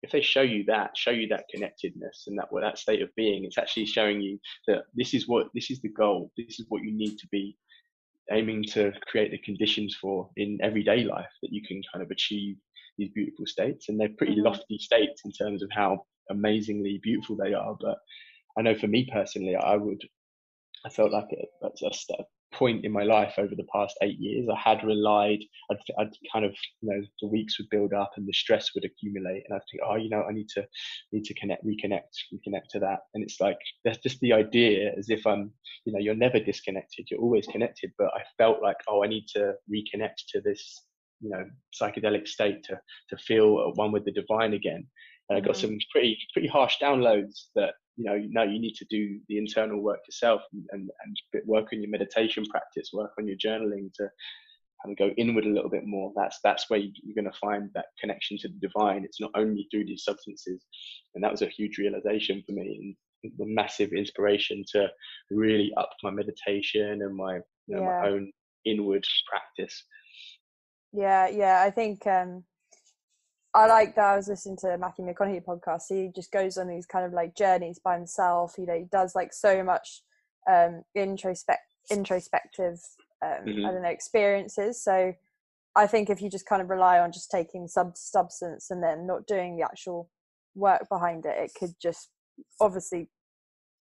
if 0.02 0.10
they 0.12 0.20
show 0.20 0.42
you 0.42 0.64
that, 0.64 0.96
show 0.96 1.10
you 1.10 1.26
that 1.28 1.48
connectedness 1.52 2.24
and 2.26 2.38
that 2.38 2.48
that 2.60 2.78
state 2.78 3.02
of 3.02 3.14
being, 3.16 3.44
it's 3.44 3.58
actually 3.58 3.86
showing 3.86 4.20
you 4.20 4.38
that 4.68 4.84
this 4.94 5.14
is 5.14 5.26
what 5.26 5.48
this 5.54 5.70
is 5.70 5.80
the 5.80 5.88
goal. 5.88 6.30
This 6.36 6.60
is 6.60 6.66
what 6.68 6.82
you 6.82 6.92
need 6.92 7.18
to 7.18 7.26
be 7.32 7.56
aiming 8.32 8.64
to 8.64 8.92
create 9.06 9.30
the 9.30 9.38
conditions 9.38 9.96
for 10.00 10.28
in 10.36 10.58
everyday 10.62 11.04
life 11.04 11.30
that 11.42 11.52
you 11.52 11.62
can 11.66 11.80
kind 11.92 12.04
of 12.04 12.10
achieve 12.10 12.56
these 12.98 13.10
beautiful 13.10 13.46
states. 13.46 13.88
And 13.88 13.98
they're 13.98 14.08
pretty 14.16 14.34
mm-hmm. 14.34 14.46
lofty 14.46 14.78
states 14.78 15.22
in 15.24 15.32
terms 15.32 15.62
of 15.62 15.70
how 15.72 16.04
amazingly 16.30 17.00
beautiful 17.02 17.36
they 17.36 17.54
are. 17.54 17.76
But 17.80 17.98
I 18.58 18.62
know 18.62 18.74
for 18.74 18.88
me 18.88 19.08
personally, 19.12 19.56
I 19.56 19.76
would, 19.76 20.02
I 20.84 20.90
felt 20.90 21.12
like 21.12 21.28
that's 21.62 21.82
a, 21.82 21.86
a 21.86 22.24
point 22.58 22.84
in 22.84 22.92
my 22.92 23.02
life 23.02 23.34
over 23.38 23.54
the 23.54 23.66
past 23.72 23.96
eight 24.02 24.18
years. 24.18 24.48
I 24.50 24.58
had 24.58 24.84
relied, 24.84 25.40
I'd, 25.70 25.76
I'd, 25.98 26.12
kind 26.32 26.44
of, 26.44 26.54
you 26.80 26.88
know, 26.88 27.00
the 27.20 27.28
weeks 27.28 27.58
would 27.58 27.68
build 27.70 27.92
up 27.92 28.12
and 28.16 28.26
the 28.26 28.32
stress 28.32 28.70
would 28.74 28.84
accumulate, 28.84 29.44
and 29.46 29.54
I'd 29.54 29.62
think, 29.70 29.82
oh, 29.86 29.96
you 29.96 30.08
know, 30.08 30.24
I 30.28 30.32
need 30.32 30.48
to 30.50 30.66
need 31.12 31.24
to 31.24 31.34
connect, 31.34 31.64
reconnect, 31.64 32.14
reconnect 32.32 32.68
to 32.70 32.80
that. 32.80 33.00
And 33.14 33.22
it's 33.22 33.40
like 33.40 33.58
that's 33.84 33.98
just 33.98 34.20
the 34.20 34.32
idea, 34.32 34.92
as 34.98 35.10
if 35.10 35.26
I'm, 35.26 35.52
you 35.84 35.92
know, 35.92 36.00
you're 36.00 36.14
never 36.14 36.40
disconnected, 36.40 37.06
you're 37.10 37.20
always 37.20 37.46
connected. 37.46 37.92
But 37.98 38.08
I 38.14 38.22
felt 38.38 38.62
like, 38.62 38.78
oh, 38.88 39.04
I 39.04 39.08
need 39.08 39.26
to 39.34 39.54
reconnect 39.70 40.26
to 40.30 40.40
this, 40.40 40.82
you 41.20 41.30
know, 41.30 41.44
psychedelic 41.80 42.26
state 42.26 42.62
to 42.64 42.80
to 43.10 43.16
feel 43.18 43.72
one 43.74 43.92
with 43.92 44.04
the 44.04 44.12
divine 44.12 44.54
again. 44.54 44.86
And 45.28 45.36
I 45.36 45.40
got 45.40 45.56
mm-hmm. 45.56 45.68
some 45.68 45.78
pretty 45.92 46.18
pretty 46.32 46.48
harsh 46.48 46.76
downloads 46.80 47.46
that 47.54 47.74
you 47.96 48.04
know, 48.04 48.20
no, 48.28 48.42
you 48.42 48.60
need 48.60 48.74
to 48.74 48.86
do 48.90 49.18
the 49.28 49.38
internal 49.38 49.80
work 49.80 50.00
yourself 50.06 50.42
and, 50.52 50.64
and, 50.72 50.90
and 51.04 51.42
work 51.46 51.68
on 51.72 51.80
your 51.80 51.90
meditation 51.90 52.44
practice, 52.46 52.90
work 52.92 53.12
on 53.18 53.26
your 53.26 53.36
journaling 53.36 53.92
to 53.94 54.08
kind 54.82 54.92
of 54.92 54.98
go 54.98 55.14
inward 55.16 55.46
a 55.46 55.50
little 55.50 55.70
bit 55.70 55.86
more. 55.86 56.12
That's 56.14 56.38
that's 56.44 56.68
where 56.68 56.80
you're 56.80 57.14
going 57.14 57.30
to 57.30 57.38
find 57.38 57.70
that 57.74 57.86
connection 58.00 58.36
to 58.38 58.48
the 58.48 58.68
divine. 58.68 59.04
It's 59.04 59.20
not 59.20 59.30
only 59.34 59.66
through 59.70 59.86
these 59.86 60.04
substances, 60.04 60.64
and 61.14 61.24
that 61.24 61.32
was 61.32 61.42
a 61.42 61.48
huge 61.48 61.78
realization 61.78 62.42
for 62.46 62.52
me 62.52 62.96
and 63.22 63.32
the 63.38 63.46
massive 63.46 63.92
inspiration 63.92 64.62
to 64.72 64.88
really 65.30 65.72
up 65.76 65.90
my 66.02 66.10
meditation 66.10 67.02
and 67.02 67.16
my 67.16 67.36
you 67.66 67.76
know, 67.76 67.82
yeah. 67.82 68.00
my 68.02 68.08
own 68.08 68.32
inward 68.64 69.04
practice. 69.28 69.84
Yeah, 70.92 71.28
yeah, 71.28 71.62
I 71.62 71.70
think 71.70 72.06
um, 72.06 72.44
I 73.56 73.66
like 73.66 73.94
that. 73.94 74.04
I 74.04 74.16
was 74.16 74.28
listening 74.28 74.58
to 74.58 74.76
Matthew 74.76 75.06
McConaughey 75.06 75.42
podcast. 75.42 75.84
He 75.88 76.10
just 76.14 76.30
goes 76.30 76.58
on 76.58 76.68
these 76.68 76.84
kind 76.84 77.06
of 77.06 77.14
like 77.14 77.34
journeys 77.34 77.78
by 77.82 77.96
himself. 77.96 78.54
You 78.58 78.66
know, 78.66 78.76
he 78.76 78.84
does 78.92 79.14
like 79.14 79.32
so 79.32 79.64
much 79.64 80.02
um, 80.48 80.84
introspect 80.94 81.64
introspective 81.90 82.80
um, 83.24 83.46
mm-hmm. 83.46 83.64
I 83.64 83.70
don't 83.70 83.82
know 83.82 83.88
experiences. 83.88 84.82
So 84.82 85.14
I 85.74 85.86
think 85.86 86.10
if 86.10 86.20
you 86.20 86.28
just 86.28 86.46
kind 86.46 86.60
of 86.60 86.68
rely 86.68 86.98
on 86.98 87.12
just 87.12 87.30
taking 87.30 87.66
sub 87.66 87.96
substance 87.96 88.70
and 88.70 88.82
then 88.82 89.06
not 89.06 89.26
doing 89.26 89.56
the 89.56 89.64
actual 89.64 90.10
work 90.54 90.86
behind 90.90 91.24
it, 91.24 91.36
it 91.38 91.52
could 91.58 91.74
just 91.80 92.10
obviously 92.60 93.08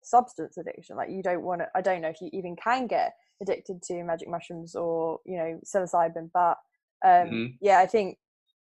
substance 0.03 0.57
addiction. 0.57 0.97
Like 0.97 1.11
you 1.11 1.23
don't 1.23 1.43
want 1.43 1.61
to. 1.61 1.69
I 1.75 1.83
don't 1.83 2.01
know 2.01 2.09
if 2.09 2.23
you 2.23 2.31
even 2.33 2.57
can 2.57 2.87
get 2.87 3.15
addicted 3.43 3.83
to 3.83 4.03
magic 4.03 4.29
mushrooms 4.29 4.75
or 4.75 5.21
you 5.27 5.37
know 5.37 5.61
psilocybin, 5.65 6.31
but 6.33 6.57
um, 7.05 7.29
mm-hmm. 7.29 7.47
yeah, 7.61 7.81
I 7.81 7.87
think 7.87 8.17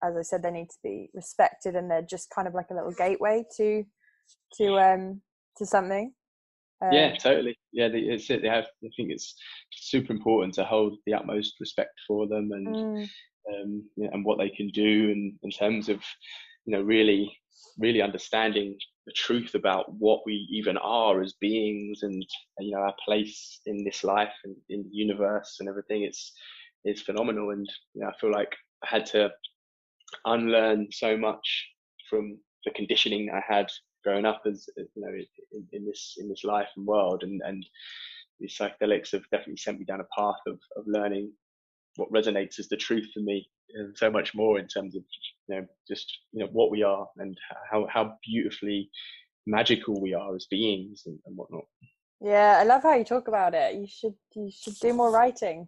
as 0.06 0.18
I 0.18 0.22
said, 0.22 0.44
they 0.44 0.52
need 0.52 0.69
to 0.69 0.77
be 0.84 1.10
respected, 1.14 1.76
and 1.76 1.90
they're 1.90 2.02
just 2.02 2.30
kind 2.30 2.48
of 2.48 2.53
like 2.53 2.68
a 2.72 2.73
little 2.73 2.91
gateway 2.91 3.44
to 3.57 3.84
to 4.57 4.77
um 4.77 5.22
to 5.57 5.65
something. 5.65 6.14
Um, 6.82 6.91
yeah, 6.91 7.15
totally. 7.15 7.57
Yeah, 7.72 7.88
they, 7.88 7.99
it's 7.99 8.30
it. 8.30 8.41
They 8.41 8.49
have. 8.49 8.65
I 8.84 8.90
think 8.95 9.11
it's 9.11 9.36
super 9.72 10.14
important 10.14 10.53
to 10.56 10.64
hold 10.64 10.98
the 11.06 11.14
utmost 11.14 11.56
respect 11.60 11.99
for 12.07 12.27
them 12.27 12.49
and 12.52 12.68
mm. 12.68 13.10
um, 13.53 13.84
you 13.95 14.06
know, 14.06 14.10
and 14.14 14.26
what 14.26 14.38
they 14.38 14.49
can 14.49 14.69
do, 14.69 15.11
and 15.11 15.34
in 15.44 15.52
terms 15.52 15.90
of 15.90 16.02
you 16.65 16.76
know 16.76 16.82
really 16.82 17.36
really 17.77 18.02
understanding 18.02 18.77
the 19.06 19.14
truth 19.14 19.53
about 19.56 19.94
what 19.94 20.22
we 20.26 20.48
even 20.52 20.77
are 20.77 21.22
as 21.22 21.34
beings 21.40 22.03
and 22.03 22.26
you 22.60 22.72
know 22.72 22.82
our 22.82 22.95
place 23.06 23.60
in 23.65 23.84
this 23.84 24.03
life 24.03 24.34
and 24.44 24.56
in 24.69 24.84
the 24.84 24.95
universe 24.95 25.57
and 25.60 25.69
everything 25.69 26.03
it's 26.03 26.34
it's 26.86 27.02
phenomenal 27.02 27.52
and 27.52 27.68
you 27.94 28.02
know, 28.02 28.07
I 28.07 28.14
feel 28.19 28.32
like 28.32 28.53
I 28.84 28.88
had 28.90 29.06
to 29.07 29.30
unlearn 30.26 30.88
so 30.92 31.18
much 31.18 31.68
from 32.10 32.38
the 32.66 32.72
conditioning 32.72 33.30
I 33.34 33.42
had 33.48 33.68
growing 34.04 34.26
up 34.26 34.44
as 34.46 34.70
you 34.78 34.88
know 34.96 35.12
in, 35.52 35.68
in, 35.72 35.86
this 35.86 36.16
in 36.18 36.30
this 36.30 36.44
life 36.44 36.70
and 36.76 36.86
world. 36.86 37.24
And 37.24 37.42
and 37.46 37.66
these 38.40 38.58
psychedelics 38.58 39.12
have 39.12 39.24
definitely 39.32 39.58
sent 39.58 39.80
me 39.80 39.86
down 39.86 40.02
a 40.02 40.20
path 40.20 40.40
of, 40.48 40.60
of 40.76 40.84
learning 40.88 41.32
what 41.96 42.12
resonates 42.12 42.60
as 42.60 42.68
the 42.68 42.78
truth 42.78 43.08
for 43.14 43.22
me 43.22 43.50
and 43.76 43.98
so 43.98 44.12
much 44.12 44.36
more 44.36 44.60
in 44.60 44.68
terms 44.68 44.96
of 44.96 45.04
you 45.48 45.56
know 45.56 45.66
just 45.88 46.18
you 46.32 46.44
know 46.44 46.50
what 46.52 46.72
we 46.72 46.84
are 46.84 47.08
and 47.18 47.38
how 47.72 47.88
how 47.92 48.16
beautifully 48.26 48.90
magical 49.48 50.02
we 50.02 50.14
are 50.14 50.36
as 50.36 50.48
beings 50.50 51.04
and, 51.06 51.20
and 51.26 51.38
whatnot. 51.38 51.66
Yeah 52.22 52.58
i 52.60 52.64
love 52.64 52.84
how 52.84 52.96
you 52.96 53.04
talk 53.04 53.28
about 53.28 53.54
it. 53.54 53.76
You 53.76 53.88
should 53.88 54.16
you 54.36 54.52
should 54.52 54.80
do 54.80 54.94
more 54.94 55.12
writing 55.12 55.68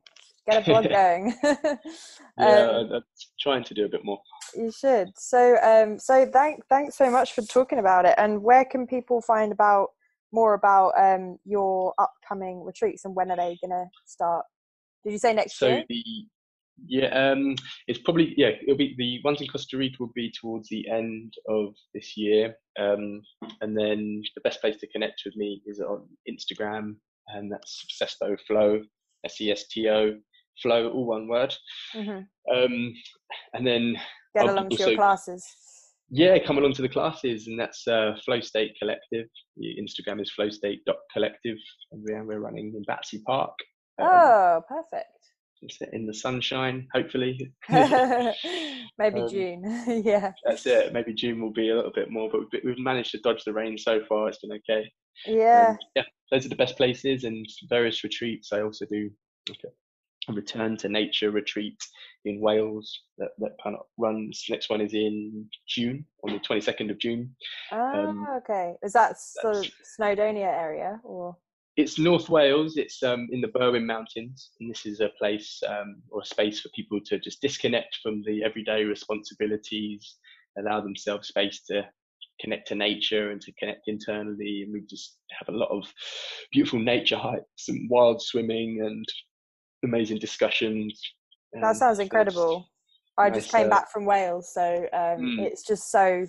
get 0.49 0.61
a 0.61 0.65
blog 0.65 0.89
going. 0.89 1.35
yeah, 1.43 2.69
um, 2.69 2.91
I'm 2.93 3.03
trying 3.39 3.63
to 3.65 3.73
do 3.73 3.85
a 3.85 3.89
bit 3.89 4.03
more. 4.03 4.19
You 4.55 4.71
should. 4.71 5.09
So, 5.17 5.57
um, 5.61 5.99
so 5.99 6.25
thank 6.25 6.65
thanks 6.67 6.97
so 6.97 7.11
much 7.11 7.33
for 7.33 7.41
talking 7.41 7.79
about 7.79 8.05
it. 8.05 8.15
And 8.17 8.41
where 8.41 8.65
can 8.65 8.87
people 8.87 9.21
find 9.21 9.51
about 9.51 9.89
more 10.33 10.53
about 10.55 10.91
um 10.97 11.37
your 11.45 11.93
upcoming 11.97 12.63
retreats 12.63 13.05
and 13.05 13.15
when 13.15 13.31
are 13.31 13.37
they 13.37 13.57
going 13.61 13.71
to 13.71 13.85
start? 14.05 14.45
Did 15.03 15.13
you 15.13 15.19
say 15.19 15.33
next 15.33 15.57
so 15.57 15.67
year? 15.67 15.83
The, 15.87 16.03
yeah, 16.85 17.31
um, 17.31 17.55
it's 17.87 17.99
probably 17.99 18.33
yeah. 18.37 18.51
It'll 18.61 18.77
be 18.77 18.93
the 18.97 19.19
ones 19.23 19.41
in 19.41 19.47
Costa 19.47 19.77
Rica 19.77 19.95
will 19.99 20.11
be 20.13 20.31
towards 20.39 20.69
the 20.69 20.87
end 20.89 21.33
of 21.49 21.73
this 21.93 22.15
year, 22.15 22.55
um, 22.79 23.21
and 23.61 23.75
then 23.75 24.21
the 24.35 24.41
best 24.43 24.61
place 24.61 24.77
to 24.77 24.87
connect 24.87 25.23
with 25.25 25.35
me 25.35 25.61
is 25.65 25.79
on 25.79 26.07
Instagram, 26.29 26.95
and 27.29 27.51
that's 27.51 27.83
Sesto 27.99 28.37
Flow, 28.45 28.83
S 29.25 29.41
E 29.41 29.51
S 29.51 29.67
T 29.69 29.89
O 29.89 30.17
flow, 30.61 30.89
all 30.89 31.05
one 31.05 31.27
word. 31.27 31.55
Mm-hmm. 31.95 32.55
Um, 32.55 32.93
and 33.53 33.67
then 33.67 33.97
get 34.35 34.45
I'll 34.45 34.53
along 34.53 34.67
also, 34.71 34.83
to 34.83 34.89
your 34.91 34.97
classes. 34.97 35.45
Yeah, 36.09 36.37
come 36.39 36.57
along 36.57 36.73
to 36.73 36.81
the 36.81 36.89
classes, 36.89 37.47
and 37.47 37.59
that's 37.59 37.85
uh, 37.87 38.15
Flow 38.23 38.39
State 38.39 38.75
Collective. 38.79 39.27
The 39.57 39.75
Instagram 39.75 40.21
is 40.21 40.31
flowstate.collective, 40.39 41.57
and 41.91 42.05
we're, 42.07 42.23
we're 42.23 42.39
running 42.39 42.73
in 42.75 42.83
Battersea 42.83 43.21
Park. 43.25 43.53
Um, 43.99 44.07
oh, 44.09 44.61
perfect. 44.69 45.09
In 45.91 46.05
the 46.05 46.13
sunshine, 46.13 46.87
hopefully. 46.93 47.51
maybe 47.69 49.21
um, 49.21 49.27
June. 49.27 49.83
yeah. 50.05 50.31
That's 50.45 50.65
it. 50.65 50.93
Maybe 50.93 51.13
June 51.13 51.41
will 51.41 51.51
be 51.51 51.71
a 51.71 51.75
little 51.75 51.91
bit 51.93 52.11
more, 52.11 52.29
but 52.31 52.41
we've, 52.53 52.61
we've 52.63 52.79
managed 52.79 53.11
to 53.11 53.19
dodge 53.19 53.43
the 53.43 53.53
rain 53.53 53.77
so 53.77 53.99
far. 54.07 54.29
It's 54.29 54.37
been 54.37 54.51
okay. 54.69 54.89
Yeah. 55.25 55.69
Um, 55.71 55.77
yeah, 55.95 56.03
those 56.31 56.45
are 56.45 56.49
the 56.49 56.55
best 56.55 56.77
places 56.77 57.23
and 57.23 57.45
various 57.69 58.03
retreats. 58.03 58.53
I 58.53 58.61
also 58.61 58.85
do 58.85 59.09
okay 59.49 59.69
return 60.35 60.77
to 60.77 60.89
nature 60.89 61.31
retreat 61.31 61.77
in 62.25 62.39
Wales 62.39 63.01
that, 63.17 63.29
that 63.39 63.55
kind 63.63 63.75
of 63.75 63.85
runs. 63.97 64.45
Next 64.49 64.69
one 64.69 64.81
is 64.81 64.93
in 64.93 65.47
June, 65.67 66.05
on 66.23 66.33
the 66.33 66.39
22nd 66.39 66.91
of 66.91 66.99
June. 66.99 67.35
Ah, 67.71 67.93
um, 67.93 68.27
okay. 68.37 68.75
Is 68.83 68.93
that 68.93 69.15
the 69.41 69.69
Snowdonia 69.99 70.45
area 70.45 70.99
or? 71.03 71.35
It's 71.77 71.99
North 71.99 72.27
Wales. 72.29 72.75
It's 72.75 73.03
um, 73.03 73.27
in 73.31 73.39
the 73.39 73.49
Berwyn 73.49 73.85
Mountains, 73.85 74.49
and 74.59 74.69
this 74.69 74.87
is 74.87 74.99
a 74.99 75.09
place 75.19 75.61
um, 75.67 76.01
or 76.09 76.21
a 76.21 76.25
space 76.25 76.59
for 76.59 76.69
people 76.69 76.99
to 77.05 77.19
just 77.19 77.39
disconnect 77.39 77.99
from 78.01 78.23
the 78.25 78.43
everyday 78.43 78.83
responsibilities, 78.83 80.15
allow 80.57 80.81
themselves 80.81 81.27
space 81.27 81.61
to 81.67 81.87
connect 82.39 82.67
to 82.69 82.75
nature 82.75 83.29
and 83.31 83.41
to 83.41 83.51
connect 83.53 83.87
internally. 83.87 84.63
And 84.63 84.73
we 84.73 84.81
just 84.89 85.17
have 85.37 85.53
a 85.53 85.57
lot 85.57 85.69
of 85.69 85.83
beautiful 86.51 86.79
nature 86.79 87.17
hikes 87.17 87.67
and 87.67 87.87
wild 87.89 88.23
swimming 88.23 88.81
and 88.83 89.05
amazing 89.83 90.19
discussions. 90.19 90.99
That 91.53 91.75
sounds 91.75 91.99
incredible. 91.99 92.67
I 93.17 93.29
just 93.29 93.51
came 93.51 93.67
uh, 93.67 93.69
back 93.69 93.91
from 93.91 94.05
Wales, 94.05 94.53
so 94.53 94.87
um, 94.93 95.19
mm. 95.19 95.39
it's 95.39 95.65
just 95.65 95.91
so 95.91 96.25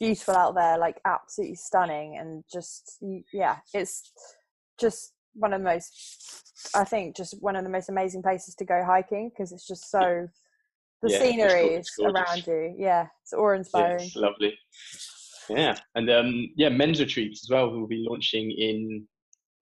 beautiful 0.00 0.34
out 0.34 0.54
there, 0.54 0.78
like 0.78 1.00
absolutely 1.04 1.54
stunning, 1.54 2.18
and 2.18 2.42
just 2.52 2.98
yeah, 3.32 3.58
it's 3.72 4.12
just 4.80 5.12
one 5.34 5.52
of 5.52 5.60
the 5.60 5.64
most, 5.64 6.70
I 6.74 6.84
think, 6.84 7.16
just 7.16 7.40
one 7.40 7.54
of 7.54 7.64
the 7.64 7.70
most 7.70 7.88
amazing 7.88 8.22
places 8.22 8.54
to 8.56 8.64
go 8.64 8.82
hiking 8.84 9.30
because 9.30 9.52
it's 9.52 9.66
just 9.66 9.90
so 9.90 10.28
the 11.02 11.12
yeah, 11.12 11.18
scenery 11.20 11.66
is 11.74 11.88
around 12.02 12.46
you. 12.46 12.74
Yeah, 12.76 13.06
it's 13.22 13.32
awe 13.32 13.52
inspiring. 13.52 14.10
Yeah, 14.14 14.20
lovely. 14.20 14.58
Yeah, 15.48 15.76
and 15.94 16.10
um, 16.10 16.50
yeah, 16.56 16.70
men's 16.70 17.00
retreats 17.00 17.44
as 17.44 17.50
well. 17.50 17.70
We'll 17.70 17.86
be 17.86 18.04
launching 18.08 18.50
in 18.50 19.06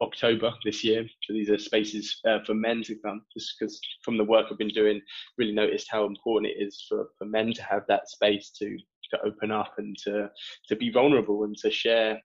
October 0.02 0.52
this 0.64 0.84
year. 0.84 1.04
So 1.22 1.32
these 1.32 1.50
are 1.50 1.58
spaces 1.58 2.20
uh, 2.28 2.38
for 2.44 2.54
men 2.54 2.82
to 2.84 2.96
come, 2.96 3.22
just 3.32 3.54
because 3.58 3.80
from 4.02 4.18
the 4.18 4.24
work 4.24 4.46
I've 4.50 4.58
been 4.58 4.68
doing, 4.68 5.00
really 5.38 5.52
noticed 5.52 5.88
how 5.90 6.04
important 6.06 6.52
it 6.52 6.62
is 6.62 6.84
for, 6.88 7.08
for 7.18 7.24
men 7.24 7.52
to 7.54 7.62
have 7.62 7.82
that 7.88 8.08
space 8.08 8.50
to 8.58 8.76
to 9.10 9.18
open 9.24 9.50
up 9.50 9.74
and 9.78 9.96
to 10.04 10.30
to 10.68 10.76
be 10.76 10.90
vulnerable 10.90 11.44
and 11.44 11.56
to 11.58 11.70
share, 11.70 12.20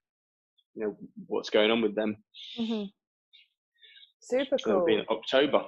you 0.74 0.84
know, 0.84 0.96
what's 1.26 1.50
going 1.50 1.70
on 1.70 1.82
with 1.82 1.94
them. 1.94 2.16
Mm-hmm. 2.58 2.84
Super 4.20 4.56
cool. 4.64 4.84
So 4.84 4.86
in 4.86 5.04
October. 5.10 5.64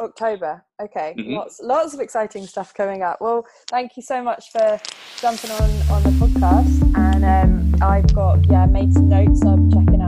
October. 0.00 0.64
Okay, 0.82 1.14
mm-hmm. 1.18 1.34
lots 1.34 1.60
lots 1.62 1.94
of 1.94 2.00
exciting 2.00 2.46
stuff 2.46 2.72
coming 2.74 3.02
up. 3.02 3.18
Well, 3.20 3.46
thank 3.68 3.96
you 3.96 4.02
so 4.02 4.22
much 4.22 4.50
for 4.50 4.80
jumping 5.18 5.50
on 5.50 5.70
on 5.90 6.02
the 6.02 6.10
podcast. 6.10 6.96
And 6.96 7.24
um, 7.24 7.82
I've 7.82 8.12
got 8.14 8.44
yeah 8.46 8.66
made 8.66 8.92
some 8.94 9.08
notes. 9.08 9.44
I'm 9.44 9.70
checking 9.70 9.90
out 9.90 9.90
all 9.90 9.96
the 9.96 9.99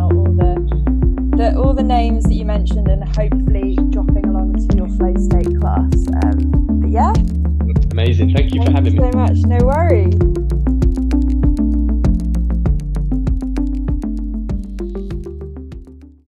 the 1.42 1.58
all 1.58 1.74
the 1.74 1.82
names 1.82 2.24
that 2.24 2.34
you 2.34 2.44
mentioned, 2.44 2.88
and 2.88 3.02
hopefully 3.16 3.76
dropping 3.90 4.26
along 4.26 4.54
to 4.68 4.76
your 4.76 4.88
flow 4.96 5.14
state 5.16 5.60
class. 5.60 5.92
Um, 6.22 6.80
but 6.80 6.90
yeah. 6.90 7.12
Amazing. 7.90 8.32
Thank 8.32 8.54
you 8.54 8.60
thank 8.60 8.70
for 8.70 8.72
having 8.72 8.94
you 8.94 9.00
me. 9.00 9.10
so 9.12 9.18
much. 9.18 9.36
No 9.38 9.58
worries. 9.66 10.51